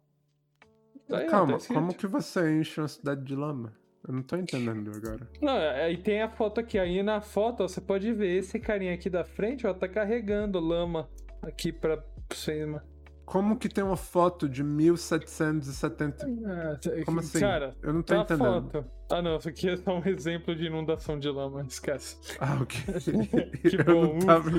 Calma, 1.28 1.58
tá 1.58 1.74
como 1.74 1.94
que 1.94 2.06
você 2.06 2.58
enche 2.60 2.80
uma 2.80 2.86
cidade 2.88 3.24
de 3.24 3.34
lama? 3.34 3.72
Eu 4.06 4.14
não 4.14 4.22
tô 4.22 4.36
entendendo 4.36 4.90
agora. 4.94 5.28
Não, 5.42 5.52
aí 5.56 5.96
tem 5.96 6.22
a 6.22 6.28
foto 6.28 6.60
aqui. 6.60 6.78
Aí 6.78 7.02
na 7.02 7.20
foto 7.20 7.62
ó, 7.64 7.68
você 7.68 7.80
pode 7.80 8.12
ver 8.12 8.38
esse 8.38 8.58
carinha 8.60 8.94
aqui 8.94 9.10
da 9.10 9.24
frente, 9.24 9.66
ó, 9.66 9.74
tá 9.74 9.88
carregando 9.88 10.60
lama 10.60 11.08
aqui 11.42 11.72
pra 11.72 12.02
cima. 12.32 12.84
Como 13.30 13.56
que 13.56 13.68
tem 13.68 13.84
uma 13.84 13.96
foto 13.96 14.48
de 14.48 14.64
1770? 14.64 16.26
Como 17.06 17.20
assim? 17.20 17.38
Cara, 17.38 17.76
eu 17.80 17.92
não 17.94 18.02
tô 18.02 18.12
tá 18.12 18.20
a 18.20 18.22
entendendo. 18.24 18.70
foto. 18.72 18.84
Ah, 19.08 19.22
não, 19.22 19.36
isso 19.36 19.48
aqui 19.48 19.68
é 19.68 19.76
só 19.76 19.96
um 19.96 20.04
exemplo 20.04 20.52
de 20.52 20.64
inundação 20.66 21.16
de 21.16 21.28
lama, 21.30 21.62
esquece. 21.62 22.16
Ah, 22.40 22.58
ok. 22.60 22.82
Que 23.70 23.76
eu 23.78 23.84
bom, 23.84 24.14
não 24.14 24.26
tava. 24.26 24.50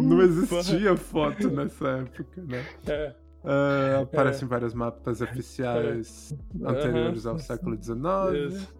Não 0.00 0.22
existia 0.22 0.96
foto 0.96 1.50
nessa 1.50 1.86
época, 1.86 2.42
né? 2.44 2.64
É. 2.86 3.14
Ah, 3.44 4.00
aparecem 4.04 4.48
vários 4.48 4.72
mapas 4.72 5.20
oficiais 5.20 6.34
anteriores 6.64 7.26
Aham. 7.26 7.34
ao 7.34 7.38
século 7.38 7.76
XIX. 7.76 8.54
Isso. 8.54 8.78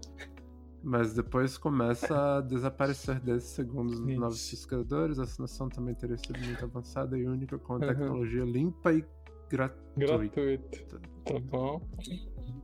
Mas 0.82 1.12
depois 1.12 1.59
começa 1.59 2.36
a 2.36 2.40
desaparecer 2.40 3.18
desses 3.20 3.50
segundo 3.50 3.90
os 3.90 4.00
novos 4.00 4.48
pesquisadores. 4.48 5.18
Essa 5.18 5.42
nação 5.42 5.68
também 5.68 5.92
teria 5.94 6.16
sido 6.16 6.38
muito 6.40 6.64
avançada 6.64 7.18
e 7.18 7.26
única, 7.26 7.59
com 7.59 7.74
Uhum. 7.74 7.80
tecnologia 7.80 8.44
limpa 8.44 8.92
e 8.92 9.05
gratuita. 9.49 9.83
Gratuito. 9.97 11.01
Tá 11.25 11.39
bom. 11.41 11.81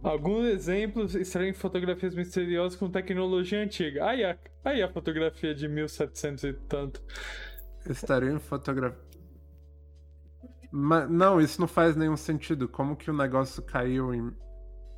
Alguns 0.03 0.47
exemplos 0.47 1.15
extraem 1.15 1.53
fotografias 1.55 2.15
misteriosas 2.15 2.79
com 2.79 2.91
tecnologia 2.91 3.63
antiga. 3.63 4.07
Aí 4.07 4.25
a, 4.25 4.39
aí 4.65 4.83
a 4.83 4.93
fotografia 4.93 5.55
de 5.55 5.67
1700 5.67 6.45
e 6.45 6.53
tanto. 6.53 7.03
Estaria 7.89 8.31
em 8.31 8.39
fotografia. 8.39 9.03
Mas, 10.71 11.09
não, 11.09 11.41
isso 11.41 11.61
não 11.61 11.69
faz 11.69 11.95
nenhum 11.95 12.17
sentido. 12.17 12.69
Como 12.69 12.97
que 12.97 13.11
o 13.11 13.15
negócio 13.15 13.63
caiu 13.63 14.13
em. 14.13 14.33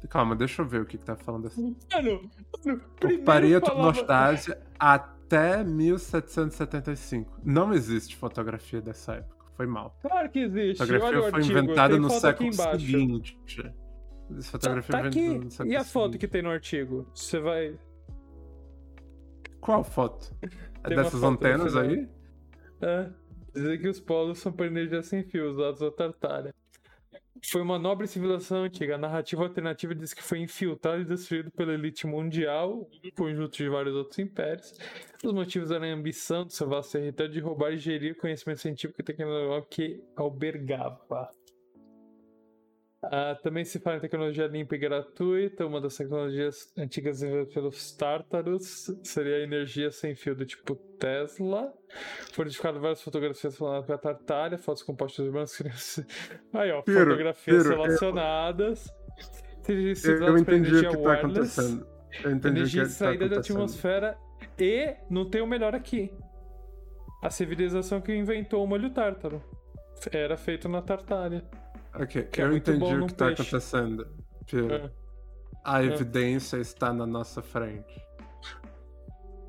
Calma, 0.08 0.34
deixa 0.34 0.62
eu 0.62 0.66
ver 0.66 0.80
o 0.80 0.86
que, 0.86 0.96
que 0.96 1.04
tá 1.04 1.16
falando 1.16 1.48
assim. 1.48 1.76
Mano, 1.92 2.30
mano 2.64 2.80
Ocuparia 3.04 3.60
falava... 3.60 3.92
Tutnostásia 3.92 4.58
até 4.78 5.62
1775. 5.62 7.40
Não 7.44 7.74
existe 7.74 8.16
fotografia 8.16 8.80
dessa 8.80 9.14
época. 9.14 9.35
Foi 9.56 9.66
mal. 9.66 9.96
Claro 10.02 10.28
que 10.30 10.40
existe. 10.40 10.82
A 10.82 10.86
fotografia 10.86 11.18
Olha 11.20 11.30
foi 11.30 11.40
artigo, 11.40 11.58
inventada 11.58 11.98
no 11.98 12.10
século 12.10 12.52
seguinte. 12.52 13.38
Essa 14.36 14.58
Tá, 14.58 14.82
fotografia 14.82 14.92
tá 14.92 14.98
foi 15.00 15.08
aqui. 15.08 15.28
no 15.38 15.50
século 15.50 15.72
E 15.72 15.76
a 15.76 15.84
foto 15.84 16.04
seguinte. 16.04 16.18
que 16.20 16.28
tem 16.28 16.42
no 16.42 16.50
artigo? 16.50 17.06
Você 17.14 17.38
vai. 17.40 17.78
Qual 19.60 19.82
foto? 19.82 20.34
É 20.84 20.88
dessas 20.90 21.20
foto 21.20 21.26
antenas 21.26 21.74
aí? 21.76 22.08
É, 22.82 23.08
dizer 23.54 23.78
que 23.80 23.88
os 23.88 23.98
polos 24.00 24.38
são 24.38 24.52
por 24.52 24.66
energia 24.66 25.02
sem 25.02 25.24
fio, 25.24 25.50
usados 25.50 25.80
da 25.80 25.90
Tartária. 25.90 26.54
Foi 27.44 27.62
uma 27.62 27.78
nobre 27.78 28.06
civilização 28.06 28.64
antiga. 28.64 28.94
A 28.94 28.98
narrativa 28.98 29.42
alternativa 29.42 29.94
diz 29.94 30.12
que 30.12 30.22
foi 30.22 30.40
infiltrado 30.40 31.02
e 31.02 31.04
destruído 31.04 31.50
pela 31.50 31.72
elite 31.72 32.06
mundial, 32.06 32.88
conjunto 33.16 33.56
de 33.56 33.68
vários 33.68 33.94
outros 33.94 34.18
impérios. 34.18 34.74
Os 35.24 35.32
motivos 35.32 35.70
eram 35.70 35.86
a 35.86 35.92
ambição 35.92 36.44
do 36.44 36.52
seu 36.52 36.68
vasto 36.68 36.92
território 36.92 37.32
de 37.32 37.40
roubar 37.40 37.72
e 37.72 37.78
gerir 37.78 38.12
o 38.12 38.16
conhecimento 38.16 38.60
científico 38.60 39.00
e 39.00 39.04
tecnológico 39.04 39.68
que 39.70 40.02
albergava. 40.16 41.30
Ah, 43.10 43.38
também 43.42 43.64
se 43.64 43.78
fala 43.78 43.96
em 43.96 44.00
tecnologia 44.00 44.46
limpa 44.46 44.74
e 44.74 44.78
gratuita. 44.78 45.66
Uma 45.66 45.80
das 45.80 45.96
tecnologias 45.96 46.72
antigas 46.76 47.20
desenvolvidas 47.20 47.54
pelos 47.54 47.92
tártaros 47.92 48.90
seria 49.02 49.36
a 49.36 49.40
energia 49.40 49.90
sem 49.90 50.14
fio 50.14 50.34
do 50.34 50.44
tipo 50.44 50.74
Tesla. 50.98 51.72
Foram 52.32 52.46
identificadas 52.46 52.80
várias 52.80 53.02
fotografias 53.02 53.56
falando 53.56 53.86
com 53.86 53.92
a 53.92 53.98
Tartária, 53.98 54.58
fotos 54.58 54.82
compostas 54.82 55.26
urbanas. 55.26 55.56
Aí, 56.52 56.70
ó, 56.70 56.82
Piro, 56.82 57.04
fotografias 57.04 57.62
Piro, 57.62 57.76
relacionadas. 57.76 58.94
Eu, 59.68 59.92
estudadas 59.92 60.28
eu 60.28 60.38
entendi 60.38 60.76
o 60.76 60.90
que 60.90 60.96
tá 60.96 60.98
wireless, 60.98 61.60
acontecendo. 61.60 61.86
Eu 62.24 62.30
entendi 62.30 62.58
Energia 62.60 62.82
tá 62.82 62.88
extraída 62.88 63.28
da 63.28 63.38
atmosfera 63.38 64.18
e 64.58 64.94
não 65.10 65.28
tem 65.28 65.40
o 65.40 65.46
melhor 65.46 65.74
aqui. 65.74 66.12
A 67.22 67.30
civilização 67.30 68.00
que 68.00 68.14
inventou 68.14 68.62
o 68.62 68.66
molho 68.66 68.90
tártaro. 68.90 69.42
Era 70.12 70.36
feito 70.36 70.68
na 70.68 70.82
Tartária. 70.82 71.42
Ok, 72.02 72.22
que 72.24 72.40
é 72.40 72.44
eu 72.44 72.56
entendi 72.56 72.78
bom 72.78 73.04
o 73.04 73.06
que 73.06 73.14
tá 73.14 73.26
peixe. 73.26 73.42
acontecendo. 73.42 74.06
É. 74.52 74.90
A 75.64 75.82
É. 75.82 75.86
evidência 75.86 76.58
está 76.58 76.92
na 76.92 77.06
nossa 77.06 77.42
frente. 77.42 78.00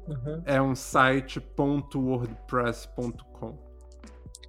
Uhum. 0.07 0.41
É 0.45 0.61
um 0.61 0.73
site 0.73 1.41
.wordpress.com. 1.57 3.57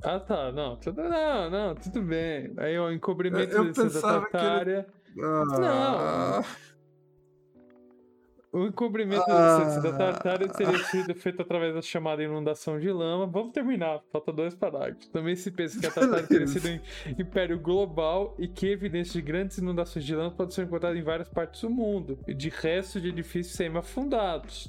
Ah, 0.05 0.21
tá. 0.21 0.53
Não, 0.53 0.77
tudo, 0.77 1.03
não, 1.03 1.51
não, 1.51 1.75
tudo 1.75 2.01
bem. 2.03 2.55
Aí, 2.57 2.79
ó, 2.79 2.91
encobrimento 2.93 3.53
Eu 3.53 3.65
ciência 3.75 3.83
pensava 3.85 4.27
que 4.31 4.37
ele-. 4.37 4.87
Ah, 5.21 6.45
O 8.51 8.65
encobrimento 8.67 9.25
Ah. 9.29 9.79
da 9.83 9.93
tartária 9.93 10.49
teria 10.49 10.79
sido 10.85 11.15
feito 11.15 11.43
através 11.43 11.75
da 11.75 11.83
chamada 11.83 12.23
inundação 12.23 12.81
de 12.81 12.91
lama. 12.91 13.27
Vamos 13.27 13.53
terminar, 13.53 14.01
falta 14.11 14.33
dois 14.33 14.55
parágrafos. 14.55 15.07
Também 15.09 15.37
se 15.37 15.51
pensa 15.51 15.79
que 15.79 15.87
a 15.87 15.91
tartária 15.91 16.27
teria 16.27 16.47
sido 16.47 16.67
um 16.69 17.21
império 17.21 17.59
global 17.61 18.35
e 18.39 18.49
que 18.49 18.67
evidências 18.69 19.13
de 19.13 19.21
grandes 19.23 19.59
inundações 19.59 20.05
de 20.05 20.15
lama 20.15 20.31
podem 20.31 20.55
ser 20.55 20.63
encontradas 20.65 20.99
em 20.99 21.03
várias 21.03 21.29
partes 21.29 21.61
do 21.61 21.69
mundo, 21.69 22.19
e 22.27 22.33
de 22.33 22.49
restos 22.49 23.03
de 23.03 23.09
edifícios 23.09 23.55
semi-afundados. 23.55 24.69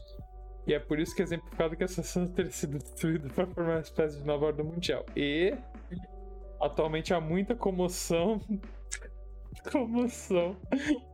E 0.67 0.73
é 0.73 0.79
por 0.79 0.99
isso 0.99 1.15
que 1.15 1.21
é 1.21 1.25
exemplificado 1.25 1.75
que 1.75 1.83
essa 1.83 2.01
nação 2.01 2.27
teria 2.27 2.51
sido 2.51 2.77
destruída 2.77 3.29
para 3.29 3.47
formar 3.47 3.75
uma 3.75 3.79
espécie 3.79 4.17
de 4.19 4.25
nova 4.25 4.47
ordem 4.47 4.65
mundial. 4.65 5.05
E 5.15 5.55
atualmente 6.61 7.13
há 7.13 7.21
muita 7.21 7.55
comoção. 7.55 8.41
Comoção 9.71 10.55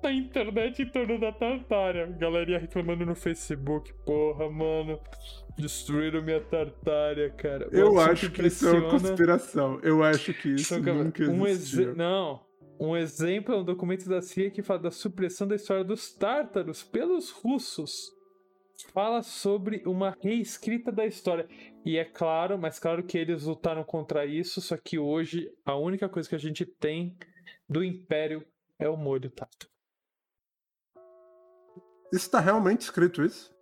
na 0.03 0.11
internet 0.11 0.81
em 0.81 0.89
torno 0.89 1.19
da 1.19 1.31
Tartária. 1.31 2.05
Galerinha 2.07 2.59
reclamando 2.59 3.05
no 3.05 3.15
Facebook, 3.15 3.93
porra, 4.05 4.49
mano. 4.49 4.99
Destruíram 5.57 6.21
minha 6.21 6.41
tartária, 6.41 7.29
cara. 7.31 7.67
Eu 7.71 7.93
Nossa, 7.93 8.11
acho 8.11 8.31
que 8.31 8.45
isso 8.45 8.67
é 8.67 8.71
uma 8.71 8.89
conspiração. 8.89 9.79
Eu 9.81 10.03
acho 10.03 10.33
que 10.33 10.49
isso 10.49 10.81
que, 10.81 10.91
nunca 10.91 11.23
um 11.23 11.47
existiu. 11.47 11.95
Não. 11.95 12.45
Um 12.79 12.95
exemplo 12.95 13.55
é 13.55 13.57
um 13.57 13.63
documento 13.63 14.07
da 14.09 14.21
CIA 14.21 14.51
que 14.51 14.61
fala 14.61 14.79
da 14.79 14.91
supressão 14.91 15.47
da 15.47 15.55
história 15.55 15.83
dos 15.83 16.13
tártaros 16.13 16.83
pelos 16.83 17.31
russos. 17.31 18.13
Fala 18.93 19.23
sobre 19.23 19.81
uma 19.85 20.15
reescrita 20.21 20.91
da 20.91 21.05
história. 21.05 21.47
E 21.85 21.97
é 21.97 22.03
claro, 22.03 22.57
mas 22.57 22.77
claro 22.77 23.03
que 23.03 23.17
eles 23.17 23.43
lutaram 23.43 23.83
contra 23.83 24.25
isso, 24.25 24.59
só 24.59 24.75
que 24.75 24.99
hoje 24.99 25.49
a 25.65 25.77
única 25.77 26.09
coisa 26.09 26.27
que 26.27 26.35
a 26.35 26.39
gente 26.39 26.65
tem 26.65 27.15
do 27.67 27.83
Império 27.83 28.45
é 28.79 28.87
o 28.89 28.97
molho 28.97 29.29
tártaro. 29.29 29.71
Está 32.13 32.39
realmente 32.39 32.81
escrito 32.81 33.23
isso? 33.23 33.53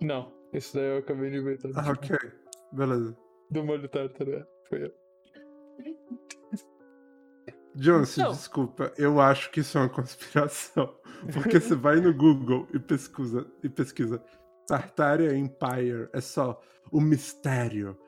Não, 0.00 0.32
isso 0.52 0.74
daí 0.74 0.86
eu 0.86 0.98
acabei 0.98 1.30
de 1.30 1.36
inventar. 1.38 1.70
Ah, 1.74 1.92
ok. 1.92 2.16
Beleza. 2.72 3.16
Do 3.50 3.64
molho 3.64 3.88
tártaro, 3.88 4.32
é. 4.34 4.46
Foi 4.68 4.84
eu. 4.84 5.06
Johnson, 7.76 8.22
Não. 8.22 8.32
desculpa, 8.32 8.92
eu 8.96 9.20
acho 9.20 9.50
que 9.50 9.60
isso 9.60 9.76
é 9.76 9.82
uma 9.82 9.90
conspiração. 9.90 10.98
Porque 11.32 11.60
você 11.60 11.74
vai 11.74 11.96
no 12.00 12.12
Google 12.14 12.66
e 12.72 12.78
pesquisa, 12.78 13.46
e 13.62 13.68
pesquisa 13.68 14.22
Tartaria 14.66 15.36
Empire, 15.36 16.08
é 16.12 16.20
só 16.20 16.60
o 16.90 17.00
mistério, 17.00 17.98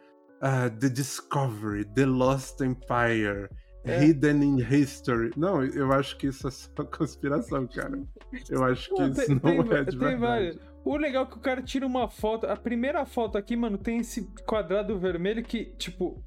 ah, 0.40 0.70
The 0.70 0.88
Discovery, 0.88 1.84
The 1.84 2.06
Lost 2.06 2.60
Empire, 2.60 3.48
É. 3.88 4.04
Hidden 4.04 4.42
in 4.42 4.58
History. 4.60 5.30
Não, 5.36 5.64
eu 5.64 5.92
acho 5.92 6.16
que 6.16 6.26
isso 6.28 6.46
é 6.46 6.50
só 6.50 6.70
conspiração, 6.84 7.66
cara. 7.66 7.98
Eu 8.50 8.64
acho 8.64 8.88
que 8.94 9.00
Não, 9.00 9.08
isso 9.10 9.26
tem- 9.26 9.28
não 9.34 9.40
tem 9.40 9.76
é 9.78 9.84
de 9.84 9.90
tem 9.90 9.98
verdade. 9.98 10.16
várias. 10.20 10.58
O 10.84 10.96
legal 10.96 11.24
é 11.24 11.26
que 11.26 11.36
o 11.36 11.40
cara 11.40 11.62
tira 11.62 11.86
uma 11.86 12.08
foto. 12.08 12.46
A 12.46 12.56
primeira 12.56 13.04
foto 13.04 13.36
aqui, 13.36 13.56
mano, 13.56 13.76
tem 13.76 13.98
esse 13.98 14.22
quadrado 14.46 14.98
vermelho 14.98 15.42
que, 15.42 15.66
tipo, 15.76 16.22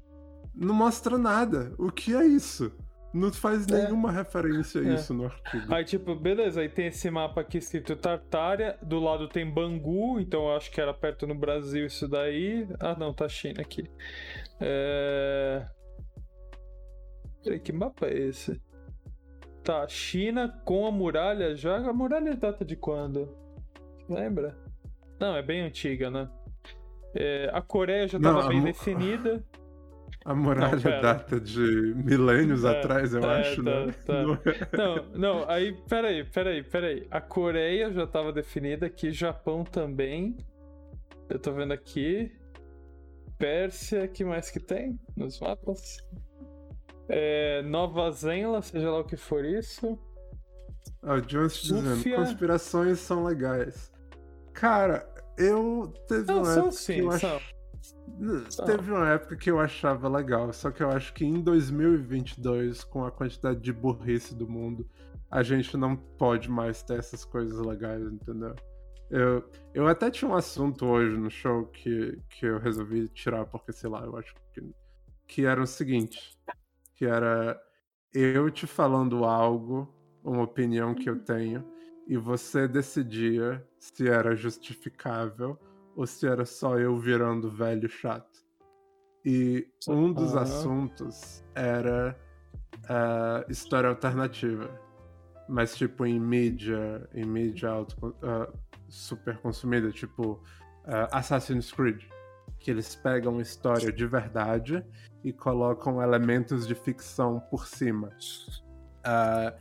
Não 0.54 0.74
mostra 0.74 1.16
nada. 1.16 1.72
O 1.78 1.90
que 1.90 2.14
é 2.14 2.24
isso? 2.26 2.70
Não 3.14 3.32
faz 3.32 3.66
É. 3.68 3.84
nenhuma 3.84 4.10
referência 4.12 4.80
a 4.80 4.86
É. 4.86 4.94
isso 4.94 5.12
no 5.14 5.24
artigo. 5.26 5.74
Aí, 5.74 5.84
tipo, 5.84 6.14
beleza, 6.14 6.60
aí 6.60 6.68
tem 6.68 6.86
esse 6.88 7.10
mapa 7.10 7.40
aqui 7.42 7.58
escrito 7.58 7.94
Tartária, 7.96 8.78
do 8.82 8.98
lado 9.00 9.28
tem 9.28 9.50
Bangu, 9.50 10.18
então 10.20 10.42
eu 10.48 10.56
acho 10.56 10.70
que 10.70 10.80
era 10.80 10.92
perto 10.94 11.26
no 11.26 11.34
Brasil 11.34 11.84
isso 11.86 12.06
daí. 12.08 12.66
Ah, 12.80 12.94
não, 12.98 13.12
tá 13.14 13.28
China 13.28 13.60
aqui. 13.62 13.90
É... 14.60 15.66
Peraí, 17.42 17.60
que 17.60 17.72
mapa 17.72 18.06
é 18.06 18.18
esse? 18.18 18.60
Tá, 19.62 19.86
China 19.88 20.48
com 20.64 20.86
a 20.86 20.90
muralha 20.90 21.54
já. 21.54 21.76
A 21.76 21.92
muralha 21.92 22.34
data 22.36 22.64
de 22.64 22.76
quando? 22.76 23.36
Lembra? 24.08 24.56
Não, 25.20 25.36
é 25.36 25.42
bem 25.42 25.60
antiga, 25.62 26.10
né? 26.10 26.28
É, 27.14 27.50
a 27.52 27.60
Coreia 27.60 28.08
já 28.08 28.18
Não, 28.18 28.34
tava 28.34 28.46
a 28.46 28.48
bem 28.48 28.62
definida. 28.62 29.42
A 30.24 30.36
muralha 30.36 30.76
Não, 30.76 31.00
data 31.02 31.40
de 31.40 31.94
milênios 31.96 32.64
É, 32.64 32.70
atrás, 32.70 33.12
eu 33.12 33.24
é, 33.24 33.40
acho, 33.40 33.60
tá, 33.64 33.86
né? 33.86 33.92
tá. 34.06 34.22
Não 34.22 34.34
é- 34.34 34.76
Não, 34.76 35.04
não, 35.18 35.50
aí, 35.50 35.72
peraí, 35.88 36.22
peraí, 36.22 36.62
peraí. 36.62 37.06
A 37.10 37.20
Coreia 37.20 37.92
já 37.92 38.06
tava 38.06 38.32
definida 38.32 38.86
aqui, 38.86 39.10
Japão 39.10 39.64
também. 39.64 40.36
Eu 41.28 41.40
tô 41.40 41.52
vendo 41.52 41.72
aqui. 41.72 42.30
Pérsia, 43.36 44.06
que 44.06 44.24
mais 44.24 44.48
que 44.48 44.60
tem 44.60 44.96
nos 45.16 45.40
mapas? 45.40 45.96
É, 47.08 47.62
Nova 47.62 48.10
Zelândia, 48.10 48.62
seja 48.62 48.90
lá 48.90 49.00
o 49.00 49.04
que 49.04 49.16
for 49.16 49.44
isso. 49.44 49.98
Ó, 51.02 51.14
o 51.14 51.20
Jones 51.20 51.54
dizendo, 51.54 52.16
conspirações 52.16 52.98
são 53.00 53.24
legais. 53.24 53.92
Cara, 54.52 55.06
eu 55.36 55.92
teve 56.06 56.26
Não, 56.26 56.42
uma 56.42 56.52
época 56.52 56.68
que 56.68 56.76
sim, 56.76 57.00
eu 57.00 57.10
ach... 57.10 57.22
Teve 58.64 58.92
uma 58.92 59.08
época 59.08 59.36
que 59.36 59.50
eu 59.50 59.58
achava 59.58 60.08
legal, 60.08 60.52
só 60.52 60.70
que 60.70 60.82
eu 60.82 60.90
acho 60.90 61.12
que 61.12 61.24
em 61.24 61.40
2022, 61.40 62.84
com 62.84 63.04
a 63.04 63.10
quantidade 63.10 63.60
de 63.60 63.72
burrice 63.72 64.34
do 64.34 64.48
mundo, 64.48 64.88
a 65.30 65.42
gente 65.42 65.76
não 65.76 65.96
pode 65.96 66.50
mais 66.50 66.82
ter 66.82 66.98
essas 66.98 67.24
coisas 67.24 67.58
legais, 67.58 68.02
entendeu? 68.02 68.54
Eu, 69.10 69.44
eu 69.74 69.88
até 69.88 70.10
tinha 70.10 70.30
um 70.30 70.34
assunto 70.34 70.86
hoje 70.86 71.16
no 71.16 71.30
show 71.30 71.66
que, 71.66 72.18
que 72.30 72.46
eu 72.46 72.58
resolvi 72.58 73.08
tirar, 73.08 73.44
porque 73.46 73.72
sei 73.72 73.90
lá, 73.90 74.04
eu 74.04 74.16
acho 74.16 74.34
que. 74.52 74.62
Que 75.26 75.46
era 75.46 75.62
o 75.62 75.66
seguinte: 75.66 76.36
que 77.02 77.06
era 77.06 77.60
eu 78.14 78.48
te 78.48 78.64
falando 78.64 79.24
algo, 79.24 79.92
uma 80.22 80.44
opinião 80.44 80.94
que 80.94 81.10
eu 81.10 81.18
tenho, 81.18 81.66
e 82.06 82.16
você 82.16 82.68
decidia 82.68 83.66
se 83.76 84.08
era 84.08 84.36
justificável 84.36 85.58
ou 85.96 86.06
se 86.06 86.28
era 86.28 86.44
só 86.44 86.78
eu 86.78 86.96
virando 86.96 87.50
velho 87.50 87.88
chato. 87.88 88.46
E 89.24 89.66
um 89.88 90.12
dos 90.12 90.36
Aham. 90.36 90.42
assuntos 90.42 91.44
era 91.56 92.16
a 92.88 93.46
história 93.48 93.90
alternativa. 93.90 94.70
Mas 95.48 95.74
tipo 95.74 96.06
em 96.06 96.20
mídia, 96.20 97.08
em 97.12 97.24
mídia 97.24 97.68
auto, 97.68 98.14
ah, 98.22 98.48
super 98.88 99.38
consumida, 99.38 99.90
tipo 99.90 100.40
ah, 100.84 101.18
Assassin's 101.18 101.72
Creed. 101.72 102.00
Que 102.58 102.70
eles 102.70 102.94
pegam 102.94 103.40
história 103.40 103.92
de 103.92 104.06
verdade 104.06 104.84
e 105.24 105.32
colocam 105.32 106.02
elementos 106.02 106.66
de 106.66 106.74
ficção 106.74 107.40
por 107.50 107.66
cima. 107.66 108.10
Ah, 109.04 109.54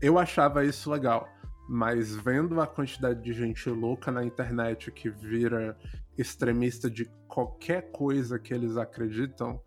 eu 0.00 0.18
achava 0.18 0.64
isso 0.64 0.90
legal, 0.90 1.28
mas 1.68 2.14
vendo 2.14 2.60
a 2.60 2.66
quantidade 2.66 3.22
de 3.22 3.32
gente 3.32 3.68
louca 3.70 4.10
na 4.10 4.24
internet 4.24 4.90
que 4.90 5.08
vira 5.08 5.76
extremista 6.16 6.90
de 6.90 7.04
qualquer 7.28 7.90
coisa 7.92 8.38
que 8.38 8.52
eles 8.52 8.76
acreditam, 8.76 9.60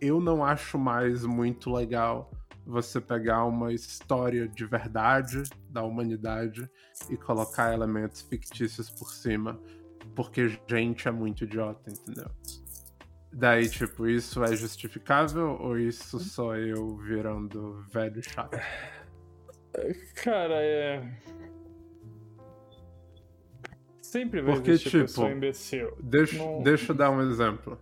eu 0.00 0.20
não 0.20 0.44
acho 0.44 0.78
mais 0.78 1.24
muito 1.26 1.70
legal 1.70 2.30
você 2.66 3.00
pegar 3.00 3.44
uma 3.44 3.72
história 3.72 4.48
de 4.48 4.64
verdade 4.64 5.42
da 5.68 5.82
humanidade 5.82 6.70
e 7.08 7.16
colocar 7.16 7.72
elementos 7.72 8.22
fictícios 8.22 8.88
por 8.88 9.12
cima, 9.12 9.60
porque 10.14 10.58
gente 10.68 11.06
é 11.08 11.10
muito 11.10 11.44
idiota, 11.44 11.90
entendeu? 11.90 12.30
Daí, 13.32 13.68
tipo, 13.68 14.06
isso 14.08 14.42
é 14.42 14.56
justificável 14.56 15.56
ou 15.60 15.78
isso 15.78 16.18
só 16.18 16.56
eu 16.56 16.96
virando 16.96 17.84
velho 17.92 18.20
chato? 18.22 18.58
Cara, 20.16 20.54
é. 20.56 21.16
Sempre 24.02 24.42
vai 24.42 24.54
Porque, 24.56 24.70
existir 24.72 25.02
pessoa 25.02 25.28
tipo, 25.28 25.36
imbecil. 25.38 25.96
Deixa, 26.02 26.36
Não- 26.36 26.62
deixa 26.64 26.90
eu 26.90 26.96
dar 26.96 27.10
um 27.10 27.22
exemplo. 27.22 27.78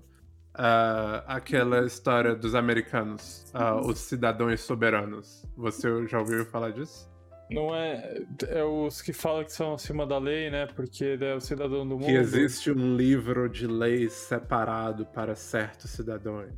Ah, 0.52 1.24
aquela 1.26 1.86
história 1.86 2.34
dos 2.34 2.55
americanos, 2.55 3.46
ah, 3.55 3.76
os 3.80 3.98
cidadãos 4.00 4.60
soberanos. 4.60 5.46
Você 5.56 6.06
já 6.06 6.18
ouviu 6.18 6.44
falar 6.44 6.70
disso? 6.72 7.09
Não 7.50 7.74
é. 7.74 8.22
É 8.48 8.64
os 8.64 9.00
que 9.00 9.12
falam 9.12 9.44
que 9.44 9.52
são 9.52 9.74
acima 9.74 10.06
da 10.06 10.18
lei, 10.18 10.50
né? 10.50 10.66
Porque 10.66 11.04
ele 11.04 11.24
é 11.24 11.34
o 11.34 11.40
cidadão 11.40 11.86
do 11.88 11.94
mundo. 11.96 12.06
Que 12.06 12.12
existe 12.12 12.70
um 12.70 12.96
livro 12.96 13.48
de 13.48 13.66
leis 13.66 14.12
separado 14.12 15.06
para 15.06 15.34
certos 15.34 15.90
cidadãos. 15.90 16.54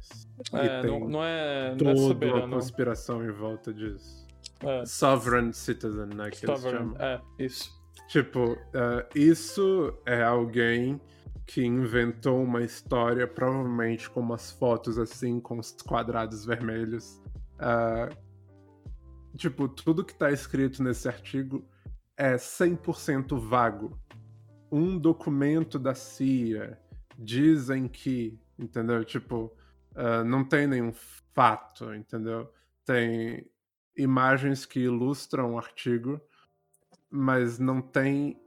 É, 0.52 0.82
não, 0.86 1.00
não 1.08 1.24
é. 1.24 1.68
Não 1.68 1.72
é 1.72 1.76
toda 1.76 1.90
uma 1.90 2.08
soberano. 2.08 2.54
conspiração 2.54 3.24
em 3.24 3.30
volta 3.30 3.72
disso. 3.72 4.26
É, 4.62 4.84
Sovereign 4.84 5.52
citizen, 5.52 6.06
né? 6.14 6.30
Que 6.30 6.44
eles 6.44 6.60
sovereign. 6.60 6.92
chamam. 6.92 6.96
É, 7.00 7.20
isso. 7.38 7.70
Tipo, 8.08 8.58
ah, 8.74 9.06
isso 9.14 9.96
é 10.04 10.22
alguém 10.22 11.00
que 11.46 11.64
inventou 11.64 12.42
uma 12.42 12.62
história, 12.62 13.26
provavelmente 13.26 14.10
com 14.10 14.20
umas 14.20 14.50
fotos 14.52 14.98
assim, 14.98 15.40
com 15.40 15.58
os 15.58 15.72
quadrados 15.72 16.44
vermelhos. 16.44 17.20
Ah, 17.58 18.08
tipo, 19.36 19.69
tudo 19.69 20.05
que 20.05 20.15
tá 20.15 20.31
escrito 20.31 20.82
nesse 20.82 21.09
artigo 21.09 21.65
é 22.16 22.36
100% 22.36 23.39
vago. 23.39 23.98
Um 24.70 24.98
documento 24.98 25.78
da 25.78 25.94
CIA 25.94 26.78
dizem 27.19 27.89
que, 27.89 28.39
entendeu? 28.59 29.05
Tipo, 29.05 29.55
ah, 29.94 30.24
não 30.24 30.44
tem 30.44 30.66
nenhum 30.66 30.93
fato, 31.35 31.94
entendeu? 31.94 32.52
Tem 32.85 33.47
imagens 33.97 34.65
que 34.65 34.81
ilustram 34.81 35.55
o 35.55 35.59
artigo, 35.59 36.20
mas 37.11 37.59
não 37.59 37.81
tem 37.81 38.40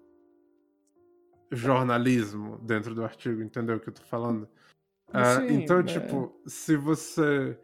jornalismo 1.51 2.57
dentro 2.59 2.95
do 2.95 3.03
artigo, 3.03 3.41
entendeu 3.41 3.77
o 3.77 3.79
que 3.79 3.89
eu 3.89 3.93
tô 3.93 4.03
falando? 4.03 4.47
Ah, 5.11 5.35
Sim, 5.35 5.53
então, 5.53 5.79
é. 5.79 5.83
tipo, 5.83 6.41
se 6.47 6.75
você 6.75 7.57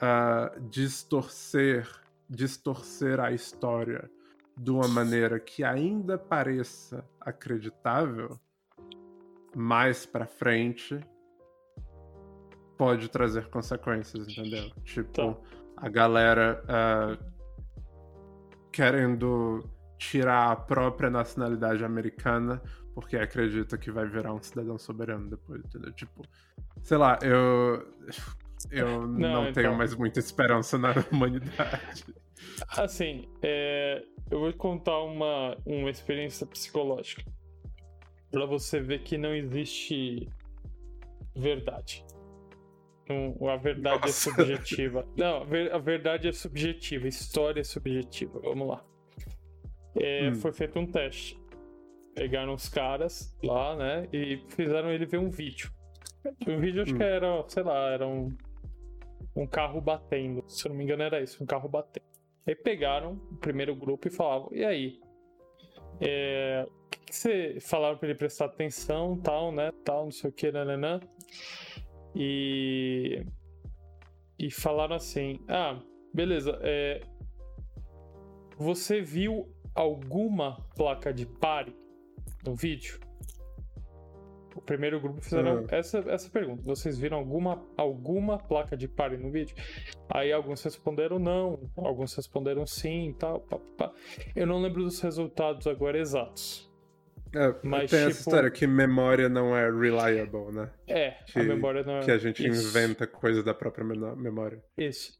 ah, 0.00 0.52
distorcer, 0.68 1.88
distorcer 2.32 3.20
a 3.20 3.30
história 3.30 4.10
de 4.56 4.70
uma 4.70 4.88
maneira 4.88 5.38
que 5.38 5.62
ainda 5.62 6.16
pareça 6.18 7.04
acreditável, 7.20 8.38
mais 9.54 10.06
pra 10.06 10.26
frente 10.26 10.98
pode 12.76 13.08
trazer 13.10 13.48
consequências, 13.50 14.26
entendeu? 14.28 14.70
Tipo, 14.82 15.34
Tá. 15.34 15.36
a 15.76 15.88
galera 15.88 16.64
ah, 16.68 17.18
querendo 18.72 19.68
tirar 19.98 20.50
a 20.50 20.56
própria 20.56 21.10
nacionalidade 21.10 21.84
americana 21.84 22.60
porque 22.94 23.16
acredita 23.16 23.78
que 23.78 23.90
vai 23.90 24.06
virar 24.06 24.32
um 24.34 24.42
cidadão 24.42 24.78
soberano 24.78 25.28
depois, 25.28 25.62
entendeu? 25.64 25.92
Tipo, 25.92 26.22
sei 26.82 26.96
lá, 26.96 27.18
eu. 27.22 27.86
Eu 28.70 29.06
não, 29.06 29.44
Não, 29.44 29.52
tenho 29.52 29.66
então. 29.66 29.74
mais 29.76 29.94
muita 29.94 30.18
esperança 30.18 30.78
na 30.78 30.92
humanidade. 31.12 32.04
Assim, 32.68 33.28
é, 33.42 34.02
eu 34.30 34.40
vou 34.40 34.52
contar 34.52 34.98
uma, 35.02 35.56
uma 35.66 35.90
experiência 35.90 36.46
psicológica. 36.46 37.24
Pra 38.30 38.46
você 38.46 38.80
ver 38.80 39.00
que 39.00 39.18
não 39.18 39.34
existe 39.34 40.28
verdade. 41.36 42.04
Não, 43.08 43.48
a 43.48 43.56
verdade 43.56 44.00
Nossa. 44.06 44.30
é 44.30 44.32
subjetiva. 44.32 45.06
Não, 45.16 45.42
a 45.72 45.78
verdade 45.78 46.28
é 46.28 46.32
subjetiva, 46.32 47.06
história 47.08 47.60
é 47.60 47.64
subjetiva. 47.64 48.40
Vamos 48.40 48.68
lá. 48.68 48.84
É, 50.00 50.30
Hum. 50.30 50.34
Foi 50.36 50.52
feito 50.52 50.78
um 50.78 50.86
teste. 50.86 51.38
Pegaram 52.14 52.54
os 52.54 52.68
caras 52.68 53.36
lá, 53.42 53.76
né? 53.76 54.08
E 54.12 54.42
fizeram 54.48 54.90
ele 54.90 55.04
ver 55.06 55.18
um 55.18 55.28
vídeo. 55.30 55.70
O 56.46 56.56
vídeo 56.58 56.82
acho 56.82 56.94
Hum. 56.94 56.98
que 56.98 57.02
era, 57.02 57.44
sei 57.48 57.62
lá, 57.62 57.90
era 57.90 58.06
um, 58.06 58.28
um 59.34 59.46
carro 59.46 59.80
batendo. 59.80 60.44
Se 60.48 60.66
eu 60.66 60.70
não 60.70 60.76
me 60.76 60.84
engano, 60.84 61.02
era 61.02 61.20
isso, 61.20 61.42
um 61.42 61.46
carro 61.46 61.68
batendo. 61.68 62.06
Aí 62.46 62.54
pegaram 62.54 63.20
o 63.30 63.36
primeiro 63.36 63.74
grupo 63.74 64.08
e 64.08 64.10
falavam, 64.10 64.48
e 64.52 64.64
aí? 64.64 65.00
É, 66.00 66.66
o 66.66 66.90
que, 66.90 66.98
que 66.98 67.14
você 67.14 67.58
falaram 67.60 67.96
pra 67.96 68.08
ele 68.08 68.18
prestar 68.18 68.46
atenção, 68.46 69.16
tal, 69.16 69.52
né? 69.52 69.70
Tal, 69.84 70.04
não 70.04 70.10
sei 70.10 70.30
o 70.30 70.32
que, 70.32 70.50
nananã. 70.50 71.00
E. 72.14 73.24
E 74.38 74.50
falaram 74.50 74.96
assim: 74.96 75.38
Ah, 75.48 75.80
beleza, 76.12 76.58
é. 76.62 77.00
Você 78.58 79.00
viu 79.00 79.48
alguma 79.74 80.56
placa 80.76 81.12
de 81.12 81.26
pare 81.26 81.74
no 82.44 82.54
vídeo? 82.54 83.00
O 84.54 84.60
primeiro 84.60 85.00
grupo 85.00 85.20
fizeram 85.22 85.64
Ah. 85.70 85.74
essa, 85.76 85.98
essa 86.08 86.30
pergunta. 86.30 86.62
Vocês 86.62 86.98
viram 86.98 87.18
alguma, 87.18 87.64
alguma 87.76 88.38
placa 88.38 88.76
de 88.76 88.86
pare 88.88 89.16
no 89.16 89.30
vídeo? 89.30 89.54
Aí 90.08 90.32
alguns 90.32 90.62
responderam 90.62 91.18
não, 91.18 91.70
alguns 91.76 92.14
responderam 92.14 92.66
sim 92.66 93.08
e 93.10 93.14
tal. 93.14 93.40
Pá, 93.40 93.58
pá. 93.76 93.92
Eu 94.36 94.46
não 94.46 94.60
lembro 94.60 94.82
dos 94.84 95.00
resultados 95.00 95.66
agora 95.66 95.98
exatos. 95.98 96.70
É, 97.34 97.54
Mas, 97.62 97.90
tem 97.90 98.00
essa 98.00 98.08
tipo- 98.10 98.18
história 98.28 98.50
que 98.50 98.66
memória 98.66 99.26
não 99.26 99.56
é 99.56 99.64
reliable, 99.70 100.52
né? 100.52 100.70
É, 100.86 101.12
Que- 101.26 101.38
a 101.38 101.42
memória 101.42 101.82
não 101.82 101.96
é. 101.96 102.00
Que 102.00 102.10
a 102.10 102.18
gente 102.18 102.46
Isso. 102.46 102.68
inventa 102.68 103.06
coisa 103.06 103.42
da 103.42 103.54
própria 103.54 103.82
memória. 103.84 104.62
Isso. 104.76 105.18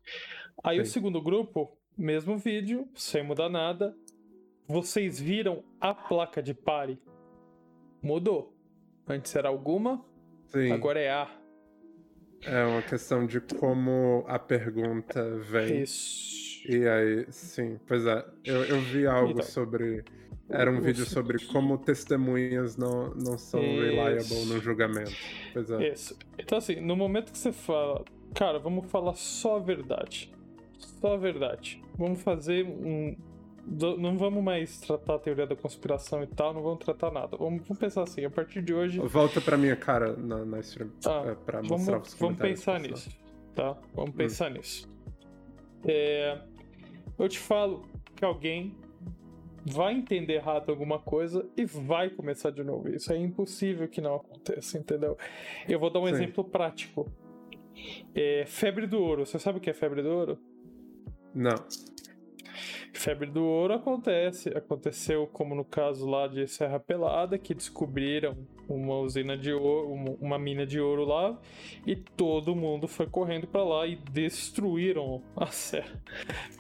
Aí 0.63 0.79
o 0.79 0.85
Sim. 0.85 0.93
segundo 0.93 1.23
grupo, 1.23 1.75
mesmo 1.97 2.37
vídeo, 2.37 2.87
sem 2.95 3.23
mudar 3.23 3.49
nada. 3.49 3.95
Vocês 4.69 5.19
viram 5.19 5.65
a 5.81 5.95
placa 5.95 6.43
de 6.43 6.53
pare? 6.53 6.99
Mudou. 8.03 8.52
Antes 9.07 9.35
era 9.35 9.49
alguma, 9.49 10.05
Sim, 10.49 10.71
agora 10.73 11.01
é 11.01 11.11
a. 11.11 11.29
é 12.45 12.65
uma 12.65 12.83
questão 12.83 13.27
de 13.27 13.41
como 13.41 14.25
a 14.29 14.39
pergunta 14.39 15.37
vem. 15.39 15.83
Isso. 15.83 16.43
E 16.69 16.87
aí, 16.87 17.27
sim, 17.31 17.79
pois 17.87 18.07
é. 18.07 18.25
Eu, 18.45 18.65
eu 18.65 18.81
vi 18.81 19.07
algo 19.07 19.33
Então. 19.33 19.45
sobre. 19.45 20.05
Era 20.49 20.71
um 20.71 20.81
vídeo 20.81 21.07
sobre 21.07 21.39
como 21.47 21.79
testemunhas 21.79 22.77
não, 22.77 23.15
não 23.15 23.39
são 23.39 23.61
reliable 23.61 24.19
Isso. 24.21 24.53
no 24.53 24.61
julgamento. 24.61 25.13
Pois 25.53 25.71
é. 25.71 25.89
Isso. 25.93 26.17
Então, 26.39 26.59
assim, 26.59 26.77
no 26.77 26.95
momento 26.95 27.33
que 27.33 27.39
você 27.39 27.53
fala, 27.53 28.05
cara, 28.35 28.59
vamos 28.59 28.91
falar 28.91 29.15
só 29.15 29.57
a 29.57 29.61
verdade. 29.61 30.31
Só 30.79 31.15
a 31.15 31.17
verdade. 31.17 31.83
Vamos 31.97 32.21
fazer 32.23 32.65
um. 32.67 33.17
Do- 33.67 33.97
Não 33.97 34.17
vamos 34.19 34.43
mais 34.43 34.79
tratar 34.81 35.15
a 35.15 35.19
teoria 35.19 35.47
da 35.47 35.55
conspiração 35.57 36.23
e 36.23 36.27
tal, 36.27 36.53
não 36.55 36.63
vamos 36.63 36.85
tratar 36.85 37.11
nada. 37.11 37.37
Vamos, 37.37 37.63
vamos 37.63 37.79
pensar 37.79 38.03
assim, 38.03 38.25
a 38.25 38.31
partir 38.31 38.63
de 38.63 38.75
hoje. 38.75 38.99
Volta 39.01 39.41
pra 39.41 39.57
minha 39.57 39.77
cara 39.77 40.17
na, 40.17 40.45
na 40.45 40.61
stream. 40.61 40.91
É, 41.27 41.35
pra 41.35 41.61
Vamos, 41.61 41.71
mostrar 41.87 41.99
os 42.01 42.15
vamos 42.15 42.39
pensar 42.39 42.81
nisso, 42.81 43.11
tá? 43.55 43.73
Hum. 43.73 43.77
Vamos 43.95 44.15
pensar 44.15 44.51
nisso. 44.51 44.91
É, 45.85 46.41
eu 47.19 47.29
te 47.29 47.39
falo 47.39 47.83
que 48.15 48.25
alguém 48.25 48.77
vai 49.65 49.95
entender 49.95 50.35
errado 50.35 50.71
alguma 50.71 50.99
coisa 50.99 51.49
e 51.57 51.65
vai 51.65 52.11
começar 52.11 52.51
de 52.51 52.65
novo. 52.65 52.89
Isso 52.89 53.13
é 53.13 53.17
impossível 53.17 53.89
que 53.89 54.01
não 54.01 54.17
aconteça, 54.17 54.77
entendeu? 54.79 55.17
Eu 55.69 55.79
vou 55.79 55.89
dar 55.91 56.01
um 56.01 56.07
Sim. 56.09 56.15
exemplo 56.15 56.43
prático. 56.45 57.07
É, 58.15 58.45
febre 58.47 58.87
do 58.87 58.99
ouro. 59.01 59.25
Você 59.25 59.39
sabe 59.39 59.59
o 59.59 59.61
que 59.61 59.71
é 59.71 59.73
febre 59.75 60.03
do 60.03 60.09
ouro? 60.09 60.39
Não. 61.35 61.55
Febre 62.93 63.31
do 63.31 63.43
ouro 63.45 63.75
acontece, 63.75 64.51
aconteceu 64.51 65.27
como 65.27 65.55
no 65.55 65.65
caso 65.65 66.09
lá 66.09 66.27
de 66.27 66.47
Serra 66.47 66.79
Pelada, 66.79 67.39
que 67.39 67.55
descobriram 67.55 68.37
uma 68.69 68.99
usina 68.99 69.37
de 69.37 69.53
ouro, 69.53 70.17
uma, 70.21 70.39
mina 70.39 70.67
de 70.67 70.81
ouro 70.81 71.05
lá, 71.05 71.39
e 71.87 71.97
todo 71.97 72.55
mundo 72.55 72.89
foi 72.89 73.07
correndo 73.07 73.47
pra 73.47 73.63
lá 73.63 73.87
e 73.87 73.97
destruíram 73.97 75.23
a 75.37 75.47
serra. 75.47 76.01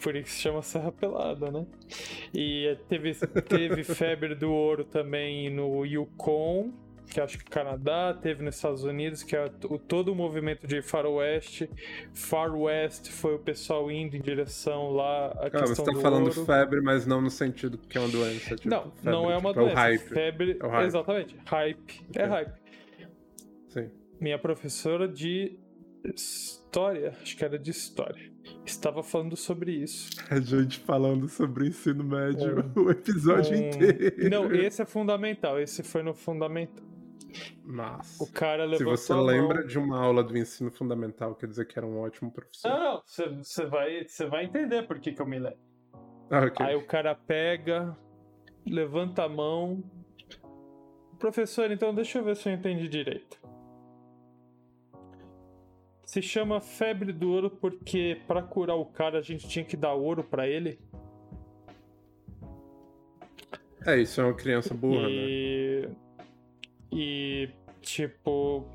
Por 0.03 0.17
isso 0.17 0.31
se 0.31 0.41
chama 0.41 0.63
Serra 0.63 0.93
Pelada, 0.93 1.51
né? 1.51 1.67
E 2.35 2.77
teve, 2.89 3.15
teve 3.49 3.85
febre 3.95 4.35
do 4.35 4.51
ouro 4.51 4.85
também 4.85 5.51
no 5.51 5.85
Yukon, 5.85 6.73
que 7.11 7.21
acho 7.21 7.39
que 7.39 7.45
Canadá, 7.45 8.17
teve 8.21 8.43
nos 8.43 8.55
Estados 8.57 8.85
Unidos, 8.85 9.23
que 9.23 9.37
é 9.37 9.45
o, 9.69 9.79
todo 9.79 10.13
o 10.13 10.15
movimento 10.15 10.67
de 10.67 10.81
faroeste. 10.83 11.69
Far 12.15 12.55
West 12.55 13.09
foi 13.11 13.35
o 13.35 13.39
pessoal 13.39 13.91
indo 13.91 14.17
em 14.17 14.21
direção 14.21 14.91
lá 14.91 15.27
à 15.33 15.51
Cara, 15.51 15.67
você 15.67 15.75
questão 15.75 15.85
tá 15.87 15.93
do 15.93 16.01
falando 16.01 16.29
ouro. 16.29 16.45
febre, 16.47 16.81
mas 16.81 17.05
não 17.07 17.21
no 17.21 17.31
sentido 17.31 17.77
que 17.79 17.99
é 17.99 18.01
uma 18.01 18.09
doença. 18.09 18.57
Tipo, 18.57 18.69
Não, 18.71 18.91
febre, 18.93 19.11
não 19.11 19.31
é 19.31 19.37
uma 19.37 19.51
tipo, 19.51 19.61
É 19.61 19.63
o 19.63 19.67
doença. 19.67 19.81
hype. 19.81 20.09
Febre, 20.09 20.59
É 20.63 20.67
hype. 20.67 20.87
exatamente. 20.87 21.37
Hype. 21.47 22.01
É 22.15 22.23
Ok. 22.25 22.27
hype. 22.31 22.53
Sim. 23.69 23.91
Minha 24.21 24.39
professora 24.39 25.07
de 25.09 25.59
história, 26.05 27.15
acho 27.23 27.37
que 27.37 27.45
era 27.45 27.59
de 27.59 27.71
história, 27.71 28.31
estava 28.65 29.03
falando 29.03 29.37
sobre 29.37 29.73
isso. 29.73 30.11
A 30.31 30.41
gente 30.41 30.79
falando 30.81 31.29
sobre 31.29 31.69
ensino 31.69 32.03
médio 32.05 32.65
Um- 32.77 32.83
o 32.87 32.91
episódio 32.91 33.57
Um- 33.57 33.69
inteiro. 33.69 34.31
Não, 34.31 34.53
esse 34.53 34.83
é 34.83 34.85
fundamental. 34.85 35.61
Esse 35.61 35.83
foi 35.83 36.03
no 36.03 36.15
fundamental. 36.15 36.85
Mas, 37.65 38.21
O 38.21 38.31
cara 38.33 38.65
se 38.65 38.71
levantou 38.71 38.97
você 38.97 39.13
a 39.13 39.17
mão. 39.17 39.25
lembra 39.27 39.67
de 39.67 39.79
uma 39.79 39.99
aula 39.99 40.23
do 40.23 40.37
ensino 40.37 40.71
fundamental, 40.71 41.35
quer 41.35 41.47
dizer 41.47 41.67
que 41.67 41.79
era 41.79 41.87
um 41.87 41.99
ótimo 42.01 42.31
professor. 42.31 42.69
Não, 42.69 42.79
não, 42.95 43.03
você- 43.05 43.29
você 43.29 43.67
vai, 43.67 44.05
você 44.07 44.27
vai 44.27 44.45
entender 44.45 44.83
por 44.87 44.99
que, 44.99 45.13
que 45.13 45.21
eu 45.23 45.27
me 45.27 45.39
lembro. 45.39 45.59
Ah, 46.31 46.45
ok. 46.47 46.67
Aí 46.67 46.75
o 46.77 46.87
cara 46.87 47.15
pega, 47.15 47.97
levanta 48.67 49.25
a 49.25 49.29
mão. 49.29 49.83
Professor, 51.19 51.71
então 51.71 51.95
deixa 51.95 52.19
eu 52.19 52.25
ver 52.25 52.37
se 52.37 52.49
eu 52.49 52.53
entendi 52.55 52.89
direito. 52.89 53.41
Se 56.05 56.21
chama 56.21 56.61
febre 56.61 57.13
do 57.13 57.31
ouro 57.31 57.49
porque 57.51 58.21
pra 58.27 58.43
curar 58.43 58.77
o 58.77 58.85
cara 58.85 59.19
a 59.19 59.23
gente 59.23 59.49
tinha 59.49 59.65
que 59.65 59.77
dar 59.77 59.95
ouro 59.95 60.23
pra 60.23 60.47
ele. 60.47 60.79
É, 63.87 63.97
isso 63.99 64.21
é 64.21 64.25
uma 64.25 64.35
criança 64.35 64.75
burra, 64.75 65.09
né? 65.09 65.91
E 66.93 67.49
tipo 67.81 68.67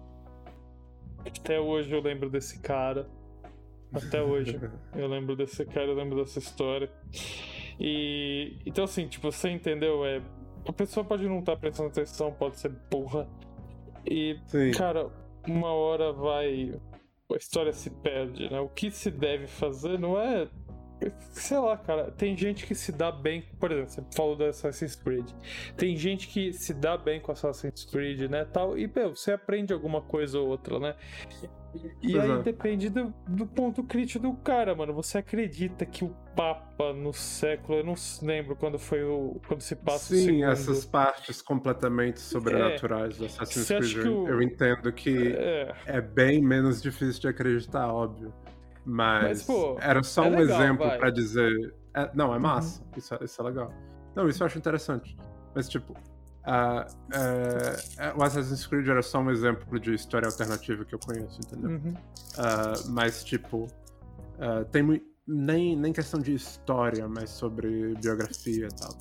até 1.26 1.60
hoje 1.60 1.92
eu 1.94 2.02
lembro 2.02 2.30
desse 2.30 2.60
cara. 2.60 3.08
Até 3.94 4.22
hoje. 4.22 4.60
Eu 4.96 5.08
lembro 5.08 5.36
desse 5.36 5.66
cara, 5.66 5.86
eu 5.88 5.94
lembro 5.94 6.18
dessa 6.18 6.40
história. 6.40 6.90
E. 7.80 8.58
Então, 8.66 8.84
assim, 8.84 9.08
tipo, 9.08 9.32
você 9.32 9.50
entendeu? 9.50 10.06
É, 10.06 10.22
a 10.68 10.74
pessoa 10.74 11.06
pode 11.06 11.28
não 11.28 11.40
estar 11.40 11.56
prestando 11.56 11.90
atenção, 11.90 12.32
pode 12.34 12.60
ser 12.60 12.70
burra. 12.92 13.30
E, 14.06 14.38
Sim. 14.48 14.72
cara, 14.72 15.10
uma 15.48 15.72
hora 15.72 16.12
vai. 16.12 16.74
A 17.32 17.38
história 17.38 17.72
se 17.72 17.90
perde, 17.90 18.50
né? 18.50 18.60
O 18.60 18.70
que 18.70 18.90
se 18.90 19.12
deve 19.12 19.48
fazer 19.48 20.00
não 20.00 20.20
é. 20.20 20.48
Sei 21.32 21.58
lá, 21.58 21.78
cara. 21.78 22.12
Tem 22.12 22.36
gente 22.36 22.66
que 22.66 22.74
se 22.74 22.92
dá 22.92 23.12
bem. 23.12 23.44
Por 23.60 23.72
exemplo, 23.72 23.90
você 23.92 24.04
falou 24.16 24.36
do 24.36 24.44
Assassin's 24.46 24.96
Creed. 24.96 25.30
Tem 25.76 25.96
gente 25.96 26.28
que 26.28 26.52
se 26.54 26.74
dá 26.74 26.98
bem 26.98 27.20
com 27.20 27.32
Assassin's 27.32 27.86
Creed, 27.86 28.30
né? 28.30 28.46
Tal, 28.46 28.78
e, 28.78 28.88
meu, 28.94 29.16
você 29.16 29.32
aprende 29.32 29.74
alguma 29.74 30.02
coisa 30.02 30.40
ou 30.40 30.48
outra, 30.48 30.80
né? 30.80 30.96
E 32.02 32.18
aí 32.18 32.42
depende 32.42 32.90
do, 32.90 33.14
do 33.28 33.46
ponto 33.46 33.84
crítico 33.84 34.20
do 34.28 34.34
cara, 34.34 34.74
mano. 34.74 34.94
Você 34.96 35.20
acredita 35.20 35.86
que 35.86 36.04
o 36.04 36.10
Papa 36.36 36.92
no 36.94 37.14
século, 37.14 37.80
eu 37.80 37.84
não 37.84 37.94
lembro 38.24 38.56
quando 38.56 38.80
foi 38.80 39.04
o. 39.04 39.40
quando 39.48 39.62
se 39.62 39.76
passa 39.76 40.14
o 40.14 40.18
Sim, 40.18 40.26
segundo. 40.26 40.44
essas 40.46 40.86
partes 40.86 41.42
completamente 41.42 42.20
sobrenaturais 42.20 43.18
do 43.18 43.26
Assassin's 43.26 43.68
Creed, 43.68 44.08
o- 44.08 44.28
eu 44.28 44.42
entendo 44.42 44.92
que 44.92 45.34
É, 45.38 45.76
é 45.86 46.02
bem 46.02 46.42
menos 46.42 46.82
difícil 46.82 47.22
de 47.22 47.28
acreditar, 47.28 47.94
óbvio. 47.94 48.34
Mas, 48.90 49.24
Mas, 49.40 49.44
pô, 49.44 49.78
era 49.82 50.02
só 50.02 50.24
é 50.24 50.28
um 50.28 50.38
legal, 50.38 50.62
exemplo. 50.62 50.86
Uhum. 50.88 50.98
pra 50.98 51.10
dizer. 51.10 51.74
é, 51.94 52.10
não, 52.14 52.34
é 52.34 52.40
massa. 52.40 52.82
Isso, 52.96 53.14
é- 53.14 53.20
isso 53.24 53.42
é 53.42 53.46
legal. 53.46 53.70
Não, 54.16 54.30
isso 54.30 54.42
eu 54.42 54.48
acho 54.48 54.58
interessante. 54.58 55.18
Mas, 55.54 55.68
tipo, 55.68 55.94
é, 57.14 58.08
é, 58.08 58.14
o 58.16 58.24
Assassin's 58.24 58.66
Creed 58.66 58.88
era 58.88 59.02
só 59.02 59.20
um 59.20 59.30
exemplo 59.30 59.78
de 59.80 59.94
história 59.94 60.28
alternativa 60.28 60.86
que 60.86 60.96
eu 60.96 61.00
conheço, 61.00 61.40
entendeu? 61.42 61.72
uhum. 61.72 61.94
Ah, 62.38 62.74
mas, 62.88 63.24
tipo, 63.24 63.68
ah, 64.40 64.64
tem 64.72 65.02
nem, 65.28 65.76
nem 65.76 65.92
questão 65.92 66.22
de 66.22 66.34
história, 66.34 67.08
mas 67.08 67.30
sobre 67.32 67.94
biografia 67.96 68.68
e 68.68 68.76
tal. 68.76 68.96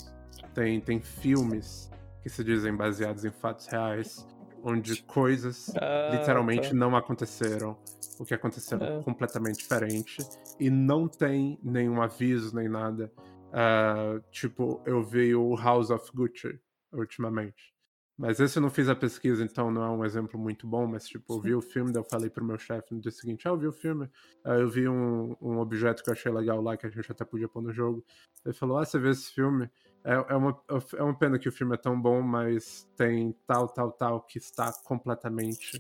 Tem, 0.55 0.81
tem 0.81 1.01
filmes 1.01 1.91
que 2.23 2.29
se 2.29 2.43
dizem 2.43 2.75
baseados 2.75 3.25
em 3.25 3.31
fatos 3.31 3.67
reais, 3.67 4.27
onde 4.65 5.01
coisas 5.05 5.73
Ah, 5.81 6.09
literalmente 6.11 6.71
tá. 6.71 6.75
não 6.75 6.97
aconteceram, 6.97 7.77
o 8.23 8.27
que 8.27 8.35
aconteceu 8.35 8.79
É. 8.83 9.03
completamente 9.03 9.59
diferente, 9.59 10.19
e 10.59 10.71
não 10.71 11.09
tem 11.09 11.59
nenhum 11.63 12.01
aviso 12.03 12.55
nem 12.55 12.69
nada. 12.69 13.13
Ah, 13.53 14.21
tipo, 14.31 14.83
eu 14.85 15.03
vi 15.03 15.35
o 15.35 15.55
House 15.57 15.91
of 15.91 16.11
Gucci 16.15 16.59
ultimamente. 16.93 17.75
Mas 18.19 18.41
esse 18.41 18.57
eu 18.59 18.63
não 18.63 18.71
fiz 18.71 18.89
a 18.89 18.95
pesquisa, 18.95 19.45
então 19.45 19.71
não 19.71 19.83
é 19.85 19.91
um 19.91 20.03
exemplo 20.03 20.41
muito 20.41 20.67
bom, 20.67 20.87
mas 20.87 21.07
tipo, 21.07 21.35
eu 21.35 21.41
vi 21.41 21.55
o 21.55 21.61
filme, 21.61 21.93
daí 21.93 22.01
eu 22.01 22.07
falei 22.09 22.31
pro 22.31 22.43
meu 22.43 22.59
chefe 22.59 22.95
no 22.95 23.01
dia 23.01 23.11
seguinte, 23.11 23.47
ah, 23.47 23.51
eu 23.51 23.59
vi 23.59 23.67
o 23.67 23.73
filme, 23.73 24.09
ah, 24.43 24.55
eu 24.55 24.71
vi 24.71 24.89
um, 24.89 25.37
um 25.39 25.59
objeto 25.59 26.03
que 26.03 26.09
eu 26.09 26.15
achei 26.15 26.33
legal 26.33 26.63
lá, 26.63 26.79
que 26.79 26.87
a 26.87 26.89
gente 26.89 27.13
até 27.13 27.27
podia 27.27 27.47
pôr 27.47 27.63
no 27.63 27.73
jogo. 27.75 28.03
Ele 28.43 28.55
falou, 28.55 28.79
ah, 28.79 28.87
você 28.87 28.99
vê 28.99 29.11
esse 29.11 29.31
filme? 29.33 29.71
É, 30.03 30.15
é, 30.15 30.35
uma, 30.35 30.59
é 30.97 31.03
uma 31.03 31.19
pena 31.19 31.39
que 31.39 31.49
o 31.49 31.53
filme 31.53 31.75
é 31.75 31.77
tão 31.77 32.01
bom, 32.01 32.23
mas 32.23 32.89
tem 32.97 33.37
tal, 33.47 33.69
tal, 33.69 33.93
tal 33.93 34.23
que 34.23 34.39
está 34.39 34.73
completamente 34.85 35.79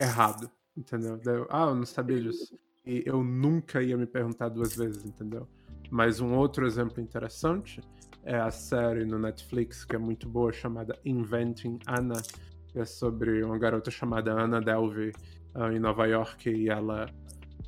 errado, 0.00 0.50
entendeu? 0.76 1.20
Eu, 1.24 1.46
ah, 1.50 1.66
eu 1.68 1.74
não 1.74 1.86
sabia 1.86 2.20
disso. 2.20 2.58
E 2.86 3.02
eu 3.06 3.22
nunca 3.22 3.82
ia 3.82 3.96
me 3.96 4.06
perguntar 4.06 4.48
duas 4.48 4.74
vezes, 4.74 5.04
entendeu? 5.04 5.46
Mas 5.90 6.20
um 6.20 6.34
outro 6.34 6.66
exemplo 6.66 7.00
interessante 7.00 7.80
é 8.24 8.38
a 8.38 8.50
série 8.50 9.04
no 9.04 9.18
Netflix 9.18 9.84
que 9.84 9.96
é 9.96 9.98
muito 9.98 10.28
boa 10.28 10.52
chamada 10.52 10.98
Inventing 11.04 11.78
Anna, 11.86 12.22
que 12.68 12.78
é 12.78 12.84
sobre 12.84 13.42
uma 13.42 13.58
garota 13.58 13.90
chamada 13.90 14.32
Anna 14.32 14.60
Delvey 14.60 15.12
ah, 15.54 15.72
em 15.72 15.78
Nova 15.78 16.06
York 16.06 16.48
e 16.48 16.68
ela 16.68 17.06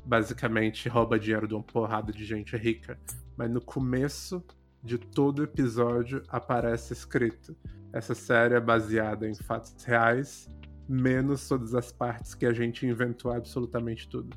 basicamente 0.05 0.89
rouba 0.89 1.19
dinheiro 1.19 1.47
de 1.47 1.53
uma 1.53 1.63
porrada 1.63 2.11
de 2.11 2.25
gente 2.25 2.55
rica. 2.55 2.97
Mas 3.37 3.49
no 3.49 3.61
começo 3.61 4.43
de 4.83 4.97
todo 4.97 5.43
episódio 5.43 6.23
aparece 6.27 6.93
escrito: 6.93 7.55
essa 7.91 8.13
série 8.13 8.55
é 8.55 8.59
baseada 8.59 9.27
em 9.27 9.35
fatos 9.35 9.83
reais, 9.83 10.49
menos 10.87 11.47
todas 11.47 11.73
as 11.75 11.91
partes 11.91 12.33
que 12.33 12.45
a 12.45 12.53
gente 12.53 12.85
inventou 12.85 13.31
absolutamente 13.31 14.07
tudo. 14.09 14.35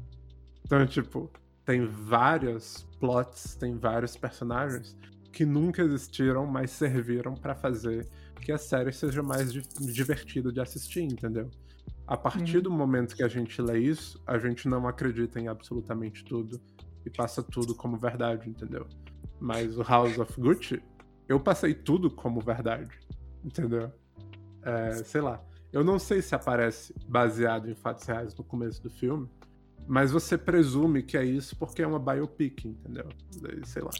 Então, 0.64 0.86
tipo, 0.86 1.31
tem 1.64 1.86
vários 1.86 2.86
plots, 2.98 3.55
tem 3.56 3.77
vários 3.77 4.16
personagens 4.16 4.97
que 5.32 5.44
nunca 5.44 5.82
existiram, 5.82 6.47
mas 6.47 6.70
serviram 6.70 7.35
pra 7.35 7.55
fazer 7.55 8.09
que 8.40 8.52
a 8.52 8.59
série 8.59 8.93
seja 8.93 9.23
mais 9.23 9.52
di- 9.52 9.62
divertida 9.81 10.52
de 10.52 10.60
assistir, 10.60 11.02
entendeu? 11.02 11.51
A 12.06 12.16
partir 12.16 12.59
Uhum. 12.59 12.62
do 12.62 12.70
momento 12.70 13.16
que 13.16 13.23
a 13.23 13.28
gente 13.28 13.60
lê 13.60 13.78
isso, 13.81 14.23
a 14.27 14.39
gente 14.39 14.68
não 14.68 14.86
acredita 14.86 15.40
em 15.40 15.48
absolutamente 15.48 16.24
tudo 16.24 16.60
e 17.05 17.10
passa 17.10 17.43
tudo 17.43 17.74
como 17.74 17.97
verdade, 17.97 18.48
entendeu? 18.48 18.86
Mas 19.40 19.77
o 19.77 19.82
House 19.82 20.18
of 20.18 20.40
Gucci, 20.40 20.82
eu 21.28 21.39
passei 21.40 21.74
tudo 21.74 22.10
como 22.10 22.40
verdade, 22.40 22.90
entendeu? 23.44 23.93
É, 24.62 24.93
sei 24.93 25.20
lá. 25.20 25.43
Eu 25.76 25.84
não 25.84 25.98
sei 25.98 26.22
se 26.22 26.34
aparece 26.34 26.94
baseado 27.06 27.68
em 27.70 27.74
fatos 27.74 28.06
reais 28.06 28.34
no 28.34 28.42
começo 28.42 28.82
do 28.82 28.88
filme, 28.88 29.28
mas 29.86 30.10
você 30.10 30.38
presume 30.38 31.02
que 31.02 31.18
é 31.18 31.22
isso 31.24 31.54
porque 31.54 31.82
é 31.82 31.86
uma 31.86 31.98
biopic, 31.98 32.64
entendeu? 32.64 33.06
Daí, 33.42 33.60
Sei 33.66 33.82
lá. 33.82 33.90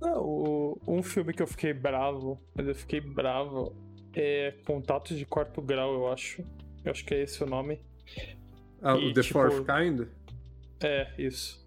Não, 0.00 0.78
um 0.86 1.02
filme 1.02 1.32
que 1.32 1.42
eu 1.42 1.46
fiquei 1.48 1.72
bravo, 1.74 2.40
mas 2.54 2.68
eu 2.68 2.74
fiquei 2.76 3.00
bravo, 3.00 3.74
é 4.14 4.54
Contatos 4.64 5.18
de 5.18 5.26
Quarto 5.26 5.60
Grau, 5.60 5.92
eu 5.92 6.12
acho. 6.12 6.40
Eu 6.84 6.92
acho 6.92 7.04
que 7.04 7.14
é 7.14 7.22
esse 7.24 7.42
o 7.42 7.46
nome. 7.46 7.80
Ah, 8.80 8.94
E, 8.96 9.10
o 9.10 9.12
The 9.12 9.22
tipo, 9.22 9.32
Fourth 9.40 9.66
Kind? 9.66 10.06
É, 10.80 11.10
isso. 11.18 11.66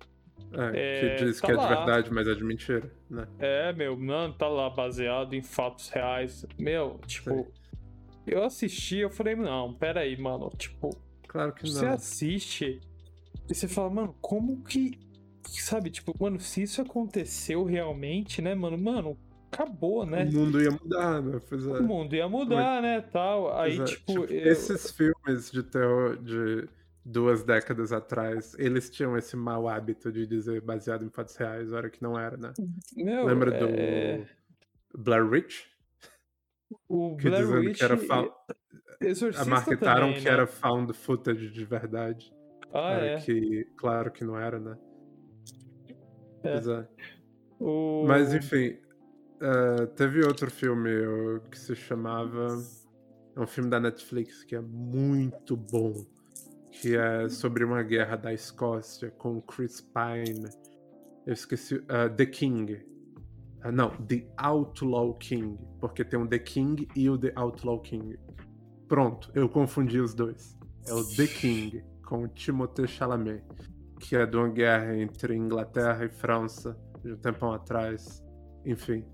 É, 0.53 0.71
É, 0.73 1.15
que 1.17 1.25
diz 1.25 1.41
tá 1.41 1.47
que 1.47 1.51
é 1.51 1.55
de 1.57 1.61
lá. 1.61 1.67
verdade, 1.75 2.13
mas 2.13 2.25
é 2.25 2.33
de 2.33 2.43
mentira, 2.45 2.89
né? 3.09 3.27
É, 3.37 3.73
meu, 3.73 3.97
mano, 3.97 4.33
tá 4.33 4.47
lá, 4.47 4.69
baseado 4.69 5.33
em 5.33 5.41
fatos 5.41 5.89
reais. 5.89 6.45
Meu, 6.57 7.01
tipo, 7.05 7.51
eu 8.27 8.43
assisti, 8.43 8.97
eu 8.97 9.09
falei, 9.09 9.35
não, 9.35 9.73
pera 9.73 10.01
aí, 10.01 10.17
mano, 10.17 10.49
tipo, 10.57 10.89
Claro 11.27 11.53
que 11.53 11.67
você 11.67 11.85
não. 11.85 11.93
assiste 11.93 12.81
e 13.49 13.55
você 13.55 13.67
fala, 13.67 13.89
mano, 13.89 14.15
como 14.21 14.63
que. 14.63 14.99
Sabe, 15.47 15.89
tipo, 15.89 16.13
mano, 16.19 16.39
se 16.39 16.61
isso 16.61 16.81
aconteceu 16.81 17.63
realmente, 17.63 18.41
né, 18.41 18.53
mano, 18.53 18.77
mano, 18.77 19.17
acabou, 19.51 20.05
né? 20.05 20.23
O 20.25 20.31
mundo 20.33 20.61
ia 20.61 20.71
mudar, 20.71 21.21
né? 21.21 21.39
É. 21.51 21.79
O 21.79 21.83
mundo 21.83 22.15
ia 22.15 22.29
mudar, 22.29 22.81
né, 22.81 23.01
tal. 23.01 23.57
Aí, 23.59 23.79
é, 23.79 23.83
tipo, 23.83 24.21
tipo, 24.21 24.33
eu- 24.33 24.51
esses 24.51 24.91
filmes 24.91 25.51
de 25.51 25.63
terror 25.63 26.17
de 26.17 26.67
duas 27.03 27.43
décadas 27.43 27.91
atrás, 27.91 28.55
eles 28.59 28.89
tinham 28.89 29.17
esse 29.17 29.35
mau 29.35 29.67
hábito 29.67 30.11
de 30.11 30.27
dizer 30.27 30.61
baseado 30.61 31.03
em 31.03 31.09
fatos 31.09 31.35
reais, 31.35 31.71
hora 31.73 31.89
que 31.89 32.01
não 32.01 32.17
era, 32.17 32.37
né? 32.37 32.53
meu, 32.95 33.25
Lembra 33.25 33.53
é, 33.55 34.17
do 34.93 34.99
Blair 35.01 35.25
Witch? 35.27 35.70
O 36.87 37.15
Que 37.17 37.29
Blair 37.29 37.43
dizendo 37.45 37.59
Witch 37.67 37.77
que 37.77 37.83
era 37.83 37.97
fa- 37.97 38.29
Exorcista 38.99 39.49
marketaram 39.49 40.07
também, 40.07 40.19
que 40.19 40.25
né? 40.25 40.31
era 40.31 40.47
found 40.47 40.93
footage 40.93 41.49
de 41.49 41.65
verdade. 41.65 42.33
Ah, 42.73 42.93
é, 42.93 43.17
que 43.19 43.65
claro 43.77 44.11
que 44.11 44.23
não 44.23 44.37
era, 44.39 44.59
né? 44.59 44.77
É. 46.43 46.57
É. 46.57 46.87
O... 47.59 48.05
Mas 48.07 48.33
enfim, 48.33 48.77
eh, 49.41 49.85
teve 49.95 50.23
outro 50.25 50.49
filme 50.49 50.89
eh, 50.89 51.39
que 51.49 51.59
se 51.59 51.75
chamava. 51.75 52.47
É 53.35 53.39
um 53.39 53.47
filme 53.47 53.69
da 53.69 53.79
Netflix 53.79 54.43
que 54.43 54.55
é 54.55 54.61
muito 54.61 55.55
bom. 55.55 55.93
Que 56.71 56.95
é 56.95 57.27
sobre 57.29 57.63
uma 57.63 57.83
guerra 57.83 58.15
da 58.15 58.33
Escócia 58.33 59.11
com 59.11 59.41
Chris 59.41 59.81
Pine. 59.81 60.49
Eu 61.27 61.33
esqueci. 61.33 61.83
eh, 61.87 62.09
The 62.09 62.25
King. 62.25 62.81
Ah, 63.63 63.71
não, 63.71 63.89
The 64.05 64.25
Outlaw 64.37 65.13
King. 65.15 65.57
Porque 65.79 66.03
tem 66.03 66.19
o 66.19 66.27
The 66.27 66.39
King 66.39 66.87
e 66.95 67.09
o 67.09 67.17
The 67.17 67.31
Outlaw 67.35 67.79
King. 67.79 68.17
Pronto, 68.87 69.31
eu 69.33 69.47
confundi 69.47 69.99
os 69.99 70.13
dois. 70.13 70.57
É 70.87 70.93
o 70.93 71.03
The 71.15 71.27
King 71.27 71.83
com 72.05 72.23
o 72.23 72.27
Timothée 72.27 72.87
Chalamet. 72.87 73.43
Que 73.99 74.15
é 74.15 74.25
de 74.25 74.35
uma 74.35 74.49
guerra 74.49 74.97
entre 74.97 75.35
Inglaterra 75.35 76.03
e 76.05 76.09
França 76.09 76.77
de 77.03 77.13
um 77.13 77.17
tempão 77.17 77.53
atrás. 77.53 78.23
Enfim. 78.65 79.05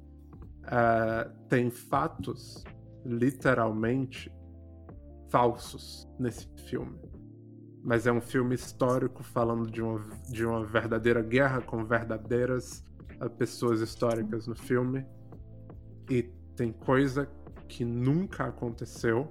Ah, 0.63 1.29
tem 1.49 1.69
fatos 1.69 2.63
literalmente 3.05 4.31
falsos 5.29 6.07
nesse 6.19 6.47
filme. 6.69 6.97
Mas 7.83 8.07
é 8.07 8.11
um 8.11 8.21
filme 8.21 8.55
histórico 8.55 9.23
falando 9.23 9.69
de 9.69 9.81
uma, 9.81 10.05
de 10.29 10.45
uma 10.45 10.65
verdadeira 10.65 11.21
guerra 11.21 11.61
com 11.61 11.85
verdadeiras 11.85 12.83
ah, 13.19 13.29
pessoas 13.29 13.81
históricas 13.81 14.47
no 14.47 14.55
filme. 14.55 15.05
E 16.09 16.23
tem 16.55 16.71
coisa 16.71 17.29
que 17.67 17.83
nunca 17.83 18.45
aconteceu. 18.45 19.27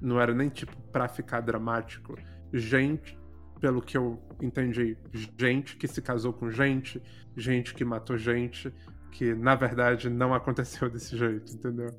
Não 0.00 0.20
era 0.20 0.34
nem 0.34 0.48
tipo 0.48 0.76
pra 0.92 1.08
ficar 1.08 1.40
dramático. 1.40 2.16
Gente, 2.52 3.18
pelo 3.60 3.82
que 3.82 3.96
eu 3.96 4.18
entendi, 4.40 4.96
gente 5.38 5.76
que 5.76 5.86
se 5.86 6.00
casou 6.00 6.32
com 6.32 6.50
gente, 6.50 7.02
gente 7.36 7.74
que 7.74 7.84
matou 7.84 8.16
gente, 8.16 8.72
que 9.10 9.34
na 9.34 9.54
verdade 9.54 10.08
não 10.08 10.32
aconteceu 10.32 10.88
desse 10.90 11.16
jeito, 11.16 11.52
entendeu? 11.52 11.90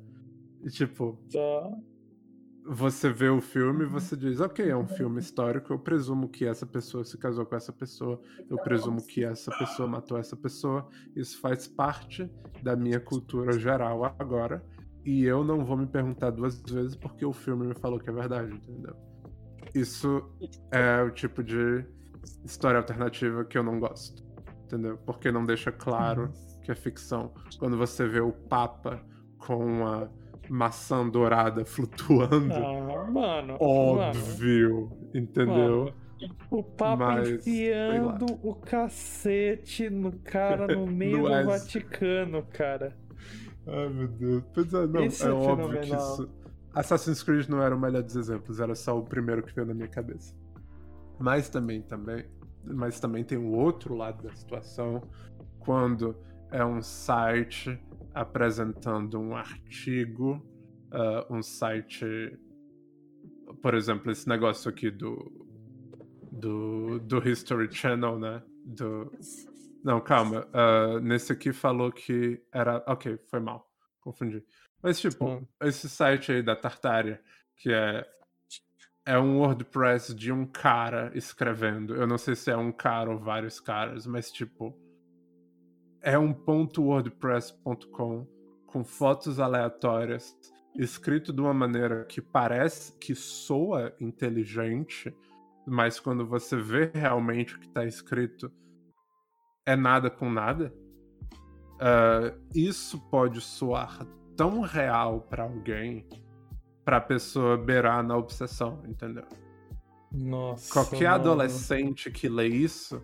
E 0.64 0.70
tipo, 0.70 1.18
Tá. 1.32 1.70
Você 2.64 3.10
vê 3.10 3.28
o 3.28 3.40
filme 3.40 3.84
e 3.84 3.86
você 3.86 4.16
diz, 4.16 4.40
ok, 4.40 4.68
é 4.68 4.76
um 4.76 4.86
filme 4.86 5.20
histórico, 5.20 5.72
eu 5.72 5.78
presumo 5.78 6.28
que 6.28 6.46
essa 6.46 6.64
pessoa 6.64 7.04
se 7.04 7.18
casou 7.18 7.44
com 7.44 7.56
essa 7.56 7.72
pessoa, 7.72 8.20
eu 8.48 8.56
presumo 8.58 9.04
que 9.04 9.24
essa 9.24 9.50
pessoa 9.58 9.88
matou 9.88 10.16
essa 10.16 10.36
pessoa, 10.36 10.88
isso 11.16 11.40
faz 11.40 11.66
parte 11.66 12.30
da 12.62 12.76
minha 12.76 13.00
cultura 13.00 13.58
geral 13.58 14.04
agora, 14.18 14.64
e 15.04 15.24
eu 15.24 15.42
não 15.42 15.64
vou 15.64 15.76
me 15.76 15.86
perguntar 15.86 16.30
duas 16.30 16.62
vezes 16.62 16.94
porque 16.94 17.24
o 17.24 17.32
filme 17.32 17.66
me 17.66 17.74
falou 17.74 17.98
que 17.98 18.08
é 18.08 18.12
verdade, 18.12 18.54
entendeu? 18.54 18.94
Isso 19.74 20.22
é 20.70 21.02
o 21.02 21.10
tipo 21.10 21.42
de 21.42 21.84
história 22.44 22.78
alternativa 22.78 23.44
que 23.44 23.58
eu 23.58 23.64
não 23.64 23.80
gosto, 23.80 24.22
entendeu? 24.64 24.98
Porque 24.98 25.32
não 25.32 25.44
deixa 25.44 25.72
claro 25.72 26.30
que 26.62 26.70
é 26.70 26.74
ficção. 26.74 27.32
Quando 27.58 27.76
você 27.76 28.06
vê 28.06 28.20
o 28.20 28.30
Papa 28.32 29.04
com 29.38 29.56
uma 29.56 30.08
maçã 30.48 31.08
dourada 31.08 31.64
flutuando, 31.66 32.52
Ah, 32.54 33.10
mano. 33.12 33.56
Mano, 33.56 33.56
óbvio, 33.60 34.90
entendeu? 35.14 35.94
mano, 36.20 36.36
o 36.50 36.62
Papa 36.62 36.96
Mas, 36.96 37.28
enfiando 37.28 38.26
o 38.42 38.54
cacete 38.54 39.90
no 39.90 40.12
cara 40.20 40.68
no 40.68 40.86
meio 40.86 41.22
do 41.28 41.44
Vaticano, 41.44 42.42
cara. 42.44 42.96
Ai, 43.66 43.88
meu 43.88 44.08
Deus. 44.08 44.44
Pois 44.54 44.72
é, 44.74 44.86
não, 44.86 45.04
Isso 45.06 45.26
é, 45.26 45.30
é 45.30 45.32
óbvio 45.32 45.80
que 45.80 45.94
isso. 45.94 46.28
Assassin's 46.74 47.22
Creed 47.22 47.48
não 47.48 47.62
era 47.62 47.74
o 47.76 47.80
melhor 47.80 48.02
dos 48.02 48.16
exemplos, 48.16 48.58
era 48.60 48.74
só 48.74 48.98
o 48.98 49.02
primeiro 49.04 49.42
que 49.42 49.54
veio 49.54 49.66
na 49.66 49.74
minha 49.74 49.88
cabeça. 49.88 50.34
Mas 51.18 51.48
também, 51.48 51.82
também, 51.82 52.24
mas 52.64 52.98
também 52.98 53.24
tem 53.24 53.38
o 53.38 53.52
outro 53.52 53.94
lado 53.94 54.22
da 54.22 54.32
situação, 54.34 55.02
quando 55.60 56.16
é 56.50 56.64
um 56.64 56.80
site 56.82 57.78
apresentando 58.14 59.18
um 59.20 59.34
artigo, 59.36 60.42
ah, 60.90 61.26
um 61.30 61.42
site, 61.42 62.04
por 63.62 63.74
exemplo, 63.74 64.10
esse 64.10 64.28
negócio 64.28 64.70
aqui 64.70 64.90
do 64.90 65.40
do, 66.30 66.98
do 67.00 67.28
History 67.28 67.72
Channel, 67.72 68.18
né? 68.18 68.42
Do, 68.64 69.10
não, 69.84 70.00
calma. 70.00 70.46
ah, 70.52 70.98
nesse 71.00 71.32
aqui 71.32 71.52
falou 71.52 71.92
que 71.92 72.40
era. 72.52 72.82
Ok, 72.86 73.18
foi 73.28 73.40
mal. 73.40 73.68
Confundi. 74.00 74.42
Mas, 74.82 75.00
tipo, 75.00 75.26
Hum. 75.28 75.46
esse 75.62 75.88
site 75.88 76.32
aí 76.32 76.42
da 76.42 76.56
Tartária, 76.56 77.20
que 77.56 77.72
é. 77.72 78.06
É 79.04 79.18
um 79.18 79.38
WordPress 79.40 80.14
de 80.14 80.30
um 80.30 80.46
cara 80.46 81.10
escrevendo. 81.16 81.96
Eu 81.96 82.06
não 82.06 82.16
sei 82.16 82.36
se 82.36 82.52
é 82.52 82.56
um 82.56 82.70
cara 82.70 83.10
ou 83.10 83.18
vários 83.18 83.58
caras, 83.58 84.06
mas, 84.06 84.30
tipo. 84.30 84.78
É 86.02 86.18
um 86.18 86.32
ponto 86.32 86.82
.wordpress.com 86.82 88.26
com 88.66 88.82
fotos 88.82 89.38
aleatórias, 89.38 90.34
escrito 90.74 91.32
de 91.32 91.40
uma 91.40 91.52
maneira 91.52 92.04
que 92.06 92.20
parece 92.20 92.92
que 92.98 93.14
soa 93.14 93.94
inteligente, 94.00 95.14
mas 95.66 96.00
quando 96.00 96.26
você 96.26 96.56
vê 96.56 96.90
realmente 96.92 97.54
o 97.54 97.60
que 97.60 97.66
está 97.66 97.84
escrito, 97.84 98.50
é 99.66 99.76
nada 99.76 100.10
com 100.10 100.30
nada. 100.30 100.74
Ah, 101.78 102.32
isso 102.54 102.98
pode 103.10 103.40
soar 103.40 104.06
tão 104.36 104.60
real 104.60 105.20
para 105.20 105.42
alguém, 105.42 106.08
para 106.84 106.96
a 106.96 107.00
pessoa 107.00 107.56
beirar 107.56 108.02
na 108.02 108.16
obsessão, 108.16 108.82
entendeu? 108.86 109.26
Nossa. 110.10 110.72
Qualquer 110.72 111.10
mano. 111.10 111.14
adolescente 111.14 112.10
que 112.10 112.28
lê 112.28 112.48
isso 112.48 113.02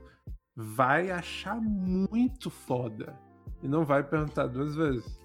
vai 0.60 1.08
achar 1.08 1.60
muito 1.60 2.50
foda 2.50 3.16
e 3.62 3.68
não 3.68 3.84
vai 3.84 4.02
perguntar 4.02 4.48
duas 4.48 4.74
vezes. 4.74 5.20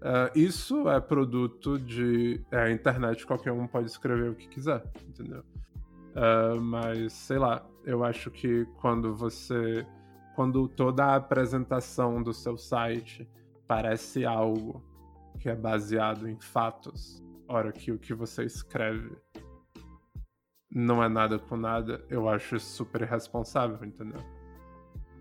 Ah, 0.00 0.30
isso 0.32 0.88
é 0.88 1.00
produto 1.00 1.76
de 1.76 2.40
é, 2.52 2.58
a 2.58 2.70
internet, 2.70 3.26
qualquer 3.26 3.50
um 3.50 3.66
pode 3.66 3.88
escrever 3.88 4.30
o 4.30 4.34
que 4.36 4.46
quiser, 4.46 4.84
entendeu? 5.08 5.42
Ah, 6.14 6.54
mas 6.60 7.12
sei 7.12 7.36
lá, 7.36 7.66
eu 7.84 8.04
acho 8.04 8.30
que 8.30 8.64
quando 8.80 9.12
você. 9.12 9.84
Quando 10.36 10.68
toda 10.68 11.04
a 11.06 11.16
apresentação 11.16 12.22
do 12.22 12.32
seu 12.32 12.56
site 12.56 13.28
parece 13.66 14.24
algo 14.24 14.84
que 15.40 15.48
é 15.48 15.56
baseado 15.56 16.28
em 16.28 16.38
fatos, 16.38 17.24
ora 17.48 17.72
que 17.72 17.90
o 17.90 17.98
que 17.98 18.14
você 18.14 18.44
escreve 18.44 19.16
não 20.70 21.02
é 21.02 21.08
nada 21.08 21.38
com 21.38 21.56
nada, 21.56 22.04
eu 22.10 22.28
acho 22.28 22.60
super 22.60 23.00
irresponsável, 23.00 23.82
entendeu? 23.82 24.35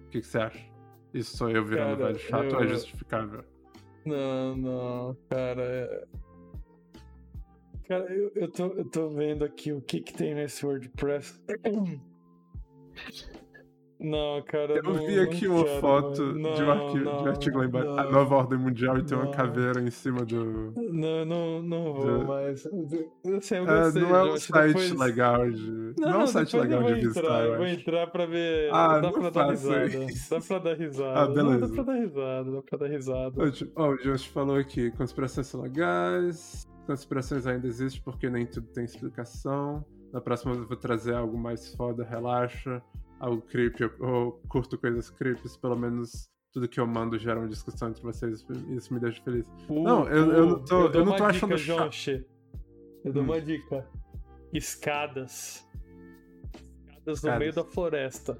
O 0.05 0.09
que, 0.09 0.21
que 0.21 0.27
você 0.27 0.37
acha? 0.37 0.59
Isso 1.13 1.37
sou 1.37 1.49
eu 1.49 1.63
virando 1.65 1.97
Cara, 1.97 2.13
velho 2.13 2.19
chato 2.19 2.53
ou 2.53 2.59
é 2.61 2.63
eu- 2.63 2.67
justificável? 2.69 3.43
Não, 4.05 4.55
não, 4.55 5.17
cara. 5.29 5.61
é- 5.63 6.05
Cara, 7.87 8.11
eu, 8.13 8.31
eu, 8.35 8.51
tô, 8.51 8.65
eu 8.73 8.85
tô 8.85 9.09
vendo 9.09 9.45
aqui 9.45 9.71
o 9.71 9.79
que 9.81 9.99
que 10.01 10.13
tem 10.13 10.33
nesse 10.33 10.65
WordPress. 10.65 11.39
Não, 13.97 14.41
cara. 14.41 14.73
Eu 14.73 14.83
não- 14.83 14.93
vi 14.93 15.15
não 15.15 15.23
aqui 15.23 15.47
uma 15.47 15.63
quero, 15.63 15.79
foto 15.79 16.21
mano. 16.21 16.33
de, 16.55 16.61
um 16.63 16.65
Não, 16.65 16.71
arquivo, 16.71 16.93
de 17.03 17.09
um 17.09 17.13
não, 17.13 17.25
artigo 17.27 17.57
lá 17.59 17.65
embaixo. 17.65 17.89
A 17.91 18.03
não. 18.03 18.11
nova 18.11 18.35
ordem 18.35 18.59
mundial 18.59 18.97
e 18.97 19.03
tem 19.03 19.17
uma 19.17 19.25
não. 19.25 19.31
caveira 19.31 19.81
em 19.81 19.89
cima 19.89 20.25
do. 20.25 20.73
Não, 20.75 21.25
não, 21.25 21.61
não 21.63 21.93
vou 21.93 22.19
Do- 22.19 22.27
mais. 22.27 22.65
Eu 22.65 22.71
É, 22.73 23.91
não 23.99 24.15
é 24.15 24.23
um 24.33 24.37
site 24.37 24.67
depois- 24.67 24.91
legal 24.99 25.49
de. 25.49 25.93
Não, 25.97 26.09
é 26.09 26.17
um 26.23 26.27
site 26.27 26.57
legal 26.57 26.83
de 26.83 26.93
visitar, 26.95 27.45
eu 27.45 27.57
vou 27.57 27.67
entrar 27.67 28.07
pra 28.07 28.25
ver. 28.25 28.69
Ah, 28.73 28.99
dá 28.99 29.01
não 29.01 29.11
pra 29.13 29.29
dar 29.29 29.49
risada. 29.51 29.85
isso. 29.85 30.29
Dá 30.29 30.41
pra 30.41 30.59
dar 30.59 30.73
risada. 30.77 31.19
Ah, 31.19 31.25
Não, 31.27 31.33
beleza. 31.33 31.67
dá 31.67 31.73
pra 31.73 31.83
dar 31.83 31.99
risada, 31.99 32.51
dá 32.51 32.61
pra 32.61 32.77
dar 32.77 32.87
risada. 32.87 33.33
Ó, 33.75 33.81
ó, 33.83 33.89
o 33.91 33.97
Josh 33.97 34.25
falou 34.25 34.57
aqui: 34.57 34.91
conspirações 34.91 35.47
são 35.47 35.61
legais, 35.61 36.67
conspirações 36.85 37.47
ainda 37.47 37.65
existem 37.65 38.01
porque 38.03 38.29
nem 38.29 38.45
tudo 38.45 38.67
tem 38.67 38.83
explicação. 38.83 39.85
Na 40.11 40.21
próxima 40.21 40.53
eu 40.53 40.65
vou 40.67 40.77
trazer 40.77 41.13
algo 41.13 41.37
mais 41.37 41.73
foda, 41.75 42.03
relaxa. 42.03 42.81
Algo 43.25 43.41
creepy, 43.41 43.83
eu, 43.83 43.91
eu 43.99 44.41
curto 44.47 44.77
coisas 44.77 45.09
creeps, 45.09 45.57
pelo 45.57 45.75
menos 45.75 46.29
tudo 46.53 46.67
que 46.67 46.79
eu 46.79 46.85
mando 46.85 47.17
gera 47.17 47.39
uma 47.39 47.47
discussão 47.47 47.89
entre 47.89 48.01
vocês, 48.03 48.45
isso 48.69 48.93
me 48.93 48.99
deixa 48.99 49.21
feliz. 49.23 49.45
Não, 49.69 50.07
eu- 50.07 50.31
eu 50.31 50.45
não 50.45 50.63
tô- 50.63 50.85
Uh, 50.85 50.89
dou 50.89 51.01
eu 51.01 51.05
não 51.05 51.11
tô 51.13 51.17
dica, 51.17 51.25
achando 51.27 51.57
chato. 51.57 51.89
Josh. 51.91 52.07
Eu 53.03 53.11
dou 53.13 53.23
Hum. 53.23 53.25
uma 53.25 53.41
dica. 53.41 53.85
Escadas. 54.53 55.67
Escadas 56.53 57.05
no 57.05 57.13
Escadas. 57.13 57.39
meio 57.39 57.53
da 57.53 57.63
floresta. 57.65 58.37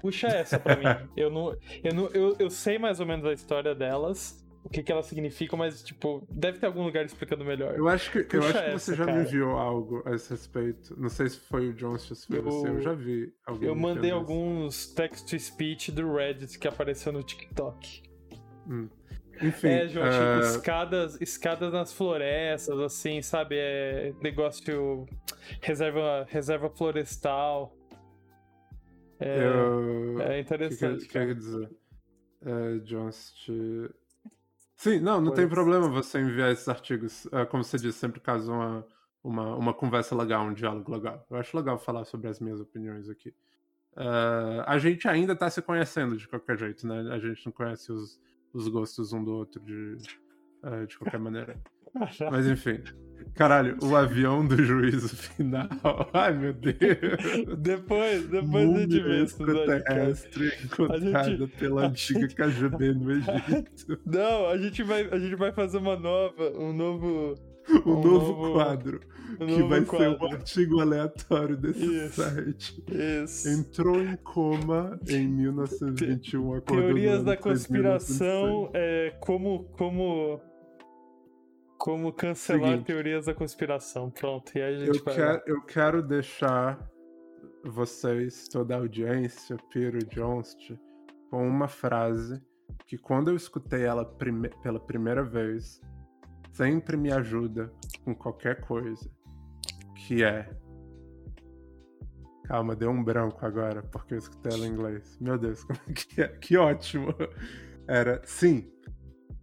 Puxa 0.00 0.28
essa 0.28 0.58
pra 0.58 0.76
mim. 0.76 0.84
Eu 1.16 1.30
não, 1.30 1.56
eu 1.84 1.94
não, 1.94 2.06
eu, 2.08 2.36
eu 2.38 2.50
sei 2.50 2.78
mais 2.78 2.98
ou 3.00 3.06
menos 3.06 3.24
a 3.26 3.32
história 3.32 3.74
delas, 3.74 4.41
o 4.64 4.68
que 4.68 4.82
que 4.82 4.92
elas 4.92 5.06
significam, 5.06 5.58
mas 5.58 5.82
tipo, 5.82 6.26
deve 6.30 6.58
ter 6.58 6.66
algum 6.66 6.84
lugar 6.84 7.04
explicando 7.04 7.44
melhor. 7.44 7.74
Eu 7.76 7.88
acho 7.88 8.10
que, 8.10 8.36
eu 8.36 8.42
acho 8.42 8.52
que 8.52 8.58
essa, 8.58 8.78
você 8.78 8.94
já 8.94 9.04
cara. 9.04 9.18
me 9.18 9.24
enviou 9.24 9.50
algo 9.58 10.02
a 10.06 10.14
esse 10.14 10.30
respeito. 10.30 10.94
Não 11.00 11.08
sei 11.08 11.28
se 11.28 11.40
foi 11.40 11.70
o 11.70 11.74
John, 11.74 11.98
se 11.98 12.26
foi 12.26 12.38
Eu- 12.38 12.42
você. 12.44 12.68
Eu 12.68 12.80
já 12.80 12.92
vi 12.94 13.34
alguém. 13.44 13.68
Eu 13.68 13.74
mandei 13.74 14.10
isso. 14.10 14.18
alguns 14.18 14.86
text-to-speech 14.94 15.90
do 15.92 16.14
Reddit 16.14 16.58
que 16.58 16.68
apareceu 16.68 17.12
no 17.12 17.22
TikTok. 17.22 18.02
Enfim. 19.42 19.68
é, 19.68 19.88
João, 19.88 20.06
eh, 20.06 20.40
escadas, 20.40 21.20
escadas 21.20 21.72
nas 21.72 21.92
florestas, 21.92 22.78
assim, 22.78 23.20
sabe? 23.22 23.56
É 23.58 24.12
negócio. 24.22 25.06
Reserva, 25.60 26.24
reserva 26.30 26.70
florestal. 26.70 27.74
É, 29.18 29.38
eu... 29.38 30.20
é 30.20 30.24
O 30.24 30.34
que, 30.34 30.38
interessante. 30.40 31.02
que, 31.04 31.08
que 31.08 31.18
eu 31.18 31.28
ia 31.28 31.34
dizer? 31.34 31.70
É, 32.44 32.78
te... 32.78 33.90
Sim, 34.82 34.98
não, 34.98 35.20
não 35.20 35.32
tem 35.32 35.48
problema 35.48 35.88
você 35.88 36.18
enviar 36.18 36.50
esses 36.50 36.68
artigos. 36.68 37.28
É, 37.30 37.44
como 37.44 37.62
você 37.62 37.78
disse, 37.78 38.00
sempre 38.00 38.18
caso 38.18 38.52
uma, 38.52 38.84
uma, 39.22 39.54
uma 39.54 39.72
conversa 39.72 40.12
legal, 40.16 40.44
um 40.44 40.52
diálogo 40.52 40.90
legal. 40.90 41.24
Eu 41.30 41.36
acho 41.36 41.56
legal 41.56 41.78
falar 41.78 42.04
sobre 42.04 42.26
as 42.26 42.40
minhas 42.40 42.60
opiniões 42.60 43.08
aqui. 43.08 43.32
É, 43.96 44.64
a 44.66 44.78
gente 44.78 45.06
ainda 45.06 45.36
tá 45.36 45.48
se 45.48 45.62
conhecendo 45.62 46.16
de 46.16 46.26
qualquer 46.26 46.58
jeito, 46.58 46.84
né? 46.84 47.14
A 47.14 47.18
gente 47.20 47.46
não 47.46 47.52
conhece 47.52 47.92
os, 47.92 48.20
os 48.52 48.66
gostos 48.66 49.12
um 49.12 49.22
do 49.22 49.32
outro 49.32 49.60
de, 49.62 49.98
é, 50.64 50.84
de 50.84 50.98
qualquer 50.98 51.20
maneira. 51.20 51.62
Mas 52.28 52.48
enfim. 52.48 52.82
Caralho, 53.34 53.76
o 53.82 53.96
avião 53.96 54.46
do 54.46 54.56
juízo 54.62 55.08
final. 55.16 55.68
Ai, 56.12 56.32
meu 56.36 56.52
Deus. 56.52 56.76
Depois, 57.58 58.26
depois 58.28 58.70
a 58.74 58.78
gente 58.80 59.00
vê 59.00 59.22
isso. 59.22 59.42
extraterrestre 59.42 60.52
encontrada 60.64 61.30
gente- 61.36 61.46
pela 61.58 61.86
antiga 61.86 62.28
KGB 62.28 62.94
no 62.94 63.10
Egito. 63.12 63.98
Não, 64.06 64.46
a 64.48 64.56
gente, 64.58 64.82
vai, 64.82 65.08
a 65.10 65.18
gente 65.18 65.34
vai 65.36 65.52
fazer 65.52 65.78
uma 65.78 65.96
nova, 65.96 66.50
um 66.58 66.72
novo. 66.72 67.34
Um 67.86 67.92
Um 67.92 67.94
novo 68.02 68.08
novo- 68.32 68.52
quadro. 68.54 69.00
Um 69.40 69.46
que 69.46 69.52
novo 69.52 69.68
vai 69.68 69.80
ser 69.80 69.86
quadro. 69.86 70.18
um 70.26 70.32
artigo 70.32 70.80
aleatório 70.80 71.56
desse 71.56 71.84
Isso. 71.84 72.20
site. 72.22 72.84
Isso. 73.22 73.48
Entrou 73.48 74.02
em 74.02 74.16
coma 74.16 74.98
em 75.08 75.28
1921. 75.28 76.54
acordou 76.54 76.76
no 76.76 76.82
Teorias 76.94 77.22
da 77.22 77.36
3026. 77.36 77.40
conspiração, 77.40 78.70
é, 78.74 79.14
como, 79.20 79.64
como, 79.78 80.40
como 81.82 82.12
cancelar 82.12 82.70
Seguinte. 82.70 82.86
teorias 82.86 83.26
da 83.26 83.34
conspiração. 83.34 84.08
Pronto, 84.08 84.56
e 84.56 84.62
aí 84.62 84.76
a 84.76 84.86
Eu 84.86 84.94
gente 84.94 85.04
vai. 85.04 85.14
quero, 85.16 85.42
eu 85.48 85.62
quero 85.62 86.00
deixar 86.00 86.88
vocês, 87.64 88.46
toda 88.46 88.76
a 88.76 88.78
audiência, 88.78 89.56
Piro 89.68 89.98
e 89.98 90.04
Johnst, 90.04 90.70
com 91.28 91.44
uma 91.44 91.66
frase 91.66 92.40
que 92.86 92.96
quando 92.96 93.30
eu 93.32 93.36
escutei 93.36 93.82
ela 93.82 94.04
prime- 94.04 94.50
pela 94.62 94.78
primeira 94.78 95.24
vez, 95.24 95.80
sempre 96.52 96.96
me 96.96 97.12
ajuda 97.12 97.72
com 98.04 98.14
qualquer 98.14 98.60
coisa. 98.60 99.10
Que 99.96 100.22
é. 100.22 100.48
Calma, 102.44 102.76
deu 102.76 102.90
um 102.90 103.02
branco 103.02 103.44
agora, 103.44 103.82
porque 103.82 104.14
eu 104.14 104.18
escutei 104.18 104.52
ela 104.52 104.66
em 104.66 104.70
inglês. 104.70 105.18
Meu 105.20 105.36
Deus, 105.36 105.64
como 105.66 105.80
é 105.88 105.92
que 105.92 106.20
é? 106.22 106.28
Que 106.28 106.56
ótimo! 106.56 107.12
Era, 107.88 108.22
sim, 108.24 108.70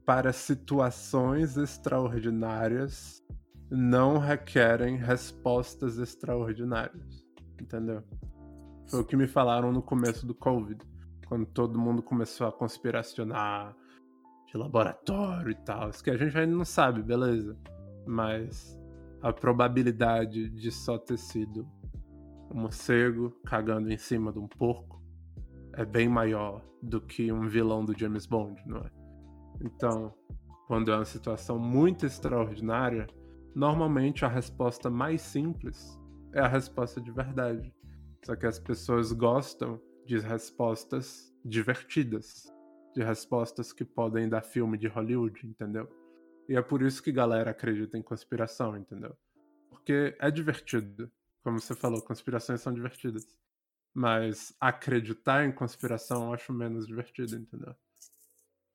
para 0.10 0.34
situações 0.34 1.56
extraordinárias 1.56 3.24
não 3.70 4.18
requerem 4.18 4.98
respostas 4.98 6.00
extraordinárias. 6.00 7.24
Entendeu? 7.62 8.04
Foi 8.90 9.02
o 9.02 9.06
que 9.06 9.16
me 9.16 9.28
falaram 9.28 9.72
no 9.72 9.84
começo 9.84 10.26
do 10.26 10.34
Covid, 10.34 10.84
quando 11.28 11.46
todo 11.46 11.78
mundo 11.78 12.02
começou 12.02 12.48
a 12.48 12.52
conspiracionar 12.52 13.78
de 14.48 14.58
laboratório 14.58 15.52
e 15.52 15.56
tal. 15.64 15.92
Isso 15.92 16.04
que 16.04 16.10
a 16.10 16.18
gente 16.18 16.36
ainda 16.36 16.56
não 16.56 16.66
sabe, 16.66 17.04
beleza. 17.04 17.56
Mas 18.08 18.76
a 19.22 19.32
probabilidade 19.32 20.50
de 20.50 20.72
só 20.72 20.98
ter 20.98 21.20
sido 21.20 21.70
um 22.50 22.62
morcego 22.62 23.30
cagando 23.46 23.94
em 23.94 23.98
cima 24.00 24.34
de 24.34 24.40
um 24.40 24.48
porco 24.48 25.00
é 25.74 25.86
bem 25.86 26.10
maior 26.10 26.66
do 26.82 27.00
que 27.00 27.32
um 27.32 27.48
vilão 27.48 27.86
do 27.86 27.96
James 27.96 28.26
Bond, 28.26 28.60
não 28.66 28.80
é? 28.80 28.99
Então, 29.62 30.14
quando 30.68 30.92
é 30.92 30.96
uma 30.96 31.06
situação 31.06 31.58
muito 31.60 32.06
extraordinária, 32.06 33.08
normalmente 33.56 34.24
a 34.24 34.28
resposta 34.28 34.90
mais 34.90 35.22
simples 35.22 36.00
é 36.34 36.40
a 36.40 36.48
resposta 36.48 37.02
de 37.02 37.12
verdade. 37.12 37.74
Só 38.24 38.36
que 38.36 38.46
as 38.46 38.60
pessoas 38.60 39.12
gostam 39.12 39.82
de 40.06 40.20
respostas 40.20 41.34
divertidas, 41.44 42.54
de 42.96 43.04
respostas 43.04 43.72
que 43.74 43.86
podem 43.86 44.30
dar 44.30 44.42
filme 44.42 44.78
de 44.78 44.88
Hollywood, 44.88 45.46
entendeu? 45.46 45.90
E 46.48 46.56
é 46.56 46.62
por 46.62 46.82
isso 46.82 47.02
que 47.02 47.12
galera 47.12 47.52
acredita 47.52 47.98
em 47.98 48.02
conspiração, 48.02 48.76
entendeu? 48.76 49.16
Porque 49.70 50.16
é 50.20 50.32
divertido. 50.32 51.12
Como 51.44 51.60
você 51.60 51.76
falou, 51.76 52.02
conspirações 52.02 52.62
são 52.62 52.74
divertidas. 52.74 53.26
Mas 53.94 54.56
acreditar 54.60 55.46
em 55.46 55.52
conspiração 55.52 56.26
eu 56.26 56.34
acho 56.34 56.54
menos 56.54 56.88
divertido, 56.88 57.36
entendeu? 57.36 57.76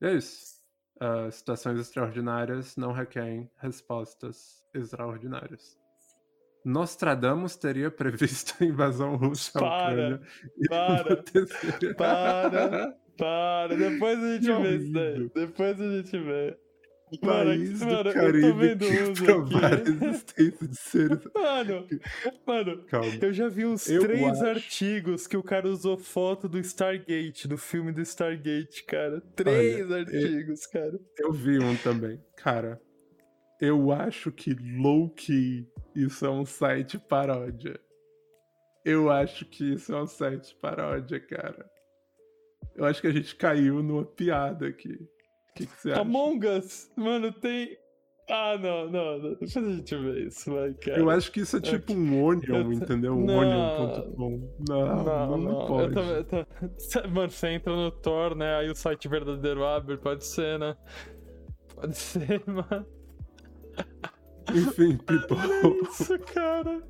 E 0.01 0.07
é 0.07 0.13
isso. 0.13 0.64
Ah, 0.99 1.29
situações 1.31 1.79
extraordinárias 1.79 2.75
não 2.77 2.91
requerem 2.91 3.49
respostas 3.57 4.63
extraordinárias. 4.73 5.77
Nostradamus 6.63 7.55
teria 7.55 7.91
previsto 7.91 8.55
a 8.61 8.65
invasão 8.65 9.15
russa 9.17 9.59
à 9.59 9.61
Para, 9.61 10.11
Ucrânia 10.11 10.21
para, 10.67 11.13
aconteceria. 11.13 11.95
para. 11.95 12.97
Para, 13.17 13.77
depois 13.77 14.21
a 14.23 14.33
gente 14.35 14.47
Que 14.47 14.53
vê 14.53 14.75
isso 14.77 14.91
daí. 14.91 15.13
horrível. 15.13 15.31
Depois 15.33 15.79
a 15.81 15.89
gente 15.91 16.17
vê. 16.19 16.57
Mano, 17.21 17.45
País 17.51 17.79
do 17.79 17.85
mano, 17.85 17.97
eu 17.97 18.03
tô 18.03 18.13
Caribe 18.13 18.77
que 18.77 19.23
provar 19.23 19.73
a 19.73 19.79
existência 19.79 20.67
de 20.67 20.75
seres. 20.75 21.19
Mano, 21.35 21.87
mano, 22.45 22.83
Calma. 22.85 23.13
eu 23.21 23.31
já 23.31 23.47
vi 23.47 23.65
uns 23.65 23.87
Eu 23.87 24.01
três 24.01 24.23
acho- 24.23 24.45
artigos 24.45 25.27
que 25.27 25.37
o 25.37 25.43
cara 25.43 25.67
usou 25.69 25.97
foto 25.97 26.49
do 26.49 26.57
Stargate, 26.59 27.47
do 27.47 27.57
filme 27.57 27.91
do 27.91 28.01
Stargate, 28.01 28.83
cara. 28.85 29.21
Três 29.35 29.91
artigos, 29.91 30.65
cara. 30.65 30.99
Eu 31.19 31.31
vi 31.31 31.59
um 31.59 31.75
também. 31.77 32.19
Cara, 32.37 32.81
eu 33.61 33.91
acho 33.91 34.31
que 34.31 34.53
low-key 34.55 35.67
isso 35.95 36.25
é 36.25 36.29
um 36.29 36.45
site 36.45 36.97
paródia. 36.97 37.79
Eu 38.83 39.09
acho 39.11 39.45
que 39.45 39.73
isso 39.73 39.93
é 39.93 40.01
um 40.01 40.07
site 40.07 40.55
paródia, 40.61 41.19
cara. 41.19 41.69
Eu 42.75 42.83
acho 42.83 42.99
que 42.99 43.07
a 43.07 43.11
gente 43.11 43.35
caiu 43.35 43.81
numa 43.81 44.03
piada 44.05 44.67
aqui. 44.67 45.07
Que, 45.55 45.65
que 45.65 45.81
você 45.81 45.91
acha? 45.91 46.01
Among 46.01 46.45
Us, 46.47 46.91
mano, 46.95 47.31
tem. 47.33 47.77
Ah, 48.29 48.57
não, 48.57 48.89
não, 48.89 49.19
não. 49.19 49.29
Depois 49.31 49.55
a 49.55 49.61
gente 49.61 49.95
vê 49.95 50.25
isso, 50.25 50.51
vai, 50.51 50.73
cara. 50.73 50.97
Eu 50.99 51.09
acho 51.11 51.31
que 51.31 51.41
isso 51.41 51.57
é 51.57 51.61
tipo 51.61 51.93
um 51.93 52.23
Onion, 52.25 52.73
entendeu? 52.73 53.13
Um 53.13 53.23
Não. 53.23 53.37
Onion.com. 53.37 54.49
Não, 54.67 55.03
não, 55.03 55.37
não, 55.37 55.65
pode. 55.67 55.87
Eu 55.89 55.93
também, 55.93 56.15
eu 56.15 56.23
tam- 56.25 57.11
Mano, 57.11 57.29
você 57.29 57.47
entra 57.49 57.75
no 57.75 57.91
Tor, 57.91 58.35
né? 58.35 58.55
Aí 58.57 58.69
o 58.69 58.75
site 58.75 59.07
verdadeiro 59.07 59.63
abre, 59.63 59.97
pode 59.97 60.25
ser, 60.25 60.57
né? 60.59 60.75
Pode 61.75 61.95
ser, 61.95 62.41
mano. 62.47 62.85
Enfim, 64.55 64.97
people. 64.97 65.37
Olha 65.37 65.81
isso, 65.83 66.19
cara. 66.19 66.81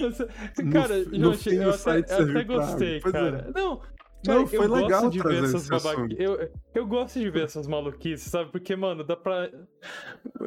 Essa- 0.00 0.28
No 0.64 0.72
Cara, 0.72 0.98
no 1.04 1.18
Josh, 1.32 1.42
fim, 1.42 1.56
eu 1.56 1.70
até, 1.70 1.90
eu 1.98 2.30
até 2.30 2.44
gostei. 2.44 3.00
Pois 3.00 3.14
é. 3.14 3.44
Cara. 4.24 4.38
Não, 4.38 4.46
cara, 4.46 4.56
foi 4.56 4.66
eu 4.66 4.72
legal 4.72 5.02
gosto 5.02 5.10
de 5.10 5.22
ver 5.22 5.44
essas 5.44 5.68
babaquices. 5.68 6.20
Eu, 6.20 6.50
eu 6.74 6.86
gosto 6.86 7.18
de 7.18 7.30
ver 7.30 7.44
essas 7.44 7.66
maluquices, 7.66 8.30
sabe? 8.30 8.50
Porque, 8.50 8.74
mano, 8.76 9.04
dá 9.04 9.16
pra. 9.16 9.50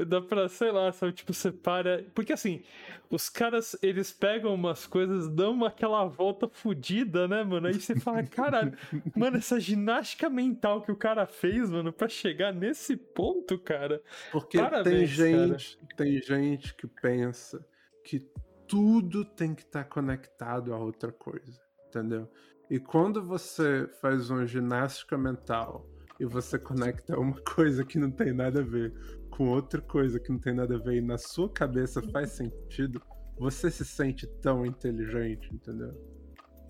Dá 0.08 0.22
pra, 0.22 0.48
sei 0.48 0.72
lá, 0.72 0.92
sabe? 0.92 1.14
Tipo, 1.14 1.34
separa. 1.34 2.06
Porque 2.14 2.34
assim, 2.34 2.64
os 3.10 3.30
caras, 3.30 3.78
eles 3.82 4.12
pegam 4.12 4.54
umas 4.54 4.86
coisas, 4.86 5.30
dão 5.30 5.64
aquela 5.64 6.06
volta 6.06 6.48
fodida, 6.48 7.28
né, 7.28 7.44
mano? 7.44 7.68
Aí 7.68 7.74
você 7.74 7.96
fala, 8.00 8.24
caralho, 8.24 8.74
mano, 9.16 9.38
essa 9.38 9.60
ginástica 9.60 10.30
mental 10.30 10.82
que 10.82 10.92
o 10.92 10.96
cara 10.96 11.26
fez, 11.26 11.70
mano, 11.70 11.94
pra 11.94 12.10
chegar 12.10 12.54
nesse 12.54 12.98
ponto, 12.98 13.58
cara. 13.60 14.02
Porque 14.32 14.58
tem 14.58 14.70
Parabéns, 14.70 15.10
gente, 15.10 15.78
tem 15.96 16.22
gente 16.22 16.74
que 16.76 16.88
pensa 16.88 17.64
que 18.04 18.28
tudo 18.68 19.24
tem 19.24 19.54
que 19.54 19.62
estar 19.62 19.84
conectado 19.84 20.74
a 20.74 20.78
outra 20.78 21.12
coisa, 21.12 21.62
entendeu? 21.88 22.28
E 22.70 22.80
quando 22.80 23.22
você 23.22 23.88
faz 24.02 24.30
uma 24.30 24.46
ginástica 24.46 25.18
mental 25.18 25.88
e 26.20 26.26
você 26.26 26.58
conecta 26.58 27.20
uma 27.20 27.40
coisa 27.44 27.84
que 27.84 27.98
não 27.98 28.10
tem 28.10 28.34
nada 28.34 28.62
a 28.62 28.64
ver 28.64 28.94
com 29.30 29.50
outra 29.50 29.82
coisa 29.82 30.20
que 30.20 30.32
não 30.32 30.40
tem 30.40 30.54
nada 30.54 30.76
a 30.76 30.80
ver 30.80 30.98
e 30.98 31.02
na 31.02 31.18
sua 31.18 31.50
cabeça 31.50 32.02
faz 32.12 32.32
sentido, 32.32 33.02
você 33.38 33.72
se 33.72 33.84
sente 33.84 34.28
tão 34.42 34.66
inteligente, 34.66 35.54
entendeu? 35.54 35.94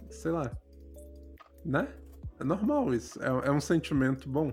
Sei 0.10 0.32
lá. 0.32 0.52
Né? 1.64 1.88
É 2.40 2.44
normal 2.44 2.94
isso. 2.94 3.22
É, 3.22 3.48
é 3.48 3.52
um 3.52 3.60
sentimento 3.60 4.30
bom. 4.30 4.52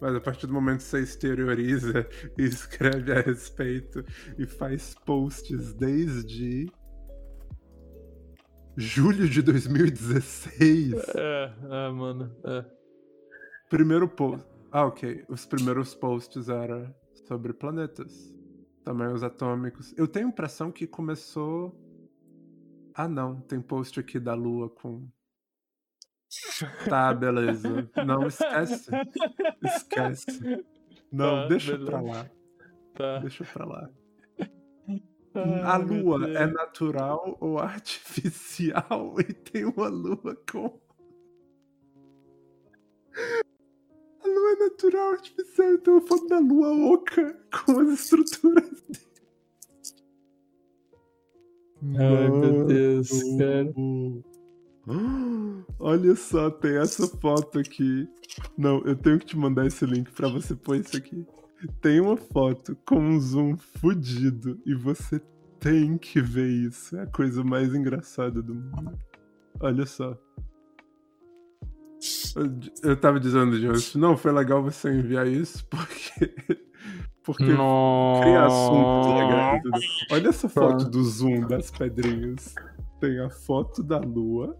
Mas 0.00 0.16
a 0.16 0.20
partir 0.20 0.48
do 0.48 0.52
momento 0.52 0.78
que 0.78 0.84
você 0.84 1.00
exterioriza 1.00 2.06
e 2.36 2.42
escreve 2.42 3.12
a 3.12 3.20
respeito 3.20 4.04
e 4.36 4.46
faz 4.46 4.94
posts 5.06 5.72
desde 5.74 6.66
julho 8.76 9.28
de 9.28 9.42
2016. 9.42 10.92
É, 11.14 11.52
é, 11.70 11.90
mano. 11.90 12.34
É. 12.44 12.64
Primeiro 13.68 14.08
post. 14.08 14.46
Ah, 14.70 14.86
ok. 14.86 15.24
Os 15.28 15.44
primeiros 15.46 15.94
posts 15.94 16.48
eram 16.48 16.94
sobre 17.26 17.52
planetas. 17.52 18.32
Tamanhos 18.84 19.22
atômicos. 19.22 19.94
Eu 19.96 20.08
tenho 20.08 20.26
a 20.26 20.30
impressão 20.30 20.70
que 20.72 20.86
começou. 20.86 21.78
Ah, 22.94 23.08
não. 23.08 23.40
Tem 23.42 23.60
post 23.60 23.98
aqui 24.00 24.18
da 24.18 24.34
Lua 24.34 24.68
com. 24.68 25.08
Tá, 26.88 27.12
beleza. 27.12 27.90
Não, 28.06 28.26
esquece. 28.26 28.90
Esquece. 29.62 30.64
Não, 31.12 31.42
Tá, 31.42 31.46
deixa 31.48 31.78
pra 31.78 31.98
beleza. 31.98 32.18
lá. 32.18 32.30
Tá. 32.94 33.18
Deixa 33.18 33.44
pra 33.44 33.64
lá. 33.66 33.90
A 35.34 35.76
lua 35.76 36.28
é 36.28 36.46
natural 36.46 37.36
ou 37.40 37.58
artificial? 37.58 39.14
E 39.20 39.32
tem 39.32 39.64
uma 39.64 39.88
lua 39.88 40.36
com. 40.50 40.78
A 44.22 44.28
lua 44.28 44.52
é 44.52 44.56
natural 44.56 45.06
ou 45.08 45.12
artificial, 45.14 45.72
então 45.74 45.94
eu 45.94 46.06
falo 46.06 46.26
da 46.28 46.38
lua 46.38 46.92
oca 46.94 47.38
com 47.50 47.80
as 47.80 47.88
estruturas 48.00 48.82
dele. 48.82 49.12
Ai, 51.98 52.30
meu 52.30 52.64
Deus, 52.66 53.08
cara. 53.38 53.72
Olha 55.78 56.14
só, 56.14 56.50
tem 56.50 56.76
essa 56.78 57.06
foto 57.18 57.58
aqui. 57.58 58.08
Não, 58.56 58.82
eu 58.84 58.96
tenho 58.96 59.18
que 59.18 59.26
te 59.26 59.36
mandar 59.36 59.66
esse 59.66 59.84
link 59.84 60.10
pra 60.12 60.28
você 60.28 60.54
pôr 60.54 60.76
isso 60.76 60.96
aqui. 60.96 61.26
Tem 61.80 62.00
uma 62.00 62.16
foto 62.16 62.76
com 62.86 62.96
um 62.96 63.20
zoom 63.20 63.56
fudido 63.56 64.60
e 64.66 64.74
você 64.74 65.20
tem 65.60 65.96
que 65.96 66.20
ver 66.20 66.48
isso. 66.48 66.96
É 66.96 67.02
a 67.02 67.06
coisa 67.06 67.44
mais 67.44 67.74
engraçada 67.74 68.42
do 68.42 68.54
mundo. 68.54 68.98
Olha 69.60 69.86
só. 69.86 70.18
Eu, 72.34 72.90
eu 72.90 72.96
tava 72.96 73.20
dizendo, 73.20 73.56
Joseph, 73.58 73.94
não, 73.94 74.16
foi 74.16 74.32
legal 74.32 74.62
você 74.62 74.90
enviar 74.90 75.26
isso 75.26 75.64
porque. 75.66 76.34
Porque 77.24 77.44
cria 77.44 78.44
assuntos 78.44 79.14
legais. 79.14 79.62
Olha 80.10 80.28
essa 80.28 80.48
foto 80.48 80.90
do 80.90 81.04
zoom 81.04 81.46
das 81.46 81.70
pedrinhas. 81.70 82.52
Tem 82.98 83.20
a 83.20 83.30
foto 83.30 83.80
da 83.80 84.00
lua, 84.00 84.58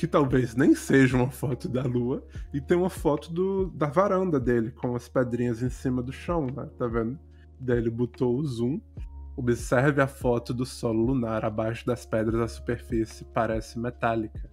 que 0.00 0.06
talvez 0.06 0.56
nem 0.56 0.74
seja 0.74 1.14
uma 1.14 1.30
foto 1.30 1.68
da 1.68 1.82
lua, 1.82 2.26
e 2.54 2.58
tem 2.60 2.74
uma 2.74 2.88
foto 2.88 3.30
do, 3.30 3.66
da 3.66 3.86
varanda 3.86 4.40
dele, 4.40 4.70
com 4.70 4.96
as 4.96 5.10
pedrinhas 5.10 5.62
em 5.62 5.68
cima 5.68 6.02
do 6.02 6.10
chão, 6.10 6.46
né? 6.46 6.70
Tá 6.78 6.86
vendo? 6.86 7.18
Daí 7.60 7.76
ele 7.76 7.90
botou 7.90 8.34
o 8.34 8.46
zoom. 8.46 8.80
Observe 9.36 10.00
a 10.00 10.06
foto 10.06 10.54
do 10.54 10.64
solo 10.64 11.04
lunar 11.04 11.44
abaixo 11.44 11.84
das 11.84 12.06
pedras, 12.06 12.40
a 12.40 12.48
superfície 12.48 13.26
parece 13.26 13.78
metálica. 13.78 14.50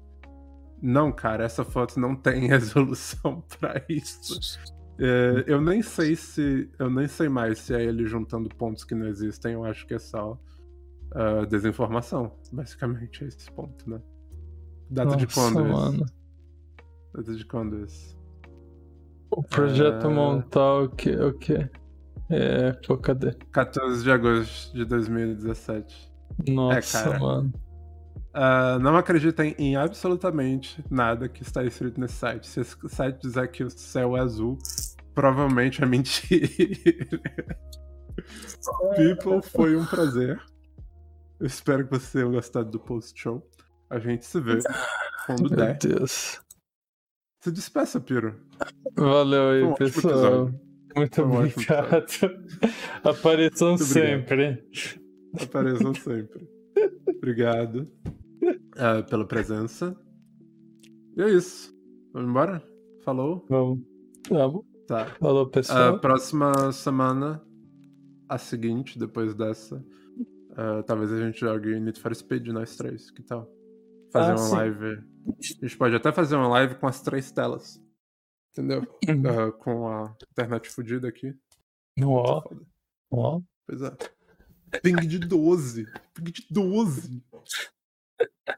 Não, 0.82 1.14
cara, 1.14 1.46
essa 1.46 1.64
foto 1.64 1.98
não 1.98 2.14
tem 2.14 2.48
resolução 2.52 3.42
pra 3.58 3.82
isso. 3.88 4.38
É, 5.00 5.46
eu 5.48 5.62
nem 5.62 5.82
sei 5.82 6.18
se. 6.18 6.70
Eu 6.78 6.90
nem 6.90 7.08
sei 7.08 7.30
mais 7.30 7.60
se 7.60 7.74
é 7.74 7.82
ele 7.82 8.06
juntando 8.06 8.50
pontos 8.50 8.84
que 8.84 8.94
não 8.94 9.08
existem. 9.08 9.54
Eu 9.54 9.64
acho 9.64 9.88
que 9.88 9.94
é 9.94 10.00
só 10.00 10.38
ah, 11.12 11.46
desinformação. 11.46 12.38
Basicamente 12.52 13.24
é 13.24 13.28
esse 13.28 13.50
ponto, 13.50 13.90
né? 13.90 14.02
Data 14.90 15.16
de 15.18 15.24
Nossa, 15.26 15.42
quando 15.42 15.66
mano. 15.66 16.04
esse? 16.06 16.14
Data 17.14 17.36
de 17.36 17.46
quando 17.46 17.84
esse? 17.84 18.16
O 19.30 19.44
projeto 19.44 20.08
É. 20.08 20.10
montar 20.10 20.82
o 20.84 20.90
que? 20.90 21.12
O 21.16 21.34
que? 21.34 21.70
É, 22.30 22.72
pô, 22.86 22.98
cadê? 22.98 23.34
14 23.52 24.04
de 24.04 24.12
agosto 24.12 24.74
de 24.74 24.86
2017. 24.86 26.12
Nossa, 26.50 27.04
cara. 27.04 27.20
mano. 27.20 27.54
Ah, 28.34 28.78
não 28.80 28.96
acreditem 28.96 29.56
em 29.58 29.76
absolutamente 29.76 30.84
nada 30.92 31.28
que 31.28 31.42
está 31.42 31.64
escrito 31.64 32.00
nesse 32.00 32.16
site. 32.16 32.48
Se 32.48 32.60
esse 32.62 32.76
site 32.90 33.20
dizer 33.22 33.48
que 33.50 33.64
o 33.64 33.70
céu 33.70 34.16
é 34.16 34.20
azul, 34.22 34.58
provavelmente 35.14 35.82
é 35.82 35.86
mentira. 35.86 36.48
People, 38.96 39.42
foi 39.42 39.76
um 39.76 39.86
prazer. 39.86 40.40
Eu 41.40 41.46
espero 41.48 41.86
que 41.88 41.92
você 41.98 42.20
tenha 42.20 42.32
gostado 42.32 42.70
do 42.70 42.80
post-show. 42.80 43.48
A 43.90 44.00
gente 44.00 44.26
se 44.26 44.40
vê 44.40 44.60
quando 45.26 45.50
Meu 45.50 45.58
der. 45.58 45.78
Deus. 45.78 46.42
Se 47.42 47.52
despeça, 47.52 48.00
Piro. 48.00 48.36
Valeu 48.96 49.42
um 49.42 49.50
aí, 49.52 49.64
ótimo 49.64 49.78
pessoal. 49.78 50.52
Muito 50.96 51.22
um 51.22 51.38
obrigado. 51.38 52.06
Apareçam 53.04 53.70
Muito 53.70 53.84
obrigado. 53.84 53.86
sempre. 53.86 54.64
Apareçam 55.42 55.94
sempre. 55.94 56.50
Obrigado 57.16 57.88
ah, 58.78 59.04
pela 59.04 59.26
presença. 59.26 59.96
E 61.16 61.22
é 61.22 61.30
isso. 61.30 61.74
Vamos 62.14 62.30
embora? 62.30 62.64
Falou? 63.04 63.46
Vamos. 63.50 63.80
Vamos. 64.30 64.66
Tá. 64.88 65.06
Falou, 65.20 65.44
A 65.44 65.50
pessoal. 65.50 66.00
próxima 66.00 66.72
semana, 66.72 67.42
a 68.28 68.38
seguinte, 68.38 68.98
depois 68.98 69.36
dessa, 69.36 69.84
ah, 70.56 70.82
talvez 70.84 71.12
a 71.12 71.20
gente 71.20 71.40
jogue 71.40 71.80
Need 71.80 72.00
for 72.00 72.16
Speed, 72.16 72.48
nós 72.48 72.76
três. 72.76 73.12
Que 73.12 73.22
tal? 73.22 73.48
Fazer 74.12 74.32
Ah, 74.32 74.36
uma 74.36 74.38
sim. 74.38 74.56
live. 74.56 75.04
A 75.28 75.66
gente 75.66 75.78
pode 75.78 75.96
até 75.96 76.12
fazer 76.12 76.36
uma 76.36 76.48
live 76.48 76.76
com 76.76 76.88
as 76.88 77.02
três 77.02 77.32
telas. 77.32 77.82
Entendeu? 78.52 78.82
Ah, 79.08 79.52
com 79.52 79.88
a 79.88 80.16
internet 80.32 80.70
fodida 80.70 81.08
aqui. 81.08 81.36
Ó, 82.04 82.42
Foda. 82.42 82.62
ó. 83.12 83.42
Pois 83.68 83.82
é. 83.82 83.92
Ping 84.82 84.96
de 85.08 85.20
12. 85.20 85.86
Ping 86.14 86.32
de 86.32 86.46
12. 86.50 87.24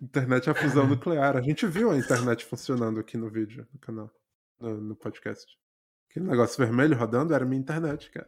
Internet 0.02 0.48
é 0.48 0.52
a 0.52 0.56
fusão 0.56 0.88
nuclear. 0.88 1.36
A 1.36 1.42
gente 1.42 1.66
viu 1.68 1.92
a 1.92 1.98
internet 1.98 2.46
funcionando 2.46 3.00
aqui 3.00 3.18
no 3.18 3.30
vídeo, 3.30 3.68
no 3.74 3.80
canal, 3.80 4.10
no, 4.60 4.80
no 4.80 4.96
podcast. 4.96 5.46
Aquele 6.10 6.28
negócio 6.28 6.58
vermelho 6.64 6.98
rodando 6.98 7.34
era 7.34 7.46
minha 7.46 7.60
internet, 7.62 8.10
cara. 8.12 8.28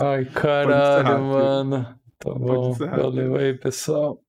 Ai, 0.00 0.24
caralho, 0.26 1.24
mano. 1.24 2.00
Tá 2.18 2.34
bom. 2.34 2.72
Valeu 2.72 3.36
aí, 3.36 3.54
pessoal. 3.56 4.22